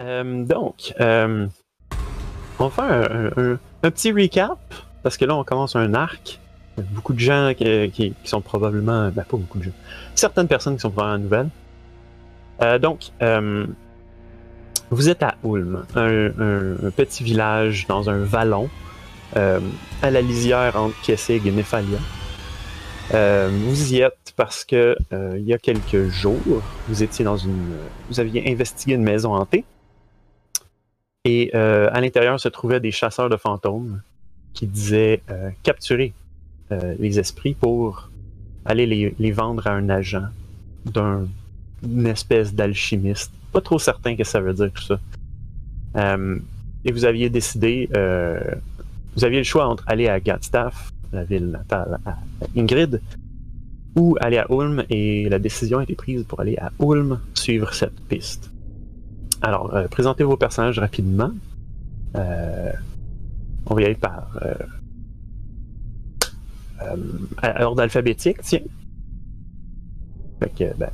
[0.00, 1.46] Euh, donc, euh,
[2.58, 4.58] on va faire un, petit recap,
[5.02, 6.38] parce que là, on commence un arc.
[6.92, 9.10] Beaucoup de gens qui, sont probablement.
[9.10, 9.72] Ben, pas beaucoup de gens.
[10.14, 11.48] Certaines personnes qui sont probablement nouvelles.
[12.62, 13.66] Euh, donc, euh,
[14.90, 18.68] vous êtes à Ulm, un, petit village dans un vallon,
[19.34, 21.98] à la lisière entre Kessig et Nephalia.
[23.12, 27.76] Vous y êtes parce que il y a quelques jours, vous étiez dans une,
[28.08, 29.64] vous aviez investigué une maison hantée
[31.24, 34.00] et euh, à l'intérieur se trouvaient des chasseurs de fantômes
[34.54, 36.12] qui disaient euh, capturer
[36.72, 38.10] euh, les esprits pour
[38.64, 40.24] aller les, les vendre à un agent
[40.86, 41.26] d'un-
[41.82, 43.32] d'une espèce d'alchimiste.
[43.52, 45.00] Pas trop certain que ça veut dire tout ça.
[45.96, 46.38] Euh,
[46.84, 48.40] et vous aviez décidé, euh,
[49.16, 52.16] vous aviez le choix entre aller à Gatstaff, la ville natale à
[52.56, 53.00] Ingrid,
[53.96, 57.74] ou aller à Ulm, et la décision a été prise pour aller à Ulm suivre
[57.74, 58.50] cette piste.
[59.42, 61.30] Alors, euh, présentez vos personnages rapidement.
[62.16, 62.72] Euh,
[63.66, 64.54] on va y aller par euh,
[66.82, 68.60] euh, ordre alphabétique, tiens.
[70.42, 70.90] Fait que, ben,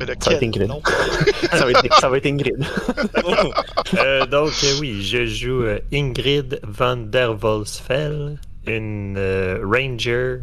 [0.00, 0.68] Mais ça va être Ingrid.
[0.68, 0.82] non?
[1.52, 2.56] ça, va être, ça va être Ingrid.
[3.98, 10.40] Euh, donc, euh, oui, je joue euh, Ingrid van der Volsfeld, une euh, ranger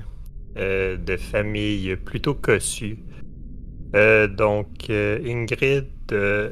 [0.57, 2.99] euh, de famille plutôt cossue.
[3.95, 5.87] Euh, donc, euh, Ingrid.
[6.11, 6.51] euh,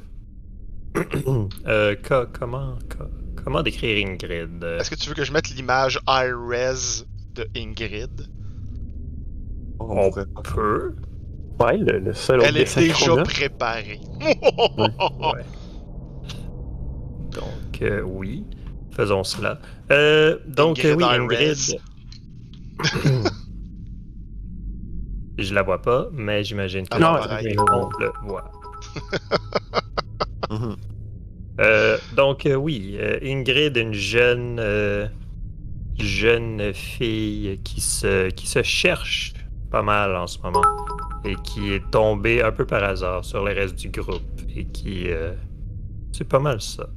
[1.67, 4.63] euh, co- comment, co- comment décrire Ingrid?
[4.63, 8.27] Euh, Est-ce que tu veux que je mette l'image high-res de Ingrid?
[9.79, 10.11] On
[10.43, 10.95] peut.
[11.59, 14.01] Ouais, le, le seul Elle est déjà préparée.
[14.77, 15.45] Ouais.
[17.33, 18.45] Donc, euh, oui,
[18.91, 19.59] faisons cela.
[19.91, 21.05] Euh, donc, euh, Ingrid oui.
[21.05, 21.79] Ingrid.
[25.41, 28.51] Je la vois pas, mais j'imagine que Ah non, les gens le voient.
[30.51, 30.75] Mhm.
[31.59, 35.07] Euh, donc, euh, oui, euh, Ingrid, une jeune, euh,
[35.99, 39.33] jeune fille qui se, qui se cherche
[39.69, 40.63] pas mal en ce moment
[41.23, 44.23] et qui est tombée un peu par hasard sur le reste du groupe
[44.55, 45.09] et qui.
[45.09, 45.33] euh,
[46.13, 46.89] c'est pas mal ça.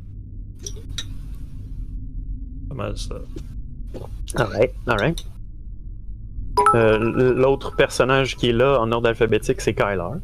[2.71, 3.17] Pas mal ça.
[4.37, 5.27] Alright, alright.
[6.75, 6.99] Euh,
[7.35, 10.19] L'autre personnage qui est là en ordre alphabétique, c'est Kyler.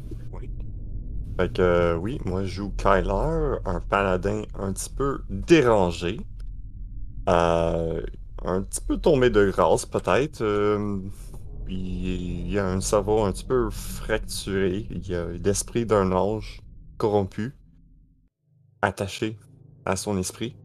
[1.38, 6.20] Fait que euh, oui, moi je joue Kyler, un paladin un petit peu dérangé.
[7.28, 8.02] Euh,
[8.44, 10.42] un petit peu tombé de grâce peut-être.
[11.68, 14.86] il, il a un cerveau un petit peu fracturé.
[14.90, 16.60] Il a l'esprit d'un ange
[16.96, 17.54] corrompu,
[18.82, 19.38] attaché
[19.84, 20.56] à son esprit.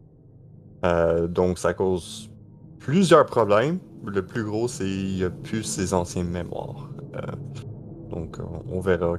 [1.28, 2.30] Donc ça cause
[2.78, 3.78] plusieurs problèmes.
[4.06, 6.88] Le plus gros, c'est qu'il a plus ses anciennes mémoires.
[7.16, 7.20] Euh,
[8.10, 9.14] donc on, on verra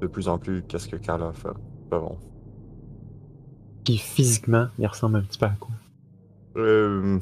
[0.00, 1.48] de plus en plus qu'est-ce que Kyler fait.
[1.90, 2.16] feront.
[3.84, 5.70] Qui physiquement, il ressemble un petit peu à quoi?
[6.56, 7.18] Euh...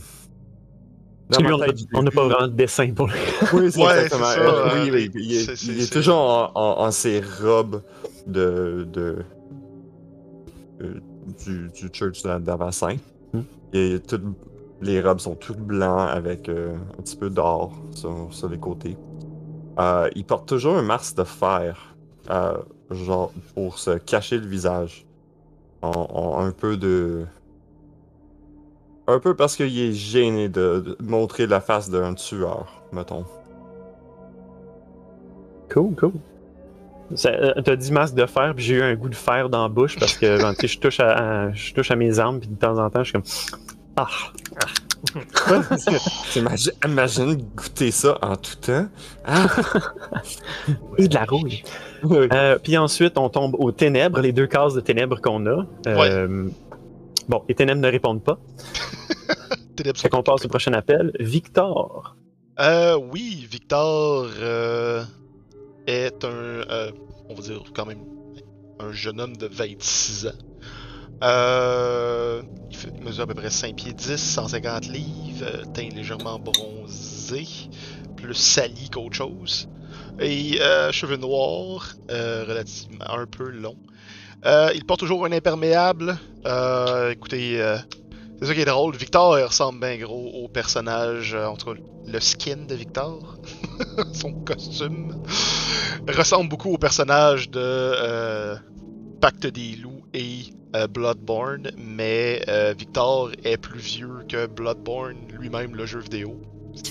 [1.95, 3.15] on n'a pas vraiment de dessin pour lui.
[3.53, 4.27] Oui, c'est Ouais, exactement.
[4.27, 6.91] c'est ça, Euh, euh, oui, oui, les- il est, il est toujours en, en- en
[6.91, 7.83] ses robes
[8.27, 9.25] de, de
[10.83, 11.01] euh,
[11.45, 12.97] du, du Church d'A- d'Avassin.
[13.33, 13.43] Hmm.
[13.73, 14.23] Et toutes
[14.81, 18.97] les robes sont toutes blancs avec euh, un petit peu d'or sur, sur les côtés.
[19.79, 21.95] Euh, il porte toujours un masque de fer,
[22.31, 22.55] euh,
[22.91, 25.07] genre pour se cacher le visage.
[25.83, 27.25] En, en un peu de.
[29.07, 33.25] Un peu parce qu'il est gêné de, de montrer la face d'un tueur, mettons.
[35.73, 36.13] Cool, cool.
[37.17, 39.99] T'as dit masque de fer, puis j'ai eu un goût de fer dans la bouche
[39.99, 42.89] parce que je touche à, à- je touche à mes armes, puis de temps en
[42.91, 43.25] temps, je suis comme
[44.01, 45.57] Ah!
[46.37, 48.87] Imagine, imagine goûter ça en tout temps.
[49.25, 49.47] Ah!
[50.99, 51.63] Et de la rouille.
[52.05, 55.67] Euh, puis ensuite, on tombe aux ténèbres, les deux cases de ténèbres qu'on a.
[55.87, 56.51] Euh,
[57.31, 58.41] Bon, les ténèbres ne répondent pas.
[59.77, 61.13] Ténèbres Fait qu'on passe au prochain appel.
[61.21, 62.17] Victor.
[62.59, 65.05] Euh, oui, Victor euh,
[65.87, 66.91] est un, euh,
[67.29, 68.05] on va dire quand même,
[68.81, 70.50] un jeune homme de 26 ans.
[71.23, 77.47] Euh, il, mesure à peu près 5 pieds 10, 150 livres, euh, teint légèrement bronzé,
[78.17, 79.69] plus sali qu'autre chose.
[80.19, 83.77] Et euh, cheveux noirs, relativement un peu longs.
[84.75, 86.19] Il porte toujours un imperméable.
[87.11, 87.59] Écoutez,
[88.39, 88.97] c'est ça qui est drôle.
[88.97, 93.37] Victor il ressemble bien gros au personnage, en tout cas le skin de Victor,
[94.15, 95.23] son costume,
[96.09, 98.57] ressemble beaucoup au personnage de
[99.21, 100.45] Pacte des loups et
[100.75, 106.41] euh, Bloodborne, mais euh, Victor est plus vieux que Bloodborne lui-même, le jeu vidéo.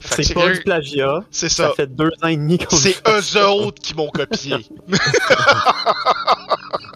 [0.00, 1.20] C'est pas du plagiat.
[1.30, 1.74] C'est Ça ça.
[1.76, 4.56] fait deux ans et demi qu'on C'est eux autres qui m'ont copié.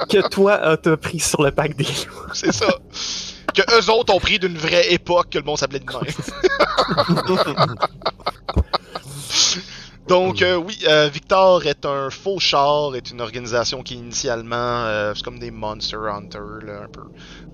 [0.08, 2.30] que toi euh, t'as pris sur le pack des loups.
[2.32, 2.68] C'est ça.
[3.54, 6.04] Que eux autres ont pris d'une vraie époque que le monde s'appelait de même.
[10.10, 15.22] Donc euh, oui, euh, Victor est un faucheur, est une organisation qui initialement, euh, c'est
[15.22, 17.04] comme des Monster Hunter là, un peu.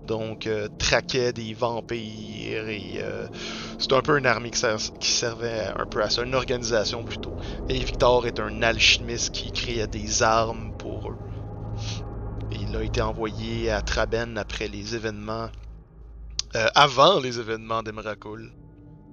[0.03, 0.49] Donc
[0.79, 3.27] traquait des vampires et euh,
[3.79, 7.05] c'est un peu une armée qui, ser- qui servait un peu à ça, une organisation
[7.05, 7.37] plutôt.
[7.69, 11.19] Et Victor est un alchimiste qui créait des armes pour eux.
[12.51, 15.49] Et il a été envoyé à Traben après les événements,
[16.57, 18.53] euh, avant les événements d'Emrakul.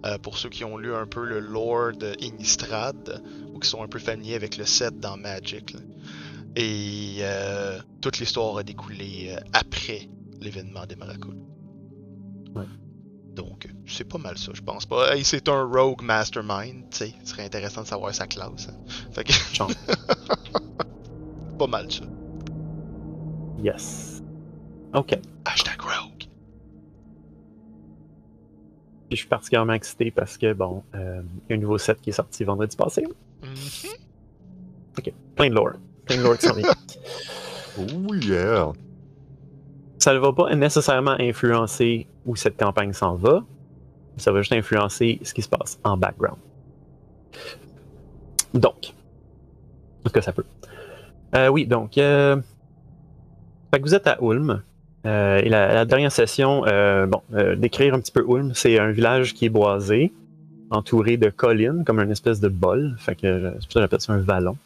[0.05, 3.23] Euh, pour ceux qui ont lu un peu le lore de Innistrad,
[3.53, 5.73] ou qui sont un peu familiers avec le set dans Magic.
[5.73, 5.79] là.
[6.55, 10.09] Et euh, toute l'histoire a découlé euh, après
[10.41, 11.35] l'événement d'Emrakul.
[12.53, 12.65] Ouais.
[13.33, 15.15] Donc, c'est pas mal ça, je pense pas.
[15.15, 17.13] Hey, c'est un rogue mastermind, tu sais.
[17.23, 18.67] Ce serait intéressant de savoir sa classe.
[18.69, 18.77] hein.
[19.13, 19.33] Fait que.
[21.57, 22.03] Pas mal ça.
[23.63, 24.21] Yes.
[24.93, 25.17] Ok.
[25.45, 26.22] Hashtag rogue.
[29.09, 32.01] Puis je suis particulièrement excité parce que, bon, euh, il y a un nouveau set
[32.01, 33.05] qui est sorti vendredi passé.
[33.43, 35.11] Mhm.
[35.35, 35.73] Plein de lore.
[36.05, 36.69] Plein de lore qui s'en vient.
[37.75, 38.71] Oh yeah!
[39.97, 43.43] Ça ne va pas nécessairement influencer où cette campagne s'en va.
[44.17, 46.37] Ça va juste influencer ce qui se passe en background.
[48.53, 48.93] Donc,
[50.05, 50.45] est-ce que ça peut?
[51.35, 52.39] Euh, oui, donc, euh,
[53.73, 54.61] fait que vous êtes à Ulm.
[55.05, 58.91] Euh, et la, dernière session, euh, bon, euh, décrire un petit peu Ulm, c'est un
[58.91, 60.13] village qui est boisé,
[60.69, 62.95] entouré de collines, comme une espèce de bol.
[62.99, 64.57] Fait que c'est pour ça j'appelle ça un vallon.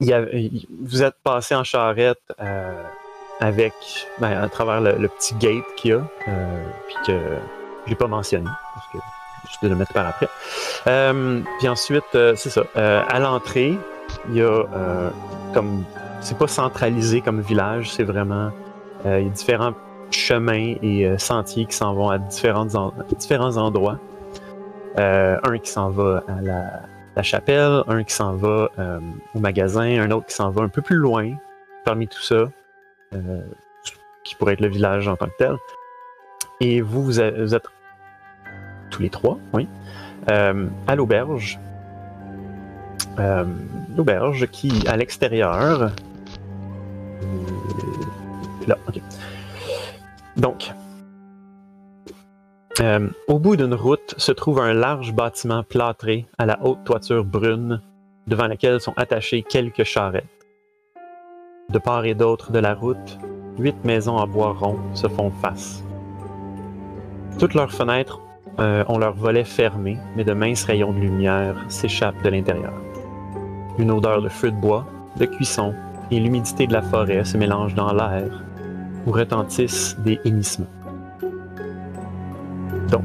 [0.00, 2.32] Vous êtes passé en charrette
[3.40, 3.72] avec,
[4.18, 6.00] ben, à travers le, le petit gate qu'il y a,
[6.86, 7.18] puis que
[7.86, 8.98] j'ai pas mentionné, parce que
[9.52, 10.28] je vais le mettre par après.
[11.58, 13.74] Puis ensuite, c'est ça, à l'entrée,
[14.28, 14.64] il y a
[15.54, 15.84] comme,
[16.26, 18.50] c'est pas centralisé comme village, c'est vraiment,
[19.06, 19.74] euh, il y a différents
[20.10, 24.00] chemins et euh, sentiers qui s'en vont à différentes en- différents endroits.
[24.98, 28.70] Euh, un qui s'en va à la, chapelle, un qui s'en va
[29.34, 31.32] au magasin, un autre qui s'en va un peu plus loin,
[31.84, 32.48] parmi tout ça,
[34.24, 35.56] qui pourrait être le village en tant que tel.
[36.60, 37.62] Et vous, vous êtes,
[38.90, 39.66] tous les trois, oui,
[40.26, 41.58] à l'auberge.
[43.96, 45.90] L'auberge qui, à l'extérieur,
[50.36, 50.70] Donc,
[52.80, 57.24] euh, au bout d'une route se trouve un large bâtiment plâtré à la haute toiture
[57.24, 57.80] brune,
[58.26, 60.24] devant laquelle sont attachées quelques charrettes.
[61.70, 63.18] De part et d'autre de la route,
[63.58, 65.82] huit maisons en bois rond se font face.
[67.38, 68.20] Toutes leurs fenêtres
[68.58, 72.74] euh, ont leurs volets fermés, mais de minces rayons de lumière s'échappent de l'intérieur.
[73.78, 74.86] Une odeur de feu de bois,
[75.18, 75.74] de cuisson
[76.10, 78.44] et l'humidité de la forêt se mélangent dans l'air,
[79.06, 80.66] où retentissent des hennissements.
[82.90, 83.04] Donc,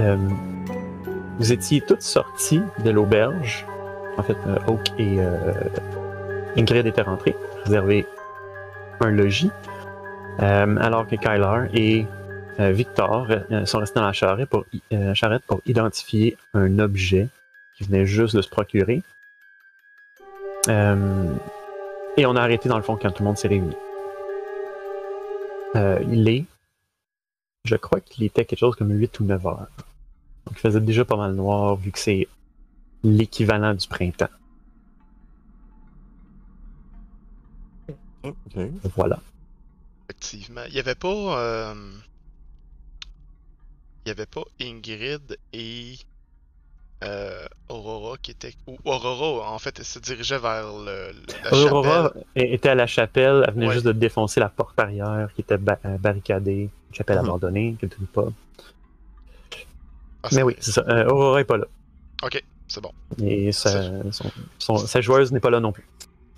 [0.00, 0.16] euh,
[1.38, 3.64] vous étiez toutes sorties de l'auberge.
[4.16, 5.52] En fait, euh, Oak et euh,
[6.56, 8.06] Ingrid étaient rentrés, réservé
[9.00, 9.52] un logis.
[10.40, 12.06] Euh, alors que Kyler et
[12.58, 13.28] Victor
[13.66, 17.28] sont restés dans la charrette pour, identifier un objet
[17.76, 19.02] qui venait juste de se procurer.
[22.18, 23.74] Et on a arrêté dans le fond quand tout le monde s'est réuni.
[25.76, 26.44] Euh, il est
[27.64, 29.66] je crois qu'il était quelque chose comme 8 ou 9 heures.
[30.46, 32.26] Donc il faisait déjà pas mal noir vu que c'est
[33.04, 34.28] l'équivalent du printemps.
[38.22, 38.34] Ok.
[38.96, 39.20] Voilà.
[40.08, 40.62] Effectivement.
[40.68, 41.08] Il y avait pas.
[41.40, 41.74] euh,
[44.04, 45.96] Il y avait pas Ingrid et.
[47.04, 48.54] Euh, Aurora qui était.
[48.66, 51.10] Ou Aurora, en fait, elle se dirigeait vers le,
[51.44, 52.24] la Aurora chapelle.
[52.54, 53.74] était à la chapelle, elle venait Ouais.
[53.74, 57.24] juste de défoncer la porte arrière qui était ba- euh, barricadée, une chapelle Mhm.
[57.24, 58.26] abandonnée, quelque pas.
[60.22, 60.84] Ah, Mais oui, c'est ça.
[60.88, 61.66] Euh, Aurora est pas là.
[62.24, 62.92] Ok, c'est bon.
[63.22, 65.86] Et sa, son- son- sa joueuse n'est pas là non plus.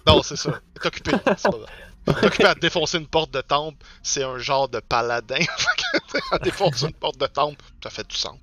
[0.06, 0.50] Non, c'est ça.
[0.76, 1.12] Elle est occupée.
[1.36, 1.66] c'est pas vrai.
[2.06, 3.78] Elle est occupée à défoncer une porte de temple.
[4.02, 5.36] C'est un genre de paladin.
[5.36, 5.46] Fait
[6.12, 7.64] que, Elle défonce une porte de temple.
[7.82, 8.38] Ça fait du sens.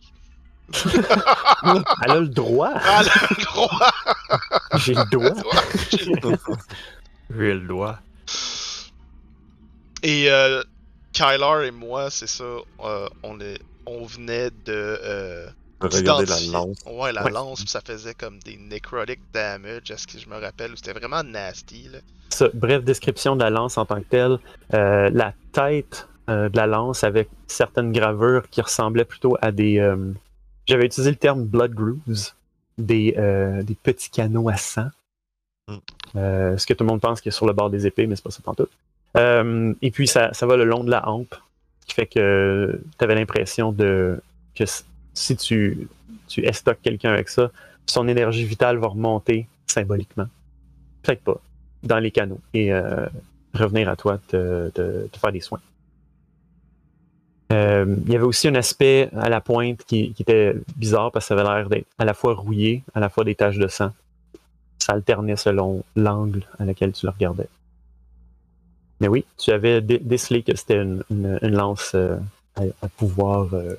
[2.03, 2.71] Elle a le droit.
[2.75, 3.01] Ah,
[3.37, 3.91] le droit!
[4.77, 5.61] J'ai le droit.
[7.29, 7.99] J'ai le doigt.
[10.03, 10.63] Et euh,
[11.13, 14.73] Kyler et moi, c'est ça, euh, on, est, on venait de.
[15.03, 15.47] Euh,
[15.79, 16.77] Regardez la lance.
[16.87, 17.31] Ouais, la Ouais.
[17.31, 20.71] lance, puis ça faisait comme des necrotic damage, à ce que je me rappelle.
[20.75, 21.99] C'était vraiment nasty, là.
[22.53, 24.37] Bref description de la lance en tant que telle.
[24.73, 29.79] Euh, la tête euh, de la lance avec certaines gravures qui ressemblaient plutôt à des.
[29.79, 30.13] euh,
[30.67, 32.31] J'avais utilisé le terme blood grooves,
[32.77, 34.89] des, euh, des petits canaux à sang.
[35.67, 35.75] Mm.
[36.15, 38.07] Euh, ce que tout le monde pense qu'il y a sur le bord des épées,
[38.07, 38.67] mais c'est pas ça tout.
[39.15, 41.35] Euh, et puis ça, ça va le long de la hampe,
[41.81, 44.21] ce qui fait que tu avais l'impression de
[44.55, 44.65] que
[45.13, 45.87] si tu,
[46.27, 47.51] tu estoques quelqu'un avec ça,
[47.85, 50.27] son énergie vitale va remonter symboliquement.
[51.01, 51.39] Peut-être pas,
[51.83, 52.41] dans les canaux.
[52.53, 53.07] Et euh,
[53.53, 55.61] revenir à toi te, te- te faire des soins.
[57.53, 61.25] Euh, il y avait aussi un aspect à la pointe qui, qui était bizarre parce
[61.25, 63.67] que ça avait l'air d'être à la fois rouillé, à la fois des taches de
[63.67, 63.93] sang.
[64.79, 67.47] Ça alternait selon l'angle à laquelle tu le regardais.
[68.99, 72.17] Mais oui, tu avais dé- décelé que c'était une, une- une lance euh,
[72.55, 73.75] à, à pouvoir, euh,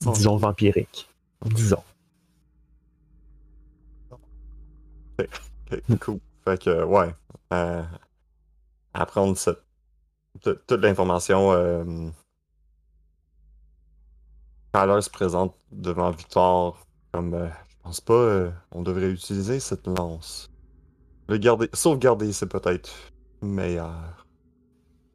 [0.00, 1.08] disons, vampirique.
[1.44, 1.82] Disons.
[5.18, 6.18] Ok, cool.
[6.44, 7.14] Fait que, ouais.
[7.52, 7.82] euh,
[8.94, 9.62] apprendre cette,
[10.42, 11.52] t- toute l'information.
[14.74, 16.78] Kyler se présente devant Victor
[17.12, 20.48] comme euh, je pense pas euh, on devrait utiliser cette lance.
[21.28, 22.90] Le garder, sauvegarder, c'est peut-être
[23.42, 24.26] meilleur.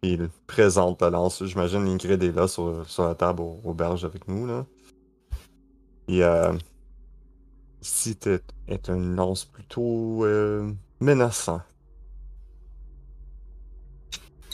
[0.04, 1.44] Il présente la lance.
[1.46, 4.46] J'imagine Ingrid est là sur, sur la table au, auberge avec nous.
[4.48, 4.66] Là.
[6.08, 6.58] Et euh,
[7.82, 11.62] ici t'es- est une lance plutôt euh, menaçant.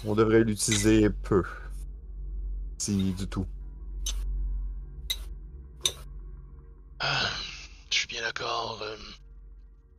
[0.06, 1.44] On devrait l'utiliser peu.
[2.78, 3.46] Si du tout.
[7.90, 8.80] Je suis bien d'accord.
[8.82, 8.98] euh,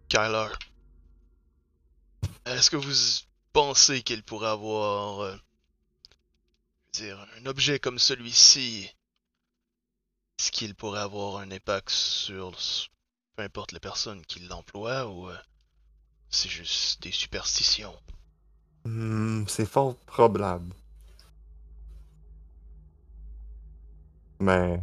[0.08, 0.48] Kyler.
[2.46, 2.92] Est-ce que vous
[3.52, 5.20] pensez qu'il pourrait avoir.
[5.20, 5.36] euh,
[6.92, 8.90] dire, un objet comme celui-ci?
[10.38, 12.52] Est-ce qu'il pourrait avoir un impact sur.
[13.36, 15.28] peu importe les personnes qui l'emploient ou.
[15.28, 15.36] euh,
[16.30, 17.96] c'est juste des superstitions?
[18.84, 20.74] Hmm, c'est fort probable.
[24.40, 24.82] Mais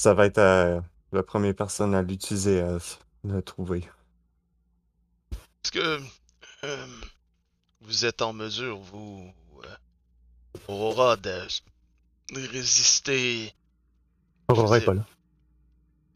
[0.00, 0.80] ça va être euh,
[1.12, 2.78] la première personne à l'utiliser à
[3.24, 3.86] le trouver.
[5.62, 6.00] Est-ce que.
[6.64, 6.86] euh,
[7.82, 9.30] vous êtes en mesure, vous.
[9.64, 9.68] euh,
[10.68, 11.46] Aurora, de
[12.50, 13.52] résister?
[14.48, 15.04] Aurora est pas là.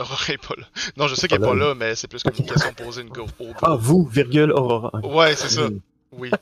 [0.00, 0.66] Aurora est pas là.
[0.96, 3.10] Non, je sais qu'elle est pas là, mais c'est plus comme une question posée une
[3.18, 3.26] au
[3.62, 4.98] Ah, vous, virgule, Aurora.
[5.02, 5.68] Ouais, c'est ça.
[6.12, 6.30] Oui.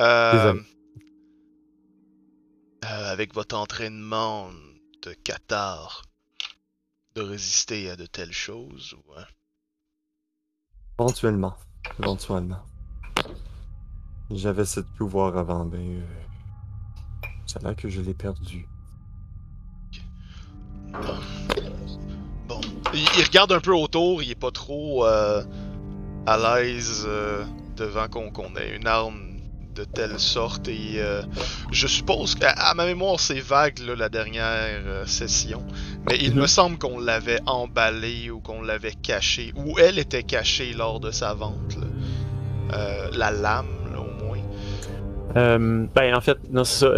[0.00, 0.60] Euh, Désolé.
[2.84, 4.48] euh, avec votre entraînement
[5.02, 6.02] de Qatar,
[7.14, 9.12] de résister à de telles choses ou.
[9.14, 9.22] euh,
[10.98, 11.56] Éventuellement.
[12.00, 12.62] Éventuellement.
[14.30, 16.06] J'avais ce pouvoir avant, mais euh,
[17.46, 18.66] c'est là que je l'ai perdu.
[22.46, 22.60] Bon,
[22.92, 25.42] il, il regarde un peu autour, il est pas trop euh,
[26.26, 27.44] à l'aise euh,
[27.76, 29.27] devant qu'on qu'on ait une arme
[29.78, 31.22] de telle sorte et euh,
[31.70, 35.62] je suppose qu'à à ma mémoire c'est vague là, la dernière euh, session,
[36.08, 36.40] mais il Mhm.
[36.42, 41.10] me semble qu'on l'avait emballé ou qu'on l'avait caché ou elle était cachée lors de
[41.10, 41.86] sa vente, là.
[42.76, 44.38] Euh, la lame là, au moins.
[45.94, 46.90] Ben, en fait, non, c'est ça.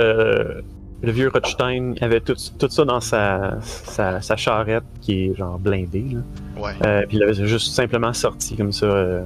[1.02, 5.58] le vieux Rothstein avait tout, tout ça dans sa, sa, sa charrette qui est genre
[5.58, 6.04] blindée.
[6.12, 6.20] Là.
[6.62, 7.06] Ouais.
[7.06, 9.22] Puis il l'avait juste simplement sorti comme ça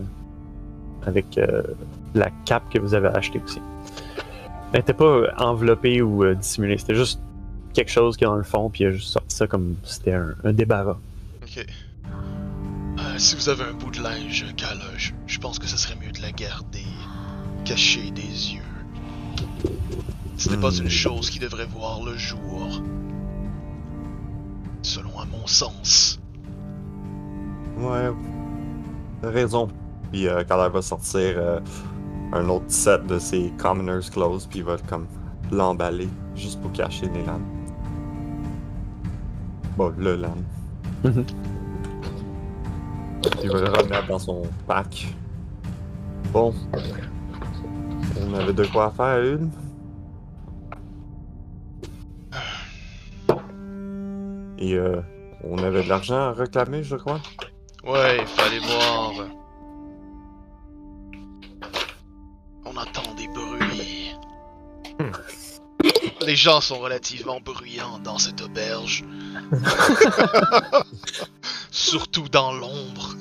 [1.07, 1.63] avec euh,
[2.15, 3.61] la cape que vous avez achetée aussi.
[4.73, 7.21] Elle n'était pas euh, enveloppée ou euh, dissimulée, c'était juste
[7.75, 9.95] quelque chose qui est dans le fond, puis il a juste sorti ça comme si
[9.95, 10.97] c'était un, un débarras.
[11.43, 11.65] Ok.
[12.99, 16.13] Euh, si vous avez un bout de linge, Kala, je, pense que ce serait mieux
[16.13, 16.85] de la garder
[17.65, 18.61] cachée des yeux.
[20.37, 20.83] Ce n'est pas Hmm.
[20.85, 22.83] une chose qui devrait voir le jour.
[24.83, 26.21] Selon à mon sens.
[27.79, 28.11] Ouais,
[29.23, 29.69] raison.
[30.13, 31.61] Puis euh, quand elle va sortir euh,
[32.35, 35.07] un autre set de ses Commoner's Clothes, puis il va comme
[35.53, 37.47] l'emballer juste pour cacher les lames.
[39.77, 40.45] Bon, le lame.
[41.05, 41.25] Mhm.
[43.43, 45.15] Il va le remettre dans son pack.
[46.33, 46.53] Bon.
[48.21, 49.51] On avait de quoi faire, une.
[54.59, 55.01] Et euh,
[55.45, 57.21] on avait de l'argent à réclamer, je crois.
[57.85, 59.44] Ouais, il fallait voir.
[66.27, 69.05] Les gens sont relativement bruyants dans cette auberge.
[71.71, 73.15] Surtout dans l'ombre.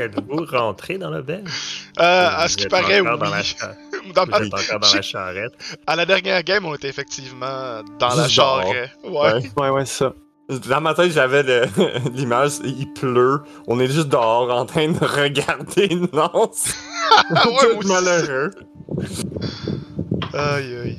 [0.00, 1.88] Êtes-vous rentré dans l'auberge?
[2.00, 3.44] Euh, à ce qui paraît, encore Dans la, oui.
[3.44, 3.74] cha-
[4.14, 4.24] Dans
[4.94, 5.52] la charrette.
[5.86, 8.90] À la dernière game, on était effectivement dans la charrette.
[9.04, 9.50] Ouais.
[9.56, 9.70] Ouais.
[9.70, 10.12] Ouais, ça.
[10.68, 11.66] Dans ma tête, j'avais le-
[12.12, 16.66] l'image, il pleut, on est juste dehors en train de regarder une lance.
[17.30, 18.50] Ouais, malheureux.
[20.36, 20.98] Aïe aïe.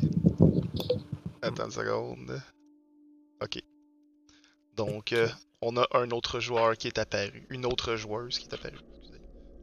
[1.41, 2.41] Attends une seconde.
[3.43, 3.61] Ok.
[4.77, 5.27] Donc, euh,
[5.61, 7.45] on a un autre joueur qui est apparu.
[7.49, 8.79] Une autre joueuse qui est apparue.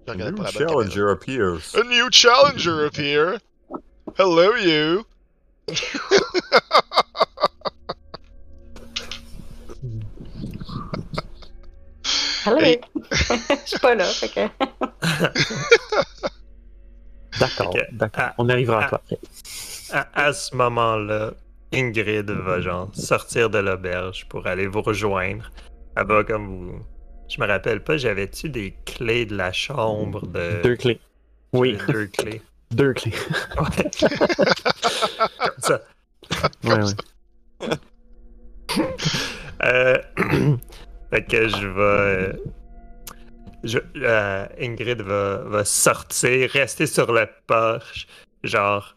[0.06, 0.82] Je regardais New pas la bonne caméra.
[0.82, 1.74] challenger appears.
[1.74, 3.38] A new challenger appear.
[4.18, 5.04] Hello you.
[12.44, 12.58] Hello!
[12.58, 12.80] Hey.
[13.12, 14.48] Je suis pas là, que.
[17.40, 17.74] D'accord.
[18.16, 18.34] Ah.
[18.38, 18.88] On arrivera à Ah.
[18.88, 19.18] toi après.
[19.92, 21.32] À, à ce moment-là,
[21.72, 25.50] Ingrid va genre sortir de l'auberge pour aller vous rejoindre.
[25.96, 26.82] Elle va comme vous.
[27.28, 30.62] Je me rappelle pas, j'avais-tu des clés de la chambre de.
[30.62, 31.00] Deux clés.
[31.52, 32.42] Oui, Deux clés.
[32.70, 33.12] deux clés.
[33.58, 33.90] Ouais.
[35.38, 35.80] comme ça.
[36.64, 36.72] Ouais,
[37.68, 37.76] ouais.
[39.64, 39.98] Euh,
[41.10, 42.36] fait que je vais.
[43.64, 48.06] Euh, je- euh, Ingrid va, va sortir, rester sur le porche,
[48.44, 48.96] genre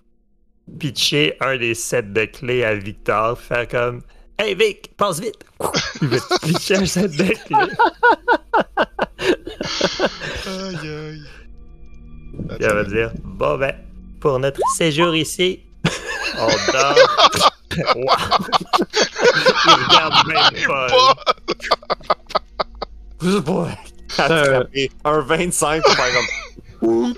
[0.79, 4.01] pitcher un des sets de clés à Victor, faire comme
[4.37, 5.45] Hey Vic, passe vite!
[6.01, 7.71] Il va pitcher un set de clés.
[10.47, 11.23] Aïe aïe.
[12.59, 13.73] Elle va dire Bon ben,
[14.19, 15.61] pour notre séjour ici,
[16.37, 16.95] on dort.
[17.95, 18.05] Wow.
[19.65, 20.87] Il regarde même pas.
[24.17, 27.15] Attraper un 25 pour faire comme.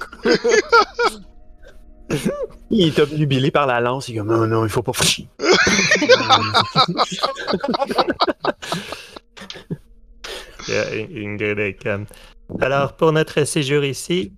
[2.69, 4.07] Il est obnubilé par la lance.
[4.09, 4.91] Il est comme non, non, il faut pas.
[4.93, 5.27] Puis,
[10.69, 12.05] euh, Ingrid est comme,
[12.61, 14.33] Alors, pour notre séjour ici,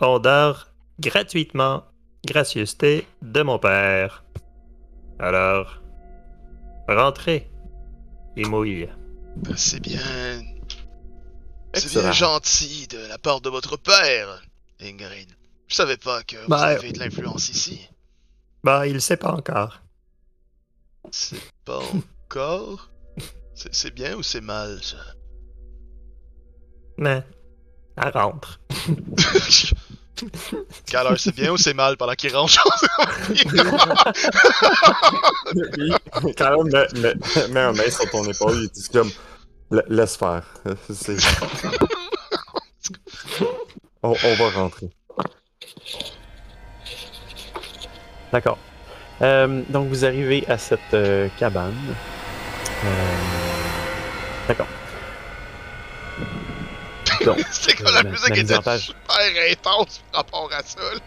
[0.00, 0.68] on dort
[0.98, 1.84] gratuitement,
[2.26, 4.24] gracieuseté de mon père.
[5.18, 5.82] Alors,
[6.88, 7.48] rentrez
[8.36, 8.88] et mouille.
[9.36, 10.00] Ben, C'est bien.
[11.74, 14.42] C'est bien gentil de la part de votre père,
[14.80, 15.28] Ingrid.
[15.68, 17.88] Je savais pas que vous Ben, avez de l'influence ici.
[18.62, 19.80] Bah, il sait pas encore.
[21.10, 22.90] C'est pas encore.
[23.54, 24.96] C'est c'est bien ou c'est mal, ça?
[26.98, 27.24] Mais,
[27.96, 28.60] elle rentre.
[30.86, 32.58] Quelle heure c'est bien ou c'est mal pendant qu'il range?
[35.72, 35.92] Puis,
[36.36, 39.10] Quand même, met, met, met un main sur ton épaule, il dit comme.
[39.72, 40.44] La- Laisse faire.
[44.04, 44.90] On, on va rentrer.
[48.32, 48.58] D'accord.
[49.20, 51.76] Euh, donc, vous arrivez à cette euh, cabane.
[52.84, 53.16] Euh,
[54.48, 54.66] D'accord.
[57.52, 60.80] C'est comme la musique mise était super intense par rapport à ça.
[60.80, 60.98] là?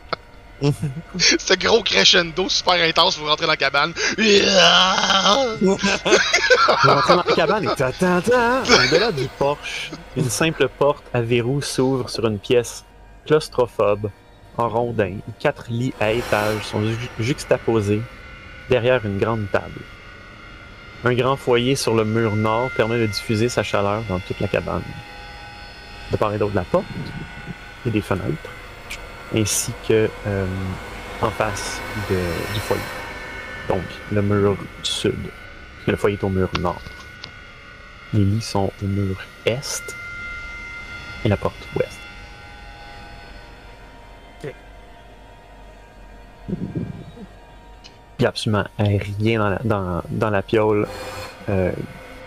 [1.18, 3.94] Ce gros crescendo super intense, vous rentrez dans la cabane.
[4.18, 5.78] vous
[6.84, 12.40] dans la cabane et Au-delà du porche, une simple porte à verrou s'ouvre sur une
[12.40, 12.86] pièce
[13.26, 14.10] claustrophobe,
[14.58, 15.18] en rondin.
[15.40, 18.02] Quatre lits à étages sont ju- juxtaposés
[18.70, 19.82] derrière une grande table.
[21.04, 24.48] Un grand foyer sur le mur nord permet de diffuser sa chaleur dans toute la
[24.48, 24.82] cabane.
[26.12, 26.86] De part et d'autre la porte
[27.86, 28.50] et des fenêtres,
[29.36, 30.46] ainsi que euh,
[31.22, 32.82] en face de- du foyer.
[33.68, 35.16] Donc, le mur sud.
[35.88, 36.82] Le foyer est au mur nord.
[38.14, 39.84] Les lits sont au mur est
[41.24, 42.00] et la porte ouest.
[48.18, 50.88] Il n'y a absolument rien dans la, dans, dans la piole.
[51.50, 51.72] Euh,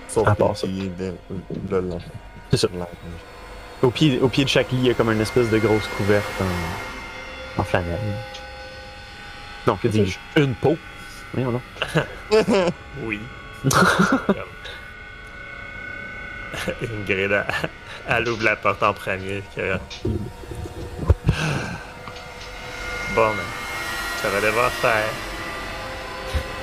[0.09, 0.67] Sauf À part ça.
[0.67, 1.99] le long.
[2.51, 2.69] C'est ça.
[3.83, 5.87] Au, pied, au pied de chaque lit, il y a comme une espèce de grosse
[5.97, 6.98] couverte en,
[7.59, 7.99] en flanelle.
[9.67, 10.77] Donc, que dis-je Une peau.
[11.35, 11.63] Voyons donc.
[13.03, 13.21] Oui.
[13.63, 14.35] Comme-
[16.83, 17.45] Ingrid, elle,
[18.09, 19.43] elle ouvre la porte en premier.
[19.55, 19.77] que-
[23.15, 23.43] Bon, ben,
[24.23, 25.09] ça va devoir faire.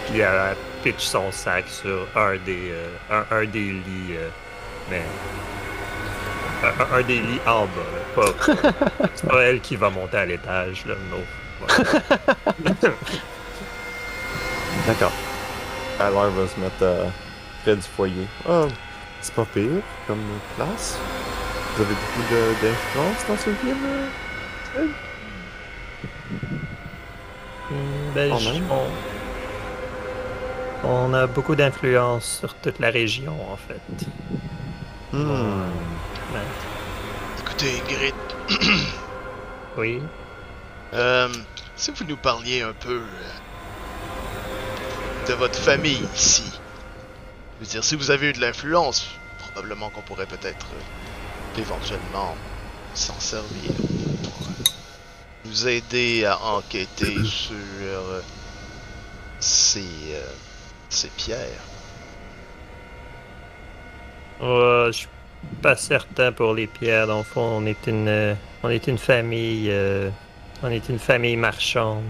[0.07, 4.29] Puis elle pitch son sac sur un des, euh, un, un des lits, euh,
[4.89, 5.01] mais.
[6.63, 8.33] Un, un des lits en bas, là, pas.
[9.15, 11.23] C'est pas elle qui va monter à l'étage, là, non.
[14.87, 15.11] D'accord.
[15.99, 17.05] Alors, va se mettre euh,
[17.63, 18.27] près du foyer.
[18.47, 18.65] Ah,
[19.21, 20.21] c'est pas pire comme
[20.55, 20.97] place.
[21.75, 22.23] Vous avez beaucoup
[22.61, 23.77] d'influence dans ce film?
[23.85, 24.87] euh?
[28.13, 28.49] Ben, je-
[30.83, 30.87] on...
[30.87, 34.05] on a beaucoup d'influence sur toute la région, en fait.
[35.13, 35.63] Hmm.
[37.57, 38.13] Écoutez, Ingrid,
[39.77, 40.01] Oui.
[40.93, 41.29] euh,
[41.77, 43.29] si vous nous parliez un peu euh,
[45.29, 46.51] de votre famille ici.
[47.55, 52.35] Je veux dire, si vous avez eu de l'influence, probablement qu'on pourrait peut-être euh, éventuellement
[52.93, 53.71] s'en servir
[54.23, 54.63] pour euh,
[55.45, 58.19] vous aider à enquêter sur euh,
[59.39, 59.79] ces,
[60.11, 60.29] euh,
[60.89, 61.63] ces pierres.
[64.41, 65.07] Ouais, je
[65.61, 67.07] pas certain pour les pierres.
[67.07, 70.09] Dans le fond, on est une, on est une famille, euh,
[70.63, 72.03] on est une famille marchande.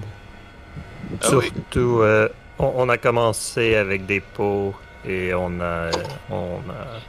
[1.21, 1.45] Ah oui.
[1.45, 2.28] Surtout, euh,
[2.60, 4.74] on, on a commencé avec des pots
[5.08, 5.91] et on a,
[6.30, 7.00] on a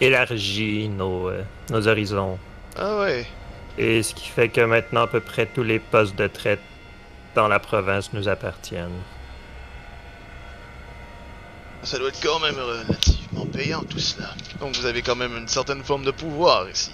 [0.00, 2.38] élargi nos, euh, nos horizons.
[2.76, 3.26] Ah ouais.
[3.78, 6.60] Et ce qui fait que maintenant, à peu près tous les postes de traite
[7.34, 9.00] dans la province nous appartiennent.
[11.84, 14.28] Ça doit être quand même relativement payant tout cela.
[14.60, 16.92] Donc vous avez quand même une certaine forme de pouvoir ici.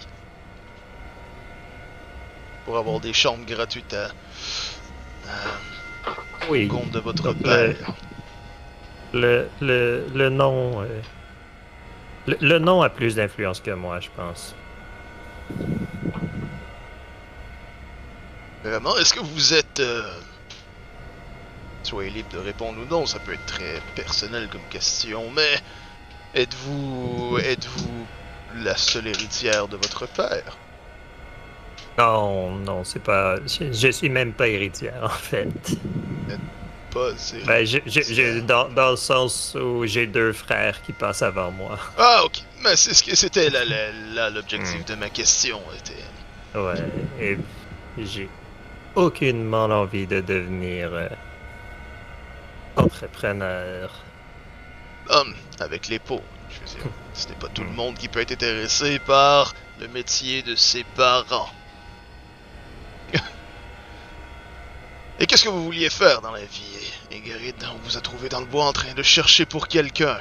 [2.64, 4.06] Pour avoir des chambres gratuites à,
[5.28, 6.10] à-
[6.48, 6.66] Oui.
[6.70, 7.92] au compte de votre Donc, père.
[9.12, 10.82] Le, le, le nom.
[10.82, 11.00] euh,
[12.26, 14.54] le, le nom a plus d'influence que moi, je pense.
[18.64, 19.80] Vraiment, est-ce que vous êtes...
[19.80, 20.02] euh,
[21.88, 25.56] Soyez libre de répondre ou non, ça peut être très personnel comme question, mais...
[26.34, 27.38] Êtes-vous...
[27.42, 28.06] Êtes-vous
[28.56, 30.58] la seule héritière de votre père?
[31.96, 33.36] Non, non, c'est pas.
[33.46, 35.48] Je, je suis même pas héritière, en fait.
[36.92, 37.42] Pas c'est...
[37.46, 41.50] Ben, je- je- je- dans, dans le sens où j'ai deux frères qui passent avant
[41.50, 41.78] moi.
[41.96, 42.42] Ah, ok.
[42.62, 45.58] Mais c'est ce que c'était là, là, là, l'objectif de ma question.
[45.78, 46.58] Était...
[46.58, 46.74] Ouais,
[47.20, 47.38] et
[47.98, 48.28] j'ai
[48.94, 51.08] aucunement envie de devenir euh,
[52.78, 53.90] entrepreneur.
[55.08, 56.22] Homme, avec les pots.
[56.50, 59.88] Je veux dire, ce n'est pas tout le monde qui peut être intéressé par le
[59.88, 61.50] métier de ses parents.
[65.18, 68.40] Et qu'est-ce que vous vouliez faire dans la vie, Ingrid On vous a trouvé dans
[68.40, 70.18] le bois en train de chercher pour quelqu'un.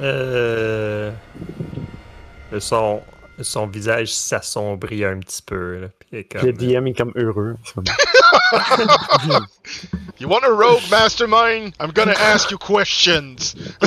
[0.00, 1.12] Euh,
[2.58, 3.02] son,
[3.40, 5.80] son visage s'assombrit un petit peu.
[5.80, 6.22] Là, Le
[6.52, 7.56] comme, DM est comme heureux.
[10.20, 11.72] You want a rogue mastermind?
[11.80, 13.54] I'm gonna ask you questions.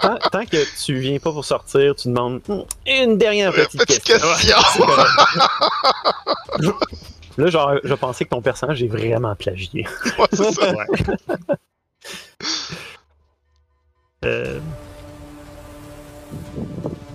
[0.00, 4.04] Tant, tant que tu viens pas pour sortir, tu demandes Hmm, une dernière petite, Petite
[4.04, 4.28] question.
[4.34, 4.86] question.
[7.36, 9.86] Là, genre, je pensais que ton personnage est vraiment plagié.
[10.18, 10.72] Ouais, c'est ça.
[10.74, 10.86] Ouais.
[14.24, 14.58] Euh,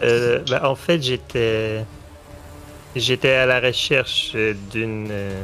[0.03, 1.83] euh, ben, en fait, j'étais
[2.95, 5.41] j'étais à la recherche euh, d'une euh,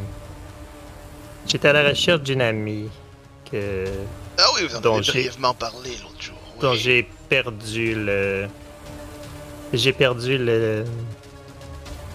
[1.48, 2.90] j'étais à la recherche d'une amie
[3.52, 3.86] que
[4.38, 6.36] Ah oui, vous en Dont avez j'ai- brièvement parlé l'autre jour.
[6.56, 6.62] oui.
[6.62, 8.48] dont j'ai perdu le
[9.74, 10.84] j'ai perdu le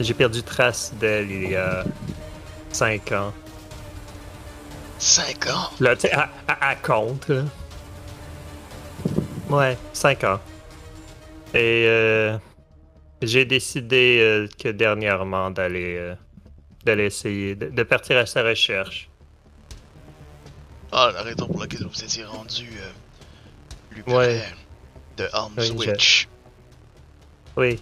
[0.00, 1.84] j'ai perdu trace d'elle il y a
[2.72, 3.32] cinq ans.
[4.98, 5.68] Cinq ans?
[5.80, 7.42] Là, tu sais, à, à- à compte, là.
[9.50, 10.40] Ouais, 5 ans.
[11.52, 12.36] Et euh,
[13.26, 16.14] j'ai décidé euh, que dernièrement d'aller euh,
[16.84, 19.08] d'aller essayer de, de partir à sa recherche.
[20.92, 24.42] Ah, la raison pour laquelle vous étiez rendu euh, Ouais.
[25.16, 26.28] de Arms Oui, je- Witch.
[27.56, 27.80] Oui.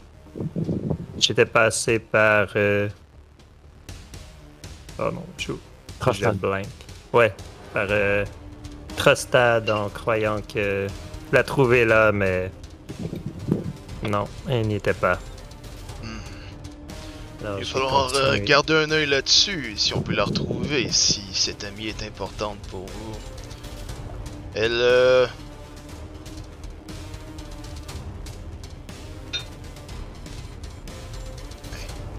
[1.19, 2.49] J'étais passé par.
[2.57, 2.89] euh,
[4.99, 5.53] Oh non, je
[5.99, 6.37] Trostad.
[6.37, 6.67] blank.
[7.13, 7.33] Ouais,
[7.73, 8.25] par euh,
[8.97, 10.87] Trostad en croyant que
[11.33, 12.51] la trouver là, mais.
[14.09, 15.19] Non, elle n'y était pas.
[17.45, 21.23] Alors, Il va falloir euh, garder un œil là-dessus, si on peut la retrouver, si
[21.33, 23.17] cette amie est importante pour vous.
[24.55, 25.27] Elle, euh...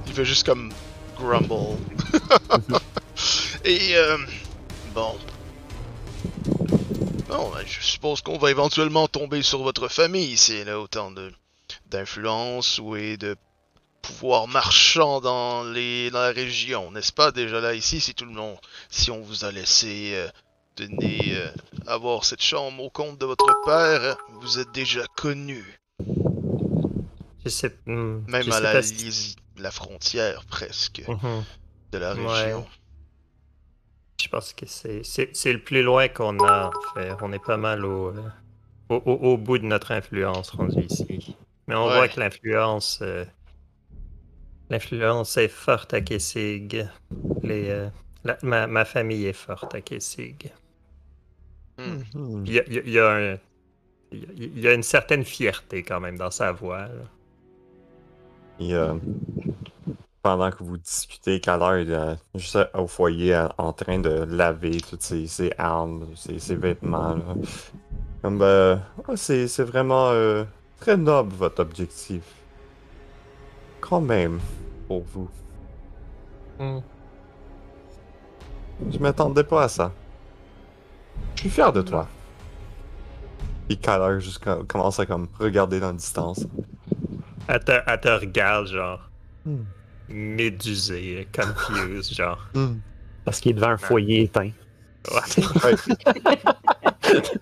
[0.07, 0.73] Il fait juste comme
[1.15, 1.77] grumble.
[3.63, 4.17] Et, euh...
[4.93, 5.15] Bon.
[7.29, 11.11] Bon, ben, je suppose qu'on va éventuellement tomber sur votre famille, si elle a autant
[11.11, 11.31] de
[11.89, 13.37] d'influence ou et de
[14.03, 17.31] pouvoir marchand dans les dans la région, n'est-ce pas?
[17.31, 18.57] Déjà là ici si tout le monde
[18.89, 20.27] si on vous a laissé euh,
[20.77, 21.49] donner euh,
[21.87, 25.63] avoir cette chambre au compte de votre père, vous êtes déjà connu,
[27.45, 31.43] Je sais, hmm, même je à sais la si- la frontière presque Mhm.
[31.91, 32.25] de la Ouais.
[32.25, 32.65] région.
[34.21, 36.67] Je pense que c'est c'est- c'est le plus loin qu'on a.
[36.69, 37.11] en fait.
[37.21, 38.21] On est pas mal au, euh,
[38.89, 41.35] au, au- au bout de notre influence rendu ici.
[41.67, 41.95] Mais on Ouais.
[41.95, 42.99] voit que l'influence.
[43.01, 43.25] euh,
[44.73, 46.87] l'influence est forte à Kessig.
[47.43, 47.87] Les, euh,
[48.23, 50.51] la- ma, ma famille est forte à Kessig.
[51.77, 52.43] Hmm.
[52.45, 53.37] Il y a, il y a- il y a un-
[54.11, 56.81] il y a- il y a une certaine fierté quand même dans sa voix.
[56.87, 57.05] là.
[58.59, 58.93] Et, euh,
[60.21, 64.77] pendant que vous discutez, Kaler il est juste au foyer en, en train de laver
[64.81, 67.15] toutes ses, ses armes, ses, ses vêtements.
[67.15, 67.35] là.
[68.21, 68.77] Comme, euh,
[69.15, 70.45] c'est vraiment euh,
[70.79, 72.23] très noble votre objectif.
[73.89, 74.39] Quand même,
[74.87, 75.29] pour vous.
[78.91, 79.91] Je m'attendais pas à ça.
[81.35, 82.07] Je suis fier de toi.
[83.69, 86.45] Et Kyler juste co- commence à comme regarder dans la distance.
[87.47, 89.09] Elle te, elle te regarde, genre,
[89.45, 89.63] Hmm.
[90.07, 92.47] médusée, confused, genre.
[93.25, 94.51] Parce qu'il est devant un foyer éteint.
[95.11, 95.43] Ouais.
[95.65, 95.75] Ouais.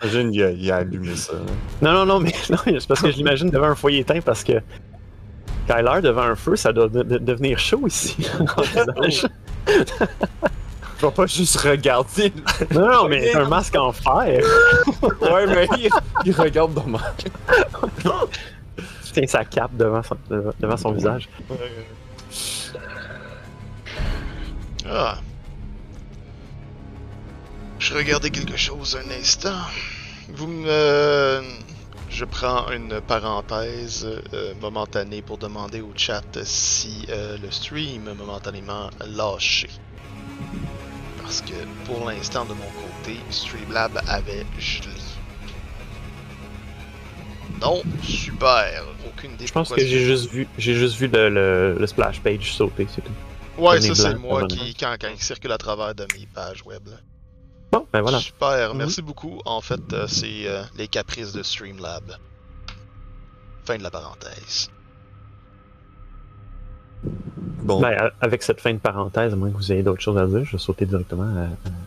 [0.01, 1.33] Imagine, il a, a allumé ça.
[1.81, 4.43] Non, non, non, mais non, c'est parce que je l'imagine devant un foyer éteint parce
[4.43, 4.53] que
[5.67, 8.15] Kyler devant un feu, ça doit de- de- devenir chaud ici.
[10.99, 12.31] Je vais pas juste regarder.
[12.71, 14.43] non, non, mais un masque en fer.
[15.21, 15.89] ouais, mais il,
[16.25, 16.99] il regarde dans ma.
[19.11, 21.27] Tiens sa cape devant son, devant- devant son visage.
[24.87, 25.17] Ah.
[27.79, 29.57] Je regardais quelque chose un instant.
[30.35, 31.41] Vous me...
[32.11, 38.13] Je prends une parenthèse euh, momentanée pour demander au chat si euh, le stream est
[38.13, 39.69] momentanément lâché.
[41.21, 41.53] Parce que
[41.85, 44.89] pour l'instant de mon côté, Streamlab avait gelé.
[47.61, 48.83] Non, super.
[49.07, 52.19] Aucune idée Je pense que j'ai juste vu, j'ai juste vu le, le- le splash
[52.19, 53.11] page sauter, c'est tout.
[53.57, 56.87] Ouais, ça c'est moi qui, quand, quand il circule à travers de mes pages web.
[56.87, 56.97] là.
[57.71, 58.19] Bon, ben voilà.
[58.19, 58.77] Super, Mhm.
[58.77, 59.39] merci beaucoup.
[59.45, 62.03] En fait, euh, c'est euh, les caprices de Streamlab.
[63.65, 64.69] Fin de la parenthèse.
[67.03, 70.25] Bon, Ben, avec cette fin de parenthèse, à moins que vous ayez d'autres choses à
[70.25, 71.23] dire, je vais sauter directement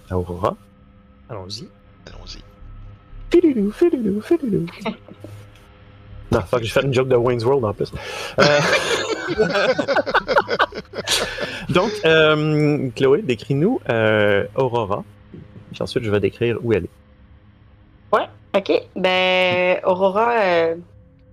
[0.08, 0.56] à, à Aurora.
[1.28, 1.68] Allons-y.
[2.06, 2.38] Allons-y.
[3.30, 4.66] Fidoulou, fidoulou, fidoulou.
[6.32, 7.92] Non, fuck, j'ai fait une joke de Wayne's World en plus.
[8.40, 8.60] Euh,
[11.68, 15.04] Donc, euh, Chloé, décris-nous euh, Aurora.
[15.74, 16.90] Puis ensuite, je vais décrire où elle est.
[18.12, 18.82] Ouais, ok.
[18.94, 20.76] Ben, Aurora, euh,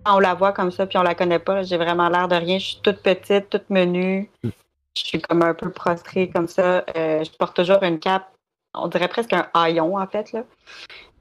[0.08, 2.58] on la voit comme ça, puis on la connaît pas, j'ai vraiment l'air de rien.
[2.58, 4.30] Je suis toute petite, toute menue.
[4.44, 4.50] Je
[4.94, 6.84] suis comme un peu prostrée comme ça.
[6.98, 8.28] Euh, je porte toujours une cape,
[8.74, 10.32] on dirait presque un haillon, en fait.
[10.32, 10.40] Là.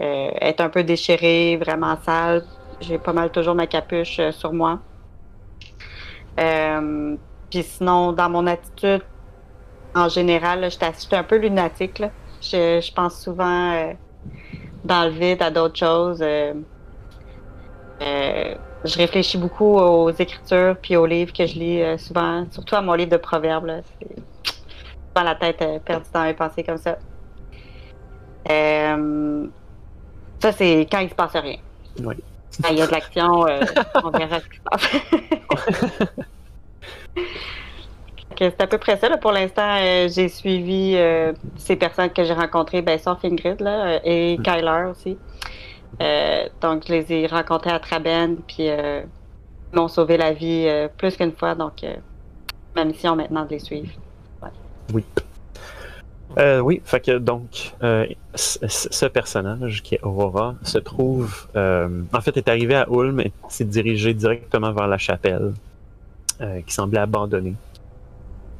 [0.00, 2.44] Euh, elle est un peu déchirée, vraiment sale.
[2.80, 4.80] J'ai pas mal toujours ma capuche sur moi.
[7.50, 9.02] Puis sinon, dans mon attitude,
[9.94, 11.98] en général, là, je suis un peu lunatique.
[11.98, 12.10] Là.
[12.40, 13.92] Je, je pense souvent euh,
[14.84, 16.20] dans le vide à d'autres choses.
[16.22, 16.54] euh,
[18.02, 22.80] euh, je réfléchis beaucoup aux écritures puis aux livres que je lis souvent, surtout à
[22.80, 23.82] mon livre de proverbes.
[24.00, 26.96] C'est souvent la tête perdue dans mes pensées comme ça.
[30.40, 31.58] Ça, c'est quand il se passe rien.
[32.02, 32.14] Oui.
[32.62, 33.44] Quand il y a de l'action,
[34.02, 34.88] on verra ce qui se passe.
[38.48, 39.08] C'est à peu près ça.
[39.10, 39.18] Là.
[39.18, 43.86] Pour l'instant, euh, j'ai suivi euh, ces personnes que j'ai rencontrées, ben, sauf Ingrid là,
[43.86, 44.42] euh, et Mm.
[44.42, 45.18] Kyler aussi.
[46.62, 49.04] Donc, je les ai rencontrés à Traben, puis ils
[49.74, 51.54] m'ont sauvé la vie plus qu'une fois.
[51.54, 51.84] Donc,
[52.74, 53.90] ma mission maintenant de les suivre.
[54.94, 55.04] Oui.
[56.38, 62.20] Euh, oui, fait que donc, euh, ce personnage qui est Aurora se trouve, euh, en
[62.20, 65.52] fait, est arrivé à Ulm et s'est dirigé directement vers la chapelle,
[66.66, 67.54] qui semblait abandonnée,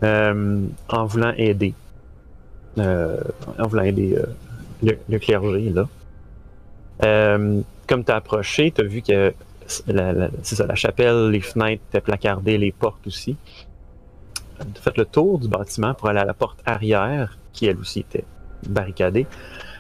[0.03, 1.75] euh, en voulant aider,
[2.79, 3.19] euh,
[3.59, 4.27] en voulant aider euh,
[4.83, 5.87] le, le clergé là.
[7.87, 9.33] Comme tu as approché, tu as vu que
[9.87, 13.37] la, ça, la chapelle, les fenêtres étaient placardées, les portes aussi.
[14.59, 17.79] Tu as fait le tour du bâtiment pour aller à la porte arrière, qui elle
[17.79, 18.25] aussi était
[18.69, 19.27] barricadée.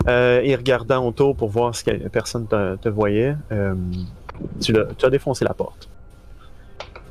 [0.08, 3.36] Et regardant autour pour voir si personne te, te voyait,
[4.60, 5.88] tu, l'as- tu as défoncé la porte.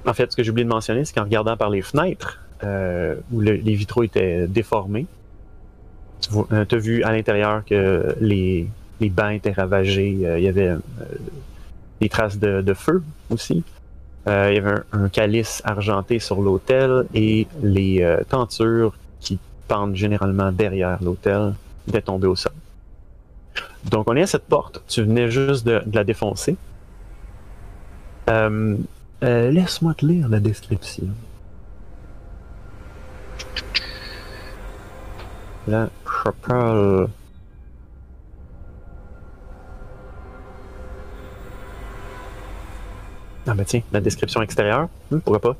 [0.07, 3.15] En fait, ce que j'ai oublié de mentionner, c'est qu'en regardant par les fenêtres, euh,
[3.31, 5.05] où le- les vitraux étaient déformés,
[6.21, 8.67] tu as vu à l'intérieur que les,
[8.99, 10.19] les bancs étaient ravagés.
[10.23, 10.77] euh, il y avait euh,
[12.01, 13.63] des traces de, de feu aussi.
[14.27, 19.95] Euh, il y avait un, calice argenté sur l'autel et les euh, tentures qui pendent
[19.95, 21.53] généralement derrière l'autel
[21.87, 22.51] étaient tombées au sol.
[23.89, 26.57] Donc on est à cette porte, tu venais juste de, de la défoncer.
[28.29, 28.75] Euh,
[29.23, 31.07] euh, Laisse-moi te lire la description.
[35.67, 35.89] La
[36.23, 37.07] chapelle.
[43.47, 45.55] Ah ben tiens, la description extérieure, Hmm, pourquoi pas?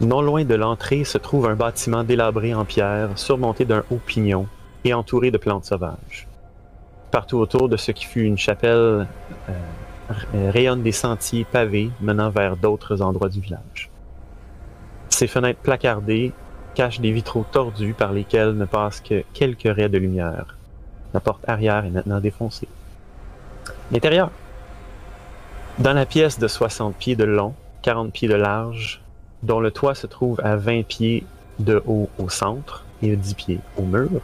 [0.00, 4.46] Non loin de l'entrée se trouve un bâtiment délabré en pierre, surmonté d'un haut pignon
[4.84, 6.26] et entouré de plantes sauvages.
[7.10, 9.06] Partout autour de ce qui fut une chapelle
[9.50, 13.90] euh, rayonnent des sentiers pavés menant vers d'autres endroits du village.
[15.10, 16.32] Ces fenêtres placardées
[16.74, 20.56] cachent des vitraux tordus par lesquels ne passent que quelques raies de lumière.
[21.12, 22.68] La porte arrière est maintenant défoncée.
[23.90, 24.30] L'intérieur.
[25.78, 29.00] Dans la pièce de 60 pieds de long, 40 pieds de large,
[29.42, 31.24] dont le toit se trouve à 20 pieds
[31.58, 34.20] de haut au centre, et 10 pieds au mur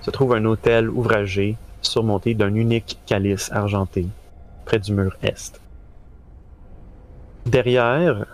[0.00, 4.06] se trouve un hôtel ouvragé surmonté d'un unique calice argenté
[4.64, 5.60] près du mur est.
[7.46, 8.26] Derrière,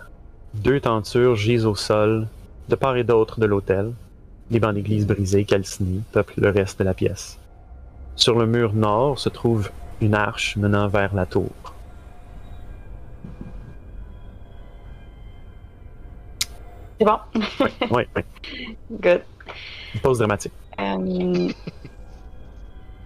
[0.53, 2.27] deux tentures gisent au sol
[2.69, 3.93] de part et d'autre de l'hôtel.
[4.51, 7.39] Des bancs d'église brisés, calcinés, peuplent le reste de la pièce.
[8.15, 9.69] Sur le mur nord se trouve
[10.01, 11.51] une arche menant vers la tour.
[16.99, 17.17] C'est bon.
[17.91, 18.21] Oui, oui.
[19.01, 19.21] Good.
[19.95, 20.53] Une pause dramatique.
[20.79, 21.49] Euh,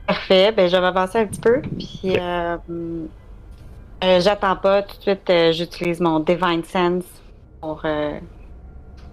[0.10, 0.52] Parfait.
[0.52, 1.62] Ben, je vais avancer un petit peu.
[1.62, 2.58] Puis, euh,
[4.04, 4.82] euh, j'attends pas.
[4.82, 7.06] Tout de suite, euh, j'utilise mon Divine Sense
[7.62, 7.84] pour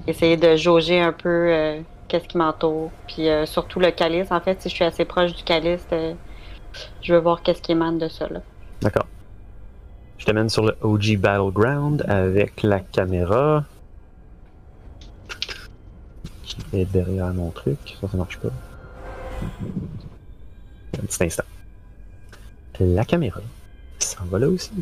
[0.07, 2.91] essayer de jauger un peu euh, qu'est-ce qui m'entoure.
[3.07, 4.31] Puis, euh, surtout le calice.
[4.31, 6.15] En fait, si je suis assez proche du calice, euh,
[7.03, 8.29] je veux voir qu'est-ce qui émane de ça.
[8.81, 9.07] D'accord.
[10.19, 13.65] Je t'amène sur le OG Battleground avec la caméra.
[16.43, 17.79] Qui est derrière mon truc.
[18.01, 18.49] Ça, ça marche pas.
[20.99, 21.45] Un petit instant.
[22.81, 23.41] La caméra
[23.99, 24.73] s'en va là aussi.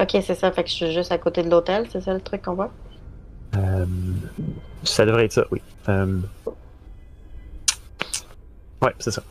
[0.00, 0.50] Ok, c'est ça.
[0.50, 1.86] Fait que je suis juste à côté de l'hôtel.
[1.90, 2.70] C'est ça le truc qu'on voit?
[3.56, 3.86] Euh,
[4.82, 5.60] ça devrait être ça, oui.
[5.88, 6.18] Euh,
[8.82, 9.22] Ouais, c'est ça.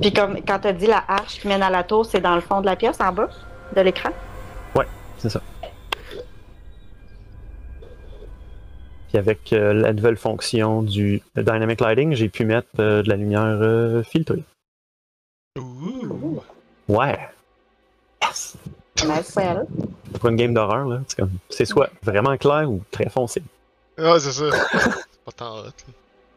[0.00, 2.34] Puis, comme quand tu as dit la arche qui mène à la tour, c'est dans
[2.34, 3.30] le fond de la pièce, en bas
[3.74, 4.10] de l'écran?
[5.20, 5.42] C'est ça.
[9.08, 13.16] Puis avec euh, la nouvelle fonction du Dynamic Lighting, j'ai pu mettre euh, de la
[13.16, 14.44] lumière euh, filtrée.
[15.58, 16.40] Ouh.
[16.88, 17.18] Ouais!
[18.30, 18.56] Yes!
[19.36, 19.66] Well.
[20.18, 21.30] Pour une game d'horreur, là, c'est comme.
[21.48, 23.42] C'est soit vraiment clair ou très foncé.
[23.98, 24.44] Ah, c'est ça.
[24.50, 25.64] c'est pas tant hot.
[25.64, 25.70] là.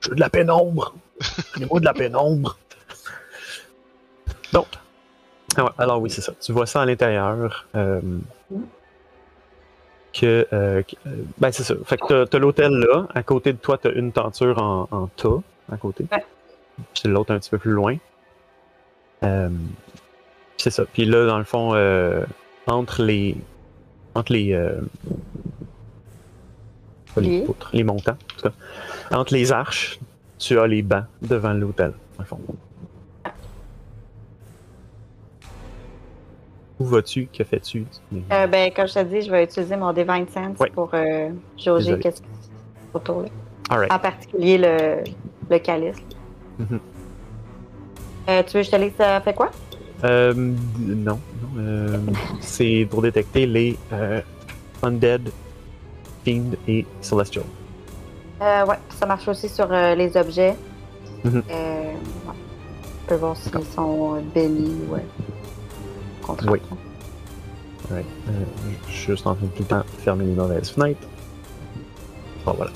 [0.01, 0.93] Je veux de la pénombre!
[1.53, 2.58] Donnez-moi de la pénombre!
[4.51, 4.67] Donc.
[5.58, 6.34] ah ouais, alors oui, c'est ça.
[6.39, 7.65] Tu vois ça à l'intérieur.
[7.75, 8.01] euh,
[10.13, 10.47] que.
[10.53, 11.75] euh, que- euh, ben, c'est ça.
[11.86, 13.08] Fait que t'as- t'as l'hôtel là.
[13.13, 16.06] À côté de toi, t'as une tenture en, en tas à côté.
[16.12, 16.25] Ouais.
[16.93, 17.97] Puis l'autre un petit peu plus loin.
[20.58, 20.86] C'est ça.
[20.86, 22.24] Puis là, dans le fond, euh,
[22.68, 23.36] entre les.
[24.16, 24.54] Entre les.
[24.54, 24.80] euh,
[27.16, 27.46] pas les, Les?
[27.46, 29.18] poutres, les montants, en tout cas.
[29.18, 30.00] Entre les arches,
[30.39, 32.39] tu as les bancs devant l'hôtel, dans le fond.
[36.80, 37.28] Où vas-tu?
[37.28, 37.86] Que fais-tu?
[38.32, 42.00] Euh, ben, comme je te dis, je vais utiliser mon Divine Sense pour euh, jauger
[42.00, 43.24] qu'est-ce qui est autour.
[43.70, 43.88] Là.
[43.92, 45.04] En particulier le,
[45.50, 45.98] le calice.
[46.58, 46.80] Mhm.
[48.30, 49.52] Euh, tu veux que je te ça fait quoi?
[50.04, 51.20] Euh, non,
[51.58, 51.98] euh,
[52.42, 54.22] c'est pour détecter les euh,
[54.82, 55.32] Undead,
[56.26, 57.46] Fiend et Celestial.
[58.42, 60.56] Euh, ouais, ça marche aussi sur euh, les objets.
[61.24, 61.44] Mhm.
[61.50, 62.36] Euh, ouais.
[63.06, 66.60] On peut voir s'ils sont bénis ou contre Oui.
[67.92, 68.06] Ouais.
[68.88, 71.08] Je suis juste en train de tout le temps fermer les mauvaises fenêtres.
[72.46, 72.72] Bon, voilà.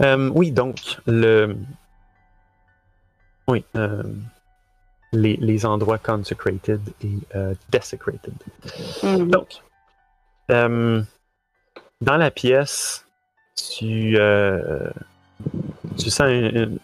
[0.00, 1.56] Euh, oui, donc, le.
[3.48, 4.02] Oui, euh,
[5.12, 8.34] les, les endroits consecrated et euh, desecrated.
[9.02, 9.30] Mhm.
[9.30, 9.62] Donc,
[10.50, 11.02] euh,
[12.00, 13.06] dans la pièce,
[13.56, 14.90] tu, euh,
[15.98, 16.78] tu sens, tu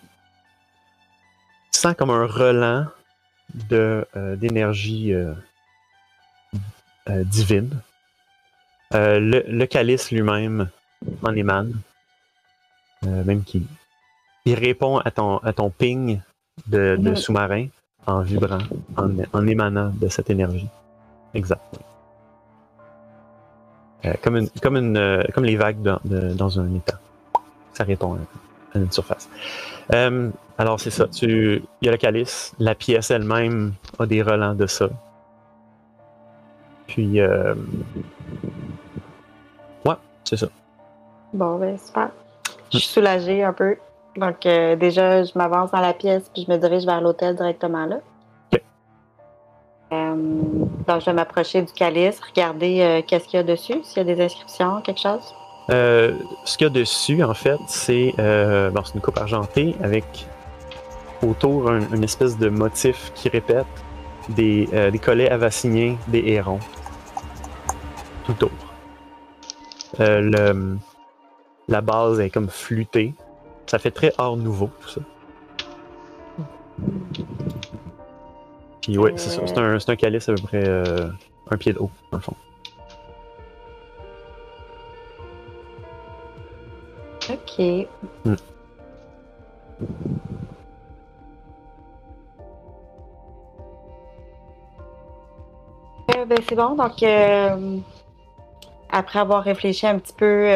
[1.72, 2.86] sens comme un relent
[3.68, 5.12] de, euh, d'énergie
[7.06, 7.80] divine.
[8.92, 10.68] Le, le calice lui-même
[11.22, 11.74] en émane,
[13.02, 13.66] même qui
[14.46, 16.20] il répond à ton, à ton ping
[16.66, 17.16] de, de Mhm.
[17.16, 17.66] sous-marin
[18.06, 18.58] en vibrant,
[18.96, 20.68] en, émanant de cette énergie.
[21.34, 21.62] Exact.
[24.04, 26.98] Euh, comme, comme, une, euh, comme les vagues dans, de- dans un étang.
[27.72, 28.14] Ça répond
[28.74, 29.28] à, une surface.
[29.92, 31.06] Euh, alors, c'est ça.
[31.22, 32.52] Il y a le calice.
[32.58, 34.88] La pièce elle-même a des relents de ça.
[36.86, 37.54] Puis, euh,
[39.86, 40.48] ouais, c'est ça.
[41.32, 42.10] Bon, ben, super.
[42.72, 43.76] Je suis soulagée un peu.
[44.16, 47.86] Donc, euh, déjà, je m'avance dans la pièce puis je me dirige vers l'hôtel directement
[47.86, 47.96] là.
[48.52, 48.62] Ok.
[49.92, 50.14] Euh,
[50.86, 54.10] donc, je vais m'approcher du calice, regarder euh, qu'est-ce qu'il y a dessus, s'il y
[54.10, 55.34] a des inscriptions, quelque chose.
[55.68, 60.26] Ce qu'il y a dessus, en fait, c'est bon, une coupe argentée avec
[61.26, 63.66] autour un- une espèce de motif qui répète
[64.28, 66.60] des, des collets avassiniens des hérons.
[68.26, 68.50] Tout autour.
[69.98, 70.76] Le,
[71.68, 73.14] la base est comme flûtée.
[73.66, 75.00] Ça fait très art nouveau, tout ça.
[78.82, 79.46] Puis ouais, c'est ça.
[79.46, 81.08] C'est un, c'est un calice à peu près euh,
[81.50, 82.36] un pied de haut, dans le fond.
[87.30, 87.88] OK.
[88.24, 88.34] Hmm.
[96.14, 96.74] Euh, ben, c'est bon.
[96.74, 97.78] Donc, euh,
[98.90, 100.46] après avoir réfléchi un petit peu,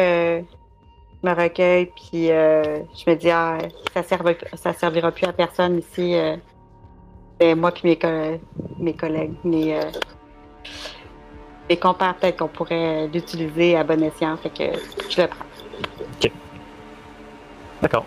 [1.23, 3.57] me recueille, puis euh, je me dis, ah,
[3.93, 6.15] ça, servi- ça servira plus à personne ici.
[6.15, 6.37] euh,
[7.39, 8.39] ben, moi puis mes, co-
[8.79, 9.83] mes collègues, mes, euh,
[11.69, 14.77] mes compères, peut-être qu'on pourrait l'utiliser à bon escient, fait que
[15.09, 15.45] je le prends.
[17.81, 18.05] D'accord.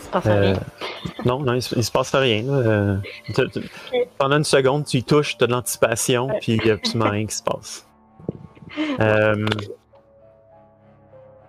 [0.00, 0.60] C'est pas ça Euh, rien.
[1.24, 2.42] non, non, il, se- il se passe rien.
[2.42, 2.52] là.
[2.52, 2.96] Euh,
[3.34, 3.68] tu- tu-
[4.18, 7.10] pendant une seconde, tu y touches, tu as de l'anticipation, puis il n'y a absolument
[7.10, 7.86] rien qui se passe.
[9.00, 9.46] Euh,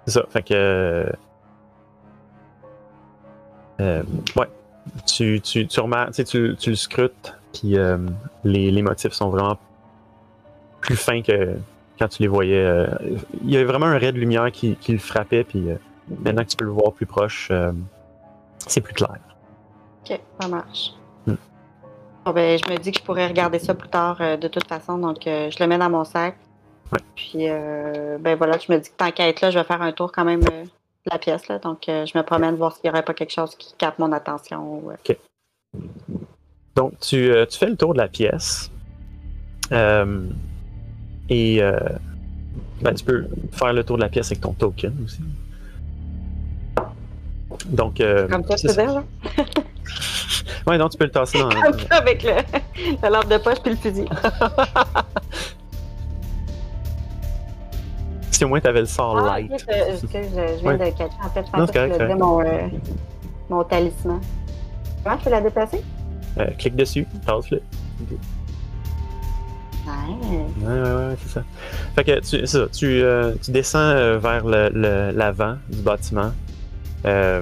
[0.09, 1.05] c'est ça, fait que.
[3.79, 4.03] euh,
[4.35, 4.47] ouais.
[5.05, 7.97] Tu, tu, tu remarques, tu, tu, le scrutes, puis euh,
[8.43, 9.57] les, les motifs sont vraiment
[10.81, 11.57] plus fins que
[11.99, 12.65] quand tu les voyais.
[12.65, 12.87] euh,
[13.43, 15.75] il y avait vraiment un ray de lumière qui, qui le frappait, puis euh,
[16.23, 17.71] maintenant que tu peux le voir plus proche, euh,
[18.65, 19.17] c'est plus clair.
[20.09, 20.93] Ok, ça marche.
[21.27, 21.35] Hmm.
[22.25, 24.67] Bon, ben, je me dis que je pourrais regarder ça plus tard euh, de toute
[24.67, 26.35] façon, donc euh, je le mets dans mon sac.
[26.91, 26.99] Ouais.
[27.15, 29.81] Puis, euh, ben voilà, je me dis que tant qu'à être là, je vais faire
[29.81, 32.73] un tour quand même euh, de la pièce, là, donc euh, je me promène voir
[32.73, 34.81] s'il n'y aurait pas quelque chose qui capte mon attention.
[34.89, 35.13] euh.
[36.75, 38.71] Donc, tu, tu fais le tour de la pièce.
[41.29, 41.61] Et
[42.81, 45.19] ben, tu peux faire le tour de la pièce avec ton token aussi.
[47.65, 49.03] Donc, euh, Comme ça, c'est là?
[50.65, 51.49] Ouais, non, tu peux le tasser dans.
[51.61, 52.31] Comme ça, avec le,
[53.01, 54.05] la lampe de poche puis le fusil.
[58.39, 59.51] si au moins tu avais le sort Ah, light.
[59.51, 60.77] ok, je, je- je- je viens Ouais.
[60.77, 61.17] de catcher.
[61.21, 62.67] En fait, je pensais que faisais mon, euh,
[63.49, 64.21] mon talisman.
[65.03, 65.81] Comment je peux la déplacer?
[66.37, 67.61] Euh, clique dessus, tasse-le.
[69.85, 69.93] Ouais.
[70.61, 71.43] Ouais, ouais, ouais, c'est ça.
[71.95, 76.31] Fait que tu, ça, tu, euh, tu descends euh, vers le- le- l'avant du bâtiment.
[77.05, 77.41] Euh,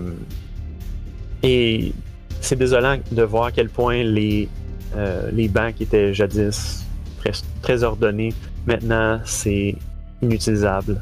[1.43, 1.93] et
[2.41, 4.49] c'est désolant de voir à quel point les,
[4.95, 6.85] euh, les bancs qui étaient jadis
[7.19, 7.31] très,
[7.61, 8.33] très ordonnés,
[8.65, 9.75] maintenant c'est
[10.21, 11.01] inutilisable.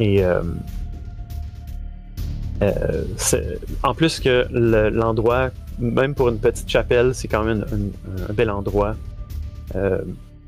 [0.00, 0.42] Et euh,
[2.62, 3.04] euh,
[3.82, 7.64] en plus que le- l'endroit, même pour une petite chapelle, c'est quand même
[8.28, 8.96] un- bel endroit.
[9.74, 10.02] Euh,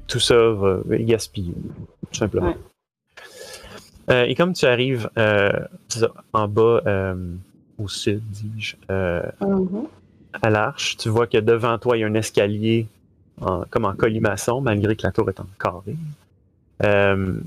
[0.06, 1.54] tout ça va gaspiller,
[2.12, 2.54] tout simplement.
[4.08, 4.30] Ouais.
[4.30, 5.10] Et comme tu arrives
[6.32, 7.14] en bas,
[7.78, 9.86] au sud, dis-je, Mhm.
[10.42, 12.86] à l'arche, tu vois que devant toi, il y a un escalier
[13.40, 15.96] en- comme en colimaçon, malgré que la tour est en carré.
[16.82, 17.38] Euh,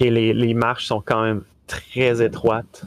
[0.00, 2.84] et les, les marches sont quand même très étroites,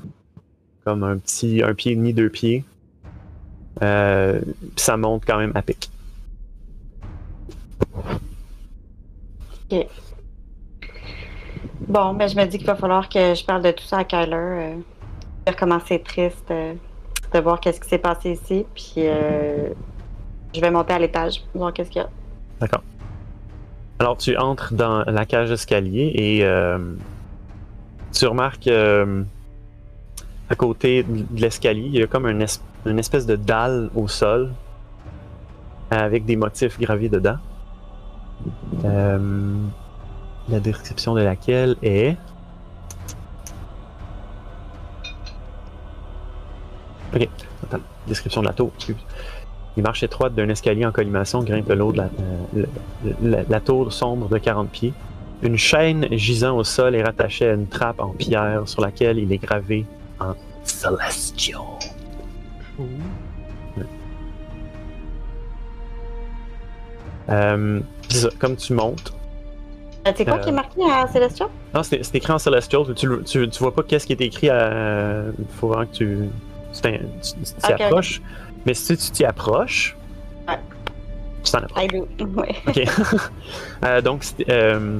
[0.86, 2.64] comme un petit un pied et demi, deux pieds.
[3.82, 4.42] Euh,
[4.76, 5.90] ça monte quand même à pic.
[11.88, 14.04] Bon, ben, je me dis qu'il va falloir que je parle de tout ça à
[14.04, 14.36] Kyler.
[14.36, 14.76] Euh,
[15.46, 16.74] dire comment c'est triste euh,
[17.34, 18.66] de voir qu'est-ce qui s'est passé ici.
[18.76, 19.70] Puis euh,
[20.54, 22.10] je vais monter à l'étage, voir qu'est-ce qu'il y a.
[22.60, 22.84] D'accord.
[24.02, 26.80] Alors, tu entres dans la cage d'escalier et euh,
[28.12, 29.22] tu remarques euh,
[30.50, 34.54] à côté de l'escalier, il y a comme une espèce de dalle au sol
[35.92, 37.38] avec des motifs gravés dedans.
[38.86, 39.54] Euh,
[40.50, 42.18] la description de laquelle est.
[47.14, 47.30] Ok,
[47.66, 47.84] attends.
[48.08, 48.96] Description de la tour, excuse.
[49.78, 52.10] Les marches étroites d'un escalier en collimation grimpent le long de la,
[52.58, 52.66] euh,
[53.22, 54.94] la- la tour sombre de 40 pieds.
[55.44, 59.32] Une chaîne gisant au sol est rattachée à une trappe en pierre sur laquelle il
[59.32, 59.86] est gravé
[60.20, 61.58] en Celestial.
[67.30, 69.14] Euh, ça, comme tu montes.
[70.08, 71.48] Euh, C'est quoi Euh, qui est marqué à Célestia?
[71.74, 72.82] Non, c'est c'est écrit en Celestial.
[72.96, 75.24] Tu, tu, tu vois pas qu'est-ce qui est écrit à.
[75.38, 76.18] Il faut vraiment que tu.
[76.74, 78.22] Tu t'in- tu-.
[78.66, 79.96] Mais si tu t'y approches.
[80.48, 80.60] Ouais.
[81.44, 81.84] Tu t'en approches.
[81.84, 82.08] I do.
[82.36, 82.56] Ouais.
[82.68, 82.82] Ok.
[83.84, 85.00] Euh, donc, euh,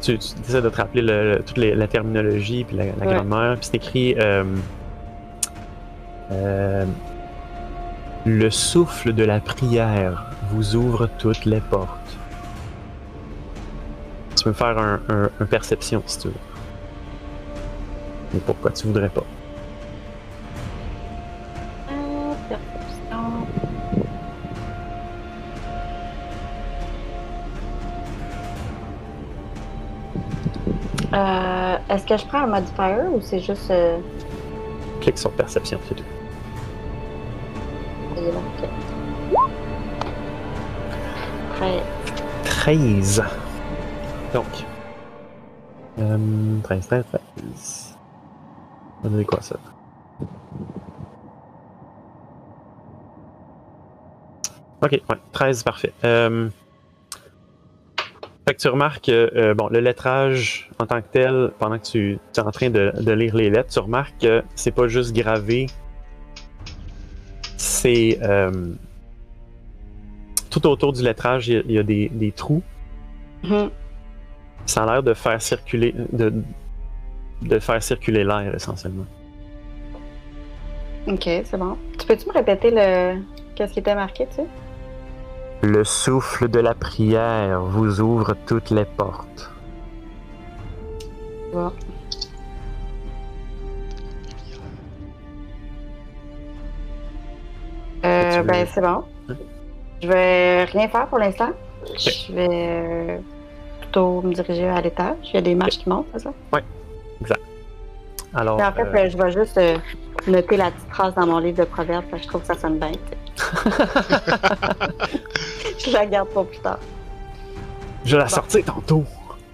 [0.00, 3.06] tu, tu essaies de te rappeler le- le- toute les- la terminologie puis la, la
[3.06, 3.14] Ouais.
[3.14, 3.56] grammaire.
[3.60, 4.42] Puis c'est écrit euh,
[6.32, 6.84] euh,
[8.26, 12.16] Le souffle de la prière vous ouvre toutes les portes.
[14.36, 16.34] Tu peux me faire un, un- un perception si tu veux.
[18.34, 19.24] Mais pourquoi tu voudrais pas?
[31.18, 33.70] Euh, Est-ce que je prends un modifier ou c'est juste.
[33.70, 33.98] Euh...
[35.00, 36.04] Clique sur perception, c'est tout.
[38.16, 38.68] il est marqué?
[41.50, 41.82] Après,
[42.44, 43.22] 13.
[44.32, 44.44] Donc.
[45.98, 47.96] Euh, 13, 13, 13.
[49.00, 49.56] On va donner quoi ça?
[54.80, 55.92] Ok, ouais, 13, parfait.
[56.04, 56.48] Euh,
[58.52, 62.18] que tu remarques que euh, bon, le lettrage en tant que tel, pendant que tu,
[62.32, 65.14] tu es en train de, de lire les lettres, tu remarques que c'est pas juste
[65.14, 65.66] gravé.
[67.56, 68.18] C'est.
[68.22, 68.50] euh,
[70.50, 72.62] tout autour du lettrage, il y a, il y a des, des trous.
[73.42, 73.70] Mhm.
[74.66, 75.94] Ça a l'air de faire circuler.
[76.12, 76.32] De,
[77.42, 79.06] de faire circuler l'air essentiellement.
[81.06, 81.76] Ok, c'est bon.
[81.98, 83.22] Tu peux-tu me répéter le.
[83.54, 84.46] Qu'est-ce qui était marqué, tu sais?
[85.62, 89.50] Le souffle de la prière vous ouvre toutes les portes.
[98.04, 99.02] Euh, ben, c'est bon.
[100.02, 101.50] Je vais rien faire pour l'instant.
[101.98, 103.20] Je vais
[103.80, 105.16] plutôt me diriger à l'étage.
[105.24, 106.32] Il y a des marches qui montent, c'est ça?
[108.34, 109.78] Alors, Mais en fait, euh, euh, je vais juste euh,
[110.26, 112.54] noter la petite phrase dans mon livre de proverbes parce que je trouve que ça
[112.54, 112.92] sonne bien.
[115.78, 116.78] je la garde pour plus tard.
[118.04, 118.30] je vais la bon.
[118.34, 119.04] sortir tantôt.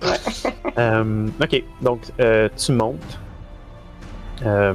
[0.76, 3.18] Euh, ok, donc euh, tu montes.
[4.44, 4.74] Euh,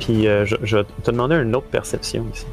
[0.00, 2.46] puis euh, je, je vais te demander une autre perception ici.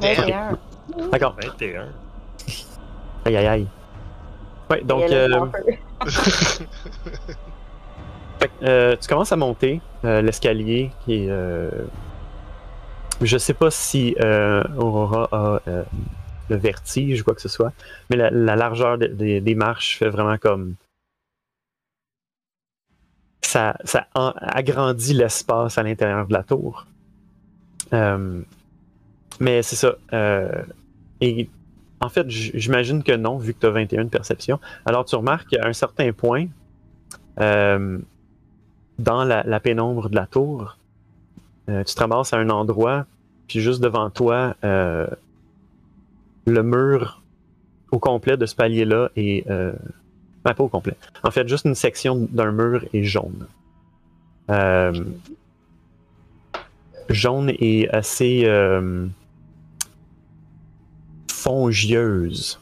[0.00, 0.58] 21.
[1.10, 1.36] D'accord.
[1.42, 1.88] 21.
[3.24, 3.66] Aïe aïe aïe.
[4.70, 5.04] Ouais, donc
[8.62, 11.30] euh, tu commences à monter euh, l'escalier qui est.
[11.30, 11.70] euh,
[13.22, 14.16] Je sais pas si
[14.78, 15.60] Aurora a
[16.50, 17.72] le vertige ou quoi que ce soit,
[18.10, 20.74] mais la, la largeur des- marches fait vraiment comme.
[23.42, 26.86] Ça, ça agrandit l'espace à l'intérieur de la tour.
[29.40, 29.94] Mais c'est ça.
[31.20, 31.48] et
[32.00, 34.60] en fait, j'imagine que non, vu que tu as 21 de perception.
[34.84, 36.46] Alors tu remarques qu'à un certain point,
[38.98, 40.76] dans la, pénombre de la tour,
[41.68, 43.06] euh, tu te ramasses à un endroit,
[43.48, 45.06] puis juste devant toi, euh,
[46.46, 47.22] le mur
[47.90, 49.48] au complet de ce palier-là est.
[49.50, 49.72] Euh,
[50.42, 50.94] pas au complet.
[51.22, 53.46] En fait, juste une section d'un mur est jaune.
[54.50, 54.92] Euh,
[57.08, 58.46] jaune et assez
[61.30, 62.60] fongieuse.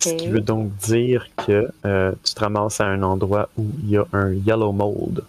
[0.00, 3.90] Ce qui veut donc dire que euh, tu te ramasses à un endroit où il
[3.90, 5.22] y a un yellow mold.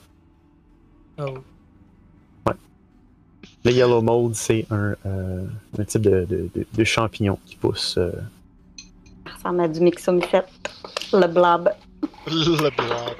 [1.20, 1.26] Oh.
[3.66, 5.46] Le yellow mold, c'est un, euh,
[5.78, 7.96] un type de, de- de- de champignon qui pousse.
[7.98, 8.12] euh,
[9.28, 10.48] Ça ressemble à du mixomicette.
[11.12, 11.70] Le blob.
[12.28, 13.14] Le blanc.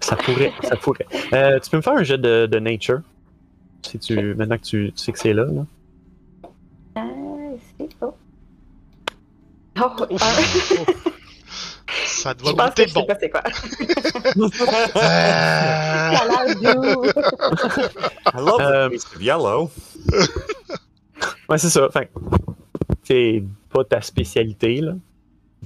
[0.00, 0.52] ça pourrait.
[0.62, 1.06] ça pourrait.
[1.34, 3.00] Euh, tu peux me faire un jet de, de nature?
[3.82, 5.44] Si tu, maintenant que tu, tu sais que c'est là.
[5.44, 5.66] là.
[6.98, 8.14] Euh, ici, oh.
[9.82, 10.16] Oh, un.
[12.06, 13.06] Ça Je doit pense que goûter je sais bon.
[13.06, 13.42] pas c'est quoi.
[14.94, 16.12] Ah.
[18.34, 19.70] I love Euh, of yellow.
[21.48, 21.86] Ouais, c'est ça.
[21.86, 22.02] Enfin,
[23.04, 24.92] c'est pas ta spécialité, là.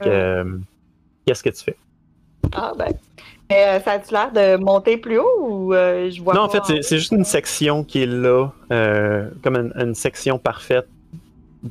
[0.07, 0.59] Euh,
[1.27, 1.77] Qu'est-ce que tu fais?
[2.53, 2.93] Ah ben.
[3.51, 6.49] Mais euh, ça a-tu l'air de monter plus haut ou euh, je vois Non, en
[6.49, 10.39] pas fait, c'est- c'est juste une section qui est là, euh, comme une, une section
[10.39, 10.87] parfaite,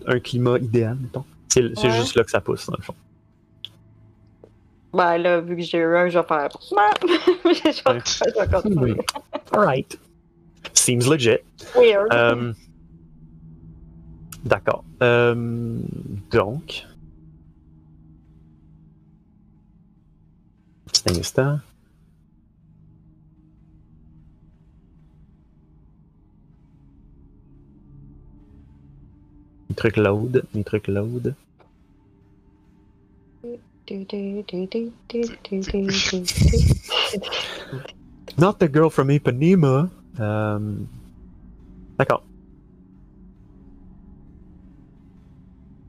[0.07, 1.25] un climat idéal, mettons.
[1.49, 1.91] C'est Ouais.
[1.91, 2.95] juste là que ça pousse, dans le fond.
[4.93, 6.49] Ben là, vu que j'ai eu un, je vais faire.
[6.71, 8.01] je vais, Ouais.
[8.05, 8.97] je vais continuer.
[9.51, 9.99] Alright.
[10.73, 11.37] Seems legit.
[11.75, 12.13] Weird.
[12.13, 12.53] Euh,
[14.43, 14.83] D'accord.
[15.01, 15.79] Euh,
[16.31, 16.85] donc.
[20.85, 21.59] Petit instant.
[29.73, 31.33] Des trucs loud, des trucs loud.
[38.37, 39.89] Not the girl from Ipanema.
[40.19, 40.87] Um,
[41.97, 42.21] d'accord.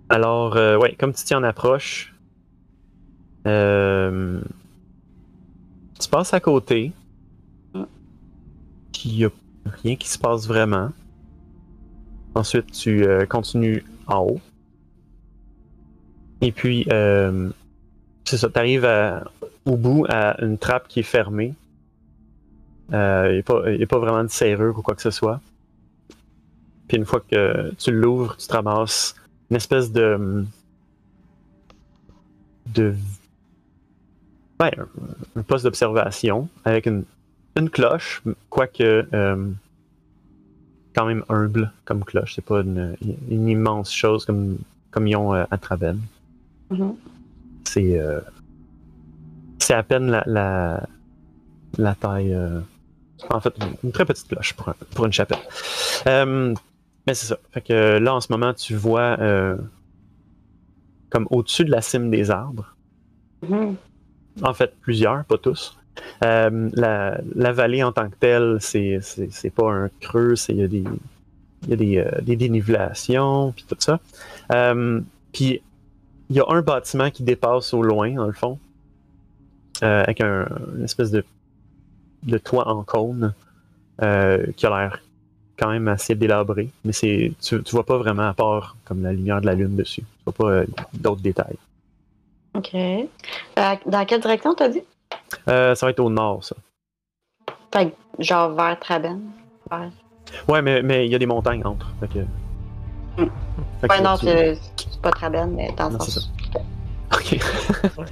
[0.09, 2.15] Alors, euh, ouais, comme tu t'y en approches,
[3.47, 4.41] euh,
[6.01, 6.93] tu passes à côté.
[9.05, 9.31] Il n'y a
[9.83, 10.89] rien qui se passe vraiment.
[12.35, 14.41] Ensuite, tu euh, continues en haut.
[16.41, 17.49] Et puis, euh,
[18.25, 18.89] c'est ça, tu arrives
[19.65, 21.55] au bout à une trappe qui est fermée.
[22.93, 25.41] Euh, Il n'y a, pas- vraiment de serrure ou quoi que ce soit.
[26.89, 29.15] Puis une fois que tu l'ouvres, tu te ramasses
[29.51, 30.45] une espèce de.
[32.67, 32.95] de.
[34.61, 34.73] Ouais,
[35.37, 37.05] un, poste d'observation avec une,
[37.57, 39.07] une cloche, quoique.
[39.15, 39.51] euh,
[40.95, 42.35] quand même humble comme cloche.
[42.35, 42.97] C'est pas une,
[43.31, 44.59] une immense chose comme,
[44.91, 45.99] comme ils ont euh, à Traben.
[46.71, 46.95] Mhm.
[47.65, 47.99] C'est.
[47.99, 48.21] euh,
[49.59, 50.87] c'est à peine la, la,
[51.79, 52.35] la taille.
[52.35, 52.61] euh,
[53.31, 55.39] En fait, une, très petite cloche pour, un- pour une chapelle.
[56.07, 56.55] Euh,
[57.07, 57.39] mais c'est ça.
[57.53, 59.17] Fait que là, en ce moment, tu vois
[61.11, 62.75] comme au-dessus de la cime des arbres,
[63.49, 63.77] Mhm.
[64.43, 65.77] en fait, plusieurs, pas tous.
[66.25, 70.69] Euh, la, vallée en tant que telle, c'est, c'est, pas un creux, il y a
[70.69, 70.85] des,
[71.69, 74.01] y a des, euh, des dénivelations, puis tout ça.
[74.53, 75.01] Euh,
[75.33, 75.61] puis
[76.31, 78.59] il y a un bâtiment qui dépasse au loin, dans le fond,
[79.83, 81.25] avec un, une espèce de,
[82.23, 83.35] de toit en cône
[83.99, 85.01] qui a l'air
[85.59, 89.13] quand même assez délabré, mais c'est, tu, tu vois pas vraiment à part comme la
[89.13, 90.03] lumière de la lune dessus.
[90.03, 90.65] Tu vois pas
[90.95, 91.59] d'autres détails.
[92.55, 92.73] OK.
[93.57, 94.83] Dans quelle direction t'as dit?
[95.49, 96.57] Euh, ça va être au nord, ça.
[97.73, 99.21] Fait que, genre vers Traben.
[99.71, 99.91] Vers...
[100.49, 101.91] Ouais, mais mais il y a des montagnes entre.
[102.01, 102.19] Fait que...
[103.23, 103.29] Hmm.
[103.81, 106.33] Fait que Ouais, non, tu- c'est pas Traben, mais dans le sens.
[107.13, 107.39] Ok.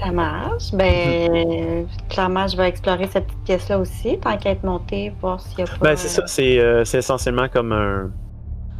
[0.00, 0.72] Ça marche.
[0.72, 5.60] Ben, clairement, je vais explorer cette petite pièce-là aussi, tant qu'à être montée, voir s'il
[5.60, 5.76] y a pas.
[5.80, 8.10] Ben, c'est ça, c'est euh, essentiellement comme un.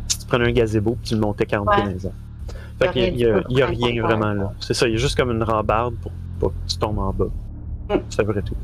[0.09, 1.91] Si tu prenais un gazebo puis tu le montais 40 pieds Ouais.
[2.05, 2.13] airs.
[2.81, 4.53] Fait qu'il y a, il y a rien vraiment là.
[4.61, 7.27] C'est ça, il y a juste comme une rambarde pour pas tu tombes en bas.
[7.91, 7.95] Mm.
[8.11, 8.57] C'est vrai tout.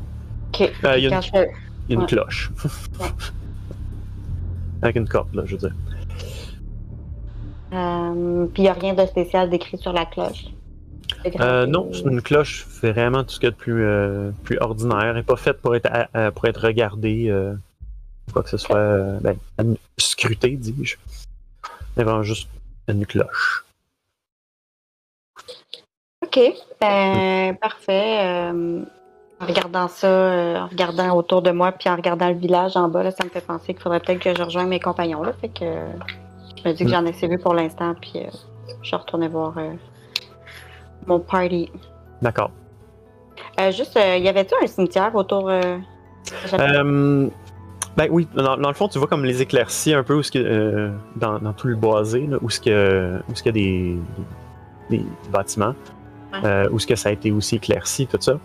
[0.53, 0.71] Ok.
[0.83, 1.51] Euh, il y a une, je fais-
[1.87, 2.05] il y a une Ouais.
[2.07, 2.51] cloche.
[2.99, 3.07] Ouais.
[4.81, 5.75] Avec une corde, là, je veux dire.
[7.73, 10.45] Euh, Puis il n'y a rien de spécial décrit sur la cloche.
[11.23, 14.31] C'est Euh, non, c'est une cloche vraiment tout ce qu'il y a de plus, euh,
[14.43, 15.01] plus ordinaire.
[15.01, 17.53] Elle n'est pas faite pour être, à- à- pour être regardée, euh,
[18.31, 19.35] quoi que ce soit, ben,
[19.97, 20.95] scrutée, dis-je.
[21.97, 22.47] Mais vraiment juste
[22.87, 23.64] une cloche.
[26.35, 26.53] Ok.
[26.81, 28.19] Ben, parfait.
[28.23, 28.81] Euh,
[29.39, 32.87] en regardant ça, euh, en regardant autour de moi, puis en regardant le village en
[32.87, 35.23] bas, là, ça me fait penser qu'il faudrait peut-être que je rejoigne mes compagnons.
[35.23, 35.87] Là, fait que euh,
[36.57, 38.29] je me dis que j'en ai assez vu pour l'instant, puis euh,
[38.81, 39.53] je vais retourner voir
[41.05, 41.71] mon party.
[42.21, 42.51] D'accord.
[43.71, 45.49] Juste, y avait-tu un cimetière autour
[47.97, 50.31] ben oui, dans, dans le fond, tu vois comme les éclaircies un peu où ce
[50.31, 53.49] que, euh, dans, dans tout le boisé, là, où ce que, où ce qu'il y
[53.49, 53.97] a
[54.89, 55.73] des, des, des bâtiments.
[56.43, 58.39] Euh, où ce que ça a été aussi éclairci, tout ça.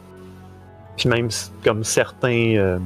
[0.96, 1.28] Puis même
[1.64, 2.78] comme certains, euh,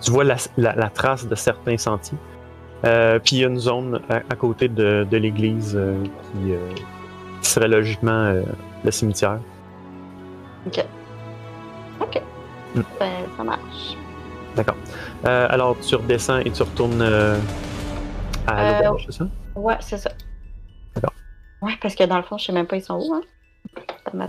[0.00, 2.18] tu vois la, la- la trace de certains sentiers.
[2.84, 6.52] Euh, puis il y a une zone à, à côté de, de l'église euh, qui,
[7.42, 8.32] qui serait logiquement
[8.84, 9.38] le cimetière.
[10.66, 10.84] Ok.
[12.00, 12.22] Ok.
[12.76, 12.80] Mm.
[13.00, 13.96] Ben, ça marche.
[14.56, 14.76] D'accord.
[15.24, 19.26] Alors, tu redescends et tu retournes à l'auberge, c'est ça?
[19.56, 20.10] Ouais, c'est ça.
[21.62, 23.20] Ouais, parce que dans le fond, je sais même pas ils sont où, hein.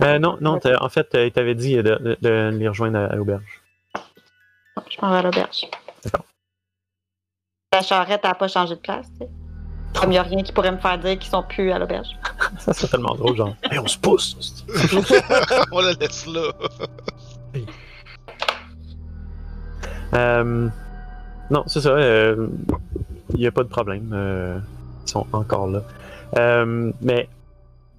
[0.02, 3.04] Euh, non, non, en fait, euh, il t'avait dit de, de- de les rejoindre à,
[3.06, 3.62] à l'auberge.
[4.90, 5.66] Je m'en vais à l'auberge.
[6.04, 6.24] D'accord.
[7.72, 9.30] La charrette n'a pas changé de place, tu sais.
[9.94, 12.08] Comme il n'y a rien qui pourrait me faire dire qu'ils sont plus à l'auberge.
[12.58, 13.54] Ça serait tellement drôle, genre.
[13.70, 14.64] Hey, on se pousse!
[15.72, 16.52] On la laisse là.
[20.14, 20.68] Euh,
[21.50, 21.90] non, c'est ça.
[21.90, 22.48] euh,
[23.34, 24.10] Il n'y a pas de problème.
[24.12, 24.58] euh,
[25.06, 25.82] ils sont encore là.
[26.38, 27.28] Euh, mais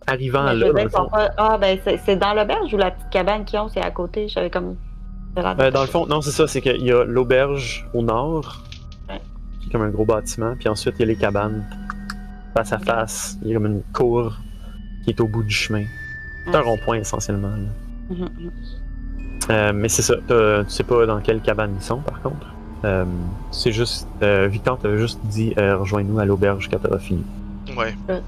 [0.08, 3.10] arrivant Mais je là, dans fond, pas- Ah, ben, c'est dans l'auberge ou la petite
[3.10, 4.28] cabane qu'ils ont, c'est à côté?
[4.28, 4.76] J'avais comme.
[5.38, 6.48] euh, dans le fond, non, c'est ça.
[6.48, 8.64] C'est qu'il y a l'auberge au nord,
[9.10, 9.22] Ouais.
[9.62, 10.56] qui est comme un gros bâtiment.
[10.60, 11.64] Puis ensuite, il y a les cabanes
[12.56, 13.38] face à face.
[13.44, 14.38] Il y a comme une cour
[15.04, 15.84] qui est au bout du chemin.
[16.46, 17.50] C'est un rond-point essentiellement.
[17.50, 17.56] là.
[18.10, 18.52] Mhm, mhm.
[19.50, 22.48] Euh, mais c'est ça, tu sais pas dans quelle cabane ils sont par contre.
[22.86, 23.06] Euh,
[23.52, 27.24] c'est juste, Victor t'avait juste dit rejoins-nous à l'auberge quand t'auras fini.
[27.78, 27.96] Ouais.
[28.10, 28.20] Euh,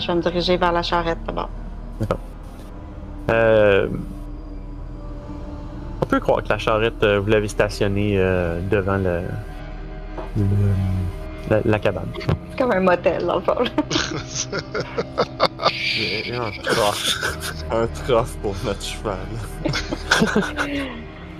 [0.00, 1.50] je vais me diriger vers la charrette d'abord.
[3.30, 3.88] Euh,
[6.02, 9.20] on peut croire que la charrette, euh, vous l'avez stationnée euh, devant le,
[10.36, 10.44] le-
[11.50, 12.08] la, la cabane.
[12.50, 13.54] C'est comme un motel, dans le fond.
[16.32, 17.18] Un trough.
[17.70, 19.18] un trough pour notre cheval.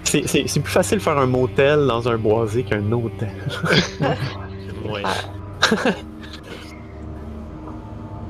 [0.04, 3.28] C'est, c'est- c'est plus facile de faire un motel dans un boisé qu'un hôtel.
[4.86, 5.02] Ouais.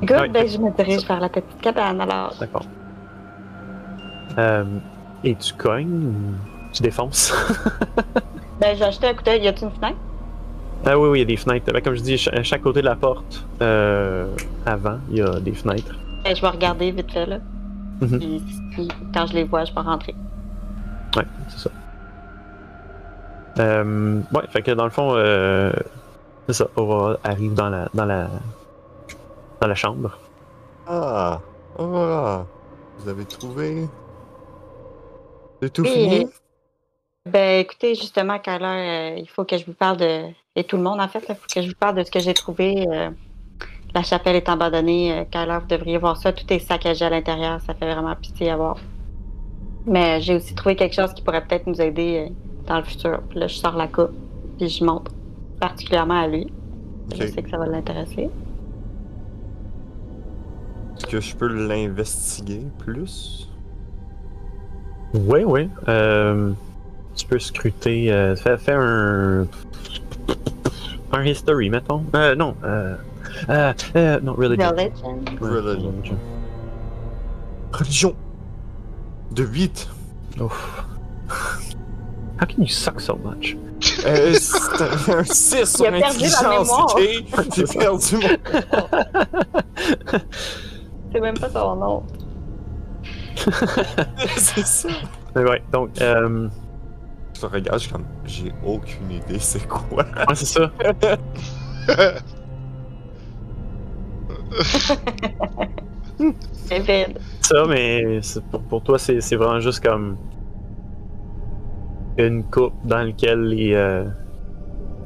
[0.02, 0.28] Good, Ouais.
[0.28, 2.34] ben, je me dirige vers la petite cabane alors.
[2.38, 2.64] D'accord.
[4.38, 4.64] Euh,
[5.24, 6.14] et tu cognes ou
[6.72, 7.34] tu défonces?
[8.60, 9.40] Ben, j'ai acheté un coup d'œil.
[9.42, 9.96] Y a-t-il une fenêtre?
[10.84, 11.72] Ah oui, oui, il y a des fenêtres.
[11.72, 14.26] Ben, comme je dis, à chaque côté de la porte, euh,
[14.66, 15.94] avant, il y a des fenêtres.
[16.24, 17.38] Ben, je vais regarder vite fait, là.
[18.00, 18.18] Mhm.
[18.18, 18.42] Puis,
[18.72, 20.12] puis quand je les vois, je vais rentrer.
[21.16, 21.70] Ouais, c'est ça.
[23.60, 25.70] Euh, ouais, fait que dans le fond, euh,
[26.48, 26.68] c'est ça.
[26.76, 28.28] Aurora arrive dans la, dans la,
[29.60, 30.18] dans la chambre.
[30.86, 31.40] Ah,
[31.78, 32.46] oh voilà.
[32.98, 33.86] Vous avez trouvé?
[35.62, 35.92] C'est tout Oui.
[35.92, 36.26] fini?
[37.26, 40.22] Ben, écoutez, justement, Kyler, euh, il faut que je vous parle de.
[40.56, 42.20] Et tout le monde, en fait, il faut que je vous parle de ce que
[42.20, 42.86] j'ai trouvé.
[42.88, 43.10] euh,
[43.94, 45.12] la chapelle est abandonnée.
[45.20, 46.32] Euh, Kyler, vous devriez voir ça.
[46.32, 47.60] Tout est saccagé à l'intérieur.
[47.60, 48.78] Ça fait vraiment pitié à voir.
[49.86, 52.34] Mais j'ai aussi trouvé quelque chose qui pourrait peut-être nous aider euh,
[52.66, 53.20] dans le futur.
[53.28, 54.12] Puis là, je sors la coupe,
[54.58, 55.10] puis je montre
[55.60, 56.46] particulièrement à lui.
[57.14, 57.28] Je Ok.
[57.30, 58.30] sais que ça va l'intéresser.
[60.96, 63.48] Est-ce que je peux l'investiguer plus?
[65.14, 65.68] Oui, oui.
[65.88, 66.52] Euh,
[67.14, 68.12] tu peux scruter.
[68.12, 69.46] Euh, fais, fais un.
[71.12, 72.04] Un history, mettons.
[72.14, 72.54] Euh, non.
[72.64, 72.96] Euh,
[73.48, 74.68] euh, euh, non, religion.
[74.70, 75.18] Religion.
[75.40, 76.16] Religion.
[77.72, 78.14] Religion!
[79.32, 79.88] De 8!
[80.40, 80.84] Ouf.
[82.40, 83.56] How can you suck so much?
[84.04, 86.94] Euh, c'est un 6 sur Il a perdu la intelligence, mémoire.
[86.94, 87.00] ok?
[87.56, 88.28] J'ai perdu mon...
[91.12, 92.02] C'est même pas son nom.
[94.36, 94.88] c'est ça!
[95.34, 96.48] Mais ouais, donc, euh,
[97.34, 98.04] Je te regarde, je comme...
[98.24, 99.84] J'ai aucune idée c'est quoi.
[99.96, 100.70] ouais, c'est ça.
[106.52, 107.18] C'est vide.
[107.40, 108.20] Ça, mais
[108.50, 110.16] pour, pour toi, c'est c'est vraiment juste comme
[112.26, 114.04] une coupe dans laquelle les, euh,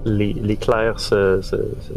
[0.04, 1.92] les, les clercs se, se- se-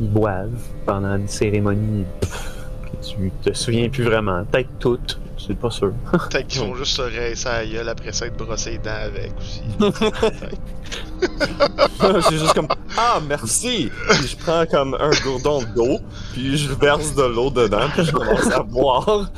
[0.00, 0.50] ils boivent
[0.84, 2.54] pendant une cérémonie pff,
[2.84, 4.44] que tu te souviens plus vraiment.
[4.44, 5.92] Peut-être toutes, c'est pas sûr.
[6.30, 8.90] Peut-être qu'ils vont juste se rincer à la gueule après ça être brossé les dents
[8.90, 9.62] avec aussi.
[12.28, 12.68] c'est juste comme...
[12.96, 13.90] Ah, merci!
[14.10, 15.98] Puis je prends comme un gourdon d'eau,
[16.32, 19.30] puis je verse de l'eau dedans, puis je commence à boire.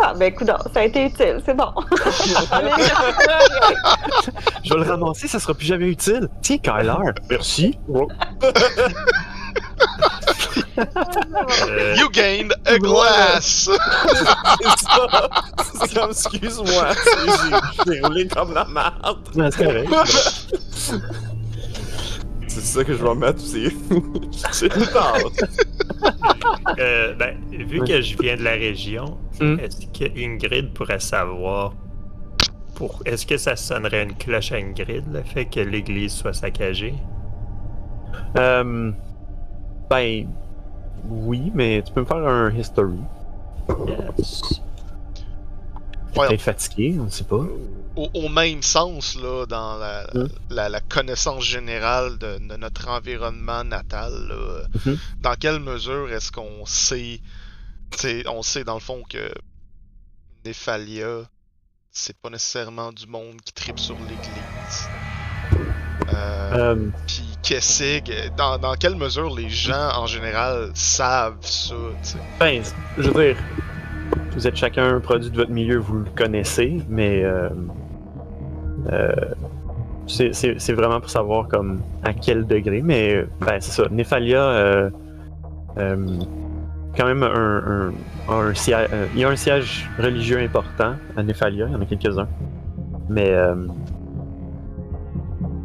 [0.00, 1.68] Ah, ben écoute, ça a été utile, c'est bon.
[4.64, 6.28] Je vais le ramasser, ça sera plus jamais utile.
[6.42, 6.94] Tiens, Kyler,
[7.28, 7.78] merci.
[10.78, 13.68] Euh, You gained a glass!
[14.62, 15.28] C'est ça!
[15.74, 16.88] C'est comme, excuse-moi,
[17.86, 19.18] j'ai- roulé comme la merde.
[19.52, 19.90] C'est correct.
[22.54, 23.68] C'est ça que je vais mettre aussi.
[24.50, 25.16] C'est tout tard.
[26.78, 29.58] euh, ben, vu que je viens de la région, Hmm.
[29.58, 31.72] est-ce que Ingrid pourrait savoir
[32.74, 36.94] pour est-ce que ça sonnerait une cloche à Ingrid le fait que l'église soit saccagée?
[38.38, 38.92] Euh,
[39.88, 40.28] ben,
[41.08, 42.98] oui, mais tu peux me faire un history.
[44.18, 44.42] Yes.
[46.14, 47.44] Peut-être fatigué, on ne sait pas.
[47.96, 50.06] Au, au même sens, là, dans la,
[50.50, 54.98] la, la connaissance générale de, de notre environnement natal, là, Mhm.
[55.20, 57.20] dans quelle mesure est-ce qu'on sait,
[58.26, 59.30] on sait dans le fond que
[60.44, 61.22] Néphalia,
[61.90, 64.88] c'est pas nécessairement du monde qui tripe sur l'église.
[66.14, 72.08] Euh, Euh, Puis Kessig, dans, dans quelle mesure les gens en général savent ça, tu
[72.10, 72.18] sais?
[72.38, 72.62] ben,
[72.98, 73.36] je veux dire,
[74.34, 77.48] vous êtes chacun un produit de votre milieu, vous le connaissez, mais euh,
[78.90, 79.12] euh,
[80.06, 82.82] c'est- vraiment pour savoir comme à quel degré.
[82.82, 83.88] Mais ben, c'est ça.
[83.90, 84.90] Néphalia, euh,
[85.78, 86.06] euh,
[86.96, 87.62] quand même un,
[88.28, 88.52] euh,
[89.14, 92.28] il y a un siège religieux important à Néphalia, il y en a quelques-uns.
[93.08, 93.54] Mais euh,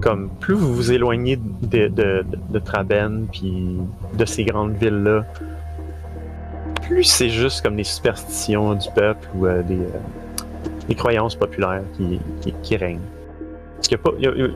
[0.01, 3.77] comme plus vous vous éloignez de, de Traben puis
[4.17, 5.25] de ces grandes villes-là,
[6.87, 9.89] plus c'est juste comme des superstitions du peuple ou euh, des, euh,
[10.87, 12.99] des croyances populaires qui, qui, qui règnent.
[13.75, 14.49] Parce qu'il y a pas, il y a- il y a-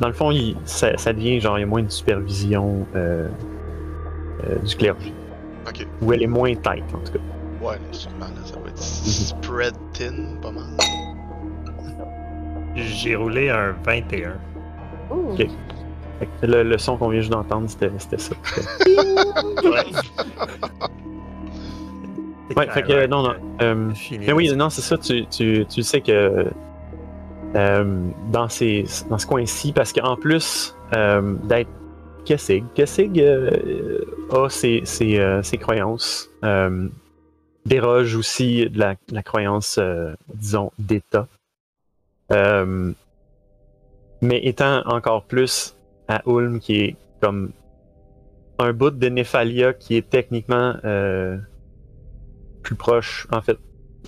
[0.00, 3.28] dans le fond, il- ça, ça devient genre il y a moins de supervision euh,
[4.48, 5.12] euh, du clergé.
[5.68, 5.86] Ok.
[6.02, 7.18] Ou elle est moins tight en tout cas.
[7.62, 10.64] Ouais, non, sûrement, là, ça va être spread thin, pas mal.
[12.76, 14.34] J'ai roulé un 21.
[15.10, 15.32] Ouh.
[15.32, 15.46] Ok.
[16.42, 18.34] Le, le son qu'on vient juste d'entendre, c'était c'était ça.
[19.64, 19.84] Ouais.
[22.56, 23.34] Ouais, fait que non, non.
[23.62, 24.26] euh, Fini.
[24.26, 26.46] Mais oui, non, c'est ça, tu, tu, tu sais que
[27.56, 31.70] euh, dans, ces, dans ce coin-ci, parce qu'en plus euh, d'être
[32.24, 33.50] Kessig, Kessig euh,
[34.30, 36.88] a ses, ses, euh, ses croyances, euh,
[37.66, 41.26] déroge aussi de la, la croyance, euh, disons, d'État.
[42.32, 42.92] Euh,
[44.20, 45.76] mais étant encore plus
[46.08, 47.52] à Ulm, qui est comme
[48.58, 51.36] un bout de Néphalia qui est techniquement euh,
[52.64, 53.58] plus proche, en fait,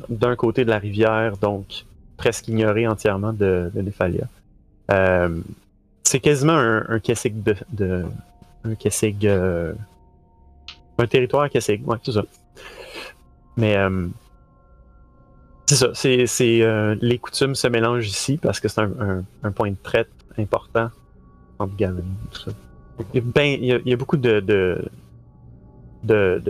[0.09, 1.85] d'un côté de la rivière, donc
[2.17, 3.85] presque ignoré entièrement de, de.
[4.91, 5.41] Euh,
[6.03, 7.35] c'est quasiment un, un Kessig
[7.73, 8.05] de,
[8.65, 9.73] un Kessig, euh,
[10.99, 12.25] un territoire Kessig, ouais, c'est ça.
[13.57, 14.09] Mais euh,
[15.67, 19.51] c'est ça, c'est, c'est, euh, les coutumes se mélangent ici parce que c'est un, un-
[19.53, 20.91] point de traite important
[21.59, 21.75] entre
[22.33, 22.51] tout ça.
[23.13, 24.83] Il y a, ben- il y a beaucoup de, de,
[26.05, 26.41] de,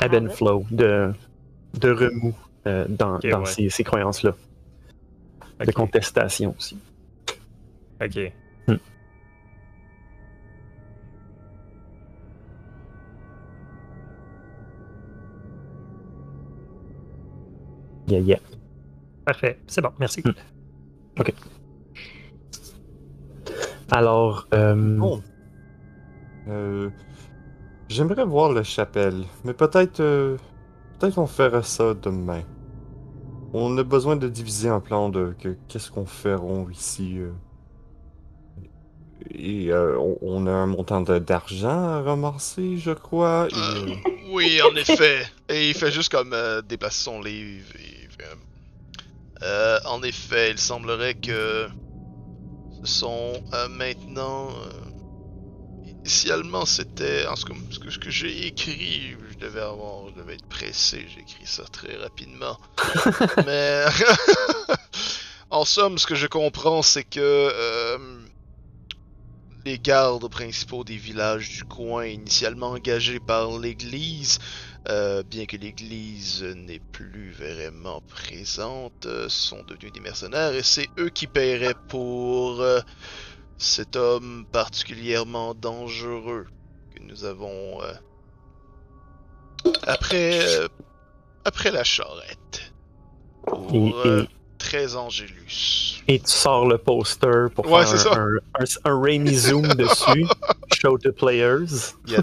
[0.00, 1.12] Ah flow, de,
[1.80, 2.34] de remous
[2.66, 4.34] euh, dans, dans ces, ces croyances-là.
[5.64, 6.78] De contestation aussi.
[8.02, 8.32] Ok.
[8.66, 8.74] Hmm.
[18.08, 18.40] Yeah, yeah.
[19.24, 20.22] Parfait, c'est bon, merci.
[20.22, 20.32] Hmm.
[21.20, 21.32] Ok.
[23.90, 24.46] Alors.
[24.52, 25.22] Euh, bon.
[26.48, 26.90] Euh,
[27.88, 30.36] J'aimerais voir la chapelle, mais peut-être euh,
[30.98, 32.42] peut-être on fera ça demain.
[33.52, 37.18] On a besoin de diviser un plan de que- qu'est-ce qu'on fera ici.
[37.18, 37.30] euh.
[39.30, 43.48] Et euh, on, a un montant d'argent à ramasser, je crois.
[43.50, 43.94] et, Euh,
[44.32, 45.24] oui, en effet.
[45.48, 46.34] Et il fait juste comme
[46.68, 47.68] déplacer son livre.
[47.76, 48.08] et
[49.86, 51.68] en effet, il semblerait que
[52.82, 53.32] ce sont
[53.70, 54.48] maintenant.
[56.04, 57.26] Initialement, c'était.
[57.26, 57.54] En ce que,
[57.90, 60.10] ce j'ai écrit, je devais avoir.
[60.10, 62.58] Je devais être pressé, j'ai écrit ça très rapidement.
[63.46, 63.84] Mais.
[65.50, 67.20] en somme, ce que je comprends, c'est que.
[67.20, 67.98] euh,
[69.64, 74.38] les gardes principaux des villages du coin, initialement engagés par l'église,
[74.90, 80.90] euh, bien que l'église n'est plus vraiment présente, euh, sont devenus des mercenaires et c'est
[80.98, 82.62] eux qui paieraient pour
[83.58, 86.46] cet homme particulièrement dangereux
[86.94, 87.92] que nous avons euh,
[89.86, 90.68] après euh,
[91.44, 92.72] après la charrette
[93.46, 94.28] pour et, euh, et-
[94.58, 96.02] 13 Angélus.
[96.08, 100.24] et tu sors le poster pour Ouais, faire un, un, un, un Raimi Zoom dessus.
[100.74, 101.92] Show to players.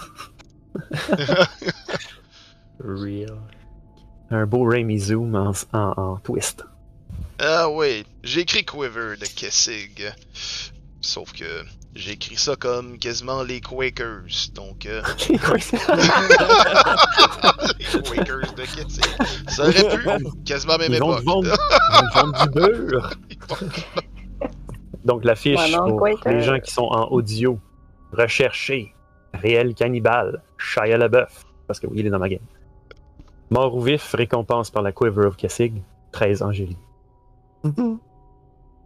[2.79, 3.37] Real.
[4.31, 6.63] Un beau Raimi Zoom en, en, en twist.
[7.39, 10.11] Ah oui, j'ai écrit Quiver de Kessig.
[11.01, 11.63] Sauf que
[11.95, 15.37] j'ai écrit ça comme quasiment les Quakers, donc euh, les
[18.03, 19.05] Quakers de Kessig.
[19.47, 20.07] Ça aurait pu,
[20.45, 21.23] quasiment même Ils époque.
[21.23, 21.41] vont
[22.13, 23.13] vendre du beurre.
[25.03, 26.31] Donc l'affiche Ouais, pour Quaker.
[26.33, 27.59] les gens qui sont en audio.
[28.13, 28.93] Recherchez
[29.33, 31.45] réel cannibale, Shia LaBeouf.
[31.67, 32.41] Parce que oui, il est dans ma game.
[33.49, 35.81] Mort ou vif, récompense par la Quiver of Kessig,
[36.11, 36.77] 13 Angélie.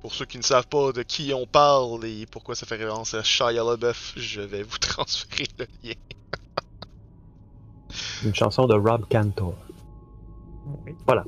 [0.06, 3.16] Pour ceux qui ne savent pas de qui on parle et pourquoi ça fait référence
[3.16, 5.96] à Shia LaBeouf, je vais vous transférer le lien.
[8.24, 9.56] Une chanson de Rob Cantor.
[10.86, 10.94] Oui.
[11.08, 11.26] Voilà.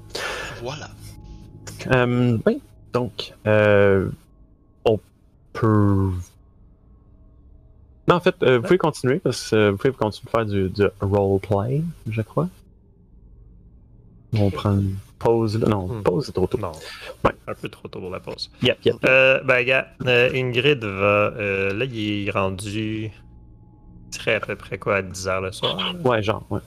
[1.87, 2.61] Euh, oui,
[2.93, 4.11] donc, euh,
[4.85, 4.99] on
[5.53, 6.11] peut.
[8.07, 10.45] Non, en fait, euh, vous pouvez continuer parce que euh, vous pouvez continuer de faire
[10.45, 12.47] du, du roleplay, je crois.
[14.33, 14.79] On prend
[15.19, 15.59] pause.
[15.59, 15.67] Là.
[15.69, 16.03] Non, Hmm.
[16.03, 16.57] pause, c'est trop tôt.
[16.57, 16.71] Non.
[17.25, 17.31] Ouais.
[17.47, 18.51] Un peu trop tôt pour la pause.
[18.61, 18.95] Yep, yep.
[19.05, 21.33] Euh, ben, gars, euh, Ingrid va.
[21.35, 23.11] euh, là, il est rendu.
[24.11, 25.77] Serait à peu près quoi, à 10 h le soir?
[25.93, 25.99] là?
[26.09, 26.59] Ouais, genre, ouais.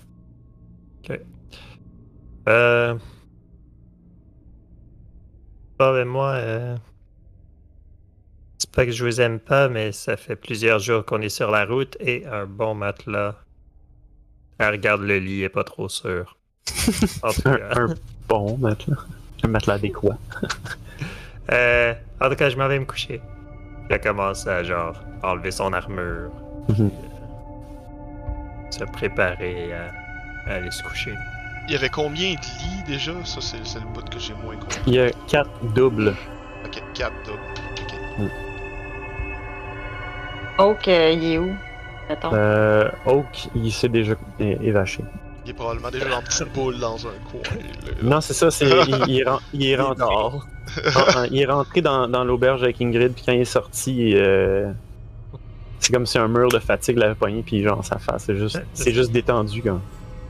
[2.48, 2.94] Euh.
[5.78, 6.32] Bon, ben, moi.
[6.34, 6.76] Euh...
[8.58, 11.50] C'est pas que je vous aime pas, mais ça fait plusieurs jours qu'on est sur
[11.50, 13.36] la route et un bon matelas.
[14.58, 16.36] Elle regarde le lit, elle est pas trop sûre.
[17.22, 17.80] En tout Un, cas.
[17.80, 17.94] un
[18.28, 18.96] bon matelas.
[19.44, 20.18] Un matelas adéquat.
[21.52, 23.20] Euh, en tout cas, je m'en vais me coucher.
[23.88, 26.30] Il a commencé à genre enlever son armure,
[26.68, 26.90] Mhm.
[28.70, 31.14] se préparer à, à aller se coucher.
[31.66, 33.12] Il y avait combien de lits déjà?
[33.24, 34.80] Ça, c'est c'est le bout que j'ai moins compris.
[34.86, 36.14] Il y a quatre doubles.
[36.64, 37.38] Ok, 4 doubles.
[38.18, 38.30] Ok.
[40.58, 41.52] Oak, euh, il est où?
[42.08, 42.30] Mettons.
[42.34, 45.02] Euh, Oak, il s'est déjà é- évaché.
[45.44, 47.40] Il est probablement déjà en petite boule dans un coin.
[47.54, 47.92] là.
[48.02, 49.24] Non, c'est ça, c'est, il, il est
[49.54, 50.04] il est rentré.
[50.94, 54.12] Ah, ah, il est rentré dans, dans l'auberge avec Ingrid, puis quand il est sorti,
[54.14, 54.70] euh,
[55.80, 58.60] c'est comme si un mur de fatigue l'avait pogné, puis genre sa face, c'est juste,
[58.74, 59.80] c'est juste détendu comme.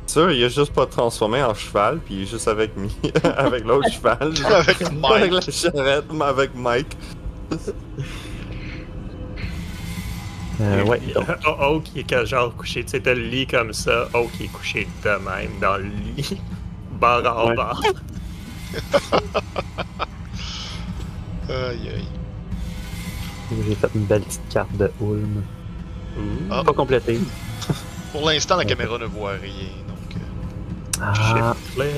[0.06, 2.90] Sûr, il a juste pas transformé en cheval, puis il est juste avec mi-
[3.36, 4.32] avec l'autre cheval.
[4.44, 5.32] Avec Avec Mike.
[5.32, 6.96] la charrette, mais avec Mike.
[10.60, 13.72] Euh, ouais, donc, Oh, Oak, il est genre couché, tu sais, t'as le lit comme
[13.72, 16.38] ça, Oak il est couché de même dans le lit,
[17.00, 17.56] barre en Ouais.
[17.56, 17.80] barre.
[21.48, 22.06] Aïe aïe.
[23.66, 25.42] j'ai fait une belle petite carte de Ulm.
[26.50, 26.62] Ah.
[26.64, 27.18] Pas complétée.
[28.12, 30.16] Pour l'instant, la caméra ne voit rien, donc.
[30.16, 31.90] euh, Ah, click.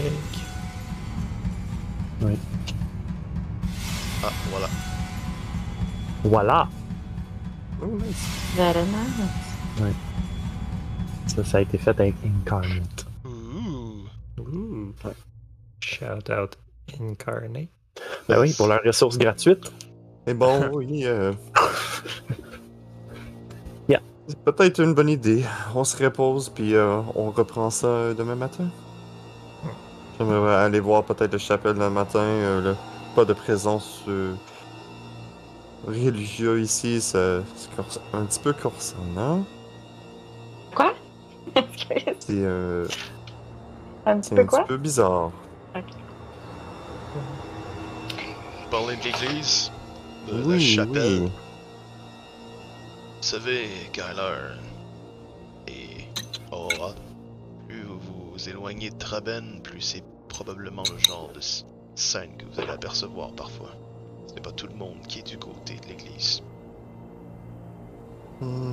[4.25, 4.69] Ah, voilà.
[6.25, 6.69] voilà!
[7.83, 8.55] Oh, nice.
[8.57, 9.95] Very nice.
[11.27, 13.07] Ça, ça a été fait avec Incarnate.
[13.27, 14.93] Ooh.
[15.81, 16.57] Shout out
[17.01, 17.69] Incarnate.
[18.29, 19.73] Ben oui, pour leur ressource gratuite.
[20.27, 21.03] Et bon, oui.
[21.07, 21.33] Euh...
[23.89, 24.01] Yeah.
[24.29, 25.45] C'est peut-être une bonne idée.
[25.75, 28.69] On se repose, puis euh, on reprend ça euh, demain matin.
[30.19, 32.21] J'aimerais aller voir peut-être le chapelle demain matin.
[32.21, 32.77] euh, le-
[33.17, 34.05] Pas de présence
[35.87, 39.45] religieuse ici, ça- c'est un petit peu corsonnant.
[40.75, 40.95] Quoi?
[42.21, 42.31] C'est?
[42.31, 42.87] Euh,
[44.07, 44.61] un petit c'est peu un quoi?
[44.61, 45.31] petit peu bizarre.
[45.77, 45.85] Ok.
[48.71, 49.71] parler de l'église,
[50.29, 51.23] de la Oui, chapelle?
[51.25, 51.33] oui.
[53.21, 54.57] Vous savez, Kyler
[55.69, 56.07] et
[56.51, 56.95] Aura,
[57.69, 62.47] plus vous vous éloignez de Traben, plus c'est probablement le genre de s- scène que
[62.47, 63.71] vous allez apercevoir parfois.
[64.27, 66.43] Ce n'est pas tout le monde qui est du côté de l'église.
[68.41, 68.73] Hmm.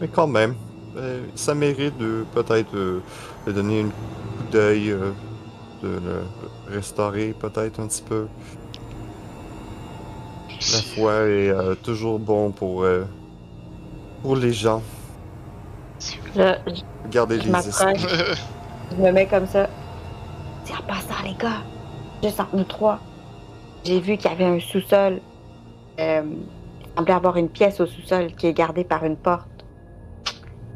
[0.00, 0.54] Mais quand même,
[0.96, 3.02] euh, ça mérite de peut-être euh,
[3.46, 5.12] de donner un coup d'œil, euh,
[5.82, 6.22] de le
[6.68, 8.26] restaurer peut-être un petit peu.
[10.70, 13.04] La foi est euh, toujours bon pour, euh,
[14.22, 14.82] pour les gens.
[16.00, 16.54] Je,
[17.10, 17.98] Je les esprits.
[18.92, 19.68] je me mets comme ça.
[20.64, 21.62] C'est en passant, les gars.
[22.22, 23.00] Juste entre nous trois.
[23.84, 25.20] J'ai vu qu'il y avait un sous-sol.
[25.98, 29.48] Euh, il semblait avoir une pièce au sous-sol qui est gardée par une porte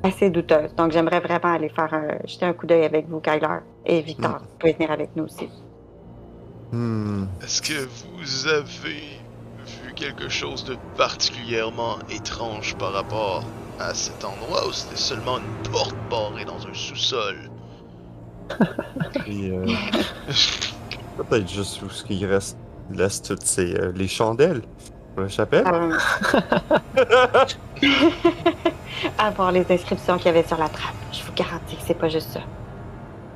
[0.03, 0.75] assez douteuse.
[0.77, 3.59] Donc, j'aimerais vraiment aller faire un, jeter un coup d'œil avec vous, Kyler.
[3.85, 5.49] Et Victor, vous pouvez venir avec nous aussi.
[6.73, 7.25] Hmm.
[7.43, 7.89] Est-ce que
[8.19, 8.65] vous avez
[9.85, 13.45] vu quelque chose de particulièrement étrange par rapport
[13.79, 17.51] à cet endroit ou c'était seulement une porte barrée dans un sous-sol?
[19.27, 19.67] Et, euh,
[21.17, 22.59] peut-être juste où ce qui reste,
[22.91, 24.63] laisse toutes ces, euh, les chandelles
[25.19, 25.65] la chapelle.
[25.67, 25.99] Euh,
[29.19, 30.95] à voir les inscriptions qu'il y avait sur la trappe.
[31.13, 32.41] Je vous garantis que c'est pas juste ça.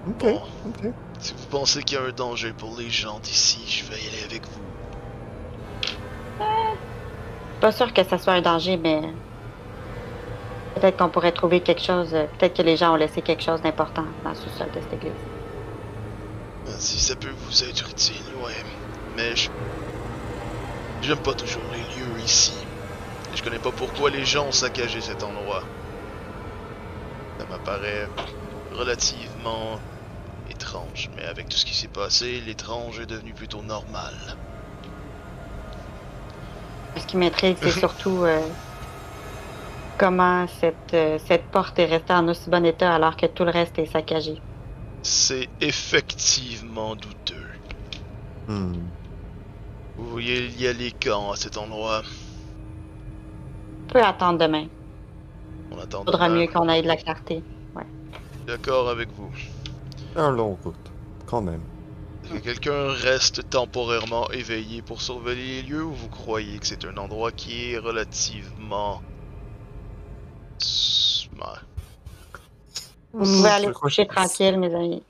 [0.07, 0.93] Ok, Bon, ok.
[1.19, 4.09] si vous pensez qu'il y a un danger pour les gens d'ici, je vais y
[4.09, 4.61] aller avec vous.
[7.63, 9.01] Pas sûr que ça soit un danger, mais
[10.75, 12.11] peut-être qu'on pourrait trouver quelque chose.
[12.15, 14.93] euh, Peut-être que les gens ont laissé quelque chose d'important dans le sous-sol de cette
[14.95, 15.13] église.
[16.67, 18.53] Ah, Si ça peut vous être utile, ouais.
[19.21, 19.51] Mais je.
[21.03, 22.55] J'aime pas toujours les lieux ici.
[23.33, 25.63] Et je connais pas pourquoi les gens ont saccagé cet endroit.
[27.39, 28.09] Ça m'apparaît
[28.73, 29.79] relativement
[30.51, 31.11] étrange.
[31.17, 34.15] Mais avec tout ce qui s'est passé, l'étrange est devenu plutôt normal.
[36.97, 38.41] Ce qui m'intrigue, c'est surtout euh,
[39.99, 43.51] comment cette, euh, cette porte est restée en aussi bon état alors que tout le
[43.51, 44.41] reste est saccagé.
[45.03, 47.47] C'est effectivement douteux.
[48.49, 48.75] Hmm.
[50.01, 52.03] Vous voyez, il y a les camps à cet endroit?
[53.85, 54.67] On peut attendre demain.
[55.71, 56.41] On attend Faudra demain.
[56.41, 57.43] mieux qu'on ait de la clarté.
[58.47, 59.31] D'accord avec vous.
[60.17, 60.91] Un long route,
[61.27, 61.61] quand même.
[62.25, 66.85] Est-ce que quelqu'un reste temporairement éveillé pour surveiller les lieux ou vous croyez que c'est
[66.85, 69.03] un endroit qui est relativement...
[73.13, 75.03] Vous pouvez aller coucher tranquille, mes amis.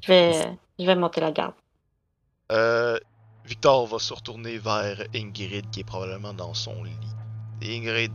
[0.00, 1.54] Je vais, je vais monter la garde.
[2.52, 2.98] Euh,
[3.46, 6.90] Victor va se retourner vers Ingrid qui est probablement dans son lit.
[7.62, 8.12] Et Ingrid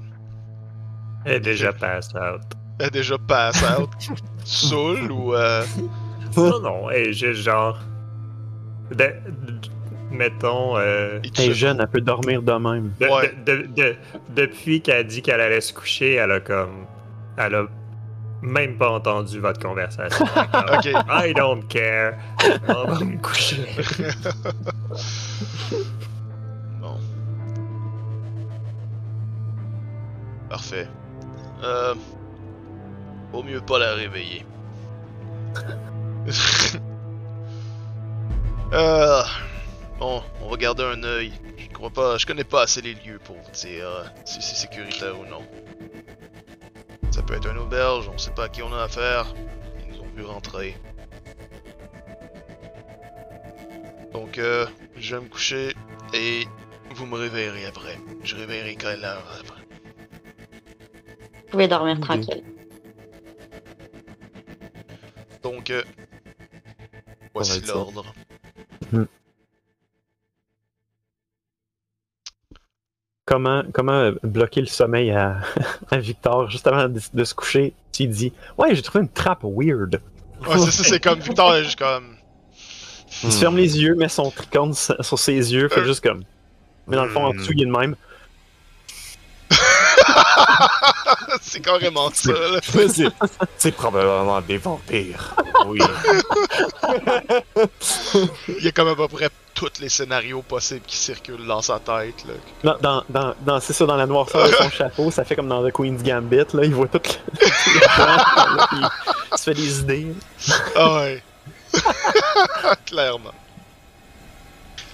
[1.25, 2.41] Elle est déjà pass out.
[2.79, 3.89] est déjà pass out,
[4.45, 5.33] saoul ou...
[5.35, 5.63] Euh...
[6.37, 7.77] Non, non, elle est juste genre.
[8.91, 9.13] de-
[10.11, 10.77] mettons.
[10.77, 12.93] euh, Elle est jeune, elle peut dormir de même.
[12.99, 13.33] de- Ouais.
[13.45, 13.95] de- de- de-
[14.29, 16.85] depuis qu'elle a dit qu'elle allait se coucher, elle a comme.
[17.37, 17.65] Elle a
[18.41, 20.25] même pas entendu votre conversation.
[20.73, 20.85] Ok.
[21.09, 22.17] I don't care.
[22.67, 23.65] M'en vais me coucher.
[26.81, 26.97] Bon.
[30.49, 30.87] Parfait.
[31.63, 31.93] Euh...
[33.31, 34.45] Vaut mieux pas la réveiller.
[38.73, 39.21] euh...
[39.99, 41.31] Bon, on va garder un œil.
[41.59, 44.55] Je crois pas, je connais pas assez les lieux pour vous dire euh, si c'est
[44.55, 45.43] sécuritaire ou non.
[47.11, 49.33] Ça peut être une auberge, on sait pas à qui on a affaire.
[49.85, 50.77] Ils nous ont vu rentrer.
[54.13, 55.73] Donc, euh, je vais me coucher
[56.13, 56.45] et
[56.95, 57.97] vous me réveillerez après.
[58.23, 59.61] Je réveillerai Kyler après.
[61.43, 62.43] Vous pouvez dormir tranquille.
[65.43, 65.83] Donc, euh,
[67.33, 68.13] voici l'ordre.
[73.31, 75.37] Comment, comment euh, bloquer le sommeil à,
[75.91, 77.73] à Victor juste avant de, de se coucher?
[77.93, 80.01] Tu dis Ouais, j'ai trouvé une trappe weird.
[80.45, 82.15] Ouais, c'est ça, c'est comme Victor est juste comme.
[83.23, 85.85] Il se ferme les yeux, met son tricorne sur ses yeux, fait Euh.
[85.85, 86.23] juste comme.
[86.87, 87.95] Mais dans le fond, en dessous, il est de même.
[91.51, 92.31] c'est carrément ça,
[92.61, 93.11] c'est-
[93.57, 95.35] C'est probablement des vampires.
[95.65, 95.79] Oui.
[98.47, 101.79] Il y a comme à peu près tous les scénarios possibles qui circulent dans sa
[101.79, 102.33] tête, là.
[102.63, 105.47] Dans, dans, dans, dans- c'est ça, dans la noirceur de son chapeau, ça fait comme
[105.49, 108.67] dans The Queen's Gambit, là, il voit tout le, là,
[109.31, 110.07] il se fait des idées.
[110.75, 111.23] Ah ouais.
[112.85, 113.31] Clairement.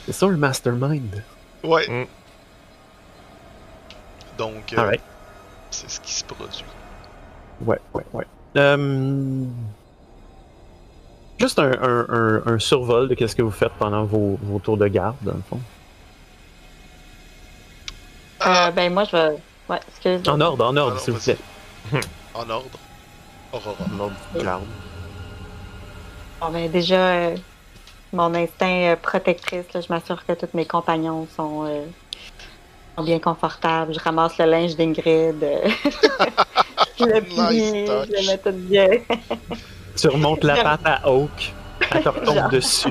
[0.05, 1.23] C'est ça le mastermind.
[1.63, 1.87] Ouais.
[1.87, 2.05] Mm.
[4.37, 5.01] Donc, euh, Alright.
[5.77, 6.63] C'est ce qui se produit.
[7.61, 8.25] Ouais, ouais, ouais.
[8.57, 9.43] Euh,
[11.39, 14.77] Juste un, un, un, un survol de qu'est-ce que vous faites pendant vos, vos tours
[14.77, 15.59] de garde, dans le fond.
[18.45, 19.37] Euh, ben, moi, je vais.
[19.69, 20.27] Ouais, excuse.
[20.27, 21.37] En ordre, en ordre, s'il vous plaît.
[22.33, 22.77] En ordre.
[23.51, 23.75] Aurora.
[23.95, 24.63] En ordre de garde.
[26.41, 27.35] Bon, ben, déjà, euh,
[28.13, 32.06] mon instinct euh, protectrice, là, je m'assure que tous mes compagnons sont, euh, sont
[33.03, 33.93] bien confortables.
[33.93, 35.35] Je ramasse le linge d'Ingrid.
[36.99, 38.87] je le plie, Nice je le mets tout bien.
[39.95, 41.53] Tu remontes la patte à Oak,
[41.91, 42.49] elle te retombe Genre.
[42.49, 42.89] dessus.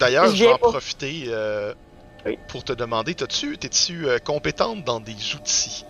[0.00, 1.72] D'ailleurs, Je vais en pour- profiter euh,
[2.24, 2.38] Oui.
[2.48, 5.84] pour te demander, t'as-tu, t'es-tu euh, compétente dans des outils?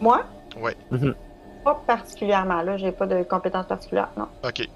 [0.00, 0.24] Moi?
[0.56, 0.76] Ouais.
[0.90, 1.14] Mhm.
[1.64, 2.76] Pas particulièrement, là.
[2.76, 4.26] J'ai pas de compétences particulières, non.
[4.44, 4.68] Ok.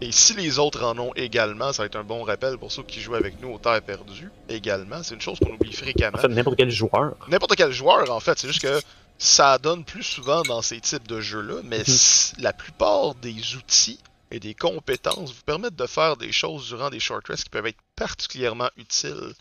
[0.00, 2.82] Et si les autres en ont également, ça va être un bon rappel pour ceux
[2.82, 4.32] qui jouent avec nous au Terre perdu.
[4.48, 6.18] Également, c'est une chose qu'on oublie fréquemment.
[6.18, 7.14] En fait, n'importe quel joueur.
[7.28, 8.82] N'importe quel joueur, en fait, c'est juste que
[9.18, 12.42] ça donne plus souvent dans ces types de jeux-là, mais Mhm.
[12.42, 16.98] la plupart des outils et des compétences vous permettent de faire des choses durant des
[17.00, 19.32] short rests qui peuvent être particulièrement utiles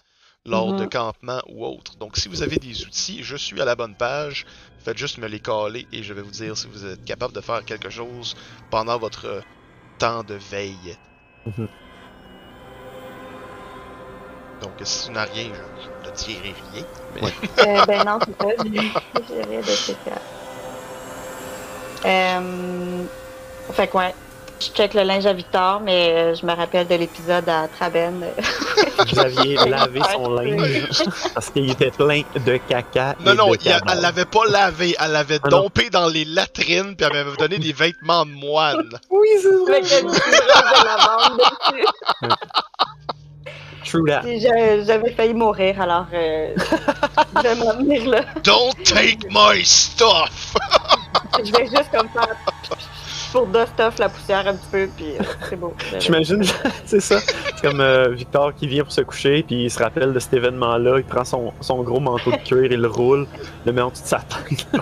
[0.46, 0.78] lors Mhm.
[0.78, 1.96] de campements ou autres.
[1.98, 4.46] Donc, si vous avez des outils, je suis à la bonne page.
[4.78, 7.42] Faites juste me les caler et je vais vous dire si vous êtes capable de
[7.42, 8.36] faire quelque chose
[8.70, 9.42] pendant votre euh,
[10.04, 10.98] temps de veille.
[11.46, 11.68] Mhm.
[14.62, 16.86] Donc, si tu n'as rien, je, je ne dirai rien.
[17.16, 17.22] Mais...
[17.66, 18.50] Euh, ben non, c'est ça.
[18.66, 18.92] J'ai
[19.30, 20.22] j'ai rien de spécial.
[22.06, 23.04] Euh...
[23.72, 24.14] Fait que ouais.
[24.60, 28.24] Je check le linge à Victor, mais euh, je me rappelle de l'épisode à Traben.
[29.12, 33.16] Vous aviez lavé son linge parce qu'il était plein de caca.
[33.20, 33.92] Non, et non, de il a- cadavres.
[33.92, 35.62] elle l'avait pas lavé, elle l'avait Ah non.
[35.64, 38.90] dompé dans les latrines, puis elle m'avait donné des vêtements de moine.
[39.10, 40.06] Oui, c'est dessus.
[43.86, 44.22] True that.
[44.86, 46.56] J'avais failli mourir, alors euh,
[47.38, 48.22] je vais m'en venir là.
[48.44, 50.56] Don't take my stuff!
[51.44, 52.30] Je vais juste comme faire
[53.34, 55.74] pour dust off la poussière un petit peu, puis euh, c'est beau.
[56.00, 56.44] J'imagine,
[56.86, 57.20] c'est ça.
[57.20, 60.34] C'est comme euh, Victor qui vient pour se coucher, puis il se rappelle de cet
[60.36, 61.00] événement-là.
[61.00, 63.26] Il prend son, son gros manteau de cuir, il le roule,
[63.66, 64.68] le met en dessous de sa tête.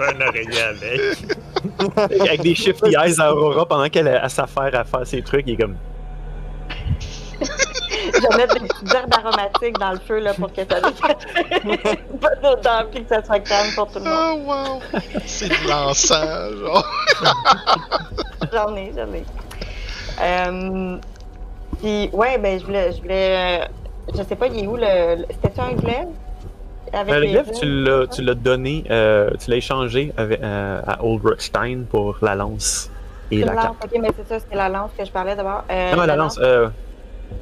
[0.00, 2.20] Un oreiller avec.
[2.20, 5.44] avec des shifty eyes à Aurora pendant qu'elle a, a s'affaire à faire ses trucs.
[5.46, 5.76] Il est comme.
[8.14, 10.80] Je vais mettre des petites herbes aromatiques dans le feu là, pour que ça
[12.20, 14.40] pas d'odeur puis que ça soit calme pour tout le monde.
[14.46, 15.00] Oh wow!
[15.26, 16.86] C'est de l'encens, genre.
[18.52, 19.24] J'en ai, j'en ai.
[20.22, 20.96] Euh,
[21.80, 22.92] puis, ouais, ben, je voulais.
[22.92, 23.64] Je, voulais, euh,
[24.16, 25.16] je sais pas, il est où le.
[25.16, 26.08] le- C'était-tu un glaive?
[26.92, 28.06] Avec Euh, le glaive, tu l'as, ça?
[28.08, 32.90] tu l'as donné, euh, tu l'as échangé avec, euh, à Old Rockstein pour la lance
[33.30, 33.68] et C'est la la cape.
[33.68, 35.62] lance, ok, mais c'est ça, c'était la lance que je parlais d'abord.
[35.70, 36.68] Euh, Non, la lance, euh,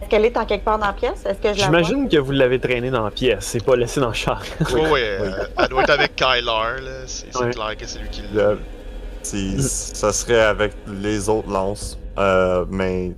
[0.01, 1.25] Est-ce qu'elle est en quelque part dans la pièce?
[1.27, 4.09] Est-ce que je j'imagine que vous l'avez traîné dans la pièce, c'est pas laissé dans
[4.09, 4.43] le char.
[4.73, 7.07] Oui, oui, euh, elle doit être avec Kylar, là.
[7.07, 7.51] C'est Ouais.
[7.51, 8.55] clair que c'est lui qui l'a.
[9.23, 13.13] Si- ça serait avec les autres lances, euh, mais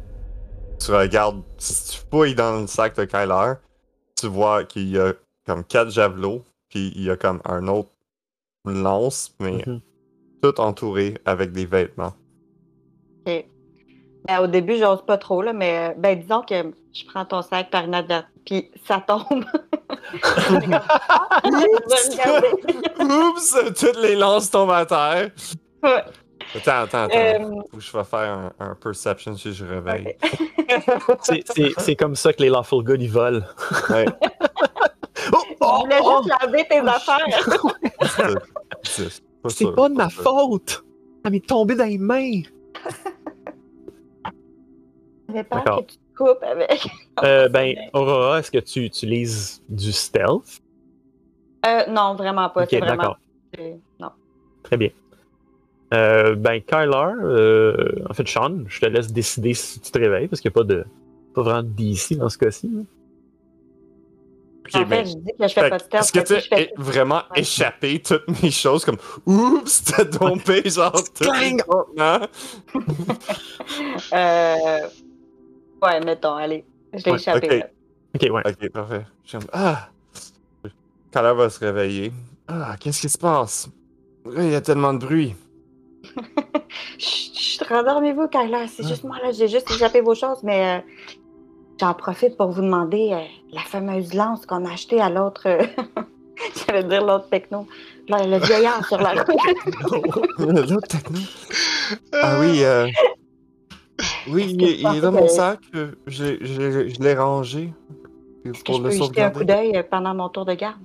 [0.84, 3.54] tu regardes, si tu fouilles dans le sac de Kyler,
[4.18, 5.12] tu vois qu'il y a
[5.46, 7.90] comme quatre javelots, puis il y a comme un autre
[8.64, 9.80] lance, mais Mhm.
[10.42, 12.14] tout entouré avec des vêtements.
[13.26, 13.44] Ok.
[14.26, 17.42] Ben, au début, j'ose pas trop, là, mais euh, ben, disons que je prends ton
[17.42, 19.44] sac par inadvertance, puis ça tombe.
[20.12, 20.60] Je.
[23.30, 23.56] Oups!
[23.78, 25.30] Toutes les lances tombent à terre.
[25.82, 26.02] Ouais.
[26.54, 27.16] Attends, attends, attends.
[27.16, 30.16] Euh, Faut que je vais faire un, un perception si je réveille.
[31.78, 33.42] C'est- comme ça que les Lawful Good ils volent.
[33.88, 34.06] Ouais.
[35.32, 37.26] Oh, Je oh, voulais oh, juste laver tes affaires.
[38.82, 40.84] C'est- pas de ma faute!
[41.24, 42.40] Elle m'est tombée dans les mains!
[45.32, 45.86] J'avais peur D'accord.
[45.86, 46.86] que tu te coupes avec.
[47.24, 50.60] Euh, ben, Aurora, est-ce que tu utilises du stealth?
[51.66, 52.64] Euh, non, vraiment pas.
[52.64, 53.16] Vraiment.
[53.98, 54.10] Non.
[54.62, 54.90] Très bien.
[55.92, 60.28] Euh, ben, Kyler, euh, en fait, Sean, je te laisse décider si tu te réveilles,
[60.28, 60.84] parce qu'il n'y a pas de.
[61.34, 62.68] Pas vraiment d'ici dans ce cas-ci.
[62.68, 62.80] là.
[64.66, 66.04] Ok, en mais- fait, je dis que je fais Fait pas de que, stealth.
[66.04, 67.40] Est-ce que tu fais as vraiment Ouais.
[67.40, 72.26] échappé toutes mes choses comme Oups, t'as dompé genre maintenant?
[74.12, 74.78] Euh...
[75.82, 76.64] Ouais, mettons, allez.
[76.92, 77.62] Je l'ai Ouais, échappé.
[78.14, 78.22] ok.
[78.32, 78.42] ouais.
[78.46, 79.04] Ok, parfait.
[79.52, 79.88] Ah!
[81.12, 82.12] Elle va se réveiller.
[82.48, 83.68] Ah, qu'est-ce qui se passe?
[84.36, 85.34] Il y a tellement de bruit.
[86.98, 88.66] Chut, chut, rendormez-vous, Kyla.
[88.68, 89.32] C'est juste moi, là.
[89.32, 90.80] J'ai juste échappé vos choses, mais euh,
[91.80, 95.42] j'en profite pour vous demander euh, la fameuse lance qu'on a achetée à l'autre.
[95.46, 95.62] euh,
[96.66, 97.66] J'allais dire l'autre techno.
[98.08, 100.70] Le, le vieillard sur la route.
[100.70, 101.18] L'autre techno?
[102.12, 102.88] Ah oui, euh...
[104.26, 105.60] Oui, il, est- tu il est dans mon sac.
[105.74, 107.72] euh, j'ai- j'ai- Je l'ai rangé.
[108.44, 110.80] Est-ce que je le peux jeter un coup d'œil euh, pendant mon tour de garde?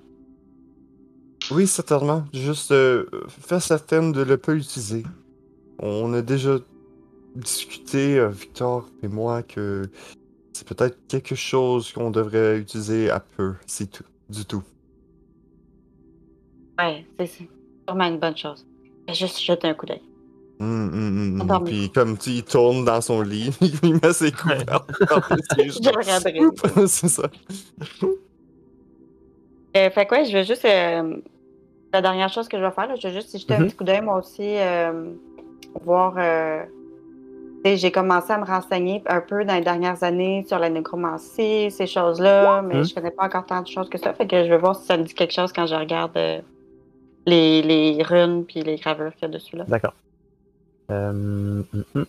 [1.51, 2.25] Oui, certainement.
[2.33, 5.03] Juste euh, faire certaine de ne pas utiliser.
[5.79, 6.59] On a déjà
[7.35, 9.89] discuté, euh, Victor et moi, que
[10.53, 14.63] c'est peut-être quelque chose qu'on devrait utiliser à peu, c'est tout, du tout.
[16.79, 17.49] Ouais, c'est c'est
[17.87, 18.65] sûrement une bonne chose.
[19.07, 20.01] Je vais juste jeter un coup d'œil.
[20.61, 21.69] Endormi.
[21.69, 23.52] Puis comme tu il tourne dans son lit,
[23.84, 24.90] il met ses couvertes
[26.88, 27.23] c'est ça.
[29.77, 30.65] Euh, fait que ouais, je vais juste.
[30.65, 31.18] euh,
[31.94, 33.68] la dernière chose que je vais faire, là, je vais juste jeter un Mhm.
[33.68, 35.11] petit coup d'œil, moi aussi, euh,
[35.84, 36.15] voir.
[37.65, 41.88] j'ai commencé à me renseigner un peu dans les dernières années sur la nécromancie, ces
[41.88, 42.84] choses-là, mais Mhm.
[42.86, 44.14] je connais pas encore tant de choses que ça.
[44.14, 46.11] Fait que je vais voir si ça me dit quelque chose quand je regarde
[47.26, 49.56] les, les runes puis les gravures qu'il y a dessus.
[49.56, 49.65] Là.
[49.68, 49.94] D'accord.
[50.91, 52.05] Euh, hum, hum.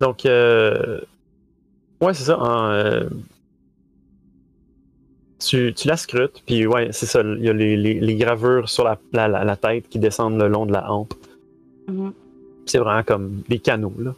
[0.00, 1.00] Donc, euh,
[2.00, 2.38] ouais, c'est ça.
[2.38, 3.08] en, euh,
[5.38, 7.20] tu, tu la scrutes, puis ouais, c'est ça.
[7.22, 10.38] Il y a les, les- les gravures sur la, la, la- la tête qui descendent
[10.40, 11.14] le long de la hampe.
[11.88, 12.12] Mhm.
[12.66, 14.14] C'est vraiment comme des canaux, là.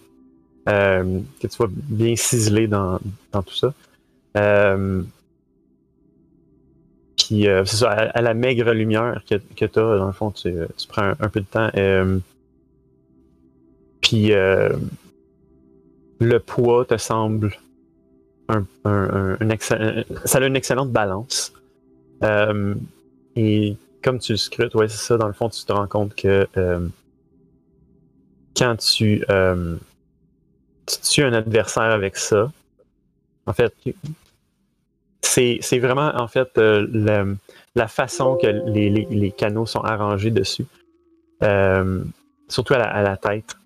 [0.69, 2.99] euh, que tu vois bien ciselés dans,
[3.33, 3.75] dans tout ça.
[7.29, 10.51] Puis euh, à, la maigre lumière que, que tu as, dans le fond, tu,
[10.89, 11.69] prends un, peu de temps.
[11.77, 12.19] euh,
[14.01, 14.71] puis euh,
[16.21, 17.53] le poids te semble
[18.49, 21.53] un, un, un- un excell- ça a une excellente balance.
[23.37, 26.15] Et comme tu le scrutes, ouais, c'est ça, dans le fond, tu te rends compte
[26.15, 26.49] que
[28.57, 29.23] quand tu,
[30.87, 32.51] tu tues un adversaire avec ça,
[33.45, 33.75] en fait,
[35.23, 37.35] c'est vraiment en fait euh,
[37.75, 40.67] la façon que les, les- les canaux sont arrangés dessus,
[41.43, 42.03] Euh,
[42.49, 43.57] surtout à la, à la tête.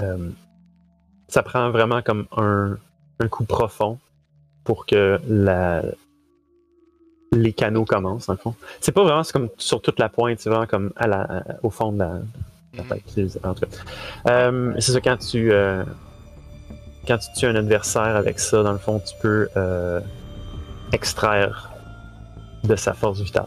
[0.00, 0.30] Euh,
[1.28, 2.76] ça prend vraiment comme un,
[3.20, 3.98] un coup profond
[4.64, 5.82] pour que la,
[7.32, 8.54] les canaux commencent, dans le fond.
[8.80, 11.92] C'est pas vraiment comme sur toute la pointe, c'est vraiment comme à la, au fond
[11.92, 12.12] de la,
[12.74, 12.88] la Mhm.
[12.88, 13.02] tête.
[13.06, 14.52] C'est- En tout cas.
[14.80, 15.52] C'est ça, quand tu,
[17.06, 19.48] quand tu tues un adversaire avec ça, dans le fond, tu peux
[20.94, 21.70] extraire
[22.62, 23.46] de sa force vitale.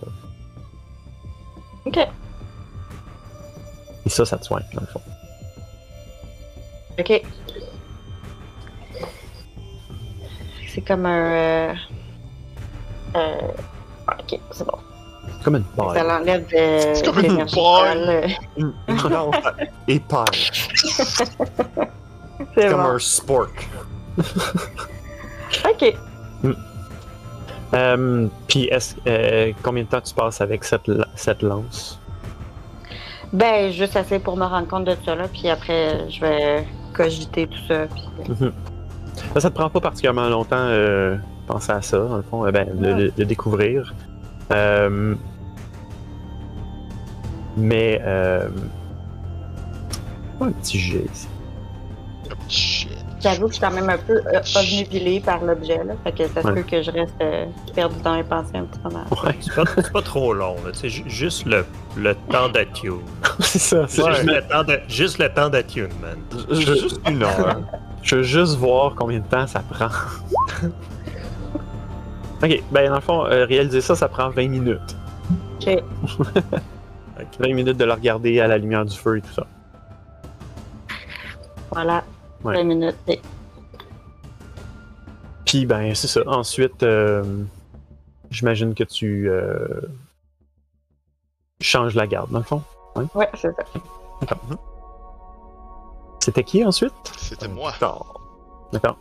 [1.86, 1.98] Ok.
[4.06, 5.02] Et ça, ça te soigne, dans le fond.
[7.00, 7.22] Ok.
[10.74, 11.72] C'est comme un.
[11.72, 11.74] euh,
[13.16, 13.38] euh,
[14.20, 14.78] ok, c'est bon.
[15.44, 16.04] Comme une Ça paille.
[16.08, 16.94] l'enlève de.
[16.96, 17.46] C'est comme une paille.
[17.46, 18.28] vitale.
[19.10, 19.32] Non,
[19.88, 20.50] épaille.
[22.54, 22.90] C'est Comme bon.
[22.90, 23.68] un spork.
[24.18, 25.96] Ok.
[27.74, 28.70] Euh, Puis,
[29.08, 32.00] euh, combien de temps tu passes avec cette, cette lance?
[33.34, 35.28] Ben, juste assez pour me rendre compte de ça, là.
[35.28, 36.66] Puis après, je vais
[36.96, 37.88] cogiter tout ça.
[37.88, 38.08] Puis...
[38.30, 38.54] Mhm.
[39.34, 41.18] Ça, ça te prend pas particulièrement longtemps euh,
[41.48, 43.94] penser à ça, dans le fond, ben, de, de découvrir.
[47.58, 48.50] Mais, euh,
[50.40, 51.28] un petit jet ici.
[53.20, 55.94] J'avoue que je suis quand même un peu euh, obnubilée par l'objet, là.
[56.04, 56.54] Fait que ça se Ouais.
[56.54, 58.90] peut que je reste euh, perdu dans les pensées un petit peu.
[58.90, 60.72] Ouais, C'est pas, c'est pas trop long, là.
[60.72, 61.66] tu sais, ju- juste le,
[61.98, 63.00] le temps d'attune.
[63.40, 63.86] c'est ça.
[63.88, 64.14] c'est- Ouais,
[64.88, 65.90] juste, le temps temps d'attunement.
[66.52, 67.60] Je- Juste une heure.
[68.04, 69.88] je veux juste voir combien de temps ça prend.
[72.44, 74.96] ok, ben dans le fond, euh, réaliser ça, ça prend 20 minutes.
[75.60, 75.84] Ok.
[77.40, 79.48] 20 minutes de le regarder à la lumière du feu et tout ça.
[81.72, 82.04] Voilà.
[82.44, 82.56] Ouais.
[82.56, 82.96] 20 minutes.
[83.08, 83.22] Et-
[85.46, 86.22] Puis ben c'est ça.
[86.28, 87.24] Ensuite, euh,
[88.30, 89.82] j'imagine que tu euh,
[91.62, 92.62] changes la garde, dans le fond.
[93.16, 93.64] Ouais, c'est ça.
[96.20, 96.94] C'était qui ensuite?
[97.18, 97.72] C'était moi.
[98.74, 98.98] D'accord.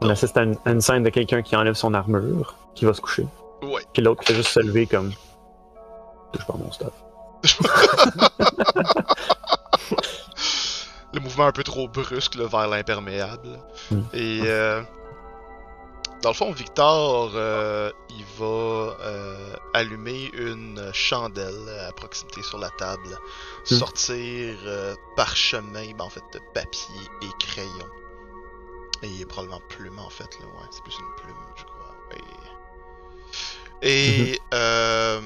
[0.00, 2.92] On assiste à une, à une scène de quelqu'un qui enlève son armure, qui va
[2.92, 3.26] se coucher.
[3.62, 3.82] Ouais.
[3.92, 5.12] Puis l'autre qui fait juste se lever comme.
[6.32, 6.92] Touche pas mon stuff.
[11.42, 13.58] mouvement un peu trop brusque là, vers l'imperméable.
[13.90, 14.00] Mm.
[14.12, 14.82] Et euh,
[16.22, 22.70] dans le fond, Victor, euh, il va euh, allumer une chandelle à proximité sur la
[22.70, 23.18] table,
[23.70, 23.74] Mm.
[23.76, 24.56] sortir
[25.16, 27.88] parchemin, ben, en fait, de papier et crayon.
[29.02, 31.96] Et probablement plume en fait, là, ouais, c'est plus une plume, je crois.
[33.82, 35.20] Et, et euh,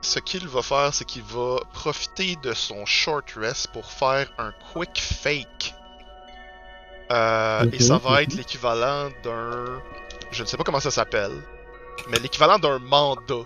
[0.00, 4.52] ce qu'il va faire, c'est qu'il va profiter de son short rest pour faire un
[4.72, 5.74] quick fake.
[7.10, 9.64] Euh, Et ça va être l'équivalent d'un.
[10.30, 11.32] Je ne sais pas comment ça s'appelle,
[12.10, 13.44] mais l'équivalent d'un mandat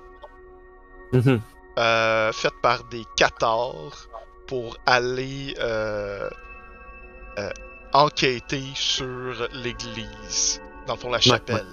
[1.13, 1.41] Mhm.
[1.79, 4.09] euh, fait par des cathares
[4.47, 6.29] pour aller euh,
[7.39, 7.51] euh,
[7.93, 11.67] enquêter sur l'église, dans le fond la chapelle.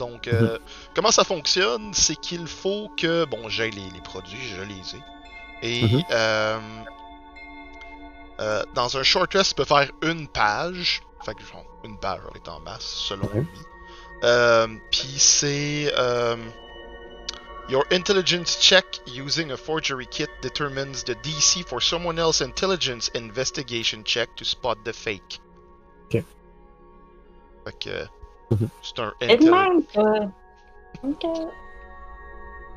[0.00, 0.58] Donc, euh,
[0.96, 5.02] comment ça fonctionne, c'est qu'il faut que, bon, j'ai les, les produits, je les ai,
[5.62, 6.02] et Mhm.
[6.10, 6.58] euh,
[8.40, 11.02] Euh, dans un short rest, tu peux faire une page.
[11.26, 13.46] Fait que genre, une page est en masse, selon lui.
[14.90, 15.92] Puis c'est.
[17.68, 24.02] Your intelligence check using a forgery kit determines the DC for someone else's intelligence investigation
[24.04, 25.38] check to spot the fake.
[26.06, 26.24] Ok.
[27.64, 28.06] Fait que.
[28.50, 28.68] Mhm.
[28.82, 30.26] C'est un euh,
[31.02, 31.24] Ok.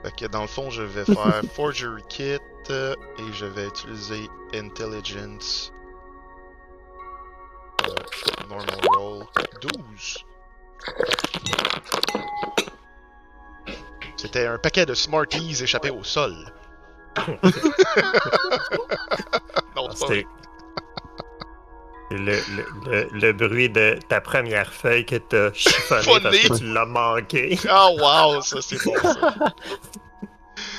[0.03, 2.39] Fait que dans le fond, je vais faire Forgery Kit
[2.69, 5.73] euh, et je vais utiliser Intelligence.
[7.87, 9.25] Euh, normal roll
[9.61, 10.25] 12.
[14.17, 16.33] C'était un paquet de Smarties échappés au sol.
[19.75, 20.25] non, c'est pas vrai.
[22.15, 22.37] Le,
[22.85, 27.57] le, le, bruit de ta première feuille que t'as chiffonné parce que tu l'as manqué.
[27.69, 29.33] Ah wow, ça c'est bon ça.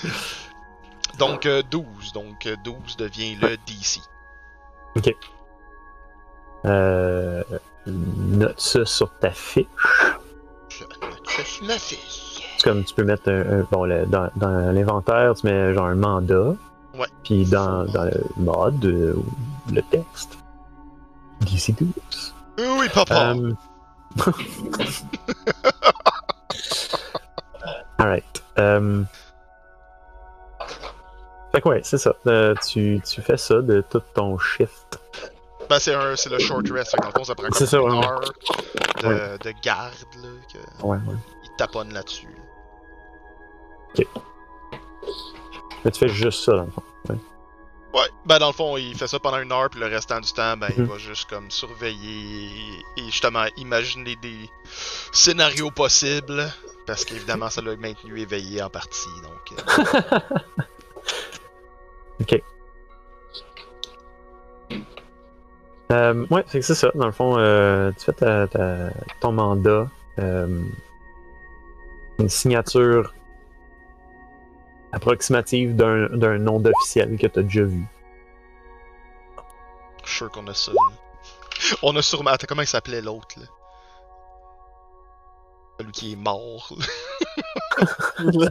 [1.19, 4.01] Donc euh, 12, donc euh, 12 devient le DC.
[6.65, 7.43] Euh,
[7.86, 9.66] note ça sur ta fiche.
[10.69, 12.43] Je note ça sur ma fiche.
[12.56, 15.86] C'est comme tu peux mettre un, un- bon, le- dans, dans l'inventaire, tu mets genre
[15.86, 16.55] un mandat.
[16.98, 17.06] Ouais.
[17.23, 19.15] Puis dans, dans le mode, euh,
[19.73, 20.39] le texte.
[21.45, 22.33] 12.
[22.59, 23.35] Oui, oui, papa.
[23.35, 23.53] Euh,
[27.99, 28.43] Alright.
[28.59, 29.03] Euh...
[31.53, 32.12] Fait que ouais, c'est ça.
[32.27, 34.99] Euh, tu, tu fais ça de tout ton shift.
[35.71, 37.53] Ben, c'est un- c'est le short rest, fait que dans le fond, ça prend comme
[37.55, 38.05] C'est ça, une ouais.
[38.07, 38.21] heure
[39.03, 39.39] de, Ouais.
[39.39, 39.93] de garde,
[40.23, 41.15] là, que Ouais, ouais.
[41.45, 42.29] il taponne là-dessus.
[45.85, 46.83] Mais tu fais juste ça dans le fond.
[47.11, 47.16] Ouais,
[48.27, 50.57] ben dans le fond, il fait ça pendant une heure, puis le restant du temps,
[50.57, 50.89] ben il Mhm.
[50.89, 52.49] va juste comme surveiller
[52.97, 54.51] et justement imaginer des
[55.12, 56.45] scénarios possibles,
[56.87, 59.59] parce qu'évidemment, ça l'a maintenu éveillé en partie, donc...
[59.59, 60.19] euh,
[62.21, 62.43] Ok.
[65.93, 66.91] Euh, ouais, c'est ça.
[66.95, 68.91] Dans le fond, euh, tu fais ta, ta-
[69.21, 69.89] ton mandat.
[70.19, 70.71] une
[72.29, 73.12] signature
[74.95, 77.85] approximative d'un d'un nom d'officiel que tu as déjà vu.
[80.05, 80.73] Je suis sûr qu'on a ça.
[81.83, 82.31] On a sûrement...
[82.31, 83.47] Attends, comment il s'appelait l'autre, là?
[85.79, 86.73] Celui qui est mort.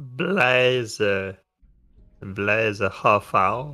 [0.00, 0.98] Blaise.
[1.00, 1.32] euh,
[2.22, 3.68] Blaise Hoffar.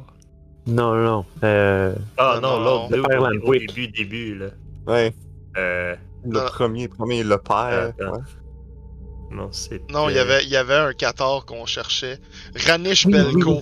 [0.67, 1.25] Non, non.
[1.43, 4.47] Euh, Ah Non, non, non, l'autre au- début, début, là.
[4.87, 5.13] Ouais,
[5.57, 6.47] Euh, le Non.
[6.47, 7.93] premier, premier, le père.
[7.99, 8.13] Attends.
[8.13, 8.19] ouais.
[9.31, 9.89] Non, c'est.
[9.91, 12.19] non, il y avait, il y avait un 14 qu'on cherchait.
[12.67, 13.61] Ranish Oui, Belko.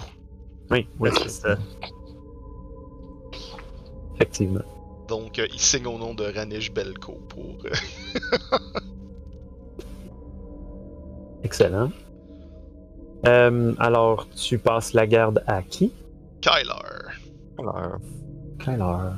[0.71, 0.87] oui.
[0.99, 1.57] oui, c'est ça.
[4.15, 4.61] effectivement.
[5.09, 7.59] Donc, euh, il signe au nom de Ranish Belko pour...
[7.65, 8.59] euh,
[11.45, 11.91] Excellent.
[13.27, 15.93] Euh, alors, tu passes la garde à qui?
[16.41, 16.73] Kyler.
[17.59, 17.99] Alors,
[18.59, 19.13] Kyler.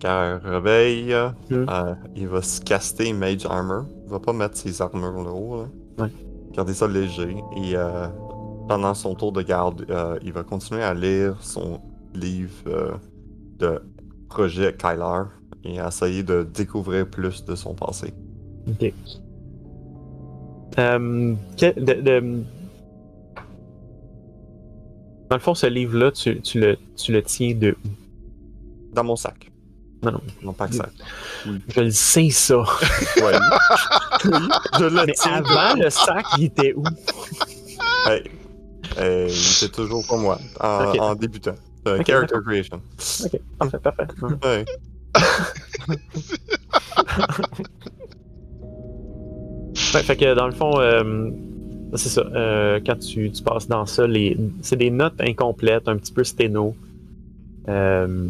[0.00, 1.14] quand il réveille,
[1.50, 1.66] Hmm.
[1.68, 3.84] euh, il va se caster Mage Armor.
[4.06, 5.62] Il va pas mettre ses armures là-haut.
[5.98, 6.04] Là.
[6.04, 6.10] Ouais.
[6.52, 7.36] Garder ça léger.
[7.56, 8.06] Et euh,
[8.68, 11.80] pendant son tour de garde, euh, il va continuer à lire son
[12.14, 12.92] livre euh,
[13.58, 13.82] de
[14.28, 15.24] projet Kyler
[15.64, 18.14] et à essayer de découvrir plus de son passé.
[18.68, 18.92] Ok.
[21.56, 22.42] Que- de- de-
[25.30, 27.88] Dans le fond, ce livre-là, tu, tu le, tu le tiens de où?
[28.94, 29.50] Dans mon sac.
[30.06, 30.20] Non, non.
[30.42, 30.90] Non, pas que sac.
[31.68, 32.58] Je le sais, ça.
[33.16, 33.32] Ouais.
[34.24, 34.30] oui,
[34.78, 35.42] je le Mais tiens.
[35.44, 36.84] avant, le sac, il était où?
[38.08, 38.22] Hey,
[39.28, 41.56] il était toujours pour moi, en, débutant.
[42.06, 42.80] Character creation.
[43.24, 44.06] Ok, parfait, parfait.
[44.44, 44.64] Ouais.
[49.94, 51.30] Ouais, fait que dans le fond, euh,
[51.94, 52.22] c'est ça.
[52.22, 56.24] euh, quand tu, tu passes dans ça, les, c'est des notes incomplètes, un petit peu
[56.24, 56.74] sténo.
[57.68, 58.28] Euh,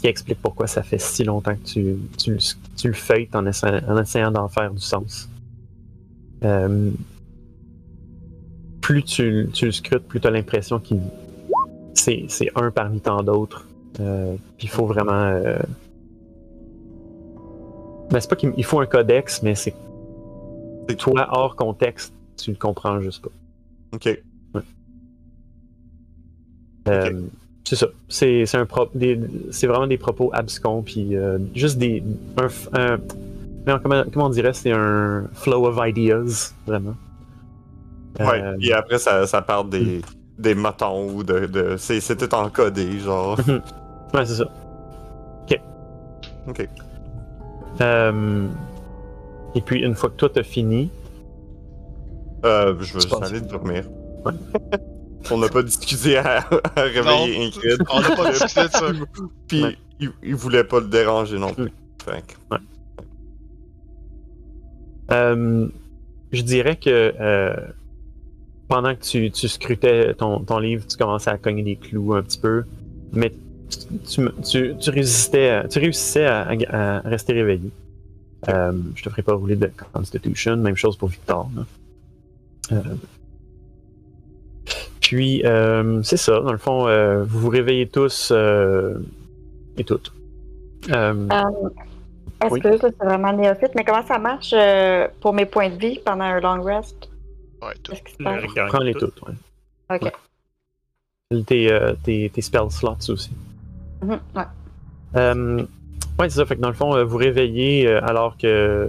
[0.00, 2.38] ce qui explique pourquoi ça fait si longtemps que tu, tu, le-
[2.74, 5.28] tu le feuilletes en essayant, en essayant d'en faire du sens.
[6.42, 6.90] Euh,
[8.80, 11.00] plus tu, tu le scrutes, plus tu as l'impression qu'il
[11.92, 13.66] c'est, c'est un parmi tant d'autres.
[14.00, 15.12] Euh, Puis il faut vraiment.
[15.12, 15.58] euh,
[18.10, 19.74] Ben, c'est pas qu'il il faut un codex, mais c'est
[20.96, 23.28] toi hors contexte, tu le comprends juste pas.
[23.92, 24.18] Ok.
[26.88, 27.22] Euh,
[27.64, 27.86] C'est ça.
[28.08, 29.20] C'est c'est un pro- des-
[29.50, 32.02] c'est vraiment des propos abscons, puis euh, juste des.
[32.72, 32.98] Un,
[33.78, 36.94] comment, comment on dirait C'est un flow of ideas, vraiment.
[38.18, 38.42] Ouais.
[38.42, 40.00] Euh, Et après, ça, ça parle des,
[40.38, 41.46] des motons ou de.
[41.46, 43.38] de c'est c'est tout encodé, genre.
[44.14, 44.48] ouais, c'est ça.
[46.48, 46.66] Ok.
[47.82, 48.46] Euh,
[49.54, 50.90] et puis, une fois que toi t'as fini,
[52.44, 53.84] Euh, je vais Tu juste aller dormir.
[55.30, 56.38] On n'a pas discuté à,
[56.76, 57.82] à réveiller Ingrid.
[57.92, 58.92] On n'a pas discuté de ça.
[59.48, 59.76] Puis Ouais.
[60.00, 61.70] il, il voulait pas le déranger non plus.
[62.04, 62.56] Fait que-
[65.12, 65.66] Euh,
[66.32, 67.54] je dirais que euh,
[68.68, 72.22] pendant que tu, tu scrutais ton, ton livre, tu commençais à cogner des clous un
[72.22, 72.62] petit peu,
[73.12, 73.32] mais
[73.68, 73.78] tu,
[74.08, 77.70] tu, tu- tu résistais, à- tu réussissais à, à- à rester réveillé.
[78.48, 81.50] Euh, je te ferai pas rouler de Constitution, même chose pour Victor.
[81.56, 82.82] là.
[85.10, 88.94] Puis, euh, c'est ça, dans le fond, euh, vous vous réveillez tous euh,
[89.76, 90.12] et toutes.
[90.92, 91.26] Euh,
[92.40, 92.60] Est-ce Oui.
[92.60, 93.72] que ça, c'est vraiment néophyte?
[93.74, 97.10] Mais comment ça marche euh, pour mes points de vie pendant un long rest?
[97.60, 97.92] Ouais, tout.
[98.68, 99.08] Prends-les tout.
[99.08, 99.34] toutes, ouais.
[99.96, 100.12] Ok.
[101.44, 103.32] Tes, euh, tes, tes spell slots aussi.
[104.04, 104.42] Mhm, ouais.
[105.16, 105.56] Euh,
[106.20, 106.46] ouais, c'est ça.
[106.46, 108.88] Fait que dans le fond, euh, vous réveillez euh, alors que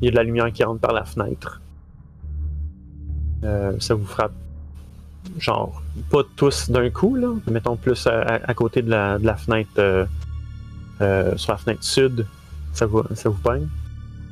[0.00, 1.60] il y a de la lumière qui rentre par la fenêtre.
[3.44, 4.32] Euh, ça vous frappe,
[5.38, 7.28] genre, pas tous d'un coup, là.
[7.50, 10.04] Mettons plus à, côté de la, de la fenêtre, euh,
[11.00, 12.26] euh, sur la fenêtre sud,
[12.72, 13.68] ça vous, ça vous pogne.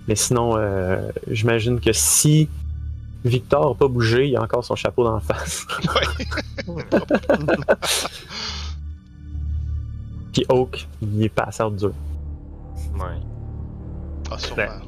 [0.08, 2.48] Mais sinon, euh, j'imagine que si
[3.24, 5.66] Victor n'a pas bougé, il a encore son chapeau dans la face.
[10.32, 11.92] Puis Oak, il est passé out dur.
[12.94, 13.20] Ouais.
[14.30, 14.80] Ah, sûrement.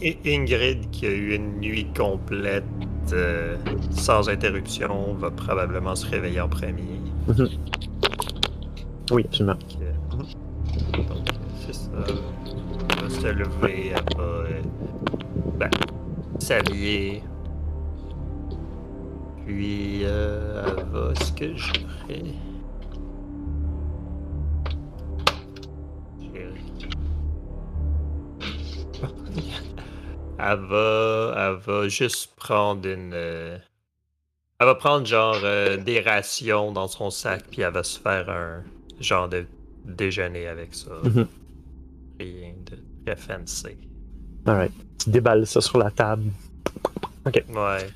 [0.00, 2.64] Et Ingrid, qui a eu une nuit complète
[3.12, 3.56] euh,
[3.90, 7.00] sans interruption, va probablement se réveiller en premier.
[9.10, 9.56] Oui, absolument.
[9.56, 11.14] Donc, euh,
[11.64, 11.90] c'est ça.
[12.90, 14.62] Elle va se lever, elle va euh,
[15.58, 15.70] ben,
[16.38, 17.22] s'habiller.
[19.46, 21.14] Puis, euh, elle va.
[21.14, 22.22] Ce que je ferais.
[30.38, 33.12] Elle va, elle va juste prendre une.
[33.14, 33.58] euh,
[34.58, 38.28] Elle va prendre genre euh, des rations dans son sac, puis elle va se faire
[38.28, 38.62] un
[39.00, 39.46] genre de
[39.84, 40.90] déjeuner avec ça.
[41.04, 41.26] Mhm.
[42.20, 43.76] Rien de très fancy.
[44.46, 44.72] Alright.
[45.02, 46.30] Tu déballes ça sur la table.
[47.26, 47.88] Ouais.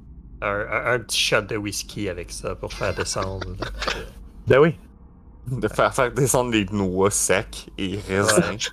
[0.42, 3.46] Un, un- un petit shot de whisky avec ça pour faire descendre.
[4.46, 4.74] Ben oui.
[5.46, 8.72] De faire faire descendre les noix secs et raisins.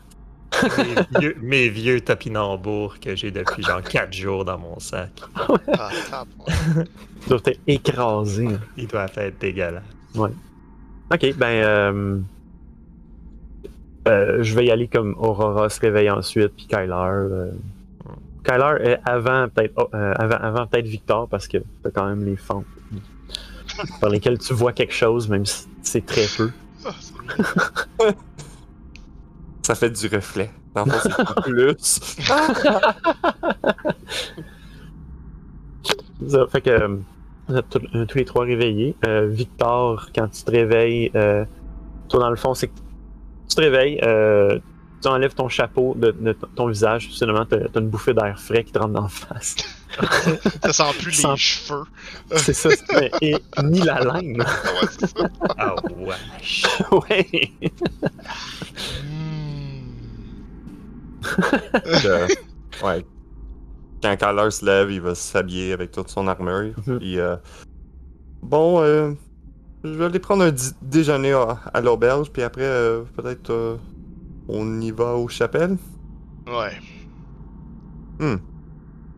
[0.78, 5.12] Mes, vieux, mes vieux topinambours que j'ai depuis genre 4 jours dans mon sac.
[5.36, 6.86] Ah, ouais.
[7.22, 8.48] Tu dois être écrasé.
[8.78, 9.84] Ils doivent être dégueulasses.
[10.16, 11.46] Ok, ben.
[11.46, 12.20] Euh,
[14.08, 16.94] euh, je vais y aller comme Aurora se réveille ensuite, puis Kyler.
[16.94, 17.52] euh,
[18.44, 22.24] Kyler est avant peut-être oh, euh, avant, avant peut-être Victor parce que t'as quand même
[22.24, 22.66] les fentes
[24.02, 26.52] par lesquelles tu vois quelque chose, même si c'est très peu.
[29.70, 30.50] Ah, Ça fait du reflet.
[30.76, 32.00] Dans le fond, c'est plus.
[36.30, 36.98] Ça fait que euh,
[37.48, 38.96] vous êtes tous, euh, tous les trois réveillés.
[39.06, 41.46] Euh, Victor, quand tu te réveilles, euh,
[42.10, 42.74] toi dans le fond, c'est que
[43.50, 44.60] tu te réveilles, euh,
[45.02, 46.12] tu enlèves ton chapeau de,
[46.56, 49.56] ton visage, finalement t'as as une bouffée d'air frais qui te rentre dans la face.
[50.64, 51.84] Ça sent plus Sans- les cheveux.
[52.36, 54.38] c'est ça, c'est- et ni la laine.
[54.42, 55.28] Ouais, c'est ça.
[55.58, 56.66] Ah wesh.
[56.92, 57.52] ouais.
[59.04, 59.47] Hmm.
[62.06, 62.28] Euh,
[62.84, 63.06] ouais.
[64.04, 66.74] Quand Kyler se lève, il va s'habiller avec toute son armure.
[66.86, 67.00] Mhm.
[67.00, 67.36] Puis, euh,
[68.44, 69.14] bon, euh,
[69.84, 73.78] je vais aller prendre un déjeuner à, à l'auberge, puis après, euh, peut-être, euh,
[74.48, 75.78] on y va aux chapelles.
[76.48, 76.78] Ouais.
[78.20, 78.38] Hmm.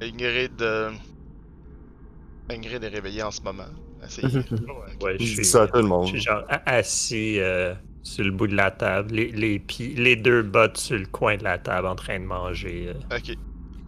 [0.01, 0.61] Ingrid.
[0.61, 0.91] euh,
[2.49, 3.63] Ingrid est réveillée en ce moment.
[4.01, 4.33] Assez- Mhm.
[5.01, 6.07] Ouais, Je je dis suis, ça à tout le je monde.
[6.07, 7.73] suis genre assis euh,
[8.03, 11.37] sur le bout de la table, les, les, pieds, les deux bottes sur le coin
[11.37, 12.89] de la table en train de manger.
[12.89, 13.17] euh.
[13.17, 13.29] Ok.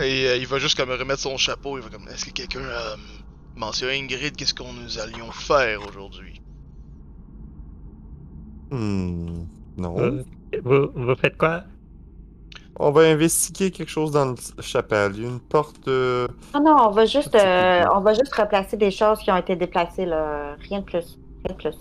[0.03, 1.77] Et euh, il va juste comme remettre son chapeau.
[1.77, 2.07] Il va comme.
[2.07, 2.95] Est-ce que quelqu'un a
[3.55, 6.41] mentionné Ingrid Qu'est-ce qu'on nous allions faire aujourd'hui?
[8.71, 9.43] Hmm,
[9.77, 9.97] non.
[9.99, 10.23] Euh,
[10.63, 11.63] vous, vous faites quoi?
[12.77, 15.11] On va investiguer quelque chose dans le chapelle.
[15.15, 15.87] Il y a une porte.
[15.87, 19.37] euh, Ah non, on va juste, euh, on va juste replacer des choses qui ont
[19.37, 20.55] été déplacées, là.
[20.67, 21.19] Rien de plus.
[21.45, 21.75] Rien de plus.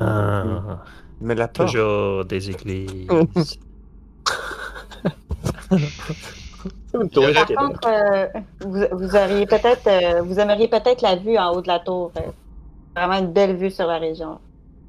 [0.00, 0.84] Ah,
[1.20, 1.72] Mais la porte.
[1.72, 3.08] toujours des églises.
[7.34, 8.28] Par contre, euh,
[8.60, 12.12] vous, vous auriez peut-être, euh, vous aimeriez peut-être la vue en haut de la tour.
[12.16, 12.32] euh,
[12.96, 14.40] vraiment une belle vue sur la région.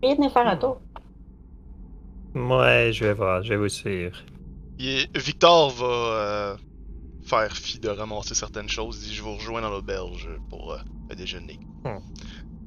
[0.02, 0.82] Essayez de venir faire un tour.
[2.36, 4.18] ouais, je vais voir, je vais vous suivre.
[5.16, 6.58] Victor va euh,
[7.24, 9.04] faire fi de ramasser certaines choses.
[9.04, 10.78] Il dit Je vous rejoins dans l'auberge pour euh,
[11.10, 11.60] le déjeuner.
[11.84, 12.00] Hmm.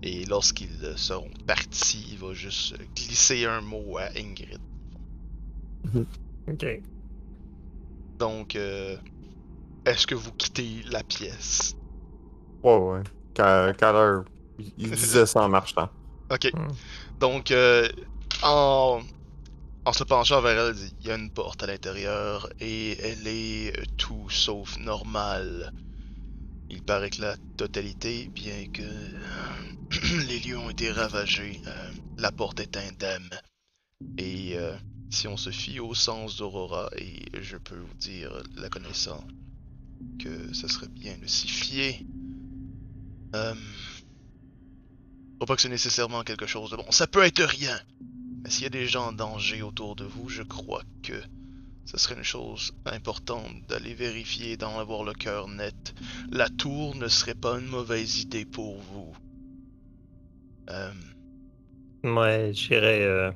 [0.03, 4.59] Et lorsqu'ils seront partis, il va juste glisser un mot à Ingrid.
[6.49, 6.65] Ok.
[8.19, 8.97] Donc, euh,
[9.85, 11.77] est-ce que vous quittez la pièce?
[12.63, 13.03] Ouais, ouais.
[13.37, 14.21] Quand Kyler,
[14.59, 15.89] Il, il disait ça en marchant.
[16.31, 16.51] Ok.
[16.53, 16.73] Hmm.
[17.21, 17.89] Donc, euh,
[18.43, 19.01] en,
[19.85, 23.73] en se penchant vers elle, il y a une porte à l'intérieur et elle est
[23.97, 25.73] tout sauf normale.
[26.73, 28.83] Il paraît que la totalité, bien que
[30.27, 33.29] les lieux ont été ravagés, euh, la porte est indemne.
[34.17, 34.75] Et euh,
[35.11, 39.23] si on se fie au sens d'Aurora, et je peux vous dire, la connaissant,
[40.19, 42.07] que ce serait bien de s'y fier.
[43.37, 43.55] Euh,
[45.39, 46.91] faut pas que c'est nécessairement quelque chose de bon.
[46.91, 47.79] Ça peut être rien.
[48.43, 51.23] Mais s'il y a des gens en danger autour de vous, je crois que
[51.85, 55.95] ce serait une chose importante d'aller vérifier, d'en avoir le cœur net.
[56.31, 59.13] La tour ne serait pas une mauvaise idée pour vous.
[60.71, 60.93] Euh,
[62.05, 63.05] Ouais, j'irai.
[63.05, 63.31] euh,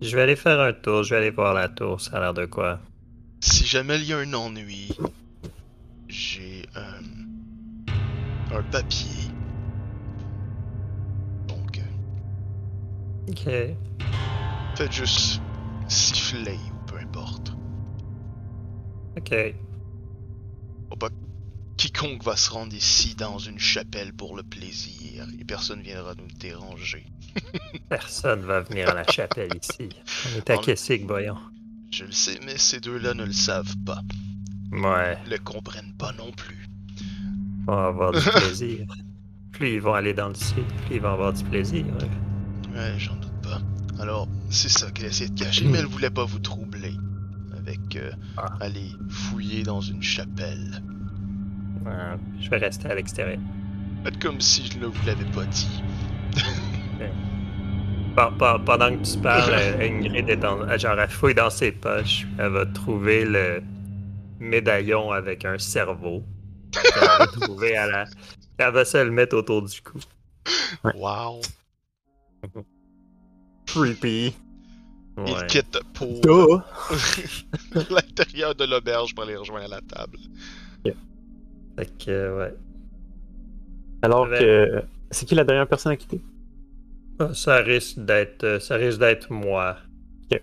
[0.00, 2.34] Je vais aller faire un tour, je vais aller voir la tour, ça a l'air
[2.34, 2.80] de quoi.
[3.40, 4.88] si jamais il y a un ennui,
[6.08, 7.00] j'ai euh,
[8.52, 9.30] un papier.
[11.48, 13.76] Donc, euh, Ok.
[14.76, 15.40] faites juste
[15.88, 16.58] siffler.
[19.16, 19.34] Ok.
[20.90, 21.08] Faut pas
[21.76, 26.28] quiconque va se rendre ici dans une chapelle pour le plaisir et personne viendra nous
[26.38, 27.06] déranger.
[27.88, 29.88] Personne va venir à la chapelle ici.
[30.34, 31.38] On est à Kessig, voyons.
[31.90, 34.02] Je le sais, mais ces deux-là ne le savent pas.
[34.70, 36.68] Ouais, Ils le comprennent pas non plus.
[37.66, 38.86] on va avoir du plaisir.
[39.52, 41.84] Plus ils vont aller dans le sud, plus ils vont avoir du plaisir.
[42.74, 42.94] ouais.
[42.98, 43.60] J'en doute pas.
[43.98, 46.94] Alors, c'est ça qu'elle essaie de cacher, mais elle voulait pas vous troubler.
[47.96, 48.46] Euh, Ah.
[48.60, 50.82] aller fouiller dans une chapelle.
[51.84, 51.92] Ouais,
[52.40, 53.38] je vais rester à l'extérieur.
[54.04, 55.82] Faites comme si je ne vous l'avais pas dit.
[58.14, 61.72] Pe- pe- Pendant que tu parles, euh, Ingrid est dans, genre, elle fouille dans ses
[61.72, 62.26] poches.
[62.38, 63.62] Elle va trouver le
[64.38, 66.22] médaillon avec un cerveau.
[66.74, 68.04] Elle va le trouver à la...
[68.58, 69.98] Elle va se le mettre autour du cou.
[70.94, 71.40] Wow.
[73.66, 74.34] Creepy.
[75.26, 76.08] Il quitte pour
[77.90, 80.18] l'intérieur de l'auberge pour aller rejoindre la table.
[81.76, 82.54] Fait que, ouais.
[84.02, 84.38] Alors Ouais.
[84.38, 84.82] que.
[85.10, 86.20] C'est qui la dernière personne à quitter?
[87.18, 89.76] Ah, Ça risque d'être, euh, ça risque d'être moi.
[90.30, 90.42] Ok.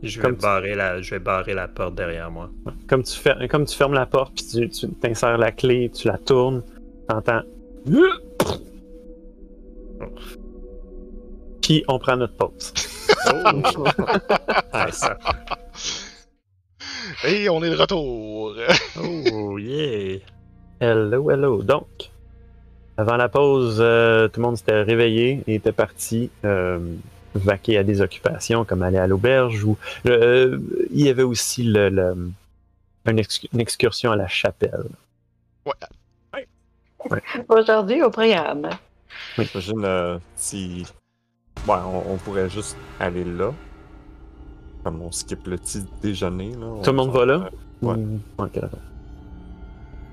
[0.00, 2.50] Puis je vais Comme tu- barrer la, je vais barrer la porte derrière moi.
[2.88, 6.08] Comme tu, fer- comme tu fermes la porte, puis tu, tu t'insères la clé, tu
[6.08, 6.62] la tournes,
[7.08, 7.42] t'entends.
[11.62, 12.72] Puis on prend notre pause.
[14.74, 15.04] Nice.
[17.24, 18.54] Et on est de retour.
[19.00, 20.18] Oh yeah.
[20.80, 21.62] Hello, hello.
[21.62, 21.86] Donc,
[22.96, 26.78] avant la pause, euh, tout le monde s'était réveillé et était parti euh,
[27.34, 29.76] vaquer à des occupations comme aller à l'auberge ou
[30.06, 30.58] euh,
[30.90, 32.30] il y avait aussi le, le-
[33.06, 34.84] une, ex- une excursion à la chapelle.
[37.48, 38.70] Aujourd'hui, au programme.
[39.36, 40.84] J'imagine euh, si.
[41.66, 43.52] Ouais, on, on pourrait juste aller là.
[44.84, 46.52] Comme on skip le petit déjeuner.
[46.56, 46.80] Là.
[46.82, 47.50] Tout le monde va là?
[47.82, 47.94] Ouais.
[48.38, 48.78] Ok, d'accord.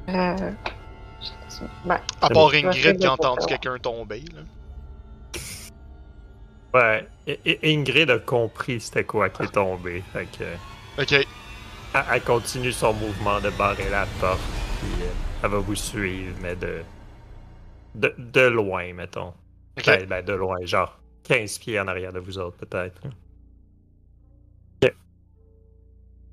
[0.10, 0.52] Euh...
[1.86, 2.54] Ben, À part.
[2.54, 4.24] Ingrid qui a entendu quelqu'un tomber.
[4.34, 4.42] Là.
[6.74, 7.08] Ouais.
[7.46, 10.04] I- Ingrid a compris c'était quoi qui est tombé.
[10.14, 11.12] Fait que, Ok.
[11.14, 11.26] elle,
[12.14, 14.40] elle continue son mouvement de barrer la porte.
[14.80, 15.10] Puis euh,
[15.44, 16.82] elle va vous suivre, mais de,
[17.96, 19.34] de, de loin, mettons.
[19.78, 19.86] Ok.
[19.88, 20.99] Ben, ben, de loin, genre
[21.30, 23.02] 15 pieds en arrière de vous autres, peut-être.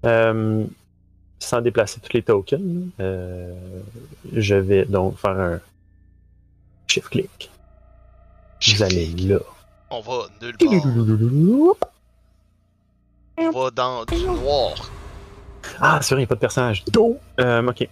[0.04, 0.64] Euh,
[1.38, 3.52] sans déplacer tous les tokens, euh,
[4.32, 5.60] je vais donc faire un
[6.86, 7.50] shift click.
[8.66, 9.38] Vous allez là.
[9.90, 11.78] On va nulle part.
[13.38, 14.90] On va dans du noir.
[15.80, 16.84] Ah, c'est vrai, il n'y a pas de personnage.
[16.86, 17.18] Do!
[17.40, 17.88] Euh, ok.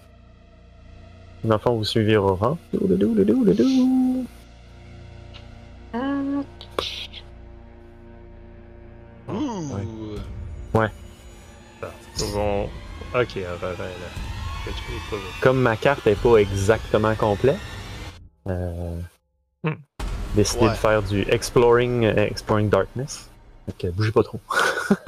[1.43, 2.57] Dans le fond, vous suivez Aurora.
[12.33, 12.65] Vont-
[13.15, 13.57] Ok, là.
[14.65, 15.23] Que tu es pas vu.
[15.43, 17.59] Comme ma carte n'est pas exactement complète,
[18.49, 18.99] euh,
[19.63, 19.75] Hmm.
[20.35, 20.71] décidé Ouais.
[20.71, 23.29] de faire du Exploring, euh, exploring Darkness.
[23.69, 24.41] Donc, euh, bougez pas trop.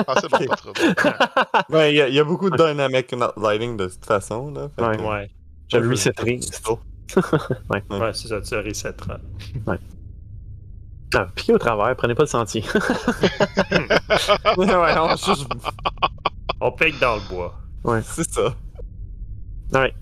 [0.06, 0.72] Ah, c'est bon, pas trop.
[1.74, 4.50] Ouais, il y, y a beaucoup de dynamic lighting de toute façon.
[4.52, 4.96] Là, Fait Ouais.
[4.96, 5.30] que- Ouais.
[5.70, 6.36] Je Ouais, le je- resetterai.
[6.38, 6.80] aussitôt.
[7.70, 9.18] Ouais, c'est ça, tu resetteras.
[11.14, 12.62] Ah, piquez au travers, prenez pas le sentier.
[14.56, 15.46] ouais, on juste-
[16.60, 17.54] On pique dans le bois.
[18.02, 18.54] C'est ça.
[19.72, 19.94] Alright.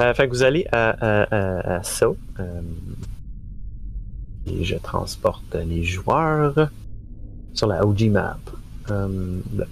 [0.00, 2.06] Euh, fait que vous allez à, à, à, à ça.
[2.38, 2.60] euh,
[4.46, 6.70] et je transporte les joueurs
[7.52, 8.38] sur la OG map.
[8.90, 9.64] Euh, là.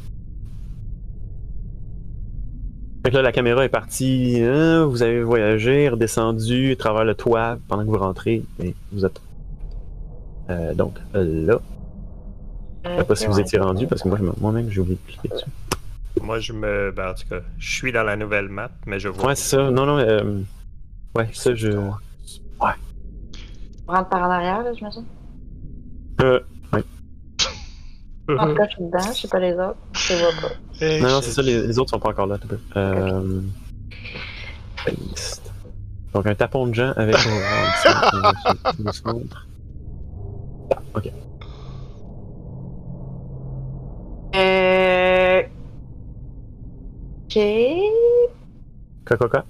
[3.04, 4.40] Fait que là, la caméra est partie.
[4.42, 8.42] hein, vous avez voyagé, redescendu à travers le toit pendant que vous rentrez.
[8.60, 9.20] Et vous êtes.
[10.50, 11.58] euh, donc là.
[12.84, 15.28] Je sais pas si vous étiez rendu parce que moi, moi-même, j'ai oublié de cliquer
[15.28, 15.46] dessus.
[16.22, 16.92] Moi, je me.
[16.92, 19.28] Ben, en tout cas, je suis dans la nouvelle map, mais je vois.
[19.28, 19.70] Ouais, c'est ça.
[19.70, 20.40] Non, non, euh,
[21.14, 21.68] ouais, ça, je.
[23.88, 25.04] On rentre par en arrière, là, j'imagine?
[26.22, 26.40] Euh,
[28.28, 29.76] En tout cas, je suis dedans, je sais pas les autres.
[29.92, 30.84] Je les vois pas.
[30.84, 32.38] Hey, non, non, c'est ça, les, les autres sont pas encore là.
[32.76, 33.40] Euh,
[34.84, 35.52] paste.
[36.12, 38.34] Donc, un tapon de gens avec Aurore
[38.66, 39.46] ici, qui nous se montre.
[40.74, 41.12] Ah, ok.
[44.34, 45.42] Euh.
[47.36, 48.32] Ok.
[49.06, 49.44] Quoi, quoi, quoi?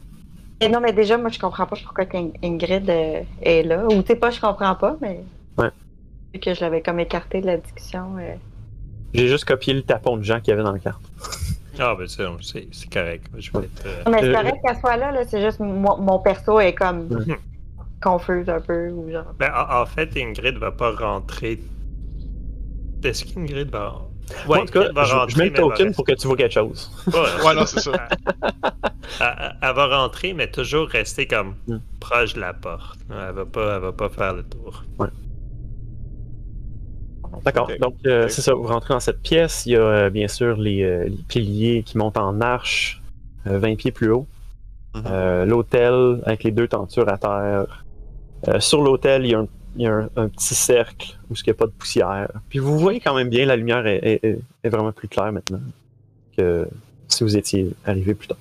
[0.60, 2.04] Et non, mais déjà, moi, je comprends pas pourquoi
[2.42, 3.84] Ingrid euh, est là.
[3.86, 5.22] Ou, tu sais pas, je comprends pas, mais.
[5.58, 5.70] Ouais.
[6.34, 8.16] Vu que je l'avais comme écarté de la discussion.
[8.18, 8.34] euh,
[9.14, 11.02] J'ai juste copié le tapon de gens qu'il y avait dans la carte.
[11.78, 12.24] Ah, ben, c'est
[12.90, 13.26] correct.
[13.36, 15.60] Je vais être, euh, Non, mais c'est Euh, correct qu'elle soit là, là c'est juste
[15.60, 17.08] mon, mon perso est comme
[18.02, 18.88] confuse un peu.
[18.90, 19.26] Ou genre.
[19.38, 21.60] Ben, en, en fait, Ingrid va pas rentrer.
[23.04, 23.94] Est-ce qu'Ingrid va.
[24.48, 25.32] Ouais, en tout cas, je, rentrer.
[25.34, 26.90] je mets le token pour que tu vois quelque chose.
[27.06, 27.92] Ouais, Ouais, non, c'est ça.
[29.62, 31.76] Elle, va rentrer, mais toujours rester comme Mm.
[32.00, 32.98] proche de la porte.
[33.10, 34.82] Elle va pas, elle va pas faire le tour.
[37.44, 37.70] D'accord.
[37.80, 38.54] Donc, euh, c'est ça.
[38.54, 39.66] Vous rentrez dans cette pièce.
[39.66, 43.02] Il y a euh, bien sûr les, euh, les piliers qui montent en arche,
[43.46, 44.26] euh, 20 pieds plus haut.
[45.04, 47.84] Euh, l'hôtel avec les deux tentures à terre.
[48.48, 49.46] Euh, sur l'hôtel, il y a, un,
[49.76, 52.30] il y a un- un petit cercle où il n'y a pas de poussière.
[52.48, 55.32] Puis vous voyez quand même bien, la lumière est, est- est- est vraiment plus claire
[55.32, 55.60] maintenant
[56.36, 56.66] que
[57.08, 58.38] si vous étiez arrivé plus tard.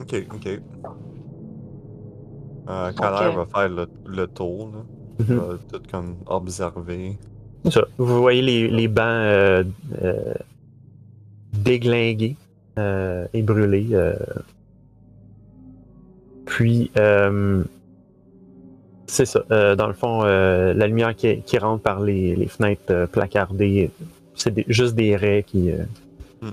[0.00, 0.60] Ok, ok.
[2.68, 5.24] Euh, va faire le, le tour, là.
[5.24, 5.34] Mhm.
[5.36, 7.18] Va tout comme observer.
[7.64, 7.84] C'est ça.
[7.98, 9.64] Vous voyez les, les bancs euh,
[10.02, 10.34] euh,
[11.52, 12.36] déglingués
[12.78, 13.88] euh, et brûlés.
[13.92, 14.14] euh.
[16.46, 17.62] Puis, euh,
[19.12, 19.42] c'est ça.
[19.50, 23.06] Euh, dans le fond, euh, la lumière qui, qui rentre par les, les fenêtres euh,
[23.06, 23.90] placardées,
[24.34, 25.70] c'est des- juste des raies qui,
[26.40, 26.50] Mm.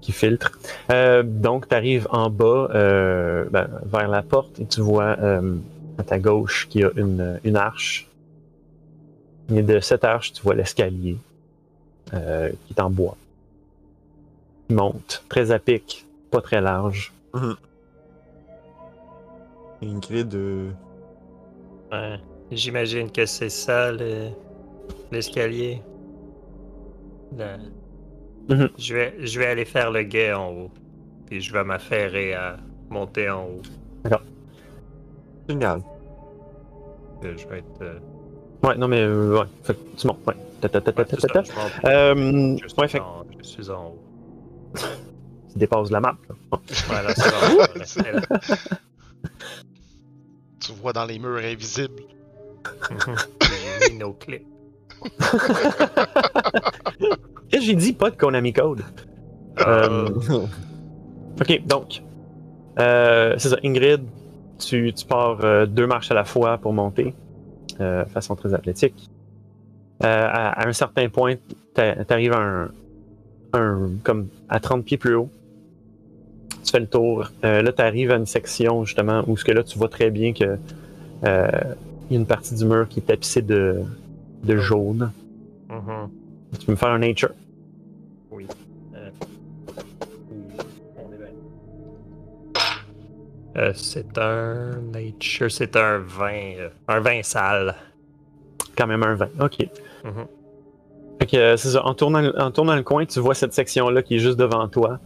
[0.00, 0.52] qui filtrent.
[1.24, 5.16] Donc, tu arrives en bas ben, vers la porte et tu vois
[5.98, 8.06] à ta gauche qu'il y a une, une arche
[9.54, 11.16] et de cette arche, tu vois l'escalier
[12.10, 12.16] qui
[12.74, 13.16] est en bois.
[14.70, 17.12] Il monte, très à pic, pas très large.
[19.82, 20.70] Ingrid, euh,
[21.92, 22.18] Ouais.
[22.50, 24.30] J'imagine que c'est ça le-
[25.12, 25.82] l'escalier.
[27.36, 28.68] Le- Mhm.
[28.78, 30.70] je, vais, je vais aller faire le guet en haut.
[31.26, 32.56] Puis je vais m'affairer à
[32.88, 33.62] monter en haut.
[35.48, 35.82] génial.
[37.24, 37.82] Euh, Je vais être.
[37.82, 37.98] euh,
[38.62, 40.34] Ouais, non mais euh, ouais, fait que tu montes, ouais.
[40.60, 41.68] Ta, ta, ta, ta, ouais, ta, c'est ta, ça, ta.
[41.68, 41.86] je.
[41.86, 43.98] Euh, suis ouais, fait en- je suis en haut.
[45.52, 46.16] tu dépasses la map.
[46.28, 46.34] là.
[46.50, 46.58] Bon.
[46.88, 48.20] Voilà, c'est bon.
[50.68, 52.02] Tu vois dans les murs invisibles.
[53.40, 54.46] J'ai mis nos clips.
[57.52, 57.92] J'ai dit?
[57.94, 58.82] Pas de Konami Code.
[59.66, 60.08] Euh,
[61.40, 62.02] Ok, donc,
[62.80, 64.02] euh, c'est ça, Ingrid,
[64.58, 67.14] tu, tu pars euh, deux marches à la fois pour monter,
[67.80, 69.08] euh, façon très athlétique.
[70.02, 71.36] Euh, à, à un certain point,
[71.74, 72.70] t'a- t'arrives à un,
[73.52, 75.30] un- comme à 30 pieds plus haut.
[76.68, 77.30] Tu fais le tour.
[77.44, 80.10] Euh, là, tu arrives à une section justement où ce que là, tu vois très
[80.10, 80.58] bien que
[81.24, 81.50] euh,
[82.10, 83.80] il y a une partie du mur qui est tapissée de,
[84.44, 85.10] de jaune.
[85.70, 86.10] Mhm.
[86.60, 87.30] Tu peux me faire un nature?
[88.30, 88.46] Oui.
[88.94, 89.08] Euh,
[90.98, 91.16] on est
[93.56, 93.72] bien.
[93.72, 97.76] C'est un nature, c'est un vin, un vin sale.
[98.76, 99.28] Quand même un 20.
[99.40, 99.66] Ok.
[101.18, 104.16] Fait que c'est ça, en tournant, en tournant le coin, tu vois cette section-là qui
[104.16, 105.00] est juste devant toi.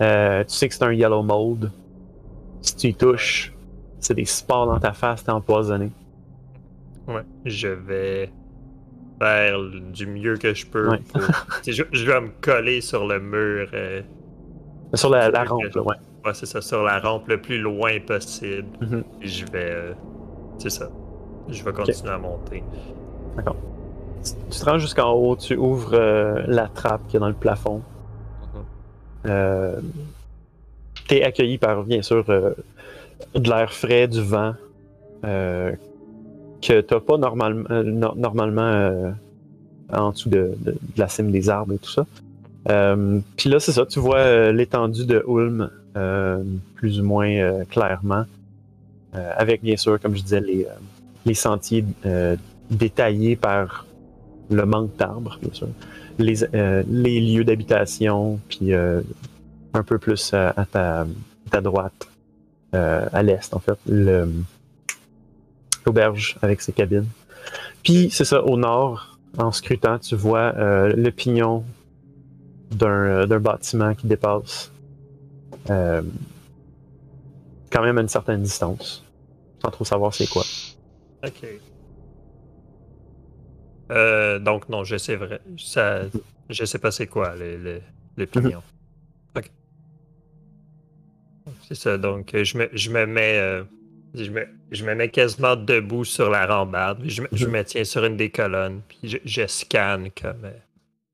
[0.00, 1.70] Euh, tu sais que c'est un yellow mold.
[2.60, 3.52] Si tu y touches,
[3.98, 5.90] c'est des spores dans ta face, t'es empoisonné.
[7.08, 8.30] Ouais, je vais
[9.20, 9.58] faire
[9.92, 10.88] du mieux que je peux.
[10.90, 11.00] Ouais.
[11.12, 11.20] pour-
[11.66, 13.68] je, je dois me coller sur le mur.
[13.74, 14.02] euh,
[14.94, 15.96] Sur la, rampe, là, ouais.
[16.24, 18.66] ouais, c'est ça, sur la rampe le plus loin possible.
[18.80, 19.04] Mhm.
[19.20, 19.70] Puis je vais.
[19.72, 19.92] euh,
[20.58, 20.88] c'est ça.
[21.48, 22.62] Je vais continuer à monter.
[24.24, 27.28] Tu, tu te rends jusqu'en haut, tu ouvres euh, la trappe qu'il y a dans
[27.28, 27.82] le plafond.
[29.26, 29.80] Euh,
[31.08, 32.52] T'es accueilli par, bien sûr, euh,
[33.34, 34.54] de l'air frais, du vent,
[35.24, 35.72] euh,
[36.62, 39.14] que t'as pas normalement, euh, no- normalement
[39.92, 40.54] en dessous de,
[40.96, 42.06] la cime des arbres et tout ça.
[43.36, 45.70] Puis là, c'est ça, tu vois l'étendue de Ulm
[46.76, 48.24] plus ou moins clairement,
[49.12, 50.66] avec bien sûr, comme je disais, les,
[51.26, 51.84] les sentiers
[52.70, 53.86] détaillés par
[54.50, 55.68] le manque d'arbres, bien sûr,
[56.18, 59.02] les, euh, les lieux d'habitation, puis euh,
[59.74, 61.06] un peu plus à, à ta,
[61.50, 62.08] ta droite,
[62.74, 63.78] euh, à l'est en fait,
[65.86, 67.08] l'auberge avec ses cabines.
[67.82, 71.64] Puis c'est ça, au nord, en scrutant, tu vois le pignon
[72.70, 74.70] d'un bâtiment qui dépasse
[75.66, 76.04] quand
[77.82, 79.02] même à une certaine distance,
[79.62, 80.44] sans trop savoir c'est quoi.
[81.24, 81.46] Ok.
[83.92, 85.40] Euh, donc, non, je sais vrai.
[85.58, 86.00] Ça,
[86.50, 87.80] je sais pas c'est quoi le, le,
[88.16, 88.62] le pignon.
[89.36, 89.50] Ok.
[91.68, 93.38] C'est ça, donc je me, je me mets.
[93.38, 93.64] euh,
[94.14, 97.02] je me, je me mets quasiment debout sur la rambarde.
[97.06, 98.82] Je me, je me tiens sur une des colonnes.
[98.88, 100.50] Puis je, je scanne comme, euh,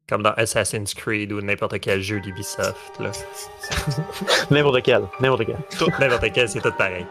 [0.08, 2.98] comme dans Assassin's Creed ou n'importe quel jeu d'Ubisoft.
[2.98, 3.12] là.
[4.50, 5.58] N'importe quel, n'importe quel.
[6.00, 7.06] N'importe quel, c'est tout pareil.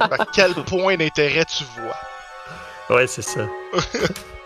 [0.00, 2.96] À quel point d'intérêt tu vois?
[2.96, 3.46] Ouais, c'est ça.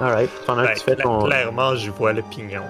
[0.00, 2.62] Alright, pendant que Ouais, tu fais ton, Clairement, je vois le pignon.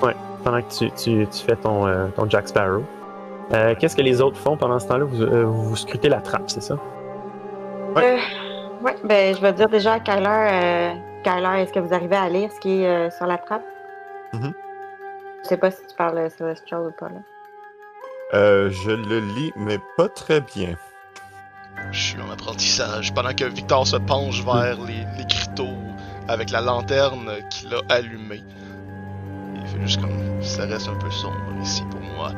[0.44, 2.82] pendant que tu, tu, tu fais ton, euh, ton Jack Sparrow,
[3.52, 5.04] euh, qu'est-ce que les autres font pendant ce temps-là?
[5.04, 6.78] Vous, euh, vous scrutez la trappe, c'est ça?
[7.96, 8.16] Euh,
[8.82, 10.90] ouais, ben, je vais dire déjà à Kyler, euh,
[11.24, 13.64] Kyler, est-ce que vous arrivez à lire ce qui est euh, sur la trappe?
[14.32, 14.52] Mhm.
[15.42, 17.20] Je sais pas si tu parles Celestial ou pas, là.
[18.34, 20.74] Euh, je le lis, mais pas très bien.
[21.90, 23.12] Je suis en apprentissage.
[23.12, 25.76] Pendant que Victor se penche vers les, les criteaux
[26.32, 28.42] avec la lanterne qu'il a allumée.
[29.54, 30.10] Il fait juste comme.
[30.40, 32.30] Ça reste un peu sombre ici pour moi.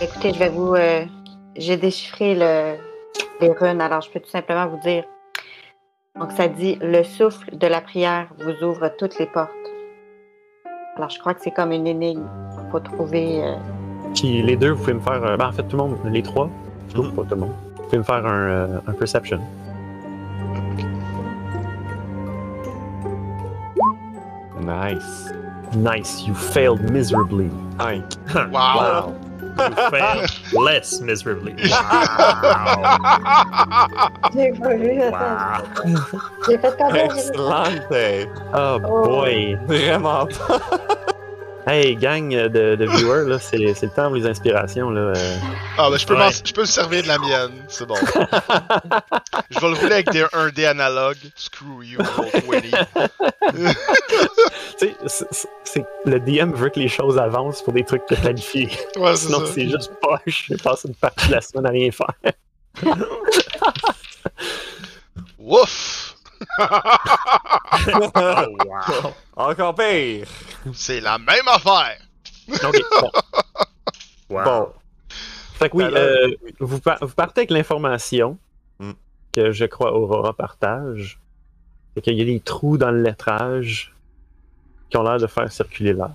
[0.00, 0.74] Et- Écoutez, je vais vous.
[0.74, 1.04] euh,
[1.56, 2.76] J'ai déchiffré le...
[3.40, 5.04] les runes, alors je peux tout simplement vous dire.
[6.18, 9.50] Donc, ça dit le souffle de la prière vous ouvre toutes les portes.
[10.96, 12.26] Alors, je crois que c'est comme une énigme.
[12.64, 13.42] Il faut trouver.
[13.44, 13.54] euh,
[14.14, 15.24] Puis les deux, vous pouvez me faire.
[15.24, 16.48] euh, ben, en fait, tout le monde, les trois,
[16.86, 17.12] plutôt, Mhm.
[17.14, 19.40] pas tout le monde, vous pouvez me faire un, euh, un Perception.
[24.70, 25.28] Nice.
[25.74, 27.50] Nice, you failed miserably.
[27.80, 28.04] Cinq.
[28.52, 29.16] Wow!
[29.58, 30.26] You fail
[30.62, 31.54] less miserably.
[31.70, 32.86] Wow!
[34.32, 35.64] J'ai pas vu, wow.
[36.46, 37.04] J'ai fait combien?
[37.06, 38.28] Excellente.
[38.54, 39.58] Oh boy!
[39.66, 40.60] Vraiment pas.
[41.66, 44.90] Hey, gang de, de viewers, là, c'est c'est le temps pour les inspirations.
[44.90, 45.12] Là.
[45.78, 46.30] Ah, ben je peux, Ouais.
[46.44, 47.94] je peux me servir de la mienne, c'est bon.
[49.50, 51.18] je vais le rouler avec des, un dé analogue.
[51.36, 52.60] Screw you, roll 20.
[54.78, 58.08] Tu sais, c'est- c'est- c'est- le DM veut que les choses avancent pour des trucs
[58.08, 58.68] de planifier.
[58.96, 59.52] Ouais, c'est Sinon, ça.
[59.52, 60.46] c'est juste poche.
[60.48, 62.14] J'ai passé une partie de la semaine à rien faire.
[65.38, 65.99] Wouf!
[66.58, 68.10] Oh,
[68.66, 69.14] wow.
[69.36, 70.26] Encore pire.
[70.74, 71.98] c'est la même affaire!
[72.64, 73.10] Ok, bon.
[74.30, 74.44] Wow.
[74.44, 74.68] Bon.
[75.54, 76.28] Fait que oui, Alors- euh,
[76.60, 78.38] vous, par- vous partez avec l'information
[78.78, 78.92] Hmm.
[79.32, 81.18] que je crois Aurora partage.
[81.94, 83.92] C'est qu'il y a des trous dans le lettrage
[84.88, 86.10] qui ont l'air de faire circuler l'air.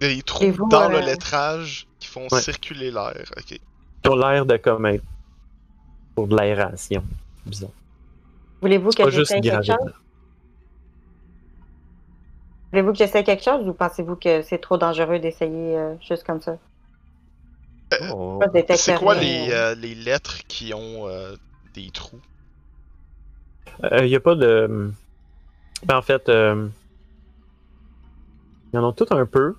[0.00, 2.40] Il y a des trous vous, dans euh, le lettrage qui font Ouais.
[2.42, 3.14] circuler l'air.
[3.36, 3.44] Ok.
[3.46, 3.60] Qui
[4.08, 5.04] ont l'air de comme être
[6.18, 7.04] pour de l'aération.
[7.46, 7.70] Bizarre.
[8.60, 9.92] Voulez-vous que j'essaie quelque chose?
[12.72, 16.40] Voulez-vous que j'essaie quelque chose ou pensez-vous que c'est trop dangereux d'essayer euh, juste comme
[16.40, 16.58] ça?
[18.10, 18.40] Oh.
[18.52, 21.36] Détecteur, C'est quoi les, euh, euh, les lettres qui ont euh,
[21.74, 22.20] des trous?
[23.92, 24.90] Il n'y a pas de.
[25.86, 26.66] Ben, en fait, euh,
[28.72, 29.54] ils en ont tout un peu.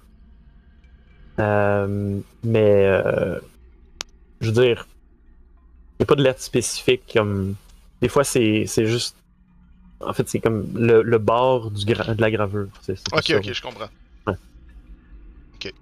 [1.39, 3.39] Euh, mais, euh,
[4.41, 4.85] je veux dire,
[5.99, 7.55] n'y a pas de lettres spécifiques comme.
[8.01, 9.15] Des fois, c'est c'est juste.
[10.01, 12.69] En fait, c'est comme le, le bord du gra- de la gravure.
[12.81, 13.37] C'est c'est Ok, ça.
[13.37, 13.89] ok, je comprends.
[14.27, 14.35] Ouais.
[15.55, 15.73] Ok.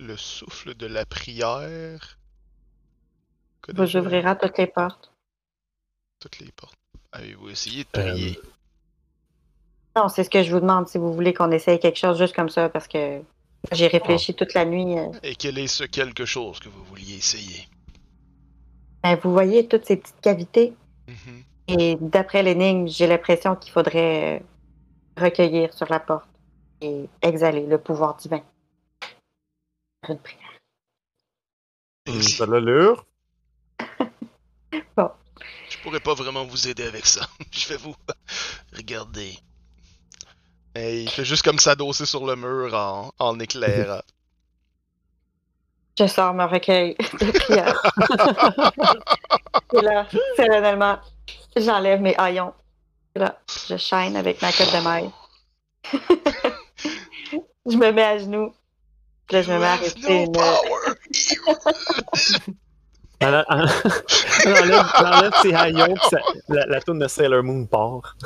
[0.00, 2.18] Le souffle de la prière.
[3.68, 4.00] Déjà?
[4.00, 5.12] ouvrirez toutes les portes.
[6.20, 6.74] Toutes les portes.
[7.12, 8.40] Avez-vous essayé de Euh, prier?
[9.96, 12.34] Non, c'est ce que je vous demande si vous voulez qu'on essaye quelque chose juste
[12.34, 13.20] comme ça parce que
[13.72, 14.98] j'ai réfléchi toute la nuit.
[14.98, 15.08] euh.
[15.22, 17.68] Et quel est ce quelque chose que vous vouliez essayer?
[19.02, 20.72] Ben, vous voyez toutes ces petites cavités
[21.06, 21.42] Mhm.
[21.68, 26.28] et d'après l'énigme, j'ai l'impression qu'il faudrait euh, recueillir sur la porte
[26.80, 28.42] et exhaler le pouvoir divin.
[30.08, 30.40] Une prière.
[32.22, 33.04] Ça l'allure.
[34.72, 37.26] Je pourrais pas vraiment vous aider avec ça.
[37.50, 37.94] Je vais vous
[38.74, 39.34] regarder.
[40.74, 44.02] Et il fait juste comme s'adosser sur le mur en, en éclairant.
[45.98, 47.26] Je sors mon recueil de
[49.72, 50.06] et là,
[50.36, 50.98] solennellement,
[51.56, 52.52] j'enlève mes haillons.
[53.14, 53.38] Et là,
[53.68, 55.10] je shine avec ma cote de maille.
[57.66, 58.52] je me mets à genoux.
[59.26, 59.78] Puis là, je me mets à
[60.08, 60.32] no
[63.26, 63.64] Elle, en-
[64.46, 68.16] enlève, enlève ses haillons, ça- la, la tourne de Sailor Moon part.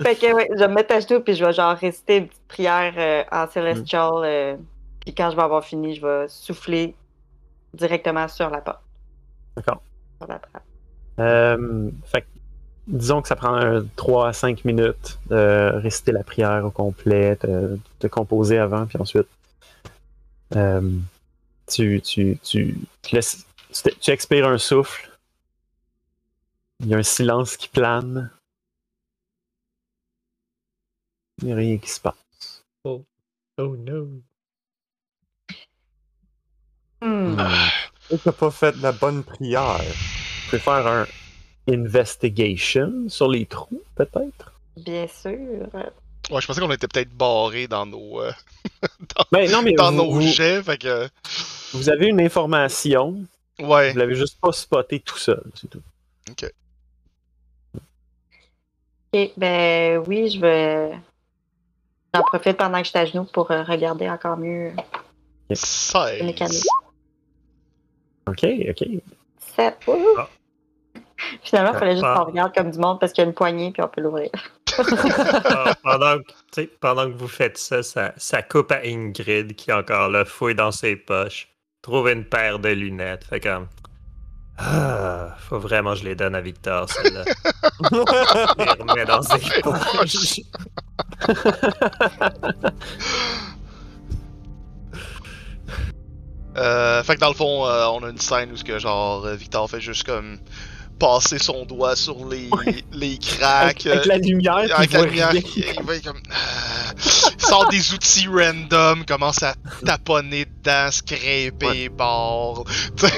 [0.00, 2.28] fait que, ouais, je vais me mettre à genoux, puis je vais genre réciter une
[2.28, 4.12] petite prière euh, en Celestial.
[4.24, 4.56] euh,
[5.00, 6.94] puis quand je vais avoir fini, je vais souffler
[7.74, 8.80] directement sur la porte.
[9.56, 9.82] D'accord.
[10.18, 10.62] Sur la trappe.
[11.20, 12.24] Euh, fait
[12.86, 17.36] disons que ça prend un 3 à 5 minutes de réciter la prière au complet,
[17.42, 19.28] de, de composer avant, puis ensuite
[20.54, 20.98] euh,
[21.66, 25.10] tu, tu, tu, tu laisses- tu, tu expires un souffle.
[26.80, 28.30] Il y a un silence qui plane.
[31.38, 32.14] Il n'y a rien qui se passe.
[33.56, 34.22] Oh no.
[37.02, 37.36] Hmm.
[38.08, 39.80] Tu n'as pas fait la bonne prière.
[40.44, 41.06] Tu peux faire un
[41.68, 44.52] investigation sur les trous, peut-être?
[44.76, 45.30] Bien sûr.
[46.30, 48.32] Ouais, je pensais qu'on était peut-être barrés dans nos, euh,
[49.32, 51.08] Ben, non, mais dans vous, nos vous- jets, fait que.
[51.72, 53.24] vous avez une information,
[53.60, 53.92] Ouais.
[53.92, 55.82] vous l'avez juste pas spoté tout seul, c'est tout.
[56.30, 56.50] Ok,
[59.36, 60.90] ben oui, je vais.
[62.12, 64.72] J'en profite pendant que je suis à genoux pour euh, regarder encore mieux.
[65.52, 66.22] 16.
[66.24, 66.64] mécanique.
[68.26, 68.88] Ok, ok.
[69.56, 69.76] 7.
[70.18, 70.28] Ah.
[71.42, 72.14] Finalement, il fallait juste Ah.
[72.18, 74.30] qu'on regarde comme du monde parce qu'il y a une poignée puis on peut l'ouvrir.
[74.76, 76.16] Ah, pendant,
[76.54, 80.24] que- pendant que vous faites ça, ça, ça coupe à Ingrid qui est encore là,
[80.24, 81.48] fouille dans ses poches,
[81.82, 83.24] trouve une paire de lunettes.
[83.24, 83.68] Fait comme.
[84.58, 87.24] Ah, faut vraiment que je les donne à Victor, celle-là.
[88.58, 90.40] Les remet dans ses poches.
[96.56, 99.26] Euh, fait que dans le fond, euh, on a une scène où ce que genre
[99.28, 100.38] Victor fait juste comme
[101.04, 102.48] passer son doigt sur les,
[102.92, 103.86] les cracks.
[103.86, 106.16] Avec, avec la lumière, euh, avec la lumière, il, va comme.
[106.16, 107.00] euh,
[107.36, 109.54] sort des outils random, commence à
[109.84, 111.90] taponner dedans, scraper,
[112.96, 113.06] sais.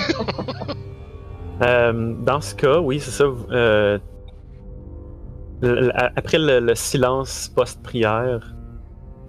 [1.63, 3.25] Euh, dans ce cas, oui, c'est ça.
[3.25, 3.99] euh,
[6.15, 8.55] après le, le silence post-prière,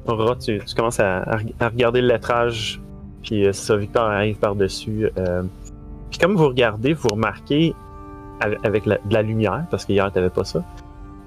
[0.08, 2.82] Aurora, tu, tu commences à, à reg- à regarder le lettrage,
[3.24, 5.10] puis euh, ça, Victor arrive par-dessus.
[6.10, 7.74] puis comme vous regardez, vous remarquez,
[8.40, 10.64] avec, de la lumière, parce qu'hier, t'avais pas ça,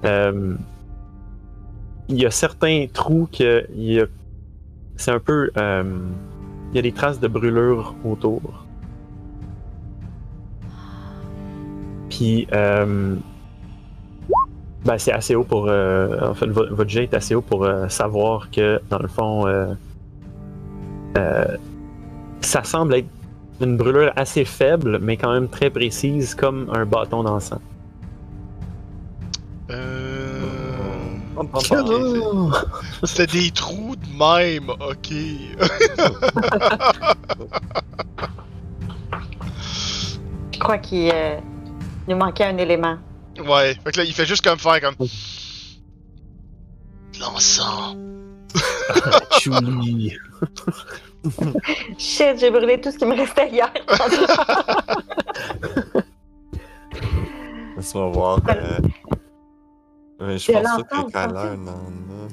[0.05, 0.55] euh,
[2.09, 3.65] il y a certains trous que
[4.95, 5.51] c'est un peu...
[5.57, 5.83] euh,
[6.71, 8.41] il y a des traces de brûlure autour.
[12.09, 13.15] Puis, euh,
[14.85, 15.67] ben, c'est assez haut pour.
[15.67, 19.45] euh, en fait, vo- votre jet est assez haut pour savoir que, dans le fond,
[22.41, 23.07] ça semble être
[23.63, 27.59] une brûlure assez faible, mais quand même très précise, comme un bâton d'encens.
[29.69, 30.39] Euh...
[31.35, 31.61] Pam, pam.
[31.61, 31.73] Ok.
[33.03, 35.13] C'était des trous de même, ok.
[40.51, 41.39] Je crois qu'il euh,
[42.07, 42.97] nous manquait un élément.
[43.39, 44.95] ouais, fait que là, il fait juste comme faire comme.
[44.95, 45.07] De
[47.19, 47.95] L'encens.
[49.41, 50.17] Julie.
[51.97, 53.71] Shit, j'ai brûlé tout ce qui me restait hier.
[57.77, 58.39] Laisse-moi voir.
[58.49, 58.79] Euh...
[60.19, 61.57] ouais, je pense pas que vous Kyler, pensez?
[61.57, 62.27] non, non.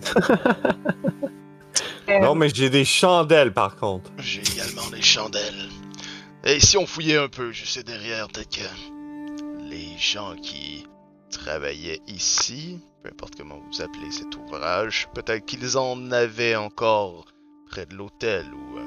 [2.09, 4.11] Euh, Non, mais j'ai des chandelles par contre.
[4.19, 5.69] J'ai également des chandelles.
[6.45, 10.87] Et si on fouillait un peu, je sais derrière, peut-être que les gens qui
[11.31, 17.27] travaillaient ici, peu importe comment vous appelez cet ouvrage, peut-être qu'ils en avaient encore
[17.69, 18.87] près de l'hôtel ou euh,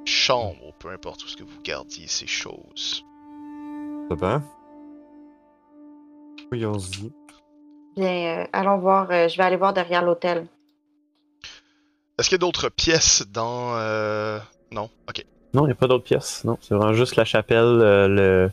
[0.00, 3.04] une chambre, ou peu importe où ce que vous gardiez ces choses.
[4.08, 4.42] Ça va?
[6.48, 7.12] Fouillons-y.
[7.96, 9.10] Bien, euh, allons voir.
[9.10, 10.46] euh, je vais aller voir derrière l'hôtel.
[12.18, 13.76] Est-ce qu'il y a d'autres pièces dans...
[13.76, 14.38] Euh...
[14.70, 14.88] Non?
[15.08, 15.24] Ok.
[15.52, 16.44] Non, il n'y a pas d'autres pièces.
[16.44, 17.64] Non, c'est vraiment juste la chapelle.
[17.64, 18.50] euh, le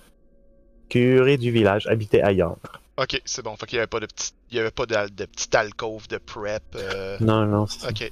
[0.89, 2.57] curé du village habitait ailleurs.
[2.97, 3.55] Ok, c'est bon.
[3.55, 4.33] Fait qu'il y avait pas de petit...
[4.51, 6.63] Il y avait pas de, de petite alcôve de prep.
[6.75, 8.11] euh, Non, non, c'est Ok.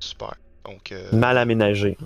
[0.00, 0.34] Super.
[0.64, 0.92] Donc...
[0.92, 1.08] Euh...
[1.12, 1.96] mal aménagé.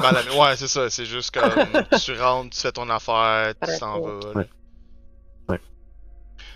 [0.00, 0.90] Mal à- Ouais, c'est ça.
[0.90, 1.50] C'est juste comme
[2.02, 4.20] tu rentres, tu fais ton affaire, tu t'en vas.
[4.34, 4.44] là.
[5.48, 5.60] Ouais.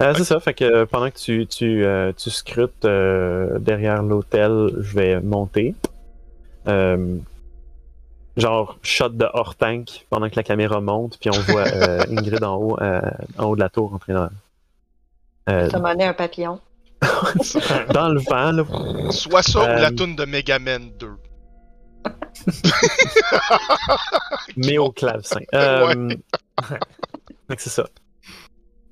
[0.00, 4.70] Euh, c'est ça, fait que pendant que tu, tu, euh, tu scrutes euh, derrière l'hôtel,
[4.80, 5.74] je vais monter.
[6.66, 7.16] Euh,
[8.36, 12.42] genre shot de hors tank pendant que la caméra monte, puis on voit euh, Ingrid
[12.42, 13.00] en haut, euh,
[13.38, 14.28] en haut de la tour en train de.
[15.50, 16.58] euh, Ça m'a donné un papillon.
[17.92, 18.64] dans le vent, là.
[19.10, 21.08] Soit ça ou la Euh, toune de Megaman 2.
[24.56, 25.40] mais au clavecin.
[25.54, 26.08] Euh,
[27.48, 27.86] fait que c'est ça.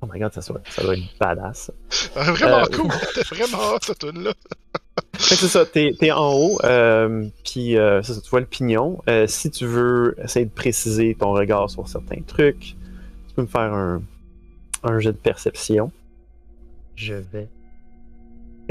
[0.03, 1.71] Oh my god, ça, soit- ça doit être badass.
[2.15, 2.91] Vraiment Euh, cool.
[3.15, 4.33] C'était vraiment hot, cette tune là
[5.15, 8.41] Fait que c'est ça, t'es es en haut, euh, puis euh, c'est ça, tu vois
[8.41, 9.01] le pignon.
[9.09, 12.77] Euh, si tu veux essayer de préciser ton regard sur certains trucs,
[13.29, 14.03] tu peux me faire un,
[14.83, 15.93] un jet de perception.
[16.97, 17.49] Je vais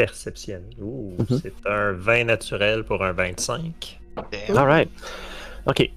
[0.06, 0.76] perceptionner.
[0.82, 1.40] Ouh, Mhm.
[1.42, 4.00] c'est un 20 naturel pour un 25.
[4.32, 4.58] Damn.
[4.58, 4.90] Alright.
[5.66, 5.90] Ok.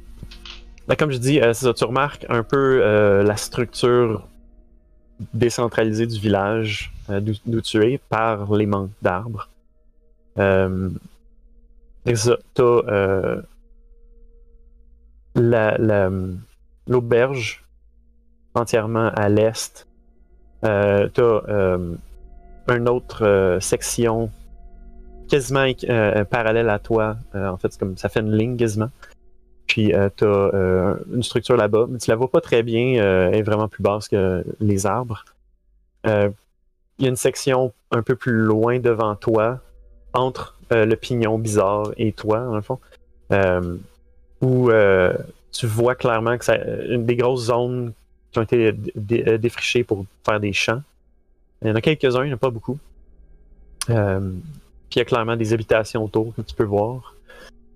[0.89, 4.27] Ben, comme je dis, euh, ça, tu remarques un peu euh, la structure
[5.35, 9.49] décentralisée du village euh, d'où tu es par les manques d'arbres.
[10.39, 10.89] Euh,
[12.05, 12.81] c'est ça, t'as
[15.37, 16.11] la- la-
[16.89, 17.65] l'auberge
[18.55, 19.87] entièrement à l'est.
[20.65, 21.95] Euh, t'as euh,
[22.69, 24.31] une autre euh, section
[25.29, 27.17] quasiment euh, parallèle à toi.
[27.35, 28.91] Euh, en fait, comme ça fait une ligne quasiment.
[29.67, 33.01] Puis euh, t'as euh, une structure là-bas, mais tu la vois pas très bien.
[33.01, 35.25] euh, elle est vraiment plus basse que les arbres.
[36.07, 36.31] Euh,
[36.99, 39.61] Il y a une section un peu plus loin devant toi,
[40.13, 42.79] entre euh, le pignon bizarre et toi, dans le fond,
[43.33, 43.77] euh,
[44.43, 45.15] où euh,
[45.53, 47.93] tu vois clairement que c'est une des grosses zones
[48.31, 50.83] qui ont été dé- dé- euh, défrichées pour faire des champs.
[51.63, 52.79] Il y en a quelques-uns, il n'y en a pas beaucoup.
[53.91, 54.21] Euh,
[54.91, 57.15] puis il y a clairement des habitations autour que tu peux voir.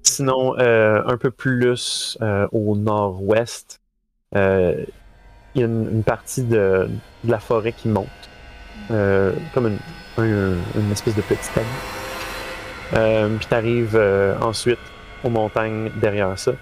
[0.03, 3.81] Sinon, euh, un peu plus euh, au nord-ouest,
[4.35, 4.87] il
[5.55, 6.89] y a une, partie de,
[7.25, 8.07] la forêt qui monte.
[8.89, 9.79] Comme une,
[10.19, 11.67] un- une espèce de petit talus.
[12.95, 14.79] Euh, puis tu arrives ensuite
[15.25, 16.53] aux montagnes derrière ça.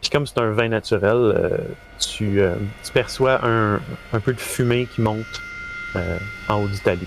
[0.00, 1.58] Puis comme c'est un vin naturel, euh,
[1.98, 2.54] tu, euh,
[2.84, 3.80] tu perçois un,
[4.12, 5.26] un peu de fumée qui monte
[5.96, 6.18] euh,
[6.48, 7.06] en haut du talus.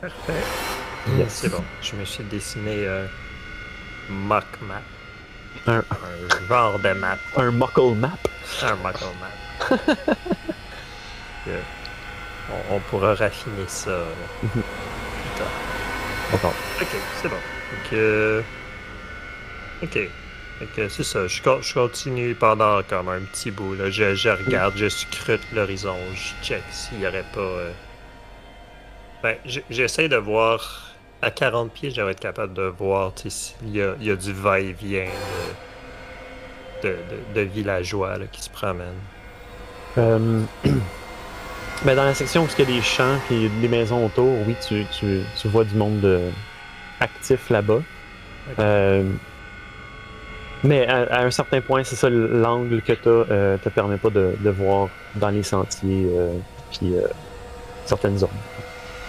[0.00, 0.32] Parfait.
[1.16, 1.32] Yes.
[1.32, 1.62] C'est bon.
[1.82, 3.06] Je me suis dessiné un
[4.12, 4.82] mock map.
[5.66, 7.18] Un- Un genre de map.
[7.36, 8.18] Un muckle map.
[8.62, 9.78] Un mock map.
[12.50, 13.98] on, on pourra raffiner ça.
[14.42, 14.50] Mhm.
[14.50, 15.46] plus tard.
[16.32, 16.54] D'accord.
[16.80, 16.88] Ok,
[17.22, 17.34] c'est bon.
[17.36, 18.42] Donc, euh,
[19.82, 19.98] ok.
[20.60, 21.26] Ok, c'est ça.
[21.28, 23.74] Je, con- je continue pendant comme un petit bout.
[23.74, 23.90] Là.
[23.90, 27.40] Je, je regarde, je scrute l'horizon, je check s'il n'y aurait pas.
[27.40, 27.70] euh,
[29.22, 29.36] Ben,
[29.70, 30.84] j'essaie de voir.
[31.20, 35.08] À 40 pieds, j'aurais être capable de voir s'il y y a du va-et-vient
[36.84, 38.94] de, de, de- de villageois là, qui se promènent.
[39.96, 40.42] Euh,
[41.84, 44.56] ben, dans la section où il y a des champs et des maisons autour, oui,
[44.66, 46.30] tu, tu, tu vois du monde euh,
[47.00, 47.80] actif là-bas.
[48.58, 49.04] Euh,
[50.64, 54.10] mais à, à un certain point, c'est ça, l'angle que tu as te permet pas
[54.10, 56.32] de, de voir dans les sentiers euh,
[56.70, 57.02] puis euh,
[57.84, 58.28] certaines zones.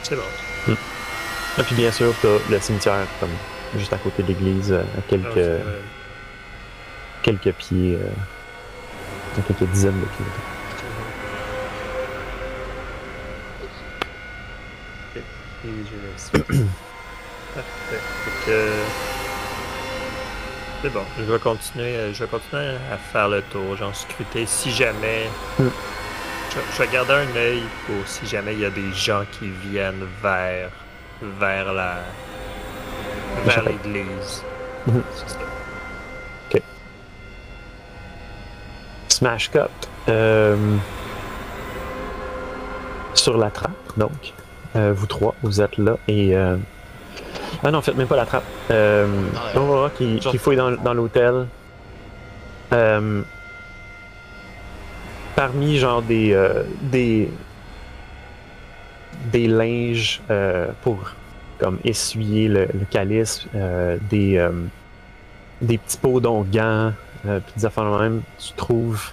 [0.03, 0.75] C'est bon.
[1.57, 3.29] Et puis bien sûr, tu as le cimetière comme
[3.77, 5.71] juste à côté de l'église, euh, à quelques, Ah,
[7.23, 10.25] quelques pieds, euh, à quelques dizaines de pieds.
[15.65, 16.39] Et je.
[16.39, 18.01] Parfait.
[18.23, 18.69] Fait que,
[20.81, 21.03] C'est bon.
[21.17, 21.95] Je vais continuer.
[21.95, 25.27] euh, Je vais continuer à faire le tour, genre scruter si jamais.
[25.57, 25.67] Hmm.
[26.51, 29.49] Je, je vais garder un œil pour si jamais il y a des gens qui
[29.69, 30.69] viennent vers
[31.21, 31.97] vers la
[33.45, 34.43] vers l'église.
[35.13, 35.39] C'est ça.
[39.09, 39.59] Smash Cut.
[40.07, 40.55] euh,
[43.13, 44.33] sur la trappe, donc.
[44.79, 46.35] Euh, vous trois, vous êtes là et.
[46.35, 46.55] euh,
[47.63, 48.45] Ah non, faites même pas la trappe.
[48.71, 49.61] Euh, Ah, ouais.
[49.61, 51.47] Aurora qui, fouille dans, dans l'hôtel.
[52.73, 53.21] Euh,
[55.35, 56.31] parmi genre des.
[56.33, 57.29] euh, des.
[59.33, 61.11] des linges euh, pour
[61.59, 63.45] comme essuyer le, le calice,
[64.09, 64.47] des.
[65.61, 66.93] des petits pots d'onguents,
[67.25, 69.11] euh, puis des affaires même, tu trouves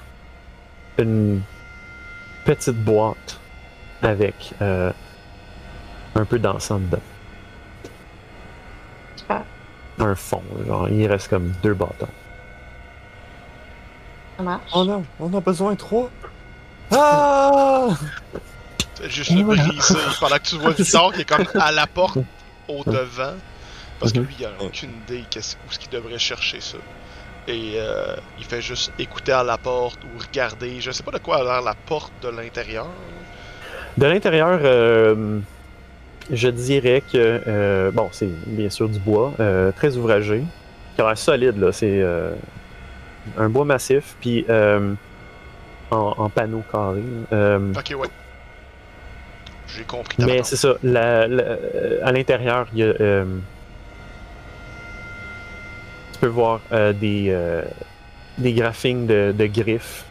[0.98, 1.40] une
[2.44, 3.40] petite boîte
[4.02, 4.54] avec
[6.16, 7.02] un peu d'encens dedans.
[9.16, 9.42] Super.
[9.98, 12.08] Un fond, genre, il reste comme deux bâtons.
[14.36, 14.70] Ça marche.
[14.74, 16.10] Oh non, on a besoin de trois.
[16.92, 17.88] Ah!
[19.08, 19.64] Juste le voilà.
[19.64, 22.18] briser pendant que tu vois Victor qui est comme à la porte
[22.68, 23.34] au devant.
[23.98, 24.26] Parce que Mhm.
[24.26, 26.76] lui, il a aucune idée qu'est-ce- où ce qu'il devrait chercher ça.
[27.48, 30.80] Et euh, il fait juste écouter à la porte ou regarder.
[30.80, 32.86] Je sais pas de quoi a l'air la porte de l'intérieur.
[33.96, 35.38] De l'intérieur, euh,
[36.32, 40.42] je dirais que, euh, bon, c'est bien sûr du bois, euh, très ouvragé,
[40.94, 41.72] qui a l'air solide, là.
[41.72, 42.32] C'est euh,
[43.38, 47.02] un bois massif, puis en, en panneaux carrés.
[47.32, 48.08] Euh, Ok, ouais.
[49.68, 50.16] J'ai compris.
[50.24, 50.74] Mais c'est ça.
[50.82, 51.56] la- la-
[52.02, 52.92] à l'intérieur, il y a.
[56.12, 56.60] tu peux voir
[57.00, 57.36] des,
[58.38, 60.04] des graphiques de, de griffes.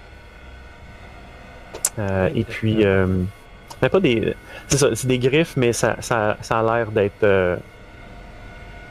[1.98, 2.86] Et puis,
[3.82, 4.36] mais pas des.
[4.68, 7.24] C'est ça, c'est des griffes, mais ça, ça, ça a l'air d'être.
[7.24, 7.56] euh,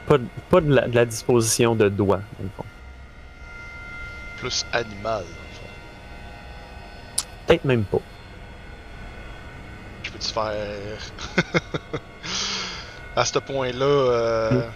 [0.07, 2.65] pas, de- pas de, la, de la disposition de doigts, dans le fond.
[4.37, 5.69] Plus animal, dans le fond.
[7.47, 7.99] Peut-être même pas.
[10.03, 10.99] Je peux-tu faire?
[13.15, 14.71] à ce point-là, euh, Hmm.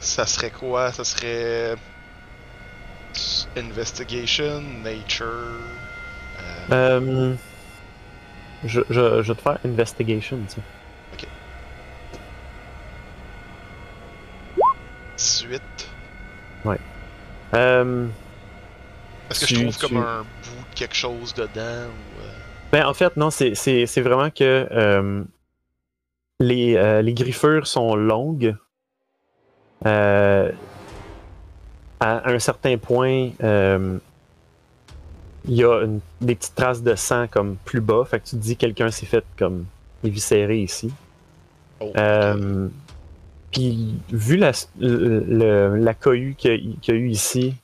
[0.00, 0.92] ça serait quoi?
[0.92, 1.74] Ça serait.
[3.56, 5.24] Investigation, Nature.
[6.72, 7.36] euh, Euh,
[8.64, 10.60] je, je, je vais te faire investigation, tu sais.
[15.16, 15.62] 18.
[17.54, 18.06] Euh,
[19.30, 22.20] Est-ce que Tu- je trouve tu- comme un bout de quelque chose dedans ou.
[22.22, 22.32] euh,
[22.72, 23.54] Ben, en fait, non, c'est-
[24.00, 25.22] vraiment que euh,
[26.40, 28.56] les, euh, les griffures sont longues.
[29.84, 30.50] À
[32.30, 33.30] un certain point,
[35.46, 38.04] il y a une- des petites traces de sang comme plus bas.
[38.04, 39.64] Fait que tu te dis que quelqu'un s'est fait comme
[40.04, 40.92] éviscérer ici.
[41.80, 41.92] Oh.
[41.96, 42.68] Euh,
[43.52, 47.54] Puis, vu la, le- la cohue qu'il y, a- qu'il y a eu ici,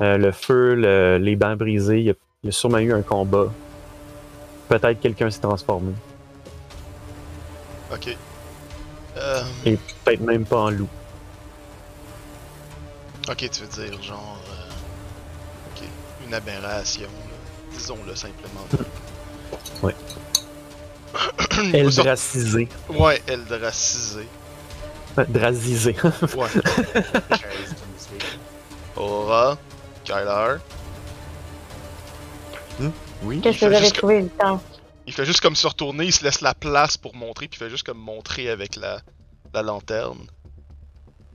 [0.00, 2.92] euh, le feu, le- les bancs brisés, il y, a, il y a sûrement eu
[2.92, 3.52] un combat.
[4.68, 5.92] Peut-être quelqu'un s'est transformé.
[7.92, 8.16] Ok.
[9.16, 10.88] Euh, Et peut-être même pas en loup.
[13.30, 14.38] ok, tu veux dire genre.
[16.28, 17.08] Une aberration,
[17.72, 18.66] disons-le simplement.
[19.82, 19.94] Ouais.
[21.72, 22.68] Eldracisé.
[22.88, 24.26] Ouais, Eldracisé.
[25.28, 25.96] Drasisé.
[26.36, 26.48] Ouais.
[28.96, 29.56] Aura,
[30.04, 30.56] Kyler.
[33.22, 33.40] Oui.
[33.40, 34.60] Qu'est-ce que vous avez trouvé, Victor?
[35.06, 37.64] Il fait juste comme se retourner, il se laisse la place pour montrer, puis il
[37.64, 39.00] fait juste comme montrer avec la,
[39.54, 40.26] la lanterne.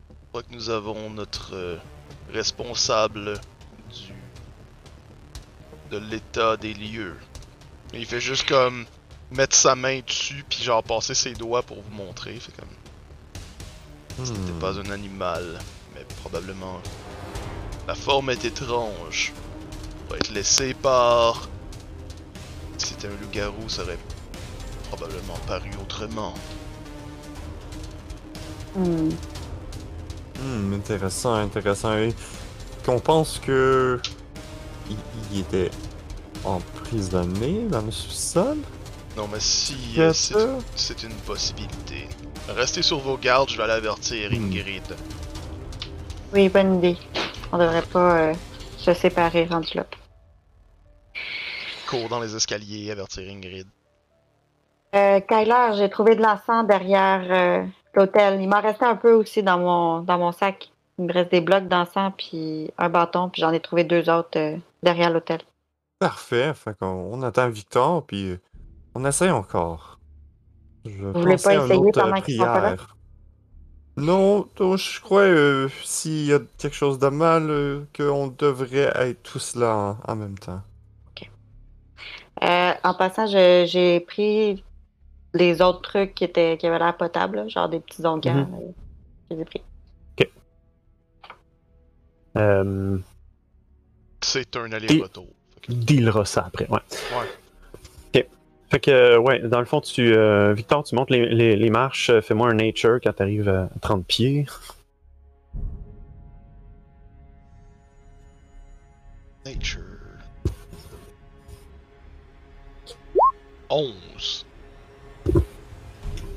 [0.09, 1.77] Je crois que nous avons notre euh,
[2.31, 3.39] responsable
[5.93, 7.15] de l'état des lieux.
[7.93, 8.85] Et il fait juste comme
[9.31, 12.33] mettre sa main dessus, puis genre passer ses doigts pour vous montrer.
[12.33, 12.69] Fait comme
[14.17, 14.25] Hmm.
[14.25, 15.59] c'était pas un animal,
[15.95, 16.79] mais probablement
[17.87, 19.33] la forme est étrange.
[20.07, 21.49] Pour être laissé par
[22.77, 23.97] si c'était un loup-garou, ça aurait
[24.89, 26.33] probablement paru autrement.
[28.75, 29.09] Hmm.
[30.39, 31.97] Hmm, intéressant, intéressant.
[31.97, 32.13] Et
[32.85, 33.99] qu'on pense que
[34.93, 35.71] il, il était
[36.45, 38.57] emprisonné dans le sous-sol?
[39.15, 40.11] Non, mais si euh,
[40.75, 42.07] c'est une possibilité.
[42.49, 44.35] Restez sur vos gardes, je vais aller avertir Hmm.
[44.35, 44.95] Ingrid.
[46.33, 46.97] Oui, bonne idée.
[47.51, 48.33] On devrait pas euh,
[48.77, 49.85] se séparer rendu là.
[51.87, 53.67] Cours dans les escaliers, avertir Ingrid.
[54.95, 58.41] Euh, Kyler, j'ai trouvé de l'encens derrière euh, l'hôtel.
[58.41, 60.71] Il m'en restait un peu aussi dans mon, dans mon sac.
[60.97, 64.37] Il me reste des blocs d'encens puis un bâton, puis j'en ai trouvé deux autres
[64.37, 65.41] euh, derrière l'hôtel.
[65.99, 66.53] Parfait.
[66.53, 68.41] Fait qu'on on attend Victor, puis euh,
[68.95, 69.99] on essaie encore.
[70.85, 72.73] Je voulez pensais pas essayer euh, pendant qu'ils sont pas là?
[72.73, 72.97] prière.
[73.97, 78.91] Non, donc, je crois euh, s'il y a quelque chose de mal, euh, qu'on devrait
[78.95, 79.75] être tous là
[80.05, 80.61] en, en même temps.
[82.43, 84.63] Euh, en passant, j'ai pris
[85.33, 88.47] les autres trucs qui, étaient, qui avaient l'air potables, genre des petits onguents.
[88.47, 88.55] Mhm.
[88.55, 88.71] euh,
[89.29, 89.63] je les ai pris.
[92.38, 92.97] Euh,
[94.22, 95.27] C'est un aller-retour.
[95.69, 96.80] Dealera ça après, ouais.
[97.11, 97.27] Ouais.
[98.22, 98.27] Ok.
[98.69, 101.69] Fait que, euh, ouais, dans le fond, tu, euh, Victor, tu montes les, les- les
[101.69, 104.45] marches, euh, fais-moi un nature quand t'arrives à 30 pieds.
[109.45, 109.81] Nature.
[113.69, 114.45] 11.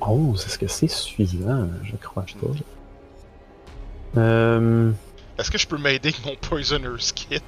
[0.01, 1.68] 11, est-ce que c'est suffisant?
[1.85, 2.24] Je crois
[4.14, 4.20] pas.
[4.20, 4.90] Euh,
[5.38, 7.40] Est-ce que je peux m'aider avec mon Poisoner's Kit?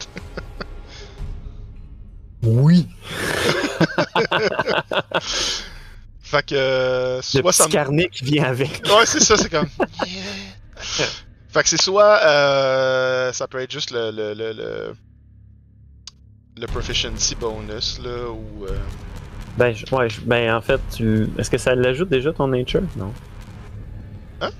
[2.42, 2.86] oui.
[6.20, 6.54] Fait que.
[6.54, 8.82] euh, Le soit petit ça me- carnet qui vient avec.
[8.86, 9.68] Ouais, c'est ça, c'est comme.
[10.76, 12.20] fait que c'est soit.
[12.26, 14.10] euh, ça peut être juste le.
[14.10, 14.94] Le, le, le,
[16.60, 18.66] le proficiency bonus, là, ou.
[18.66, 18.78] euh,
[19.56, 21.28] Ben, ouais, ben en fait, tu...
[21.38, 22.82] est-ce que ça l'ajoute déjà ton nature?
[22.96, 23.12] Non.
[24.42, 24.50] Hein?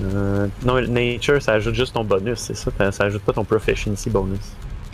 [0.00, 2.70] Euh, non, nature, ça ajoute juste ton bonus, c'est ça?
[2.90, 4.40] Ça ajoute pas ton proficiency bonus.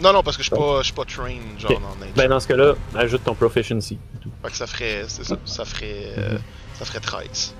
[0.00, 1.80] Non, non, parce que je suis pas, je suis pas trained, genre, Ok.
[1.80, 2.14] dans nature.
[2.16, 3.98] Ben, dans ce cas-là, ajoute ton proficiency.
[4.42, 5.04] Fait que ça ferait.
[5.08, 6.12] C'est ça, ça ferait.
[6.18, 6.38] euh, Mhm.
[6.74, 7.54] ça ferait 13.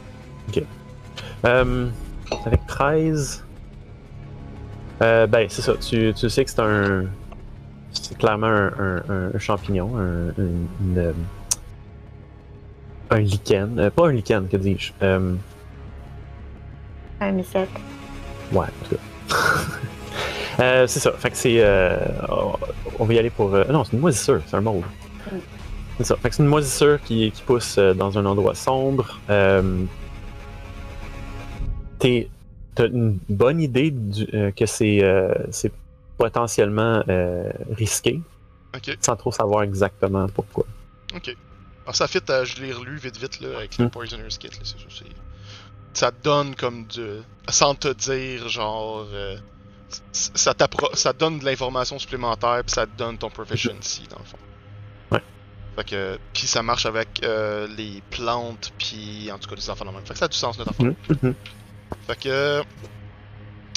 [1.45, 1.87] Euh,
[2.45, 3.45] avec 13.
[5.03, 5.75] Euh, ben, c'est ça.
[5.77, 7.05] Tu, tu sais que c'est un.
[7.93, 11.13] C'est clairement un, un- un- un champignon, un, une, une, euh,
[13.11, 13.91] un lichen.
[13.95, 14.93] Pas un lichen, que dis-je.
[17.21, 17.69] Un mycète.
[18.53, 19.37] ouais, en tout cas.
[20.61, 21.13] Euh, c'est ça.
[21.13, 21.59] Fait que c'est.
[21.61, 21.97] euh,
[22.99, 23.55] on va y aller pour.
[23.55, 24.83] euh, non, c'est une moisissure, c'est un mold.
[25.31, 25.37] Mm.
[25.99, 26.17] C'est ça.
[26.17, 29.21] Fait que c'est une moisissure qui, qui pousse euh, dans un endroit sombre.
[29.31, 29.85] Euh,
[32.01, 32.29] t'es-
[32.75, 35.73] T'as une bonne idée du- euh, que c'est euh, c'est
[36.17, 38.21] potentiellement euh, risqué,
[38.75, 40.65] Ok, sans trop savoir exactement pourquoi.
[41.15, 41.37] ok.
[41.85, 43.91] Alors ça fit à je l'ai relu vite vite là avec le Hmm.
[43.91, 45.05] Poisoner's Kit là, c'est ça.
[45.95, 47.07] Ça te donne comme du.
[47.49, 49.07] Sans te dire genre.
[49.13, 49.37] euh,
[50.13, 50.55] ça,
[50.95, 54.39] ça te donne de l'information supplémentaire puis ça te donne ton proficiency dans le fond.
[55.11, 55.23] Ouais.
[55.77, 56.19] Fait que.
[56.35, 60.05] Puis ça marche avec euh, les plantes puis en tout cas les enfants de même.
[60.05, 60.87] Fait que ça a du sens notre affaire.
[60.87, 61.35] Mhm, mhm.
[62.07, 62.63] Fait que.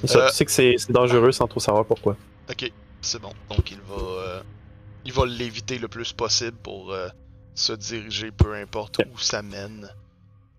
[0.04, 0.30] Ça, Euh.
[0.30, 2.18] Tu sais que c'est dangereux sans trop savoir pourquoi.
[2.50, 2.72] Ok,
[3.02, 3.32] c'est bon.
[3.50, 4.42] Donc il va, euh,
[5.06, 6.94] il va l'éviter le plus possible pour
[7.56, 9.90] se diriger peu importe où ça mène.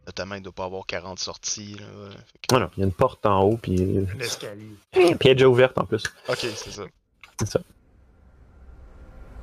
[0.06, 1.76] Notamment, il doit pas avoir 40 sorties.
[1.78, 1.86] Là.
[2.76, 4.76] Il y a une porte en haut, puis, Un escalier.
[4.90, 6.02] puis elle est déjà ouverte en plus.
[6.28, 6.82] Ok, c'est ça.
[7.38, 7.60] C'est ça.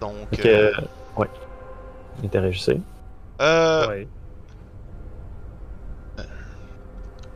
[0.01, 0.71] Donc, que, euh,
[1.17, 1.27] ouais.
[2.23, 2.79] Interagissez.
[3.41, 4.07] euh, Ouais.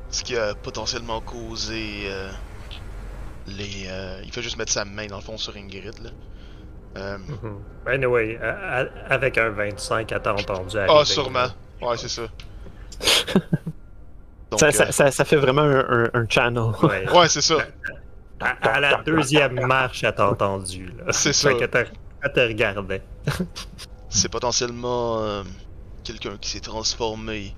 [0.09, 2.29] ce qui a potentiellement causé euh,
[3.47, 3.85] les.
[3.87, 5.97] euh, il fait juste mettre sa main dans le fond sur Ingrid.
[6.03, 6.09] Là.
[6.97, 7.63] Euh, Mhm.
[7.87, 8.37] Anyway,
[9.09, 11.39] avec un 25, à t'as entendu Ah, arriver, sûrement.
[11.81, 11.87] là.
[11.87, 12.23] Ouais, c'est ça.
[14.51, 16.71] Donc, ça, euh, ça, ça, ça fait vraiment un, un- un channel.
[16.83, 17.09] Ouais.
[17.11, 17.57] Ouais, c'est ça.
[18.39, 20.91] À, à la deuxième marche, elle t'a entendu.
[20.97, 21.11] là.
[21.11, 21.49] C'est ça.
[22.21, 23.03] Elle te regardait.
[24.09, 25.43] C'est potentiellement euh,
[26.03, 27.55] quelqu'un qui s'est transformé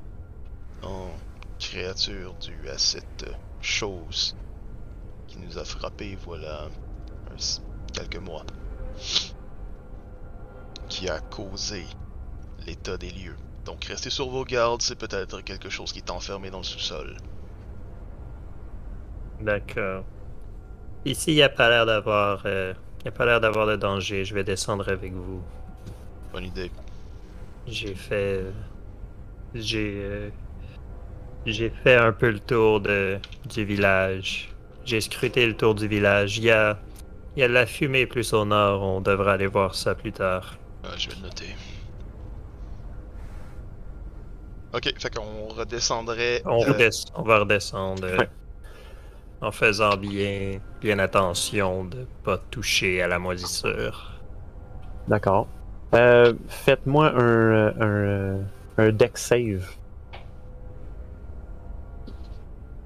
[0.83, 1.09] en
[1.59, 4.35] créature due à cette euh, chose
[5.27, 6.67] qui nous a frappé voilà
[7.93, 8.45] quelques mois.
[10.87, 11.83] Qui a causé
[12.65, 13.35] l'état des lieux.
[13.65, 17.17] Donc restez sur vos gardes, c'est peut-être quelque chose qui est enfermé dans le sous-sol.
[19.39, 20.05] D'accord.
[21.05, 22.43] Ici, il n'y a pas l'air d'avoir.
[22.45, 22.73] euh,
[23.05, 24.25] a pas l'air d'avoir de danger.
[24.25, 25.43] Je vais descendre avec vous.
[26.31, 26.71] Bonne idée.
[27.67, 28.45] J'ai fait.
[29.53, 29.93] J'ai.
[30.03, 30.29] euh,
[31.45, 34.53] J'ai fait un peu le tour de, du village.
[34.85, 36.37] J'ai scruté le tour du village.
[36.37, 36.79] Il y a.
[37.35, 38.81] Il y a de la fumée plus au nord.
[38.83, 40.57] On devra aller voir ça plus tard.
[40.83, 41.55] Ah, je vais le noter.
[44.75, 46.41] Ok, fait qu'on redescendrait.
[46.45, 48.03] On, euh, redescend- on va redescendre.
[48.05, 48.29] euh, Ouais.
[49.41, 54.11] En faisant bien, bien attention de pas toucher à la moisissure.
[55.07, 55.47] D'accord.
[55.93, 58.39] Euh, Faites-moi un, un,
[58.77, 59.65] un deck save.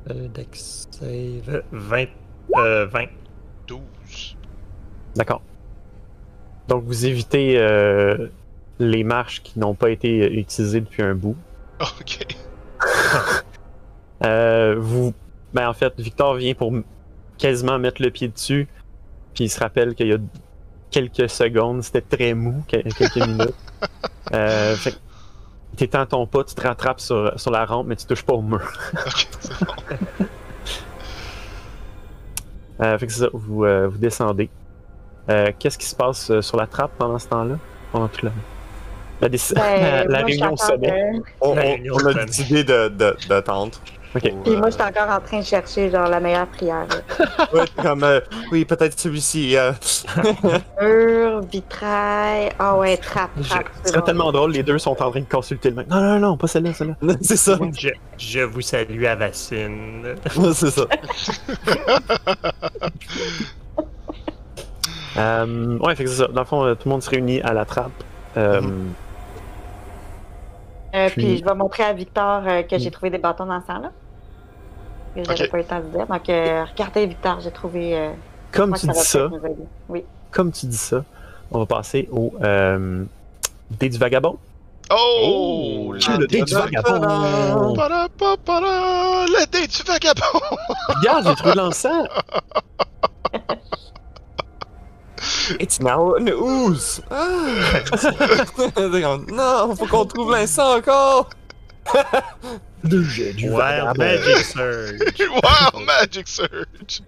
[0.10, 2.06] Euh, Dex save 20.
[2.58, 3.06] Euh, 20.
[3.68, 4.36] 12.
[5.16, 5.42] D'accord.
[6.68, 8.28] Donc vous évitez euh,
[8.80, 11.36] les marches qui n'ont pas été utilisées depuis un bout.
[12.02, 12.26] Ok.
[14.26, 15.14] Euh, vous,
[15.54, 16.74] ben en fait, Victor vient pour
[17.38, 18.68] quasiment mettre le pied dessus,
[19.34, 20.18] puis il se rappelle qu'il y a
[20.92, 23.54] quelques secondes, c'était très mou, que- quelques minutes.
[24.34, 24.98] Euh, fait que
[25.78, 28.42] t'étends ton pas, tu te rattrapes sur, sur la rampe, mais tu touches pas au
[28.42, 28.62] mur.
[28.94, 29.74] Ok, c'est bon.
[32.82, 34.50] Euh, fait que c'est ça, vous, euh, vous descendez.
[35.30, 37.56] Euh, Qu'est-ce qui se passe sur la trappe pendant ce temps-là?
[37.92, 38.32] Pendant toute la,
[39.22, 40.92] la, déc- Ben, la moi, je suis réunion au sommet.
[40.92, 43.78] euh, On, a de décidé de, de, d'attendre.
[44.16, 44.24] Ok.
[44.32, 46.88] pour, Puis moi, euh, je suis encore en train de chercher genre la meilleure prière.
[47.54, 48.20] ouais, comme, euh,
[48.52, 49.56] oui, peut-être celui-ci.
[49.56, 49.72] euh.
[50.82, 52.50] Mur, vitrail.
[52.58, 53.66] Ah ouais, trappe, Je- trappe.
[53.86, 55.88] Ce c'est tellement drôle, les deux sont en train de consulter le mec.
[55.90, 56.96] Non, non, non, pas celle-là, celle-là.
[57.22, 57.60] c'est ça.
[57.78, 60.16] Je, je vous salue à Vaccine.
[60.54, 60.86] c'est ça.
[65.18, 66.28] Euh, ouais, fait que c'est ça.
[66.28, 67.92] Dans le fond, euh, tout le monde se réunit à la trappe.
[68.38, 68.62] Euh,
[70.96, 72.94] Euh, Puis- puis je vais montrer à Victor euh, que j'ai Mm.
[72.94, 73.92] trouvé des bâtons dans temps-là.
[75.16, 75.52] Que j'avais Ok.
[75.52, 76.08] pas eu le temps de dire.
[76.08, 77.96] Donc, euh, regardez, Victor, j'ai trouvé.
[77.98, 78.12] Euh,
[78.52, 79.30] Comme tu ça dis ça.
[79.90, 80.04] Oui.
[80.32, 81.04] comme tu dis ça,
[81.52, 83.04] on va passer au euh,
[83.72, 84.38] dé du vagabond.
[84.92, 85.94] Oh!
[86.08, 87.00] Ah, le dé du vagabond!
[89.28, 90.40] Le dé du vagabond!
[90.88, 92.08] Regarde, j'ai trouvé l'encens!
[95.60, 97.02] It's now an ooze.
[97.10, 97.82] Ah.
[99.28, 101.30] non, faut qu'on trouve l'instant encore.
[102.84, 103.98] Le jet du Wow, vagabond.
[103.98, 105.00] Magic Surge.
[105.30, 107.02] wow, Magic Surge!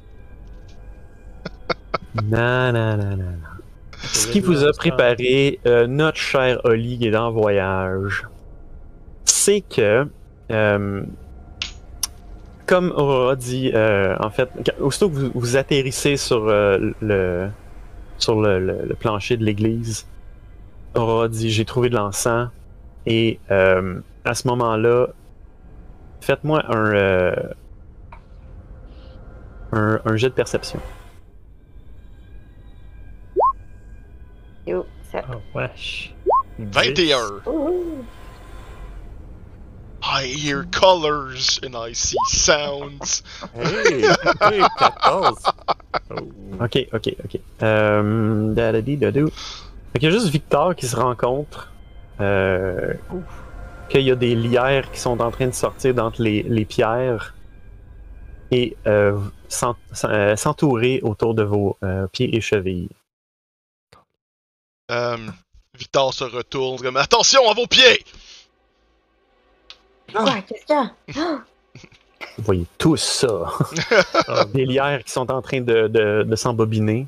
[2.23, 3.37] Non, non, non, non, non.
[4.03, 8.27] Ce qui vous a préparé euh, notre cher Oli qui est en voyage,
[9.23, 10.07] c'est que,
[10.51, 11.03] euh,
[12.65, 14.49] comme Aurora dit, euh, en fait,
[14.79, 17.47] aussitôt que vous, vous atterrissez sur, euh, le,
[18.21, 20.07] sur le, plancher de l'église.
[20.95, 22.49] Aurora dit J'ai trouvé de l'encens.
[23.05, 25.07] Et euh, à ce moment-là,
[26.21, 27.33] faites-moi un, euh,
[29.71, 30.79] un, jet de perception.
[34.67, 36.13] Yo, Oh, wesh.
[36.57, 37.41] 21.
[40.03, 43.23] I hear colors and I see sounds.
[43.53, 44.01] Hey!
[44.41, 45.45] hey, 14!
[46.09, 46.31] Oh.
[46.59, 47.39] Ok, ok, ok.
[47.61, 49.29] Euh, dadadi, dadou.
[49.91, 51.67] Fait qu'il y a juste Victor qui se rend compte
[52.19, 52.93] euh,
[53.89, 57.33] qu'il y a des lierres qui sont en train de sortir d'entre les, les pierres
[58.51, 59.19] et euh,
[60.03, 62.89] euh, s'entourer autour de vos euh, pieds et chevilles.
[64.91, 65.17] Euh,
[65.77, 68.03] Victor se retourne comme attention à vos pieds.
[70.13, 70.91] Quoi, qu'est-ce qu'il y a?
[72.37, 73.45] Vous voyez tous ça.
[74.27, 77.07] Ah, des lierres qui sont en train de, de, de s'embobiner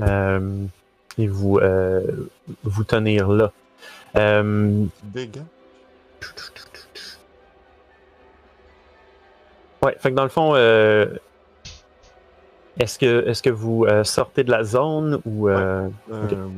[0.00, 0.64] euh,
[1.18, 2.28] et vous, euh,
[2.64, 3.52] vous tenir là.
[4.16, 5.42] Euh, Dégâts.
[9.82, 11.06] Ouais, fait que dans le fond, euh,
[12.78, 15.48] est-ce que, est-ce que vous euh, sortez de la zone ou.
[15.48, 15.88] Euh...
[16.12, 16.48] Euh,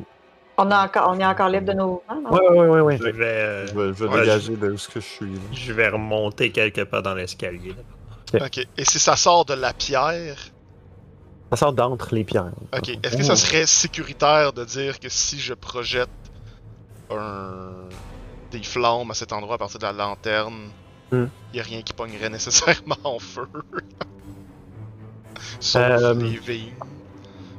[0.59, 2.31] On, a encore, on est encore libre de nos mouvements, non?
[2.31, 2.99] Ouais, ouais, ouais, ouais.
[2.99, 5.35] Je vais, euh, je vais, je vais Ouais, dégager de où ce que je suis.
[5.35, 5.41] là.
[5.53, 7.75] je vais remonter quelque part dans l'escalier.
[8.35, 8.47] là.
[8.47, 8.67] Ok.
[8.77, 10.37] Et si ça sort de la pierre,
[11.51, 12.51] Ça sort d'entre les pierres.
[12.77, 12.89] ok.
[13.03, 16.09] Est-ce que ça serait sécuritaire de dire que si je projette
[17.11, 17.73] un
[18.51, 20.69] des flammes à cet endroit à partir de la lanterne,
[21.13, 21.29] il Hmm.
[21.53, 23.47] y a rien qui pognerait nécessairement en feu?
[25.61, 26.73] Sauf Euh, les.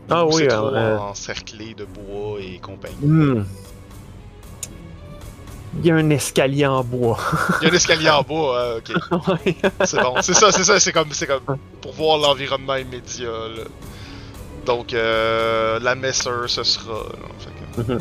[0.09, 2.95] Ah Ou oui, trop euh, encerclé de bois et compagnie.
[3.01, 3.45] Hmm.
[5.79, 7.17] Il y a un escalier en bois.
[7.61, 9.27] Il y a un escalier en bois, euh, ok.
[9.45, 9.55] Ouais.
[9.85, 13.25] C'est bon, c'est ça, c'est ça, c'est comme, c'est comme pour voir l'environnement immédiat.
[13.27, 13.63] Là.
[14.67, 16.93] Donc, euh, la messer, ce sera.
[16.93, 17.97] là, fait que-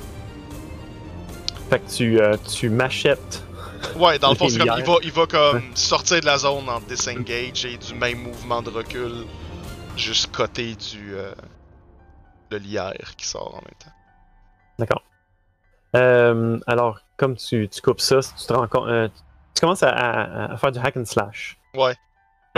[1.71, 3.43] fait que tu, euh, tu m'achètes.
[3.97, 6.69] Ouais, dans le fond, c'est comme il va, il va comme sortir de la zone
[6.69, 9.25] en disengage et du même mouvement de recul,
[9.97, 11.33] juste côté du euh,
[12.53, 13.93] de lierre qui sort en même temps.
[14.79, 15.03] D'accord.
[15.97, 18.89] Euh, alors, comme tu, tu coupes ça, tu te rends compte.
[18.89, 19.09] euh,
[19.55, 21.59] tu commences à, à- à faire du hack and slash.
[21.75, 21.95] Ouais.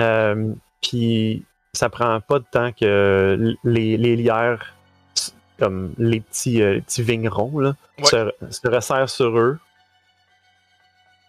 [0.00, 0.52] Euh,
[0.82, 4.74] Puis ça prend pas de temps que les, les lierres,
[5.16, 8.04] s- comme les petits, les petits vignerons, là, Ouais.
[8.06, 9.58] se, se resserrent sur eux,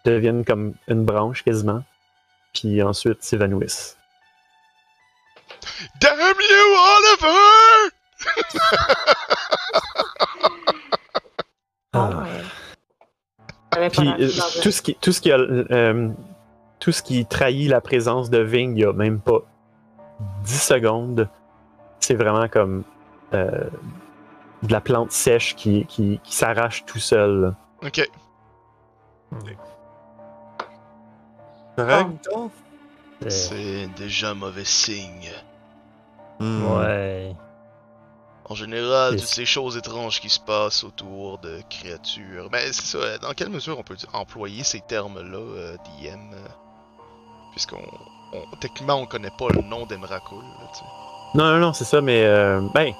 [0.04, 1.82] deviennent comme une branche quasiment,
[2.54, 3.96] puis ensuite s'évanouissent.
[6.00, 7.95] Damn you, Oliver!
[11.92, 12.22] Ah, Ah.
[12.22, 12.42] ouais.
[13.70, 14.28] Pas Puis euh,
[14.62, 16.08] tout ce qui, tout ce qui a, euh,
[16.78, 19.40] tout ce qui trahit la présence de Ving, il y a même pas
[20.44, 21.28] 10 secondes.
[22.00, 22.84] C'est vraiment comme
[23.34, 23.64] euh,
[24.62, 27.54] de la plante sèche qui, qui, qui s'arrache tout seul.
[27.82, 28.08] Ok.
[33.28, 35.30] C'est déjà mauvais signe.
[36.38, 36.64] Hmm.
[36.66, 37.34] Ouais.
[38.48, 42.48] En général, toutes ces choses étranges qui se passent autour de créatures.
[42.52, 46.36] Mais c'est ça, dans quelle mesure on peut employer ces termes-là, euh, DM euh,
[47.52, 47.82] Puisqu'on.
[48.32, 50.84] on- techniquement, on connaît pas le nom d'Emrakul, là, tu sais.
[51.34, 52.92] Non, non, non, c'est ça, mais euh, ben.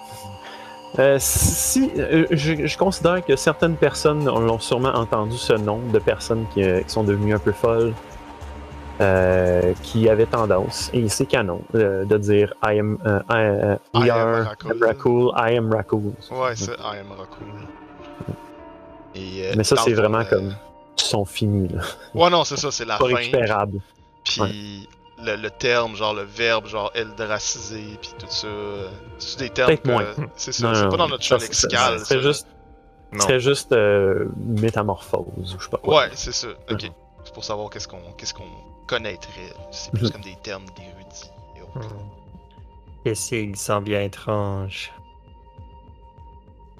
[0.98, 5.98] euh, si euh, je, je considère que certaines personnes l'ont sûrement entendu ce nom de
[5.98, 7.94] personnes qui, qui sont devenues un peu folles,
[9.00, 14.06] euh, qui avaient tendance, et c'est canon, euh, de dire I am, euh, I, we
[14.06, 14.56] I am are.
[14.80, 16.12] Rakul, I am Rakul.
[16.30, 17.12] Ouais, c'est I am.
[19.14, 20.54] Et, euh, Mais ça, c'est vraiment euh, comme.
[20.98, 21.82] Ils sont finis, là.
[22.14, 23.16] Ouais, non, c'est ça, c'est la Pas fin.
[23.16, 23.80] récupérable.
[24.24, 24.88] Puis
[25.22, 28.48] le, le terme, genre le verbe, genre eldracisé, puis tout ça.
[29.18, 29.68] C'est des termes.
[29.68, 30.04] Peut-être que- moins.
[30.36, 32.00] C'est ça, c'est pas dans notre champ lexical.
[32.00, 32.18] ça.
[32.20, 32.46] juste,
[33.12, 33.20] Non.
[33.20, 35.96] serait juste euh, métamorphose, ou je sais pas quoi.
[36.00, 36.48] Ouais, c'est ça.
[36.70, 36.90] Ok.
[37.24, 38.44] C'est pour savoir qu'est-ce qu'on qu'est-ce qu'on
[38.86, 39.52] connaîtrait.
[39.70, 40.10] C'est plus Mhm.
[40.12, 41.30] comme des termes d'érudits.
[41.56, 41.94] et autres.
[41.94, 43.84] Hmm.
[43.84, 44.92] Bien étranges.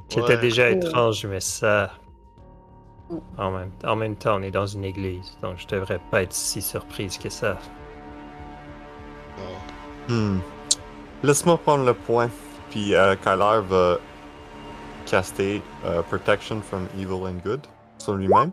[0.09, 0.37] C'était Ouais.
[0.39, 1.91] déjà étrange, mais ça.
[3.11, 3.17] Mm.
[3.39, 6.33] En même, en même temps, on est dans une église, donc je devrais pas être
[6.33, 7.57] si surprise que ça.
[10.09, 10.39] Hmm.
[11.23, 12.31] Laisse-moi prendre le point.
[12.71, 13.99] Puis euh, Kyler va
[15.07, 17.67] caster euh, Protection from Evil and Good
[17.99, 18.53] sur lui-même.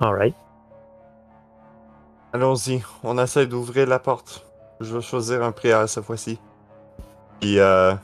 [0.00, 0.34] Alright.
[2.32, 4.46] Allons-y, on essaie d'ouvrir la porte.
[4.80, 6.38] Je vais choisir un prière cette fois-ci.
[7.40, 7.94] Puis euh,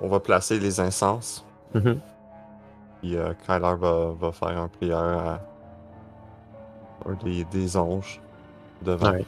[0.00, 1.44] on va placer les incenses.
[1.74, 2.00] Mhm.
[3.00, 5.40] Puis euh, Kyler va, va faire un prière à
[7.06, 8.20] un des, des anges
[8.82, 9.06] devant.
[9.06, 9.26] Alright.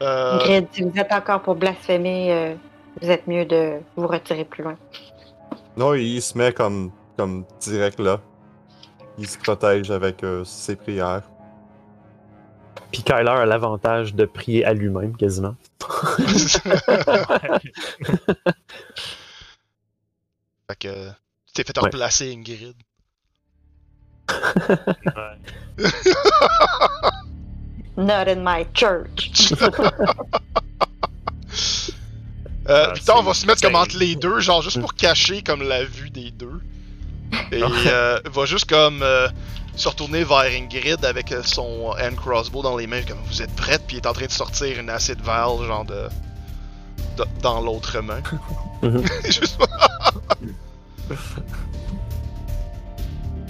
[0.00, 2.54] Euh, Grid, si vous êtes encore pour blasphémer, euh,
[3.02, 4.76] vous êtes mieux de vous retirer plus loin.
[5.76, 8.20] Non, il se met comme, comme direct là.
[9.18, 11.22] Il se protège avec euh, ses prières.
[12.92, 15.56] Puis Kyler a l'avantage de prier à lui-même, quasiment.
[20.70, 21.08] Fait que
[21.46, 21.84] tu t'es fait Ouais.
[21.84, 22.74] replacer, Ingrid.
[25.16, 25.38] Ouais.
[27.96, 29.52] Not in my church.
[32.68, 35.42] Euh, Ah, Victor c'est va se mettre comme entre les deux, genre juste pour cacher
[35.42, 36.60] comme la vue des deux.
[37.52, 39.28] Et euh, va juste comme euh,
[39.76, 43.54] se retourner vers Ingrid avec euh, son hand crossbow dans les mains, comme vous êtes
[43.56, 46.08] prête, puis il est en train de sortir une acid vial, genre de.
[47.16, 48.20] de- dans l'autre main.
[48.80, 49.02] Mhm.
[49.24, 49.58] Juste-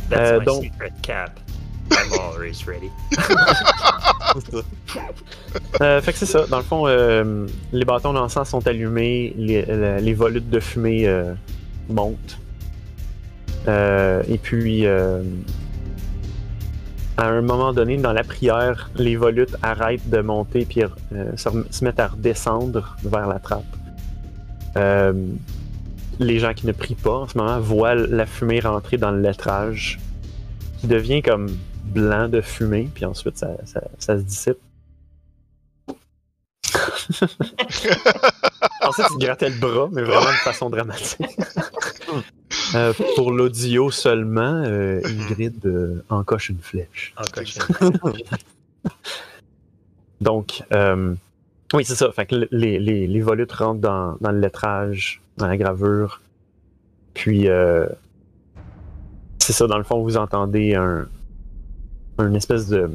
[0.08, 1.38] That's Euh, my donc- secret cap.
[1.90, 2.90] I'm always ready.
[5.80, 6.46] Euh, fait que c'est ça.
[6.46, 11.34] Dans le fond, euh, les bâtons d'encens sont allumés, les volutes de fumée euh,
[11.88, 12.38] montent.
[13.66, 15.22] Euh, et puis, euh,
[17.16, 21.84] à un moment donné, dans la prière, les volutes arrêtent de monter puis euh, se,
[21.84, 23.64] mettent à redescendre vers la trappe.
[26.20, 29.20] Les gens qui ne prient pas en ce moment voient la fumée rentrer dans le
[29.20, 30.00] lettrage,
[30.78, 31.46] qui devient comme
[31.84, 34.58] blanc de fumée, puis ensuite ça se dissipe.
[38.82, 41.26] Ensuite, tu te grattais le bras, mais vraiment de façon dramatique.
[42.74, 47.14] Euh, pour l'audio seulement, euh, Ingrid euh, encoche une flèche.
[47.16, 48.24] En cochonnerie.
[50.20, 51.14] Donc, euh,
[51.72, 52.10] oui, c'est ça.
[52.12, 56.20] Fait que les, les, les volutes rentrent dans, dans le lettrage, dans la gravure.
[57.14, 57.86] Puis, euh,
[59.38, 61.08] c'est ça, dans le fond, vous entendez un,
[62.18, 62.90] un espèce de.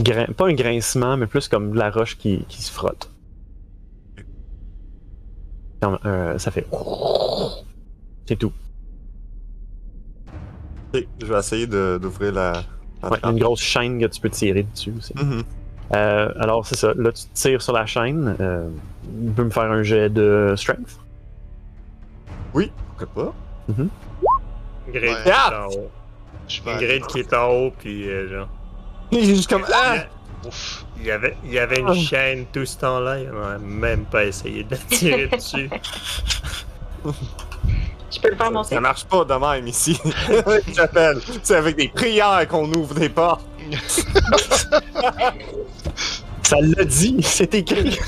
[0.00, 3.10] Grin, pas un grincement, mais plus comme de la roche qui, qui se frotte.
[5.80, 6.66] Comme, euh, ça fait.
[8.26, 8.52] C'est tout.
[10.94, 12.62] Je vais essayer de- d'ouvrir la.
[13.02, 15.12] la Ouais, une grosse chaîne que tu peux tirer dessus aussi.
[15.16, 15.42] Mhm.
[15.94, 16.94] Euh, alors, c'est ça.
[16.96, 18.36] Là, tu tires sur la chaîne.
[18.40, 18.68] Euh,
[19.26, 20.98] tu peux me faire un jet de strength?
[22.54, 23.34] Oui, pourquoi pas.
[24.88, 25.16] Ingrid Ouais.
[25.24, 25.90] qui est en haut.
[26.48, 28.44] Je qui est en haut, puis euh,
[29.12, 29.64] J'ai juste comme.
[29.72, 30.04] Ah!
[30.46, 30.84] Ouf.
[31.00, 31.94] Il y avait, il y avait une Ah.
[31.94, 35.68] chaîne tout ce temps-là, il n'a même pas essayé de la tirer dessus.
[38.10, 39.98] Je peux le faire, mon Ça marche pas de même ici.
[40.74, 41.18] J'appelle.
[41.42, 43.44] C'est avec des prières qu'on ouvre des portes.
[46.42, 47.98] Ça l'a dit, c'est écrit.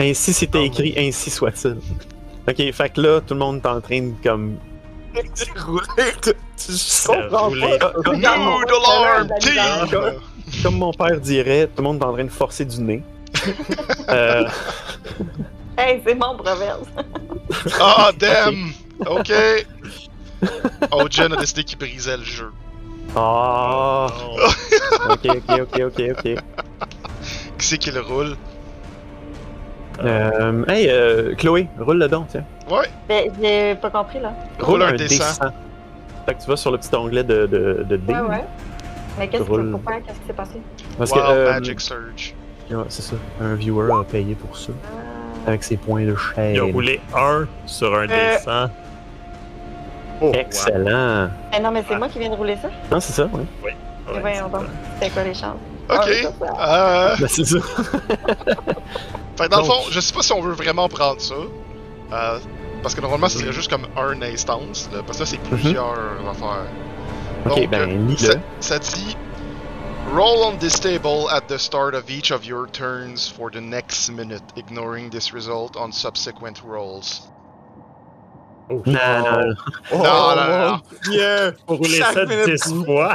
[0.00, 1.78] ainsi c'était écrit, ainsi soit-il.
[2.48, 4.56] Ok, fait que là, tout le monde est en train de comme.
[7.06, 7.50] Pas.
[10.62, 13.02] Comme, mon père dirait, tout le monde est en train de forcer du nez.
[14.08, 14.44] Euh,
[15.78, 16.86] Hey, c'est mon proverbe.
[17.80, 18.72] Ah, damn!
[19.06, 19.32] Ok!
[20.92, 22.50] Ojen a décidé qu'il brisait le jeu.
[23.14, 24.38] Ah, Oh.
[25.10, 26.22] ok, ok, ok, ok, ok.
[27.58, 28.36] Qui c'est qui le roule?
[30.04, 32.44] Euh, hey, euh, Chloé, roule le don, tiens.
[32.70, 34.32] Ouais, Ben, j'ai pas compris, là.
[34.60, 35.24] roule un dessin.
[35.46, 35.50] D100.
[36.26, 37.96] Fait que tu vas sur le petit onglet de, de, de.
[38.12, 38.44] Ouais, ouais.
[39.18, 39.66] Mais qu'est-ce Roule.
[39.66, 39.94] que pourquoi?
[40.00, 40.60] Qu'est-ce qui s'est passé?
[40.98, 42.34] Parce Wild que, euh, Magic Surge.
[42.70, 43.16] ouais, c'est ça.
[43.40, 44.72] Un viewer a payé pour ça.
[44.84, 45.48] Ah.
[45.48, 46.72] Avec ses points de Il a chaîne.
[46.72, 48.06] roulé 1 sur un Euh.
[48.34, 48.70] dessin.
[50.20, 51.28] Oh, Excellent.
[51.56, 51.98] Eh non, mais c'est Ah.
[51.98, 52.68] moi qui viens de rouler ça.
[52.90, 53.42] Non, c'est ça, oui.
[53.64, 53.76] Ouais,
[54.16, 54.62] Et voyons c'est donc.
[54.62, 54.68] ça.
[54.98, 55.56] C'était quoi les chances?
[55.88, 55.98] Ok.
[55.98, 56.34] Ah, c'est ça.
[56.58, 57.58] Euh, Ben, c'est ça.
[59.36, 59.66] fait que dans le Donc.
[59.66, 61.34] fond, je sais pas si on veut vraiment prendre ça.
[62.12, 62.38] Euh,
[62.82, 64.88] parce que normalement, ce serait juste comme un instance.
[64.92, 65.98] Là, parce que là, c'est plusieurs
[66.28, 66.66] affaires.
[67.46, 68.32] Ok, Donc, ben, euh, lis-le.
[68.32, 69.16] ça, ça dit
[70.14, 74.08] Roll on this table at the start of each of your turns for the next
[74.10, 77.28] minute, ignoring this result on subsequent rolls.
[78.68, 79.54] Oh, Non, non,
[79.92, 80.70] Oh, Non, non, non.
[80.72, 81.56] mon Dieu!
[81.68, 82.46] Faut rouler ça minute.
[82.46, 83.14] 10 fois.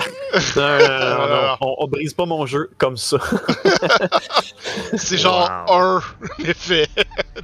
[0.55, 1.41] non, non, non, non, non, non.
[1.41, 1.57] non.
[1.61, 3.17] On, on brise pas mon jeu comme ça.
[4.95, 5.75] C'est genre Wow.
[5.77, 6.01] un
[6.45, 6.87] effet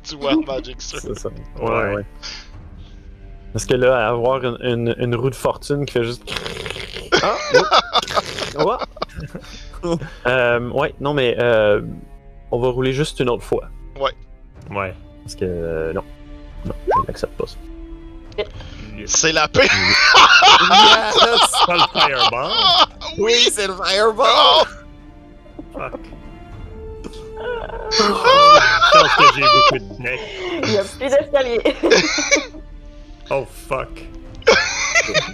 [0.07, 0.77] du Wild Magic.
[0.79, 1.29] C'est ça.
[1.59, 1.69] Ouais.
[1.69, 2.05] Ouais, ouais.
[3.53, 6.23] Parce que là, avoir une, une, une roue de fortune qui fait juste.
[7.23, 7.35] Ah,
[8.59, 8.77] oh.
[9.83, 9.97] Oh.
[10.27, 11.81] Euh, ouais, non, mais euh,
[12.51, 13.65] on va rouler juste une autre fois.
[13.99, 14.93] Ouais.
[15.23, 16.03] Parce que euh, non.
[16.65, 16.73] Non,
[17.03, 17.57] je n'accepte pas ça.
[19.05, 19.67] C'est la paix!
[20.69, 21.15] Yes!
[21.65, 22.51] Pas le fireball.
[23.17, 24.27] Oui, c'est le fireball!
[24.29, 24.63] Oh!
[25.73, 25.99] Fuck.
[27.91, 30.19] Je pense que j'ai beaucoup de neck?
[30.63, 31.61] Il y a plus d'escalier.
[33.29, 33.89] Oh fuck.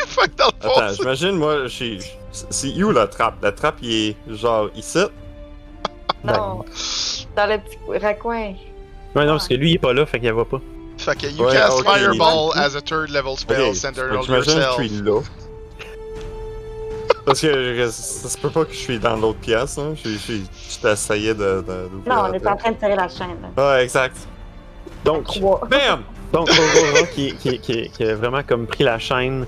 [0.08, 0.68] Fuck dans le!
[0.68, 2.00] Attends, j'imagine, moi, j'ai.
[2.32, 3.36] C'est où la trappe?
[3.44, 4.98] La trappe, il est genre ici?
[6.24, 6.66] non.
[7.36, 8.56] Dans le petit raccoin.
[9.16, 10.60] Ouais, non, parce que lui, il est pas là, fait qu'il la voit pas.
[11.04, 11.86] Fait que you Ouais, cast ok.
[11.86, 14.82] Fireball as a third level spell Ok, centered on j'imagine que yourself.
[14.82, 15.20] je suis là.
[17.26, 19.94] Parce que je- ça se peut pas que je suis dans l'autre pièce, hein.
[20.04, 20.34] Je, je,
[20.70, 21.64] je t'essayais de.
[21.66, 23.38] de Non, on est en train de tirer la chaîne.
[23.58, 24.18] Ouais, exact.
[25.06, 25.40] Donc.
[25.70, 26.04] Bam!
[26.34, 29.46] donc Aurora qui, qui, qui, qui a vraiment comme pris la chaîne,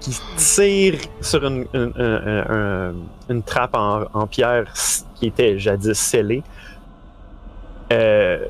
[0.00, 4.72] qui tire sur une, une, une- une- une trappe en, en pierre
[5.16, 6.42] qui était jadis scellée.
[7.92, 8.46] Euh,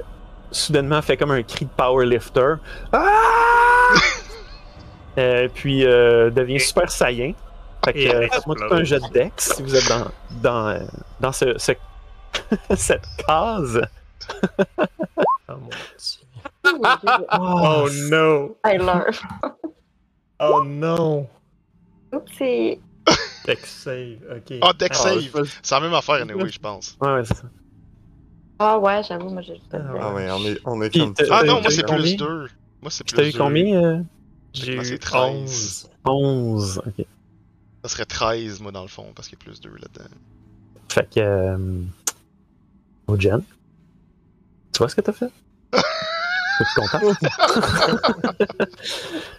[0.51, 2.55] soudainement fait comme un cri de powerlifter.
[2.93, 3.05] Ah!
[5.19, 7.33] Euh, puis euh, devient super saillant.
[7.85, 10.07] Fait que euh, faites-moi tout un jet de dex si vous êtes dans,
[10.43, 10.79] dans, euh,
[11.19, 11.73] dans ce, ce-
[12.77, 13.81] cette case.
[15.49, 17.27] Oh mon dieu.
[17.33, 18.57] Oh, Oh no!
[18.62, 19.11] Tyler.
[20.39, 21.27] Oh non!
[22.12, 22.79] Oupsie.
[23.47, 24.59] Dex save, ok.
[24.62, 25.20] Ah, deck Ah, save!
[25.20, 26.97] je fais- C'est la même affaire, anyway, je pense.
[27.01, 27.45] Ouais, ouais, c'est ça.
[28.59, 31.24] Ah ouais, j'avoue, moi j'ai Ah, Ah ouais, on est, on est Puis comme t'as-
[31.30, 32.02] Ah non, moi c'est combien?
[32.02, 32.48] plus 2.
[32.82, 34.02] Moi c'est plus T'as eu combien euh?
[34.52, 35.22] J'ai Moi, eu c'est 13.
[35.24, 35.90] 11.
[36.05, 36.82] 11.
[36.86, 37.06] Ok.
[37.85, 40.10] Ça serait 13, moi, dans le fond, parce qu'il y a plus 2 là-dedans.
[40.89, 41.20] Fait que.
[41.20, 41.82] Euh,
[43.06, 43.43] Ojen,
[44.72, 45.30] tu vois ce que t'as fait?
[45.72, 46.98] Es-tu content?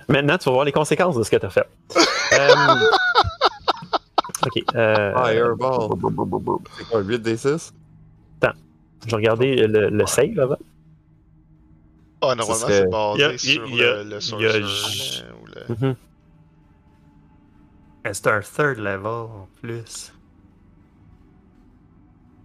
[0.07, 1.67] Maintenant, tu vas voir les conséquences de ce que t'as fait.
[2.33, 2.55] Euh,
[4.45, 4.63] ok.
[4.75, 5.89] Euh, Fireball.
[6.77, 7.73] C'est quoi, 8 des 6?
[9.07, 10.57] Je regarder le, le save avant.
[12.21, 14.63] Ah, normalement, serait- c'est basé il y sur a- le, le il y a sorcerer,
[14.63, 15.87] j- ou le...
[15.87, 15.95] Mhm.
[18.11, 20.13] C'est un third level en plus.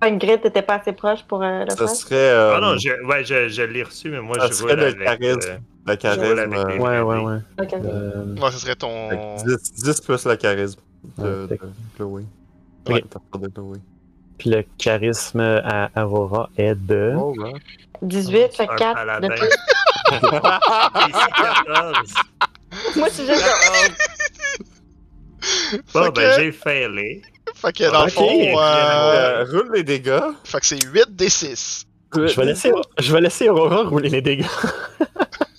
[0.03, 1.89] Ingrid, t'étais pas assez proche pour euh, le Ça faire?
[1.89, 4.73] serait euh, Ah non, je, ouais, je, je l'ai reçu, mais moi Ça je serait
[4.75, 5.21] roule le avec.
[5.21, 5.51] charisme.
[5.51, 6.51] euh, le roule charisme.
[6.51, 7.39] les- euh, Ouais, ouais, ouais.
[7.59, 7.73] Ok, ok.
[7.85, 9.09] Euh, Ouais, ce serait ton...
[9.09, 10.81] que 10, 10 plus le charisme
[11.19, 11.49] de,
[11.97, 12.25] Chloé.
[12.87, 13.79] Ouais, de Chloé.
[14.39, 17.15] Puis le charisme à Aurora est de.
[17.17, 17.53] Oh, ouais.
[18.03, 19.29] 18, fait un 4 paladin.
[19.29, 19.49] de plus.
[21.37, 22.15] 14.
[22.97, 23.45] Moi, c'est juste
[25.93, 27.23] Bon, Fait ben j'ai failé.
[27.55, 28.15] Fait que dans le Ok.
[28.15, 30.21] fond, euh, Euh, roule les dégâts.
[30.45, 31.87] fait que c'est 8 des 6.
[32.15, 34.47] Je vais laisser, je vais laisser Aurora rouler les dégâts.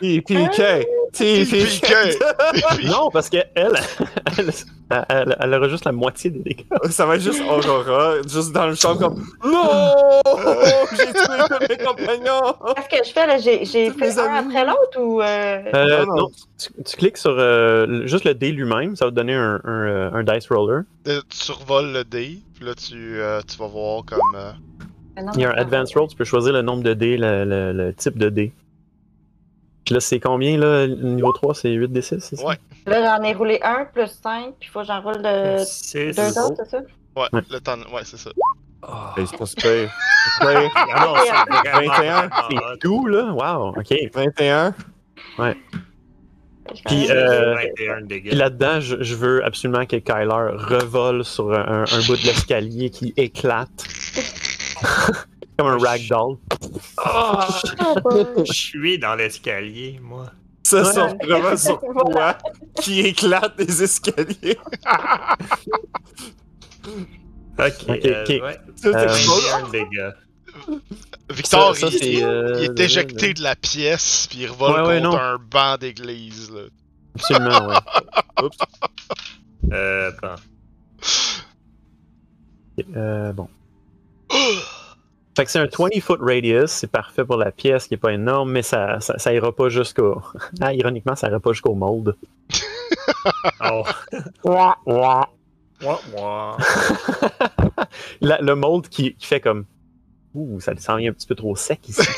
[0.00, 0.86] TPK!
[1.12, 2.18] TPK!
[2.84, 3.72] Non, parce qu'elle, elle,
[5.08, 6.64] elle, elle, aura juste la moitié des dégâts.
[6.90, 9.14] Ça va être juste Aurora, juste dans le champ comme
[9.44, 10.20] Non!
[10.92, 11.12] J'ai tué
[11.48, 12.54] tous mes compagnons!
[12.90, 13.38] Qu'est-ce que je fais là?
[13.38, 14.48] J'ai fait un amis.
[14.50, 15.22] après l'autre ou.
[15.22, 16.16] euh, Euh, non, non.
[16.22, 16.28] non,
[16.58, 20.12] tu, tu cliques sur euh, juste le dé lui-même, ça va te donner un, un,
[20.14, 20.82] un dice roller.
[21.04, 24.20] Tu survoles le dé, puis là tu, euh, tu vas voir comme...
[24.34, 24.52] euh,
[25.34, 27.72] Il y a un advance roll, tu peux choisir le nombre de dés, le, le-
[27.72, 28.52] le type de dé.
[29.86, 30.86] Puis là, c'est combien là?
[30.86, 32.44] Le niveau 3, c'est 8 d 6, c'est ça?
[32.44, 32.56] Ouais.
[32.86, 36.10] Là, j'en ai roulé un plus 5, puis il faut que j'en roule de C'est
[36.10, 36.78] deux autres, c'est ça?
[37.16, 37.40] Ouais, Ouais.
[37.50, 37.76] le temps...
[37.94, 38.30] Ouais, c'est ça.
[39.16, 39.90] Hey, c'est pas super.
[40.40, 40.44] Ah
[41.00, 41.30] non, c'est
[41.72, 43.32] vraiment 21, C'est tout, là?
[43.32, 43.94] Wow, ok.
[44.12, 44.74] 21.
[46.84, 48.28] Puis, Je- euh, 21 dégâts.
[48.30, 52.90] Puis là-dedans, je, je veux absolument que Kyler revole sur un, un bout de l'escalier
[52.90, 53.68] qui éclate.
[55.58, 56.36] Comme un ragdoll.
[56.98, 57.48] Ah,
[58.04, 58.44] bon.
[58.44, 60.26] Je suis dans l'escalier, moi.
[60.62, 60.92] Ça Ouais.
[60.92, 61.80] sort vraiment sur
[62.10, 62.36] toi
[62.82, 64.58] qui éclate les escaliers.
[67.58, 68.42] Ok, Ok, euh, ok.
[68.44, 68.60] ouais.
[68.76, 70.12] Ça, Euh, c'est 21 dégâts.
[71.30, 74.46] Victor, Ça- ça, il, c'est, il- euh, il est éjecté de la pièce, puis il
[74.50, 75.18] revole Ouais, ouais, contre non.
[75.18, 76.62] un banc d'église, là.
[77.14, 77.76] Absolument, ouais.
[78.44, 78.56] Oups.
[79.72, 80.42] Euh, attends.
[82.94, 83.48] Euh, bon.
[85.36, 88.12] Fait que c'est un 20 foot radius, c'est parfait pour la pièce qui est pas
[88.12, 90.22] énorme, mais ça, ça, ça ira pas jusqu'au.
[90.62, 92.16] Ah, ironiquement, ça ira pas jusqu'au mold.
[93.70, 93.82] Oh.
[94.44, 95.28] Ouah, ouah.
[95.82, 96.56] Ouah, ouah.
[98.22, 99.66] La- le mold qui, qui fait comme.
[100.34, 102.02] Ouh, ça s'en vient un petit peu trop sec ici.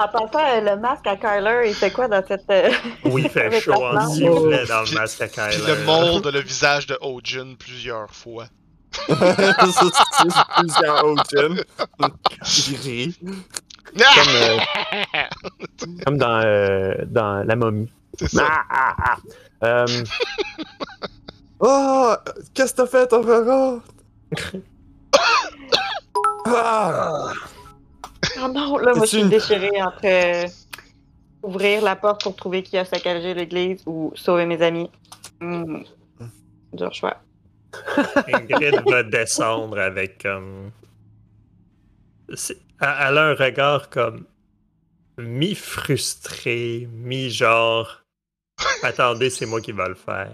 [0.00, 2.48] En passant, euh, le masque à Kyler, il fait quoi dans cette.
[2.50, 2.70] euh,
[3.04, 5.66] Oui, il fait chaud en sifflet dans Puis- le masque à Puis Kyler.
[5.76, 8.46] le monde le visage de Ojin plusieurs fois.
[8.92, 9.94] Ça,
[10.68, 11.56] c'est Ocean.
[12.68, 13.18] Il rit.
[13.22, 14.58] comme, euh,
[16.04, 17.90] comme dans, euh, dans La momie.
[18.18, 18.46] C'est ça.
[18.48, 19.16] Ah, ah, ah.
[19.64, 19.86] Euh,
[21.64, 22.14] Oh!
[22.54, 23.78] Qu'est-ce que t'as fait, Aurora?
[26.46, 27.32] ah!
[28.42, 30.46] Oh non, là, moi, je suis une- déchirée entre euh,
[31.42, 34.90] ouvrir la porte pour trouver qui a saccagé l'église ou sauver mes amis.
[35.40, 35.82] Hmm.
[36.72, 37.16] Dur choix.
[38.32, 40.70] Ingrid va descendre avec comme.
[42.28, 42.36] Elle
[42.80, 44.24] elle a un regard comme
[45.18, 48.02] mi-frustré, mi-genre.
[48.82, 50.30] Attendez, c'est moi qui va le faire.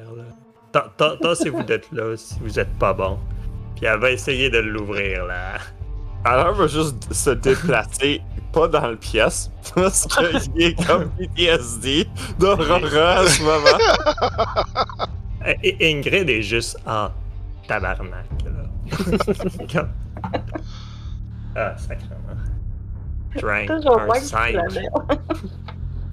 [1.22, 3.18] Tassez-vous d'être là si vous êtes pas bon.
[3.76, 5.58] Puis elle va essayer de l'ouvrir là.
[6.24, 8.20] Alors, elle va juste se déplacer,
[8.52, 12.06] pas dans le pièce, parce qu'il est comme PTSD
[12.38, 13.78] d'Aurora à ce moment.
[15.80, 17.10] Ingrid est juste en
[17.68, 18.26] tabarnak.
[18.44, 19.84] Là.
[21.56, 22.14] Ah, sacrément.
[23.36, 24.52] Strength, Toujours un moi qui suis 5.
[24.54, 25.20] la merde.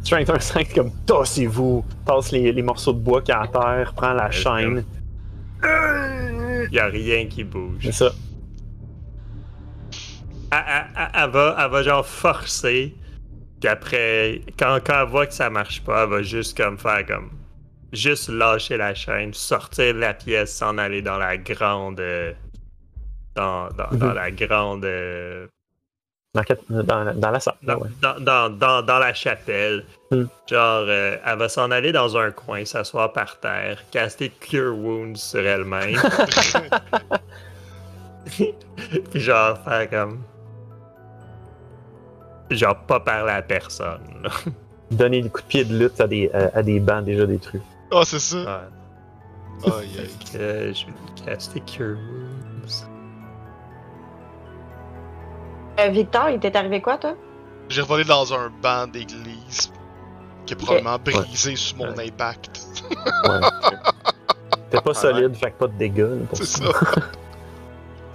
[0.03, 4.13] Strength un 5 comme tassez-vous, passe les, les morceaux de bois qui à terre, prends
[4.13, 4.83] la chaîne.
[6.71, 7.83] Y a rien qui bouge.
[7.83, 8.11] C'est ça.
[10.51, 12.95] Elle- elle va, elle va genre forcer.
[13.59, 17.05] Puis après, quand, quand elle voit que ça marche pas, elle va juste comme faire
[17.05, 17.29] comme.
[17.93, 21.99] Juste lâcher la chaîne, sortir de la pièce, s'en aller dans la grande.
[21.99, 22.33] euh,
[23.35, 24.13] dans, dans, dans Mhm.
[24.13, 24.85] la grande.
[24.85, 25.47] euh,
[26.33, 27.53] Dans, la salle.
[27.63, 27.89] dans, ouais.
[28.01, 29.85] dans, dans, dans- dans la chapelle.
[30.11, 30.23] Mm.
[30.49, 35.15] Genre, euh, elle va s'en aller dans un coin, s'asseoir par terre, caster Cure Wounds
[35.17, 35.95] sur elle-même.
[39.11, 40.21] Puis genre, faire comme.
[42.51, 44.27] Genre, pas parler à personne.
[44.91, 47.61] Donner des coups de pied de lutte à des, à, à des bancs déjà détruits.
[47.91, 48.37] Ah, c'est ça.
[48.37, 49.71] Ouais.
[49.71, 50.07] Aïe, aïe.
[50.07, 50.93] Fait que, euh, je vais
[51.25, 52.87] caster Cure Wounds.
[55.79, 57.13] Euh, Victor, il t'est arrivé quoi, toi?
[57.69, 59.71] J'ai revolé dans un banc d'église
[60.45, 62.07] qui est probablement brisé sous mon Ouais.
[62.07, 62.61] impact.
[63.27, 63.39] Ouais.
[64.69, 66.25] T'es pas Ah, solide, fait que pas de dégâts.
[66.33, 66.63] C'est ça.
[66.65, 66.71] ça.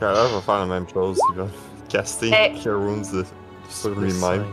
[0.00, 1.18] Kyler va faire la même chose.
[1.32, 1.46] Il va
[1.88, 2.58] caster Eh.
[2.60, 3.24] Cure Wounds de-
[3.68, 4.44] sur lui-même.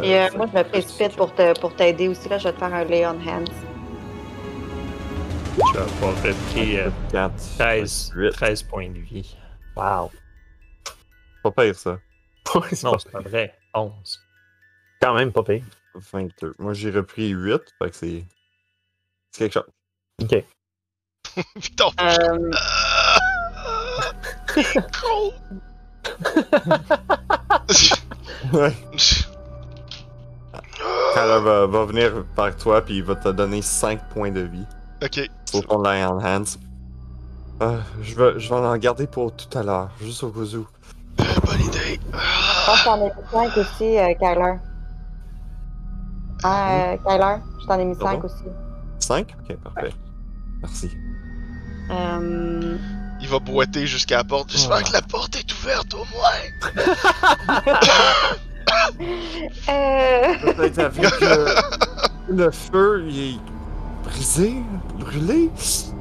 [0.00, 0.02] 13.
[0.02, 2.28] Euh, Et euh, moi, je me précipite pour te- pour t'aider aussi.
[2.28, 3.44] Là, je vais te faire un lay on hands.
[5.56, 8.30] Je vais avoir repris euh, 4, 13, 8.
[8.32, 9.36] 13 points de vie.
[9.76, 10.10] Wow.
[11.42, 11.98] Pas pire ça.
[12.84, 13.54] Non, c'est pas vrai.
[13.74, 13.92] 11.
[15.00, 15.62] quand même pas pire.
[15.94, 16.54] 22.
[16.58, 18.24] Moi j'ai repris 8, fait que c'est.
[19.32, 19.70] C'est quelque chose.
[20.22, 20.44] Ok.
[22.00, 22.50] Euh,
[23.98, 24.12] Ah,
[24.54, 24.64] t'es
[25.00, 25.32] con.
[28.52, 28.72] Ouais.
[31.14, 34.66] Kyler va, va venir vers toi puis il va te donner 5 points de vie
[35.02, 35.30] ok.
[35.44, 36.44] sur ton Lay on Hands.
[37.62, 40.66] Euh, je, vais, je vais en garder pour tout à l'heure, juste au cas où.
[41.20, 41.98] Euh, bonne idée.
[42.12, 44.54] je pense que t'en as mis 5 aussi, euh, Kyler.
[46.44, 48.24] Ah, euh, Kyler, je t'en ai mis 5 Pardon?
[48.26, 48.44] aussi.
[48.98, 49.92] 5 Ok, parfait.
[50.60, 50.90] Merci.
[53.18, 54.50] Il va boiter jusqu'à la porte.
[54.50, 54.88] J'espère Oh.
[54.88, 56.74] que la porte est ouverte au moins.
[59.68, 61.46] euh, Peut-être avec euh,
[62.28, 63.38] le feu, il est
[64.04, 64.54] brisé,
[64.98, 65.50] brûlé.
[65.56, 65.92] C'est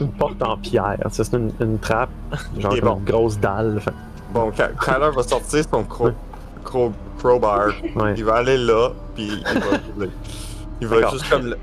[0.00, 0.98] une porte en pierre.
[1.10, 2.10] Ça, c'est une, une trappe.
[2.58, 2.98] Genre Ok, comme bon.
[2.98, 3.80] une grosse dalle.
[3.80, 3.92] Fait-
[4.32, 6.10] Bon, Ky- Kyler va sortir son cro
[6.62, 7.68] cro crowbar.
[7.96, 8.12] Ouais.
[8.16, 10.10] Il va aller là, puis il va brûler.
[10.82, 11.54] Il va juste comme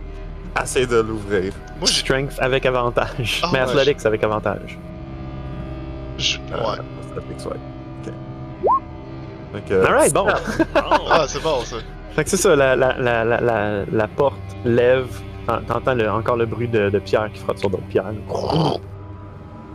[0.62, 1.54] essayer de l'ouvrir.
[1.78, 1.88] Moi.
[1.88, 3.42] Strength avec avantage.
[3.44, 4.80] Ah, Mais ouais, Athletics avec avantage.
[6.18, 6.80] je- Euh, Ouais.
[7.18, 7.58] athletics, ouais.
[9.68, 10.26] Que- Alright, bon.
[10.76, 11.78] Ah, c'est bon ça.
[12.12, 15.08] Fait que c'est ça, la, la, la, la, la, la porte lève.
[15.48, 18.14] T'en- T'entends le- encore le bruit de, de pierre qui frotte sur d'autres pierres.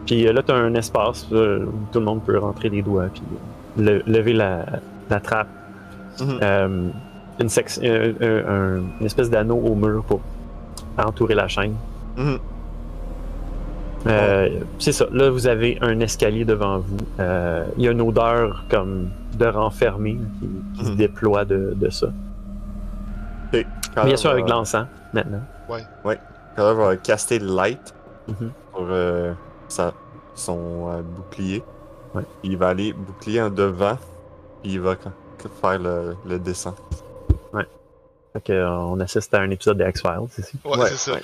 [0.07, 3.07] Puis euh, là, t'as un espace euh, où tout le monde peut rentrer les doigts
[3.12, 3.23] puis
[3.78, 4.65] le- lever la,
[5.09, 5.49] la trappe.
[6.20, 6.39] Mhm.
[6.42, 6.89] Euh,
[7.39, 10.20] une, sec- euh, euh, un- une espèce d'anneau au mur pour
[10.99, 11.75] entourer la chaîne.
[12.17, 12.39] Mhm.
[14.07, 15.07] Euh, C'est ça.
[15.12, 16.97] Là, vous avez un escalier devant vous.
[17.20, 20.97] Euh, Il y a une odeur comme de renfermé qui, qui se Mhm.
[20.97, 22.09] déploie de, de ça.
[23.52, 25.42] Bien sûr, va- avec l'encens maintenant.
[26.57, 27.94] Kyler va caster Light
[28.28, 28.50] Mhm.
[28.75, 29.33] sur euh,
[29.68, 29.92] sa-
[30.34, 31.62] son euh, bouclier.
[32.15, 32.23] Ouais.
[32.42, 33.97] Il va aller bouclier en devant,
[34.62, 34.97] puis il va
[35.60, 36.75] faire le, le descend.
[38.33, 40.57] Fait que, euh, on assiste à un épisode de X-Files ici.
[40.65, 41.17] Ouais, Ouais, c'est ça.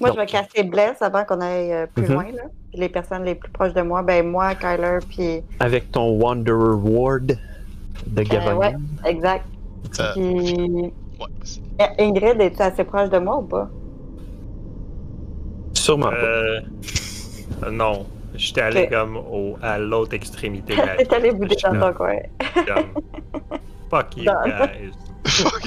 [0.00, 0.16] Moi, Donc.
[0.18, 2.12] je vais casser Bless avant qu'on aille euh, plus Mhm.
[2.14, 2.24] loin.
[2.32, 2.42] Là.
[2.70, 6.74] Puis les personnes les plus proches de moi, ben moi, Kyler, puis Avec ton Wanderer
[6.74, 7.36] Ward
[8.06, 8.52] de Gavin.
[8.52, 8.74] Euh, ouais.
[9.04, 9.44] exact.
[10.00, 11.26] Euh, Puis Ouais.
[11.82, 13.68] Euh, Ingrid, es-tu assez proche de moi ou pas?
[15.74, 16.16] Sûrement pas.
[16.16, 16.60] Euh,
[17.64, 18.06] euh, non.
[18.34, 22.16] J'étais allé comme au, à l'autre extrémité T'es allé bouder dans ton coin.
[22.54, 23.02] comme,
[23.90, 24.92] Fuck you guys.
[25.26, 25.66] Fuck.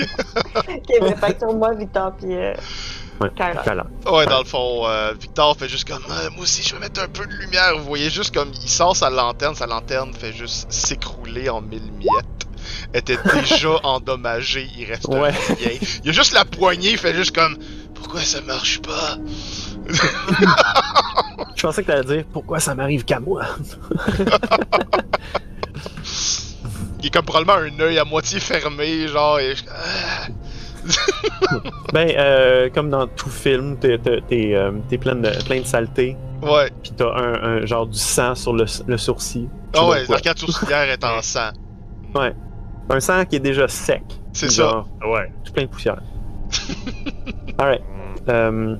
[0.56, 2.54] ok, mais sur moi, Victor, puis euh,
[3.22, 7.02] Ouais, dans le fond, euh, Victor fait juste comme Euh, moi aussi, je vais mettre
[7.02, 7.78] un peu de lumière.
[7.78, 11.92] Vous voyez juste comme il sort sa lanterne, sa lanterne fait juste s'écrouler en mille
[11.94, 12.48] miettes.
[12.94, 15.32] Elle était déjà endommagée, il reste Ouais.
[15.32, 15.78] rien.
[16.04, 17.58] Il y a juste la poignée, il fait juste comme
[17.96, 19.18] pourquoi ça marche pas?
[21.56, 23.44] Je pensais que t'allais dire pourquoi ça m'arrive qu'à moi?
[27.00, 29.40] Il est comme probablement un œil à moitié fermé, genre.
[29.40, 29.56] Et...
[31.94, 36.70] Ben, euh, comme dans tout film, t'es euh, plein, de, plein de saleté, Ouais.
[36.82, 39.48] pis t'as un, un genre du sang sur le, le sourcil.
[39.74, 40.16] Ah pas ouais, pourquoi.
[40.16, 41.52] l'arcade sourcilière est en sang.
[42.16, 42.34] Ouais.
[42.90, 44.02] Un sang qui est déjà sec.
[44.34, 45.32] C'est Genre, Ouais.
[45.46, 46.02] Tout plein de poussière.
[47.58, 47.82] Alright.
[48.30, 48.76] Euh,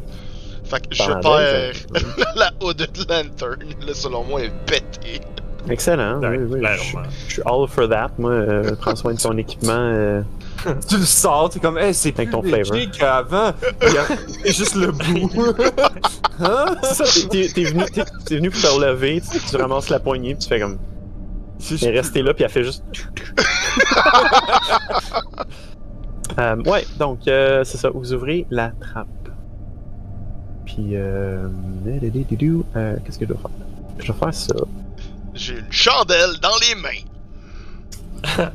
[0.66, 3.60] Fait que je Pendant perds deux, la Hooded Lantern.
[3.86, 5.22] Là, selon moi, est pétée.
[5.70, 6.20] Excellent.
[6.20, 7.10] Ouais, oui, oui, je, clairement.
[7.28, 8.12] je suis all for that.
[8.18, 9.72] Moi, euh, prends soin de ton équipement.
[9.74, 10.22] euh,
[10.88, 12.92] Tu le sors, t'es comme, hey, c'est Avec plus ton léger flavor.
[12.98, 13.54] qu'avant.
[13.88, 14.06] Il y a-
[14.44, 15.30] C'est juste le bout.
[16.40, 16.66] hein?
[16.84, 20.36] C'est ça, t'es- venu, t'es- t'es venu pour te relever, tu, tu ramasses la poignée,
[20.36, 20.78] puis tu fais comme.
[21.82, 22.84] Elle est restée là, puis elle fait juste.
[26.40, 27.90] Euh, ouais, donc, euh, c'est ça.
[27.90, 29.08] Vous ouvrez la trappe.
[30.66, 31.48] Puis, euh.
[31.88, 33.52] euh, Qu'est-ce que je dois faire?
[34.00, 34.56] Je dois faire ça.
[35.36, 38.50] J'ai une chandelle dans les mains.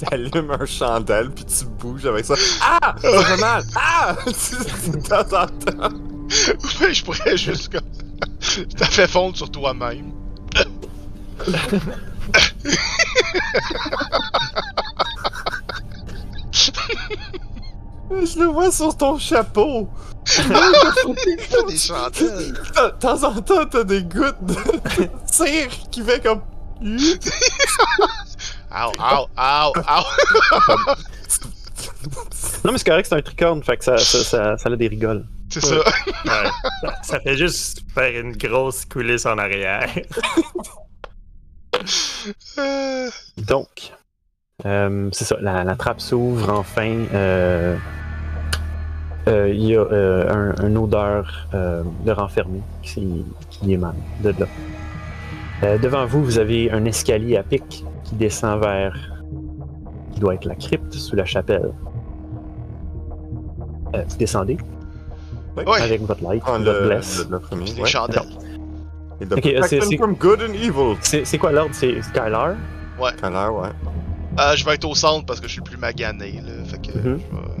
[0.00, 2.34] T'allumes un chandelle puis tu bouges avec ça.
[2.60, 2.96] Ah!
[3.00, 3.62] Ça fait mal!
[3.76, 4.16] Ah!
[4.26, 5.96] de temps en temps.
[6.80, 7.82] Ouais, je pourrais juste comme.
[8.76, 10.12] T'as fait fondre sur toi-même.
[18.22, 19.88] Je le vois sur ton chapeau.
[20.26, 22.52] T'as des chandelles.
[22.52, 24.54] De temps en temps, t'as des gouttes de
[25.30, 26.40] cire qui fait comme.
[28.76, 30.04] Ow, ow, ow, ow.
[32.64, 34.88] Non, mais c'est correct, c'est un tricorne, fait que ça, ça, ça, ça a des
[34.88, 35.24] rigoles.
[35.50, 35.76] C'est ça.
[35.76, 35.82] Ouais.
[36.82, 39.88] ça, ça fait juste faire une grosse coulisse en arrière.
[42.58, 43.92] Euh, Donc,
[44.64, 46.88] euh, c'est ça, la, la trappe s'ouvre enfin.
[47.12, 47.76] euh, euh,
[49.26, 54.46] Il y a euh, un, une odeur euh, de renfermé qui, qui émane de là.
[55.62, 58.94] Euh, devant vous, vous avez un escalier à pic qui descend vers.
[60.12, 61.70] qui doit être la crypte sous la chapelle.
[63.94, 64.56] Euh, vous descendez
[65.56, 65.80] Ouais.
[65.80, 67.26] avec votre light, votre le, bless.
[67.30, 67.86] le, le les ouais.
[67.88, 68.22] chandelles.
[69.22, 70.96] Euh, c'est- c'est- from good and evil.
[71.00, 71.70] C'est c'est quoi l'ordre?
[71.72, 72.54] C'est Skylar?
[73.20, 73.68] Canard, ouais.
[74.40, 76.64] Euh, je vais être au centre parce que je suis le plus magané, là.
[76.64, 77.02] Fait que Mhm.
[77.04, 77.53] je, vais,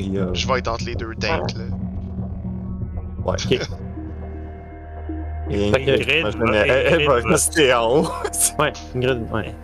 [0.00, 1.64] Et, euh, je vais être entre les deux tanks, là.
[3.24, 3.36] ouais.
[3.44, 3.68] Ok.
[5.52, 8.08] Et Ingrid, Ingrid moi, je va- elle, rester en haut.
[8.58, 9.54] Ouais, Ingrid, ouais.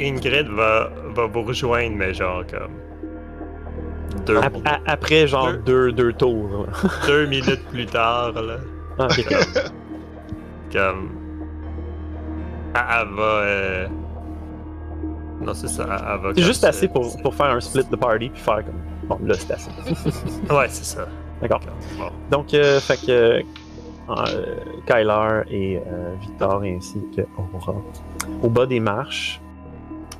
[0.00, 2.72] Ingrid va, va vous rejoindre, mais genre comme.
[4.26, 6.66] Deux, a- après, genre, deux, deux tours.
[7.06, 8.56] deux minutes plus tard, là.
[8.98, 9.26] Ah, ok.
[10.72, 11.10] Comme.
[12.74, 13.22] Elle, elle va.
[13.22, 13.86] euh,
[15.42, 15.84] Non, c'est ça.
[15.84, 18.64] Elle, elle va C'est juste assez pour, pour faire un split de party puis faire
[18.64, 18.80] comme.
[19.08, 19.70] Bon, là, c'est assez.
[20.50, 21.06] Ouais, c'est ça.
[21.40, 21.60] D'accord.
[21.98, 22.10] Bon.
[22.30, 23.42] Donc, euh, fait que.
[24.10, 27.74] euh, Kyler et euh, Victor ainsi que Aurora.
[28.42, 29.40] Au bas des marches,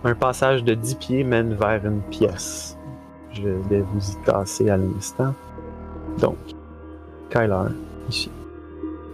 [0.05, 2.77] un passage de 10 pieds mène vers une pièce.
[3.33, 5.35] Je vais vous y tasser à l'instant.
[6.19, 6.37] Donc,
[7.31, 7.69] Kyler,
[8.09, 8.31] ici.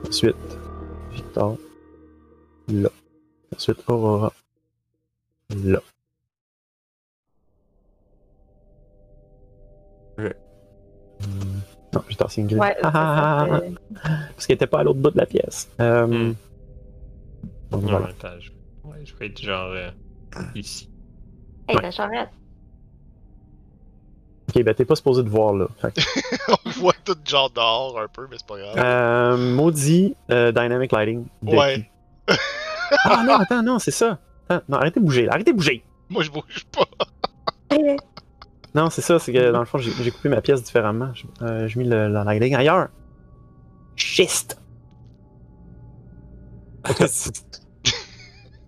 [0.09, 0.37] Ensuite,
[1.13, 1.57] Victor,
[2.69, 2.89] là.
[3.55, 4.33] Ensuite, Aurora,
[5.51, 5.81] là.
[10.19, 10.25] Ok.
[10.27, 10.33] Hmm.
[11.93, 12.59] Non, j'ai tassé Ingrid.
[12.61, 13.47] Ouais, Ah,
[14.35, 15.69] Parce qu'elle était pas à l'autre bout de la pièce.
[15.81, 16.35] Euh, Hmm.
[17.71, 18.07] donc, Ouais, voilà.
[18.09, 18.51] attends, je...
[18.89, 19.91] Ouais, je vais être genre euh,
[20.55, 20.89] ici.
[21.69, 21.83] Hey, Ouais.
[21.83, 22.29] la charrette.
[24.49, 25.67] Ok, ben t'es pas supposé de voir là.
[25.81, 26.01] Fait que,
[26.67, 28.75] On voit tout genre dehors un peu, mais c'est pas grave.
[28.79, 31.25] euh, maudit euh, Dynamic Lighting.
[31.43, 31.89] Ouais.
[33.05, 34.19] Ah non, attends, non, c'est ça.
[34.49, 35.85] Attends, non, arrêtez de bouger, là, arrêtez de bouger.
[36.09, 37.77] Moi, je bouge pas.
[38.75, 41.13] Non, c'est ça, c'est que dans le fond, j'ai coupé ma pièce différemment.
[41.15, 42.89] J'ai euh, mis le, le lighting ailleurs.
[43.97, 44.61] Schiste.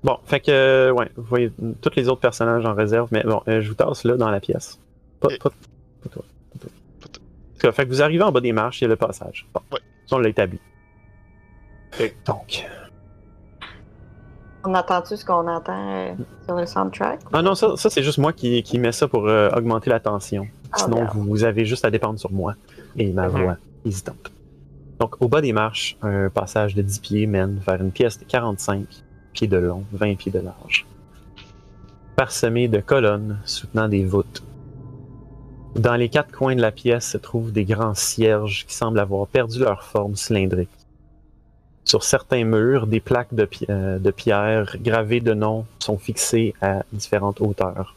[0.04, 3.40] Bon, fait que, euh, ouais, vous voyez tous les autres personnages en réserve, mais bon,
[3.46, 4.80] euh, je vous tasse là dans la pièce.
[5.20, 5.50] Pas, Et- pas,
[6.02, 6.24] pas toi.
[7.60, 9.46] Pas Fait que vous arrivez en bas des marches, il y a le passage.
[9.54, 9.78] Bon, Ouais.
[10.10, 10.58] on l'a établi.
[12.26, 12.66] Donc,
[14.64, 17.20] On entend-tu ce qu'on entend euh, sur le soundtrack?
[17.32, 19.98] ah non, ça, ça c'est juste moi qui, qui mets ça pour euh, augmenter la
[20.00, 20.46] tension.
[20.72, 22.54] Ah, Sinon, vous, vous avez juste à dépendre sur moi
[22.96, 23.42] et ma Mhm.
[23.42, 24.30] voix hésitante.
[25.00, 28.24] Donc, au bas des marches, un passage de 10 pieds mène vers une pièce de
[28.24, 28.86] 45
[29.32, 30.86] pieds de long, 20 pieds de large,
[32.14, 34.42] parsemée de colonnes soutenant des voûtes.
[35.74, 39.26] Dans les quatre coins de la pièce se trouvent des grands cierges qui semblent avoir
[39.26, 40.68] perdu leur forme cylindrique.
[41.84, 46.54] Sur certains murs, des plaques de, pi- euh, de pierre gravées de noms sont fixées
[46.62, 47.96] à différentes hauteurs.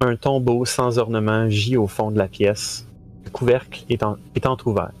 [0.00, 2.86] Un tombeau sans ornement gît au fond de la pièce.
[3.24, 4.92] Le couvercle est, en, est entrouvert.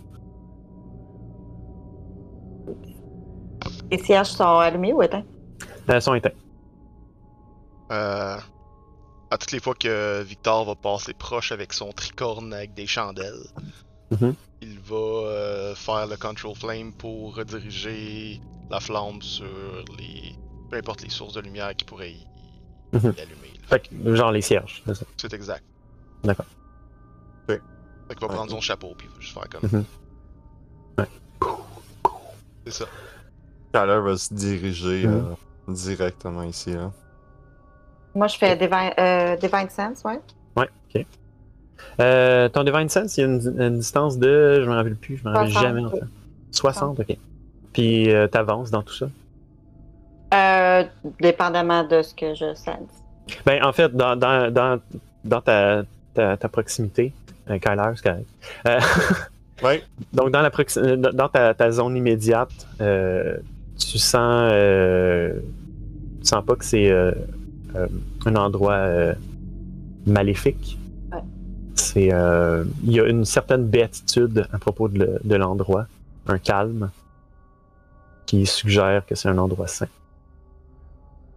[3.90, 5.24] Les cierges sont allumés ou éteints?
[5.86, 6.30] Elles sont éteints.
[7.92, 8.38] Euh,
[9.30, 13.44] à toutes les fois que Victor va passer proche avec son tricorne avec des chandelles,
[14.20, 14.34] Mhm.
[14.62, 19.44] il va euh, faire le control flame pour rediriger la flamme sur
[19.98, 20.34] les.
[20.70, 22.26] peu importe les sources de lumière qui pourraient y, y
[22.92, 23.14] Mhm.
[23.18, 23.52] allumer.
[23.60, 23.68] là.
[23.68, 24.82] Fait que, genre les cierges.
[24.86, 25.04] c'est ça.
[25.16, 25.64] C'est exact.
[26.22, 26.46] D'accord.
[27.48, 27.60] Ok.
[28.08, 28.34] Fait qu'il va Ouais.
[28.34, 29.68] prendre son chapeau, puis il va juste faire comme.
[29.70, 29.84] Mhm.
[32.66, 32.84] C'est ça.
[33.74, 35.36] Kyler va se diriger Mhm.
[35.68, 36.72] euh, directement ici.
[36.72, 36.90] Là.
[38.14, 40.20] Moi, je fais Divine, euh, Divine Sense, ouais.
[40.56, 41.06] Ouais, ok.
[42.00, 44.60] Euh, ton Divine Sense, il y a une, une distance de.
[44.62, 46.00] Je me rappelle plus, je me rappelle 60, jamais en oui.
[46.00, 46.06] fait.
[46.52, 47.16] 60, ok.
[47.72, 49.06] Puis euh, t'avances dans tout ça?
[50.34, 50.84] Euh,
[51.20, 52.78] dépendamment de ce que je sens.
[53.46, 54.80] Ben, en fait, dans, dans, dans,
[55.24, 57.12] dans ta, ta, ta proximité,
[57.50, 58.26] euh, Kyler, c'est correct.
[58.66, 58.80] Euh,
[59.62, 59.84] Ouais.
[60.12, 63.36] donc, dans, la proxi- dans dans ta, ta zone immédiate, euh,
[63.78, 64.50] tu sens.
[64.52, 65.38] Euh,
[66.20, 67.12] tu sens pas que c'est euh,
[67.76, 67.86] euh,
[68.26, 69.14] un endroit euh,
[70.06, 70.76] maléfique?
[71.94, 72.12] C'est.
[72.12, 75.86] euh, Il y a une certaine béatitude à propos de, le- de l'endroit,
[76.26, 76.90] un calme,
[78.26, 79.86] qui suggère que c'est un endroit sain.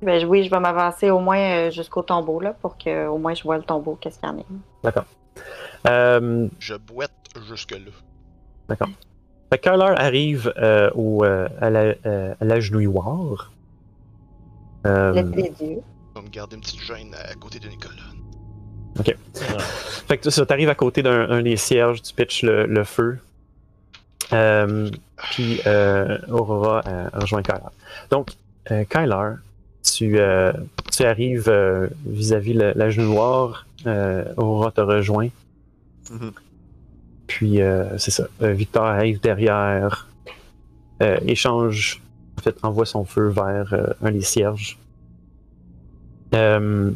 [0.02, 3.34] Ben, oui, je vais m'avancer au moins euh, jusqu'au tombeau, là, pour que au moins
[3.34, 4.44] je vois le tombeau, qu'est-ce qu'il y en a.
[4.84, 5.06] D'accord.
[5.88, 7.12] Euh, Je boite
[7.48, 7.92] jusque-là.
[9.50, 12.36] Fait que Kyler arrive euh, au, euh, à, la, euh.
[14.86, 15.82] Euh, dieux.
[16.16, 17.60] Je vais me garder une petite gêne à côté
[19.04, 19.16] d'une
[19.48, 19.60] colonne.
[20.08, 23.20] fait que ça, t'arrives à côté d'un un des cierges, tu pitches le, le feu.
[24.34, 24.90] Euh,
[25.32, 27.60] puis euh, Aurora euh, rejoint Kyler.
[28.12, 28.32] Donc,
[28.90, 29.36] Kyler,
[29.84, 30.18] tu,
[30.92, 33.66] tu arrives vis-à-vis le- l'agenouilloir.
[33.86, 35.30] Euh, Aurora te rejoint.
[36.12, 36.32] Mhm.
[37.28, 37.60] Puis,
[37.98, 38.28] c'est ça.
[38.42, 40.08] Victor arrive derrière,
[41.26, 42.02] échange,
[42.38, 44.78] en fait, envoie son feu vers euh, un des cierges.
[46.34, 46.92] Euh,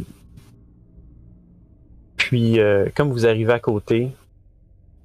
[2.32, 4.10] puis, euh, comme vous arrivez à côté,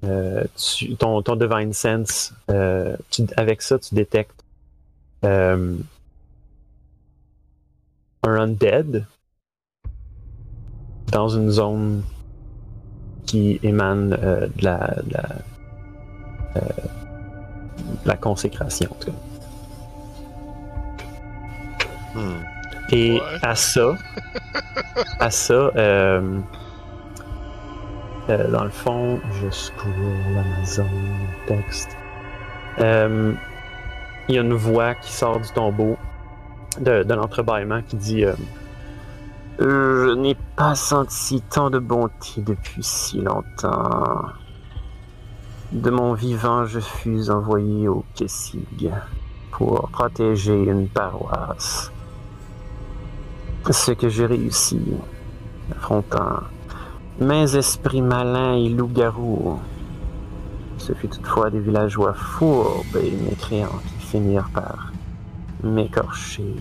[0.05, 4.45] euh, tu- ton, ton Divine Sense, euh, tu- avec ça, tu détectes
[5.25, 5.75] euh,
[8.23, 9.03] un Undead
[11.11, 12.01] dans une zone
[13.25, 15.25] qui émane euh, de, la, de la,
[16.55, 16.59] euh,
[18.03, 19.17] de la consécration, en tout cas.
[22.15, 22.37] Hmm.
[22.93, 23.19] Et Ouais.
[23.41, 23.97] à ça,
[25.19, 26.39] à ça, euh,
[28.29, 29.93] euh, dans le fond, je scroll
[30.37, 30.85] Amazon
[31.47, 31.95] texte.
[32.79, 33.33] Euh,
[34.27, 35.97] Il y a une voix qui sort du tombeau
[36.79, 38.35] de, l'entrebâillement qui dit euh,
[39.59, 44.25] Je n'ai pas senti tant de bonté depuis si longtemps.
[45.71, 48.91] De mon vivant, je fus envoyé au Kessig
[49.51, 51.91] pour protéger une paroisse.
[53.69, 54.79] Ce que j'ai réussi,
[55.71, 56.41] affrontant
[57.19, 59.59] mes esprits malins et loups-garous.
[60.77, 64.91] Ce fut toutefois des villageois fourbes et mécréants qui finirent par
[65.63, 66.55] m'écorcher.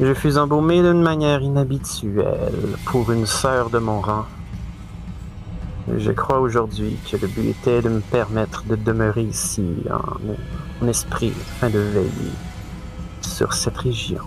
[0.00, 4.26] Je fus embaumé d'une manière inhabituelle pour une sœur de mon rang.
[5.96, 10.88] Je crois aujourd'hui que le but était de me permettre de demeurer ici en, en
[10.88, 12.32] esprit afin de veiller
[13.22, 14.24] sur cette région.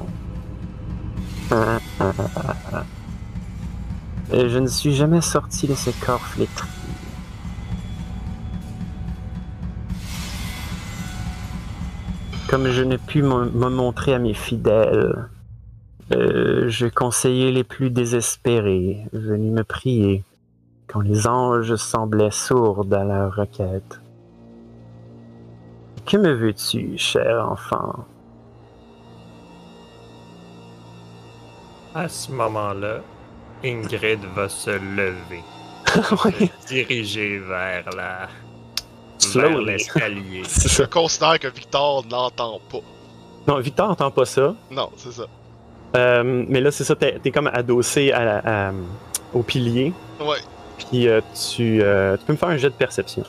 [4.34, 6.70] Et je ne suis jamais sorti de ce corps flétri.
[12.50, 15.30] Comme je n'ai pu me me montrer à mes fidèles,
[16.12, 20.24] euh, je conseillais les plus désespérés venus me prier
[20.88, 24.02] quand les anges semblaient sourds à leur requête.
[26.06, 28.06] Que me veux-tu, cher enfant?
[31.96, 33.02] À ce moment-là,
[33.64, 35.44] Ingrid va se lever,
[36.26, 38.28] oui, se diriger vers la
[39.34, 40.42] vers l'escalier.
[40.48, 42.80] C'est Je considère que Victor n'entend pas.
[43.48, 44.56] Non, Victor n'entend pas ça.
[44.70, 45.24] Non, c'est ça.
[45.96, 48.74] Euh, mais là, c'est ça, t'es es comme adossé à la- à-
[49.34, 49.94] au pilier.
[50.20, 50.38] Ouais.
[50.78, 51.22] Puis euh,
[51.56, 53.24] tu, euh, tu peux me faire un jet de perception.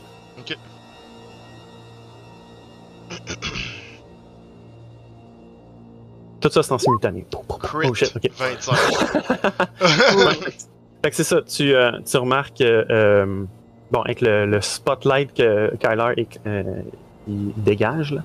[6.43, 7.25] Tout ça, c'est en simultané.
[7.61, 7.89] Crit.
[7.89, 8.31] Oh shit, ok.
[8.37, 8.75] 25.
[11.03, 13.45] Fait que c'est ça, tu, euh, tu remarques que, euh,
[13.91, 16.83] bon, avec le, le spotlight que Kyler euh,
[17.27, 18.23] il dégage, là,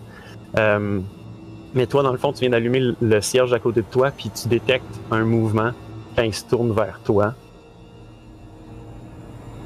[0.60, 1.00] euh,
[1.74, 4.12] mais toi, dans le fond, tu viens d'allumer le, le cierge à côté de toi,
[4.12, 5.72] puis tu détectes un mouvement
[6.16, 7.36] quand il se tourne vers toi.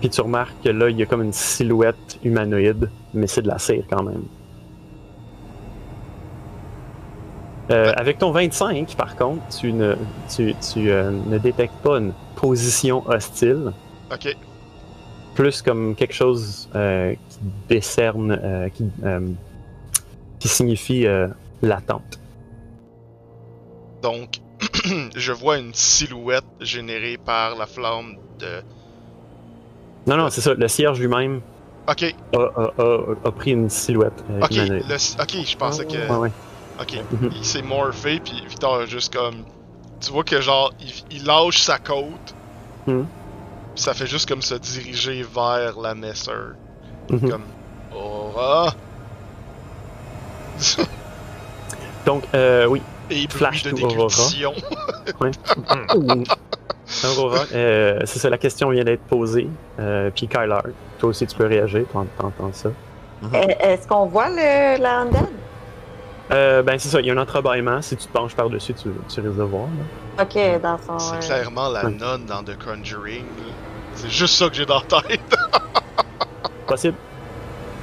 [0.01, 3.47] Puis tu remarques que là, il y a comme une silhouette humanoïde, mais c'est de
[3.47, 4.23] la cire quand même.
[7.69, 9.95] Euh, avec ton 25, par contre, tu ne,
[10.33, 13.71] tu, tu, euh, ne détectes pas une position hostile,
[14.11, 14.35] ok.
[15.35, 18.85] plus comme quelque chose euh, qui décerne, qui,
[20.39, 21.05] qui signifie
[21.61, 22.19] l'attente.
[24.01, 24.41] Donc,
[25.15, 28.61] je vois une silhouette générée par la flamme de.
[30.07, 30.55] Non, non, c'est ça.
[30.55, 31.41] Le cierge lui-même
[31.87, 34.23] Ok, a, a- a- a pris une silhouette.
[34.41, 36.11] ok, le- ok, je pensais que.
[36.11, 36.31] Ouais, ouais.
[36.81, 37.29] Ok, Mhm.
[37.35, 39.43] il s'est morphé, puis Victor a juste comme.
[39.99, 42.33] Tu vois que genre, il, il lâche sa côte,
[42.87, 43.05] Mhm.
[43.75, 46.31] puis ça fait juste comme se diriger vers la Messer.
[47.09, 47.29] Mhm.
[47.29, 47.43] Comme.
[47.95, 48.73] Aura!
[52.05, 52.81] Donc, euh, oui.
[53.09, 53.89] Et Flash de Aurora.
[54.07, 54.53] déglutition.
[57.03, 59.47] Aurora, euh, c'est ça, la question vient d'être posée.
[59.79, 60.59] Euh, puis Kyler,
[60.99, 62.69] toi aussi tu peux réagir, t'en- t'entends ça.
[63.33, 65.27] Euh, Est-ce qu'on voit le, la undead?
[66.31, 67.81] Euh, ben c'est ça, il y a un entrebâillement.
[67.81, 69.67] Si tu te penches par-dessus, tu, tu risques de voir.
[70.17, 70.23] là.
[70.23, 70.97] Ok, dans son.
[70.99, 71.91] C'est euh, clairement la Ouais.
[71.91, 73.25] nonne dans The Conjuring.
[73.95, 75.19] C'est juste ça que j'ai dans la tête.
[76.67, 76.95] Possible.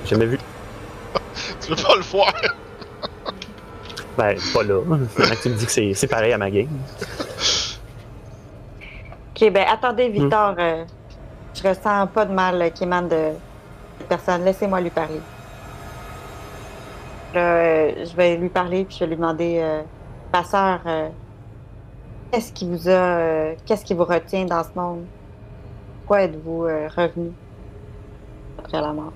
[0.05, 0.39] J'ai jamais vu.
[1.61, 2.33] tu veux pas le voir?
[4.17, 4.81] Ben, pas là.
[4.87, 6.69] Maintenant que tu me dis que c'est- c'est pareil à ma game.
[9.37, 10.55] Ok, ben attendez, Victor.
[10.59, 10.85] euh,
[11.55, 13.31] je ressens pas de mal euh, qui émane de
[14.09, 14.45] personne.
[14.45, 15.21] Laissez-moi lui parler.
[17.35, 19.83] Là, euh, je vais lui parler puis je vais lui demander, euh,
[20.33, 21.09] ma euh,
[22.31, 25.05] qu'est-ce qui vous a, euh, qu'est-ce qui vous retient dans ce monde?
[25.99, 27.33] Pourquoi êtes-vous euh, revenu
[28.59, 29.13] après la mort?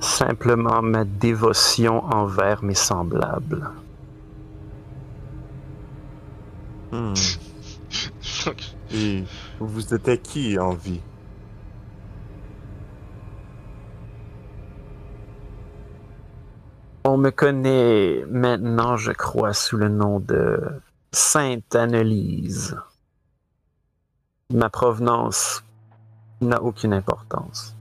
[0.00, 3.68] Simplement ma dévotion envers mes semblables.
[6.92, 7.14] Hmm.
[8.94, 9.24] Et
[9.60, 11.00] vous étiez qui en vie?
[17.10, 20.60] On me connaît maintenant, je crois, sous le nom de
[21.10, 22.76] Sainte Annelise.
[24.52, 25.64] Ma provenance
[26.42, 27.74] n'a aucune importance.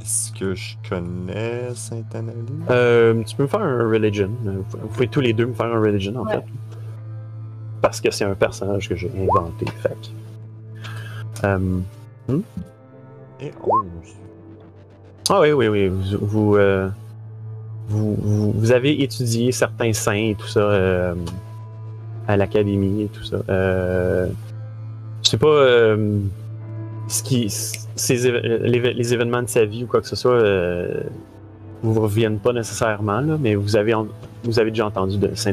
[0.00, 2.46] Est-ce que je connais Sainte-Analyse?
[2.70, 4.30] Euh, tu peux me faire un religion.
[4.44, 6.34] Vous pouvez tous les deux me faire un religion, en Ouais.
[6.34, 6.44] fait.
[7.82, 10.12] Parce que c'est un personnage que j'ai inventé, fait
[11.42, 11.80] Euh,
[13.40, 13.84] Et 11.
[15.30, 15.90] Ah oui, oui, oui.
[15.90, 16.88] Euh,
[17.88, 21.14] vous, vous- vous avez étudié certains saints et tout ça euh,
[22.28, 23.38] à l'académie et tout ça.
[23.48, 24.26] Euh,
[25.22, 26.18] je sais pas euh,
[27.08, 30.42] ce qui, ces, les, événements de sa vie ou quoi que ce soit
[31.82, 33.94] vous reviennent pas nécessairement, là, mais vous avez,
[34.44, 35.52] vous avez déjà entendu de Saint,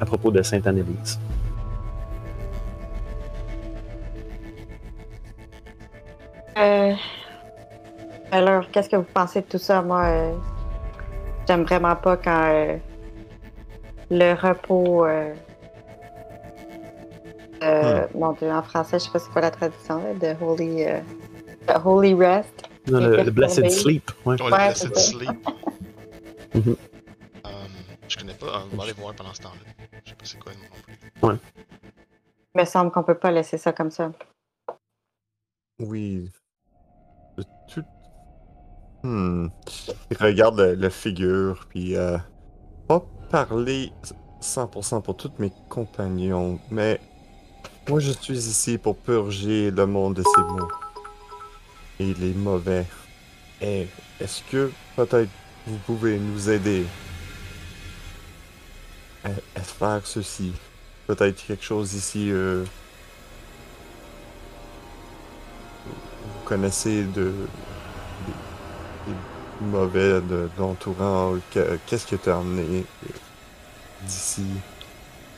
[0.00, 1.18] à propos de Sainte Annelise.
[6.58, 6.92] Euh,
[8.32, 9.82] alors, qu'est-ce que vous pensez de tout ça?
[9.82, 10.34] Moi, euh,
[11.46, 12.78] j'aime vraiment pas quand euh,
[14.10, 15.04] le repos.
[15.06, 15.34] Euh,
[17.62, 20.84] euh, Mon Dieu, en français, je sais pas c'est quoi la traduction, là, de Holy,
[20.84, 21.00] euh,
[21.68, 22.64] the holy Rest.
[22.90, 23.70] Non, le, le Blessed.
[23.70, 24.10] Sleep.
[24.24, 24.40] Ouais.
[24.42, 25.18] Ouais, l'a c'est Blessed.
[25.18, 25.48] Sleep.
[27.44, 27.48] Euh,
[28.08, 28.64] je connais pas.
[28.70, 29.72] on va aller voir pendant ce temps-là.
[30.04, 31.38] Je sais pas c'est quoi non plus.
[32.54, 34.12] Il me semble qu'on peut pas laisser ça comme ça.
[35.78, 36.28] Oui.
[39.02, 39.48] Hmm.
[40.20, 42.18] Regarde le figure, puis euh,
[42.86, 43.92] pas parler
[44.40, 47.00] 100% pour tous mes compagnons, mais
[47.88, 50.68] moi je suis ici pour purger le monde de ces maux.
[51.98, 52.86] Et les mauvais.
[53.60, 53.88] Et
[54.20, 55.30] est-ce que peut-être
[55.66, 56.84] vous pouvez nous aider
[59.24, 60.52] à, à faire ceci?
[61.06, 62.64] Peut-être quelque chose ici euh,
[65.86, 67.32] vous connaissez de
[69.62, 71.34] mauvais de l'entourant
[71.86, 72.84] qu'est-ce que t'as emmené
[74.02, 74.44] d'ici?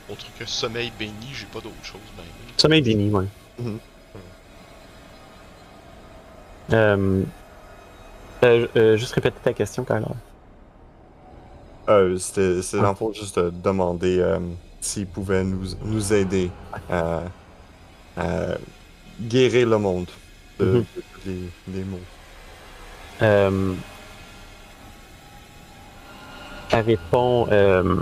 [0.09, 1.99] Autre que sommeil béni, j'ai pas d'autre chose.
[2.17, 2.23] Ben,
[2.57, 3.25] Sommeil béni, ouais.
[3.59, 3.79] Mhm.
[6.73, 7.23] Euh,
[8.43, 10.05] euh, euh, juste répéter ta question, Kyler.
[11.89, 12.95] euh, c'était c'est Ah.
[12.99, 14.39] dans juste de demander euh,
[14.81, 16.49] s'ils pouvaient nous, nous aider
[16.89, 17.21] à,
[18.17, 18.23] à
[19.21, 20.07] guérir le monde
[20.59, 20.73] de, Mhm.
[20.95, 21.99] de tous les, les maux
[23.21, 23.73] Euh,
[26.81, 28.01] répond euh,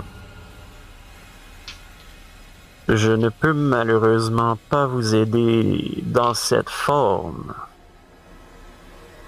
[2.88, 7.54] Je ne peux malheureusement pas vous aider dans cette forme.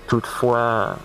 [0.08, 0.96] Toutefois,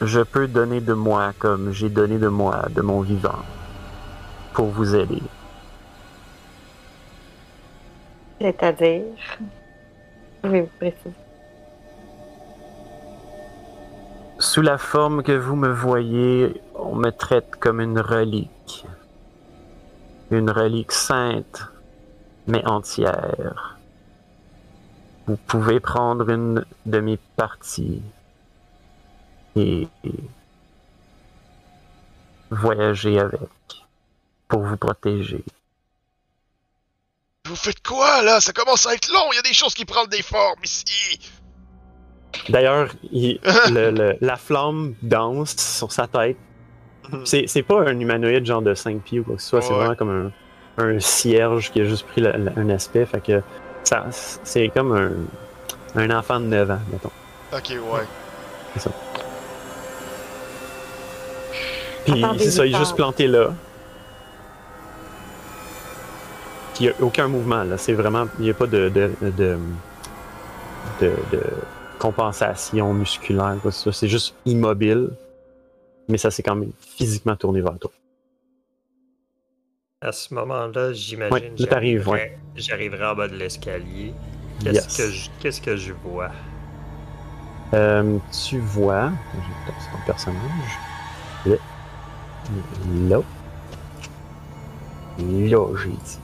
[0.00, 3.40] je peux donner de moi comme j'ai donné de moi, de mon vivant,
[4.54, 5.22] pour vous aider.
[8.40, 9.04] C'est-à-dire?
[10.40, 11.29] Pouvez-vous préciser?
[14.40, 18.86] Sous la forme que vous me voyez, on me traite comme une relique.
[20.30, 21.60] Une relique sainte,
[22.46, 23.78] mais entière.
[25.26, 27.18] Vous pouvez prendre une de mes
[29.56, 29.88] et
[32.50, 33.86] voyager avec
[34.48, 35.44] pour vous protéger.
[37.44, 38.40] Vous faites quoi là?
[38.40, 41.20] Ça commence à être long, il y a des choses qui prennent des formes ici.
[42.48, 43.40] D'ailleurs, il-
[43.72, 46.36] le- le- la flamme danse sur sa tête.
[47.24, 49.72] C'est c'est pas un humanoïde genre de 5 pieds ou quoi que ce soit, c'est
[49.72, 50.32] vraiment comme
[50.78, 53.04] un, un cierge qui a juste pris un aspect.
[53.04, 53.42] Fait que
[53.82, 55.10] ça, c'est comme un,
[56.00, 57.10] un enfant de 9 ans, mettons.
[57.52, 58.06] Ok, ouais.
[62.04, 63.48] Puis Attendez, c'est ça, il est juste planté là.
[66.74, 67.76] Puis il n'y a aucun mouvement là.
[67.76, 68.26] C'est vraiment.
[68.38, 68.88] Il n'y a pas de.
[68.88, 69.58] de, de,
[71.00, 71.40] de- de
[72.00, 73.70] compensation musculaire, que.
[73.70, 75.10] C'est juste immobile.
[76.08, 77.92] Mais ça s'est quand même physiquement tourné vers toi.
[80.00, 82.00] À ce moment-là, j'imagine Ouais, là, t'arrives,
[82.56, 84.12] j'arriverai- en bas de l'escalier.
[84.64, 84.96] Qu'est-ce Yes.
[84.96, 86.30] que je qu'est-ce que je vois?
[87.74, 89.12] Euh, tu vois.
[89.66, 90.78] Passer ton personnage.
[91.46, 91.56] Là.
[93.08, 93.20] Là.
[95.18, 96.18] Là, j'ai dit.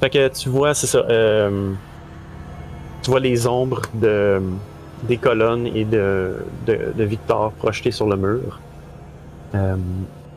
[0.00, 0.98] Fait que tu vois, c'est ça.
[0.98, 1.72] euh,
[3.02, 4.40] tu vois les ombres de,
[5.04, 6.36] des colonnes et de,
[6.66, 8.60] de, de Victor projetées sur le mur.
[9.54, 9.76] Euh,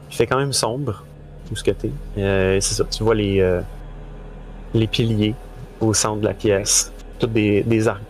[0.09, 1.03] il fait quand même sombre,
[1.47, 1.91] tout ce que t'es.
[2.17, 2.83] Euh, c'est ça.
[2.89, 3.61] Tu vois les, euh,
[4.73, 5.35] les piliers
[5.79, 6.91] au centre de la pièce.
[7.19, 8.01] Tous des, des arcs.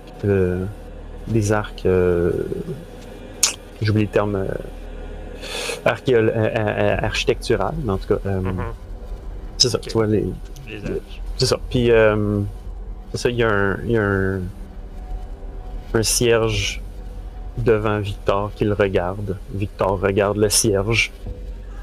[1.28, 1.88] des arcs.
[3.82, 4.46] J'oublie le terme.
[5.86, 8.30] architectural, mais en tout cas.
[8.30, 8.62] Mhm.
[9.58, 10.26] C'est ça, tu vois les.
[10.68, 10.82] Les.
[11.38, 11.58] C'est ça.
[11.70, 11.92] Puis,
[13.12, 13.78] c'est ça, il y a un.
[13.84, 14.42] Il y a un,
[15.94, 16.82] un cierge
[17.58, 19.38] devant Victor qui le regarde.
[19.54, 21.12] Victor regarde le cierge.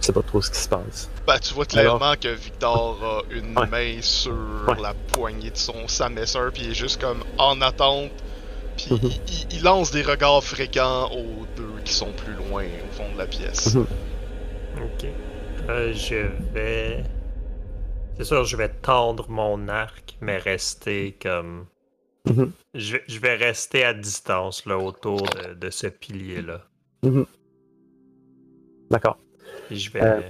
[0.01, 1.11] Je sais pas trop ce qui se passe.
[1.27, 3.67] Bah, tu vois clairement que Victor a une Ouais.
[3.67, 4.33] main sur
[4.69, 4.81] Ouais.
[4.81, 8.11] la poignée de son Samesser, puis il est juste comme en attente.
[8.77, 9.01] Puis Mhm.
[9.03, 13.13] il, il- il lance des regards fréquents aux deux qui sont plus loin au fond
[13.13, 13.75] de la pièce.
[13.75, 13.87] Mhm.
[14.79, 15.07] Ok.
[15.69, 17.03] Euh, je vais.
[18.17, 21.67] C'est sûr, je vais tendre mon arc, mais rester comme.
[22.27, 22.53] Mhm.
[22.75, 26.65] Je, vais- je vais rester à distance là, autour de, de ce pilier-là.
[28.91, 29.19] D'accord.
[29.69, 30.03] Puis Je vais.
[30.03, 30.21] Euh.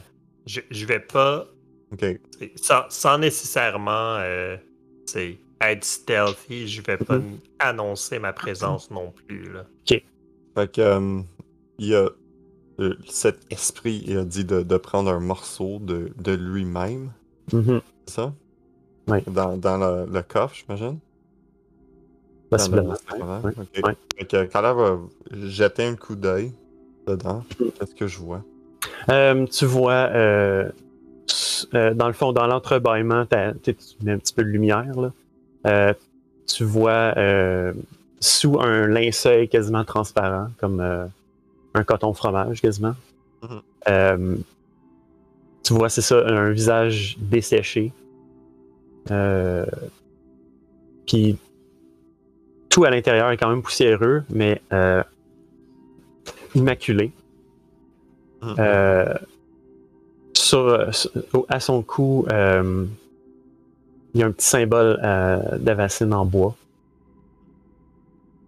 [0.46, 1.46] Je, je vais pas.
[1.92, 2.04] Ok.
[2.56, 4.56] Sans, sans nécessairement euh,
[5.60, 7.38] être stealthy, je vais pas Mhm.
[7.58, 9.52] annoncer ma présence non plus.
[9.52, 9.66] Là.
[9.86, 11.20] Fait que, euh,
[11.78, 12.08] il y a
[12.80, 17.12] euh, cet esprit, il a dit de, de prendre un morceau de, de lui-même,
[17.52, 17.80] Mhm.
[18.06, 18.34] c'est ça?
[19.08, 19.18] Oui.
[19.26, 20.98] Dans, dans le, le coffre, j'imagine?
[22.50, 22.94] Possiblement.
[23.10, 23.52] Dans le- dans le- Ouais.
[23.58, 23.86] ok.
[23.86, 23.96] Ouais.
[24.18, 24.98] Fait que Kala va
[25.32, 26.52] jeter un coup d'œil
[27.06, 27.44] dedans.
[27.78, 28.42] Qu'est-ce que je vois?
[29.10, 30.68] Euh, tu vois, euh,
[31.74, 34.86] euh, dans le fond, dans l'entrebâillement, tu mets un petit peu de lumière.
[35.64, 35.94] Là.
[36.46, 37.14] Tu vois
[38.20, 40.80] sous un linceul quasiment transparent, comme
[41.74, 42.94] un coton fromage quasiment.
[43.86, 44.42] Mhm.
[45.62, 47.92] Tu vois, c'est ça, un visage desséché.
[51.06, 51.36] Puis
[52.78, 55.02] tout à l'intérieur est quand même poussiéreux, mais euh,
[56.54, 57.10] immaculé.
[58.40, 58.54] Mhm.
[58.60, 59.14] Euh,
[60.32, 62.84] sur, sur- au- à son cou, euh,
[64.14, 64.96] il y a un petit symbole
[65.58, 66.54] d'Avacine en bois.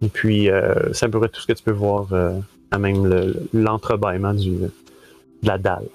[0.01, 0.49] Et puis,
[0.93, 2.07] c'est à peu près tout ce que tu peux voir
[2.71, 4.71] à même le- l'entrebâillement du, de
[5.43, 5.89] la dalle.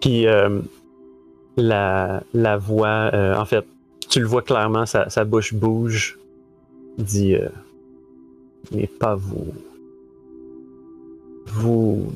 [0.00, 0.24] Puis,
[1.58, 3.66] la, la voix, en fait,
[4.08, 6.18] tu le vois clairement, sa, sa bouche bouge.
[6.98, 7.48] Dit euh,
[8.72, 9.52] Mais pas vous.
[11.46, 12.12] Vous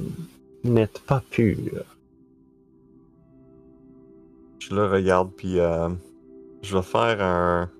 [0.64, 1.84] n'êtes pas pur.
[4.58, 5.88] Je le regarde, puis euh,
[6.62, 7.70] je vais faire un.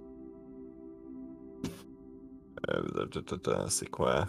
[2.71, 4.27] Euh, C'est quoi?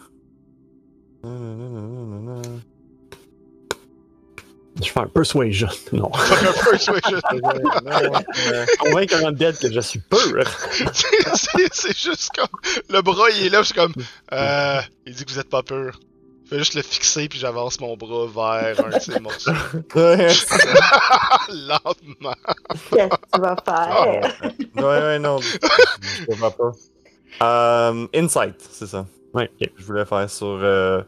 [4.81, 5.67] Je fais un persuasion.
[5.91, 6.11] Non.
[6.13, 7.19] Un persuasion.
[8.79, 10.43] Convaincre un dead que je suis pur.
[11.73, 12.47] C'est- juste comme.
[12.89, 13.93] Le bras, il est là, c'est comme.
[14.31, 15.99] Euh, il dit que vous êtes pas pur.
[16.45, 18.25] Je vais juste le fixer, puis j'avance mon bras
[18.73, 19.51] vers un de ses morceaux.
[21.49, 22.35] Lentement.
[22.91, 24.31] Qu'est-ce que tu vas faire?
[24.75, 25.37] ouais, ouais, non.
[25.39, 25.57] Je
[26.29, 26.71] je pas.
[27.91, 29.05] Euh, Insight, c'est ça.
[29.33, 29.49] Ouais.
[29.77, 31.01] Je voulais faire sur euh,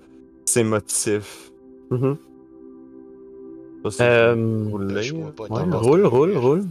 [0.46, 1.50] ses motifs.
[1.90, 2.18] Mhm.
[3.90, 5.02] Ça, Euh.
[5.02, 6.64] Je pas ouais, de- roule, roule, roule.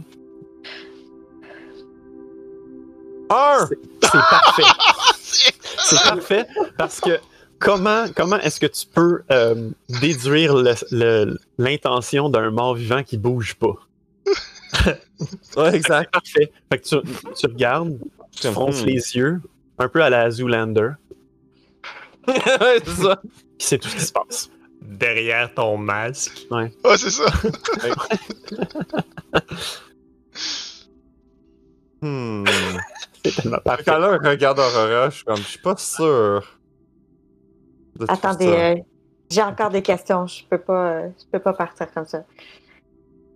[3.29, 3.67] Un!
[4.01, 4.63] C'est parfait.
[5.19, 6.45] C'est- parfait
[6.77, 7.19] parce que
[7.59, 9.69] comment, comment est-ce que tu peux euh,
[10.01, 10.55] déduire
[11.57, 13.75] l'intention d'un mort-vivant qui bouge pas?
[15.55, 16.11] Ouais, exact.
[16.11, 16.51] Parfait.
[16.71, 16.95] Fait que tu,
[17.35, 17.99] tu regardes,
[18.31, 18.87] tu fronces hmm.
[18.87, 19.41] les yeux,
[19.77, 20.91] un peu à la Zoolander,
[22.27, 23.19] ouais, c'est ça.
[23.21, 24.49] puis c'est tout ce qui se passe.
[24.81, 26.47] Derrière ton masque.
[26.51, 27.25] Ouais, c'est ça.
[32.01, 32.45] Hmm.
[33.23, 33.83] C'est tellement parfait.
[33.85, 36.59] Quand là, regarde Aurora, je suis comme, je suis pas sûr.
[37.99, 38.51] de Attendez, ça.
[38.71, 38.75] euh,
[39.29, 40.25] j'ai encore des questions.
[40.25, 42.23] Je peux pas, euh, je peux pas partir comme ça.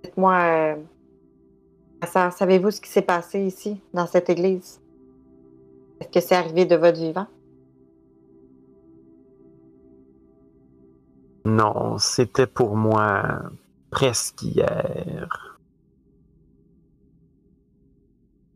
[0.03, 0.75] Dites-moi, euh,
[2.01, 4.81] ma sœur, savez-vous ce qui s'est passé ici, dans cette église?
[6.01, 7.27] Est-ce que c'est arrivé de votre vivant?
[11.45, 13.43] Non, c'était pour moi
[13.91, 15.59] presque hier.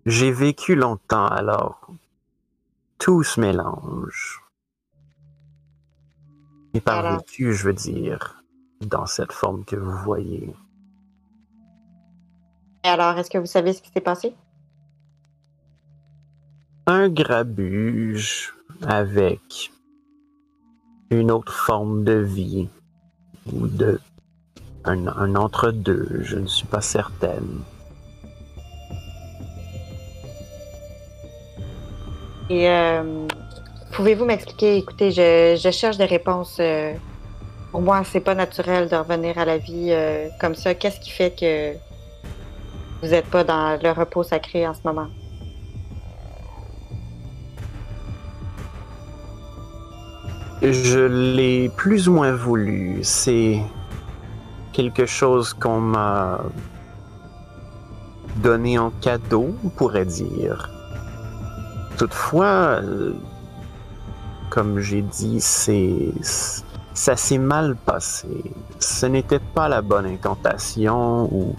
[0.08, 1.88] J'ai vécu longtemps alors.
[2.98, 4.42] Tout se mélange.
[6.74, 8.44] Et par vécu, je veux dire,
[8.82, 10.54] dans cette forme que vous voyez?
[12.84, 14.36] Et alors, est-ce que vous savez ce qui s'est passé?
[16.88, 19.72] Un grabuge avec
[21.12, 22.70] une autre forme de vie
[23.54, 24.00] ou de
[24.86, 27.62] un, entre-deux, je ne suis pas certaine.
[32.50, 33.28] Et euh,
[33.92, 34.78] pouvez-vous m'expliquer?
[34.78, 36.58] Écoutez, je, je cherche des réponses.
[36.60, 36.94] euh,
[37.72, 40.74] pour moi, c'est pas naturel de revenir à la vie euh, comme ça.
[40.74, 41.74] Qu'est-ce qui fait que
[43.02, 45.08] vous n'êtes pas dans le repos sacré en ce moment?
[50.62, 53.00] Je l'ai plus ou moins voulu.
[53.04, 53.62] C'est
[54.74, 56.42] quelque chose qu'on m'a
[58.44, 60.70] donné en cadeau, on pourrait dire.
[61.98, 62.82] Toutefois,
[64.50, 68.44] comme j'ai dit, ça s'est mal passé.
[68.80, 71.56] Ce n'était pas la bonne incantation ou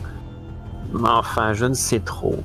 [1.04, 2.36] enfin, je ne sais trop.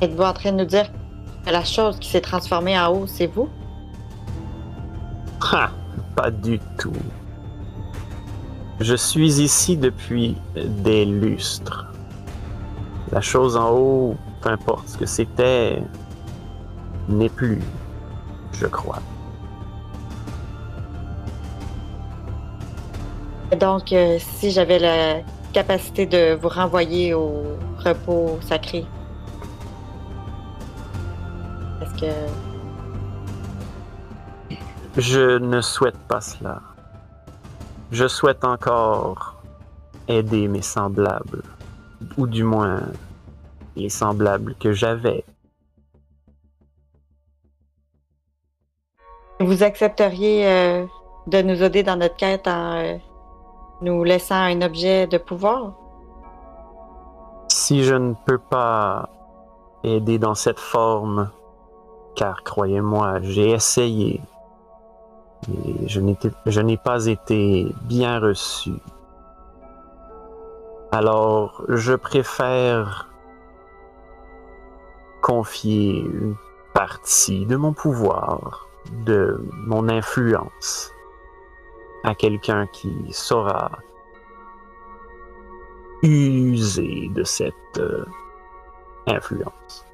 [0.00, 0.90] Êtes-vous en train de nous dire
[1.50, 3.48] la chose qui s'est transformée en haut, c'est vous?
[5.52, 5.70] Ha,
[6.14, 6.92] pas du tout.
[8.80, 11.86] Je suis ici depuis des lustres.
[13.10, 15.82] La chose en haut, peu importe ce que c'était,
[17.08, 17.60] n'est plus,
[18.52, 19.00] je crois.
[23.60, 25.20] Donc, euh, si j'avais la
[25.52, 27.42] capacité de vous renvoyer au
[27.84, 28.86] repos sacré,
[32.02, 32.12] que
[35.00, 36.60] Je ne souhaite pas cela.
[37.90, 39.42] Je souhaite encore
[40.08, 41.42] aider mes semblables,
[42.18, 42.82] ou du moins
[43.76, 45.24] les semblables que j'avais.
[49.42, 50.86] vous accepteriez euh,
[51.26, 52.96] de nous aider dans notre quête en euh,
[53.80, 55.74] nous laissant un objet de pouvoir?
[57.48, 59.08] Si je ne peux pas
[59.84, 61.30] aider dans cette forme,
[62.14, 64.20] car croyez-moi, j'ai essayé,
[65.86, 68.72] je n'ai pas été bien reçu.
[70.92, 73.08] Alors, je préfère
[75.22, 76.36] confier une
[76.74, 78.68] partie de mon pouvoir,
[79.06, 80.90] de mon influence,
[82.04, 83.70] à quelqu'un qui saura
[86.02, 88.04] user de cette euh,
[89.06, 89.86] influence.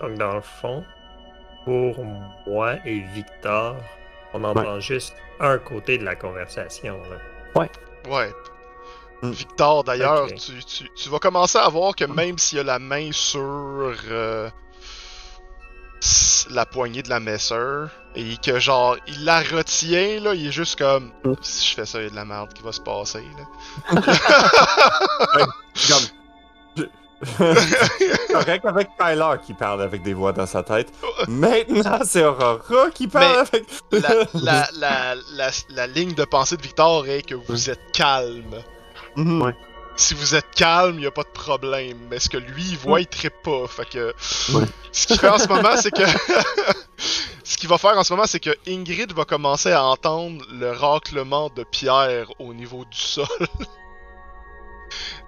[0.00, 0.84] Donc, dans le fond,
[1.64, 2.04] pour
[2.46, 3.76] moi et Victor,
[4.32, 6.98] on entend juste un côté de la conversation.
[7.10, 7.16] là.
[8.08, 8.30] Ouais.
[9.22, 9.30] Hmm.
[9.30, 13.10] Victor, d'ailleurs, tu, tu, tu vas commencer à voir que même s'il a la main
[13.12, 14.48] sur euh,
[16.50, 20.78] la poignée de la messeur, et que genre, il la retient, là, il est juste
[20.78, 23.22] comme, si je fais ça, il y a de la merde qui va se passer,
[23.36, 24.00] là.
[28.32, 30.92] Correct avec Kyler qui parle avec des voix dans sa tête.
[31.28, 33.64] Maintenant, c'est Aurora qui parle Mais- avec.
[33.92, 38.62] la, la, la, la, la ligne de pensée de Victor est que vous êtes calme.
[39.16, 39.42] Mhm.
[39.42, 39.54] Ouais.
[39.96, 41.98] Si vous êtes calme, il a pas de problème.
[42.10, 43.66] Mais ce que lui, il voit, il trippe pas.
[43.68, 44.14] Fait que.
[44.54, 44.64] Ouais.
[44.92, 46.04] Ce qu'il fait en ce moment, c'est que.
[47.44, 50.70] ce qu'il va faire en ce moment, c'est que Ingrid va commencer à entendre le
[50.70, 53.26] raclement de pierre au niveau du sol.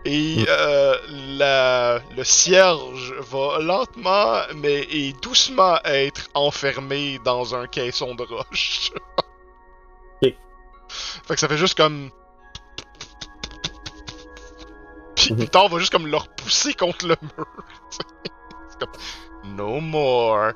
[0.05, 0.47] Et Mm.
[0.48, 0.97] euh,
[1.39, 8.90] la, le cierge va lentement, mais et doucement être enfermé dans un caisson de roche.
[10.22, 10.34] Ok.
[10.89, 12.10] Fait que ça fait juste comme.
[15.16, 15.40] Puis Mhm.
[15.40, 17.47] Victor va juste comme le repousser contre le mur.
[17.90, 19.55] C'est comme.
[19.56, 20.52] No more.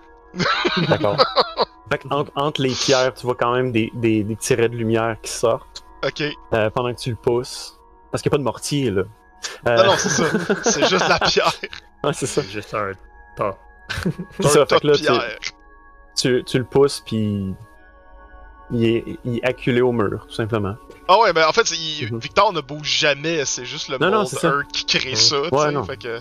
[0.89, 1.17] D'accord.
[1.91, 4.69] Fait que entre, entre les pierres, tu vois quand même des, des, des petits raies
[4.69, 6.21] de lumière qui sortent Ok.
[6.53, 7.79] euh, pendant que tu le pousses.
[8.11, 9.03] Parce qu'il n'y a pas de mortier, là.
[9.67, 10.25] Euh, Non, non, c'est ça.
[10.65, 11.53] C'est juste la pierre.
[12.05, 12.43] Ouais, c'est ça.
[12.43, 12.93] C'est juste un
[13.37, 13.57] tas.
[14.41, 15.13] C'est ça, fait que là, tu,
[16.17, 17.55] tu, tu le pousses, puis
[18.71, 20.75] il est, il est acculé au mur, tout simplement.
[21.09, 22.19] Ah ouais, mais en fait, il- Mhm.
[22.21, 24.29] Victor ne bouge jamais, c'est juste le Non, monde.
[24.43, 25.85] Earth qui crée ça, tu Ouais, sais, non.
[25.85, 26.21] fait que...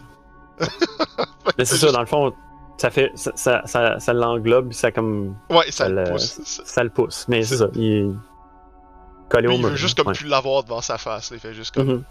[1.58, 2.34] Mais c'est ça, dans le fond,
[2.78, 3.12] ça fait.
[3.16, 5.36] Ça, ça, ça, ça l'englobe, ça comme.
[5.50, 6.40] Ouais, ça Ça le pousse.
[6.66, 7.26] Ça le pousse.
[7.28, 9.70] Mais c'est ça, il est collé au il mur.
[9.70, 10.14] veut juste comme ouais.
[10.14, 11.88] plus l'avoir devant sa face, il fait juste comme...
[11.88, 12.04] Mhm.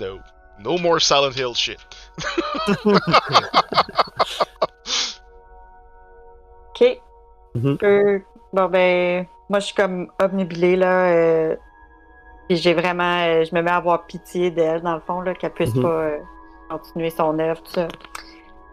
[0.00, 0.18] No.
[0.60, 1.78] No more Silent Hill shit.
[6.70, 7.00] Ok.
[7.54, 7.78] Mhm.
[7.82, 8.18] Euh,
[8.52, 11.06] bon, ben, moi, je suis comme obnubilée, là.
[11.08, 11.56] euh,
[12.48, 13.24] puis j'ai vraiment.
[13.26, 15.82] euh, je me mets à avoir pitié d'elle, dans le fond, là, qu'elle puisse Mhm.
[15.82, 16.18] pas euh,
[16.70, 17.88] continuer son œuvre, tout ça.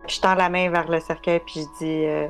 [0.07, 2.27] Je tends la main vers le cercueil, puis je dis euh,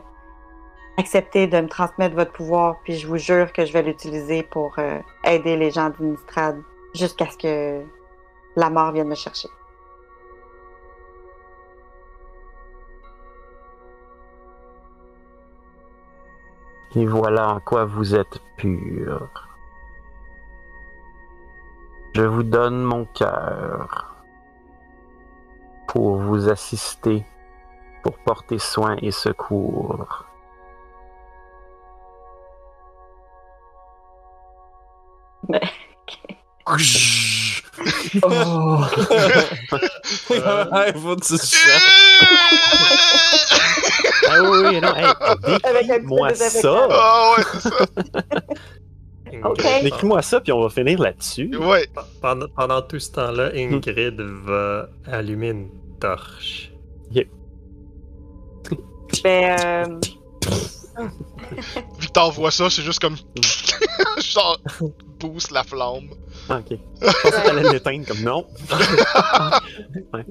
[0.98, 4.74] Acceptez de me transmettre votre pouvoir, puis je vous jure que je vais l'utiliser pour
[4.78, 6.62] euh, aider les gens d'Inistrad
[6.94, 7.82] jusqu'à ce que
[8.56, 9.50] la mort vienne me chercher.
[16.96, 19.30] Et voilà en quoi vous êtes pur.
[22.14, 24.14] Je vous donne mon cœur
[25.88, 27.26] pour vous assister,
[28.04, 30.26] pour porter soin et secours.
[38.24, 38.84] Oh.
[40.32, 41.80] Que tu saches.
[44.30, 45.06] Ah oui, oui, non, hey,
[46.08, 46.88] peu ça!
[46.90, 47.76] Ah ouais, c'est ça.
[49.44, 49.64] Ok.
[49.84, 51.56] Décris-moi ça, puis on va finir là-dessus.
[51.58, 51.88] Ouais.
[52.22, 55.70] Pendant, pendant tout ce temps-là, Ingrid va allumer une
[56.00, 56.72] torche.
[59.24, 60.00] Ben, euh,
[62.00, 63.16] Victor voit ça, c'est juste comme...
[64.22, 64.60] Genre,
[65.20, 66.10] boost la flamme.
[66.52, 66.78] Ah, ok.
[67.02, 68.46] Je pensais que t'allais l'éteindre comme non.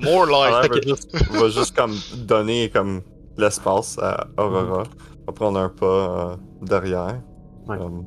[0.00, 0.64] More light.
[0.66, 0.74] Ok.
[0.74, 1.94] va, juste, va juste comme
[2.26, 3.02] donner comme
[3.36, 4.84] l'espace à Aurora.
[5.26, 7.20] Va prendre un pas euh, derrière.
[7.66, 7.78] Ouais.
[7.78, 8.04] Comme,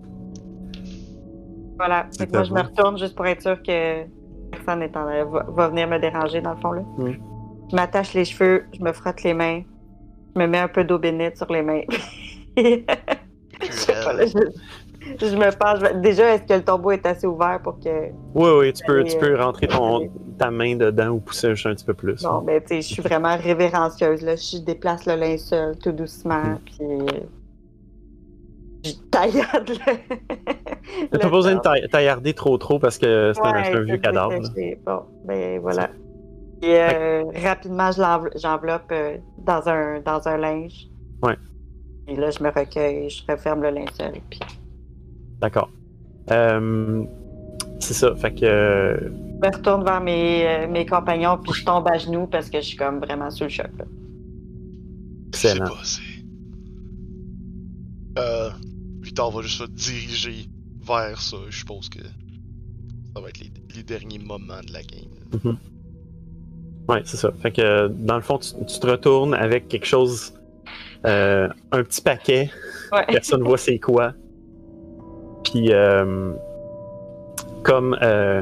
[1.77, 2.07] Voilà.
[2.11, 4.05] C'est Fait que moi, je me retourne juste pour être sûr que
[4.51, 6.71] personne est en, va, va venir me déranger, dans le fond.
[6.71, 6.81] Là.
[6.97, 7.13] Mm.
[7.69, 9.61] Je m'attache les cheveux, je me frotte les mains,
[10.35, 11.81] je me mets un peu d'eau bénite sur les mains.
[12.57, 14.37] je, sais pas, là, je,
[15.19, 15.79] je me penche.
[16.01, 18.09] Déjà, est-ce que le tombeau est assez ouvert pour que.
[18.35, 21.65] Oui, oui, tu peux, tu peux euh, rentrer ton, ta main dedans ou pousser juste
[21.67, 22.23] un petit peu plus.
[22.23, 24.21] Non, mais tu sais, je suis vraiment révérencieuse.
[24.21, 24.35] Là.
[24.35, 26.59] Je déplace le linceul tout doucement, Mm.
[26.65, 26.75] puis.
[26.81, 27.05] euh,
[28.85, 31.07] Je taillarde le.
[31.11, 33.97] T'as pas besoin de taillarder trop trop parce que c'est un, Ouais, c'est un vieux
[33.97, 34.39] cadavre.
[34.85, 35.89] Bon, ben voilà.
[36.61, 40.87] Et euh, rapidement, j'enveloppe euh, dans, un, dans un linge.
[41.21, 41.35] Ouais.
[42.07, 44.13] Et là, je me recueille, je referme le linceul.
[44.29, 44.39] Puis
[45.41, 45.69] D'accord.
[46.31, 47.03] Euh,
[47.79, 48.45] c'est ça, fait que.
[48.45, 52.49] euh, je me retourne vers mes, euh, mes compagnons, puis je tombe à genoux parce
[52.49, 53.69] que je suis comme vraiment sous le choc.
[53.77, 53.85] là.
[55.29, 55.65] Excellent.
[55.65, 56.01] pas, c'est...
[58.19, 58.49] Euh...
[59.01, 60.49] Victor va juste se diriger
[60.85, 61.37] vers ça.
[61.49, 65.57] Je suppose que ça va être les, les derniers moments de la game.
[66.89, 67.31] Ouais, c'est ça.
[67.41, 70.33] Fait que dans le fond, tu, tu te retournes avec quelque chose.
[71.05, 72.49] euh, un petit paquet.
[72.91, 73.05] Ouais.
[73.11, 74.13] Personne voit c'est quoi.
[75.49, 76.33] Puis, euh,
[77.63, 78.41] comme, euh,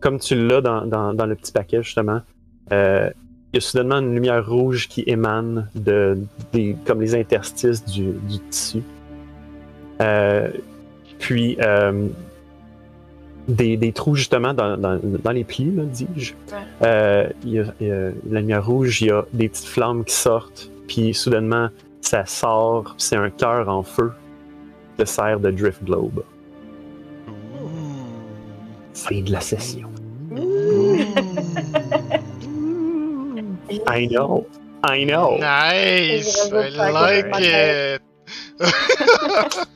[0.00, 2.20] comme tu l'as dans, dans, dans le petit paquet, justement,
[2.70, 3.08] euh,
[3.52, 6.18] il y a soudainement une lumière rouge qui émane de,
[6.52, 8.82] des, comme les interstices du, du tissu.
[10.02, 10.48] Euh,
[11.18, 12.08] puis, euh,
[13.48, 16.34] des, des trous, justement, dans, dans, dans les plis, dis-je.
[16.52, 16.58] Ouais.
[16.82, 19.66] Euh, il y a, il y a la lumière rouge, il y a des petites
[19.66, 21.70] flammes qui sortent, puis soudainement,
[22.02, 24.12] ça sort, c'est un cœur en feu
[24.96, 26.24] te sert de Drift Globe.
[28.92, 29.90] Fin de la session.
[33.88, 34.46] I know.
[34.84, 35.36] I know.
[35.38, 36.50] Nice!
[36.52, 38.02] I like que- it!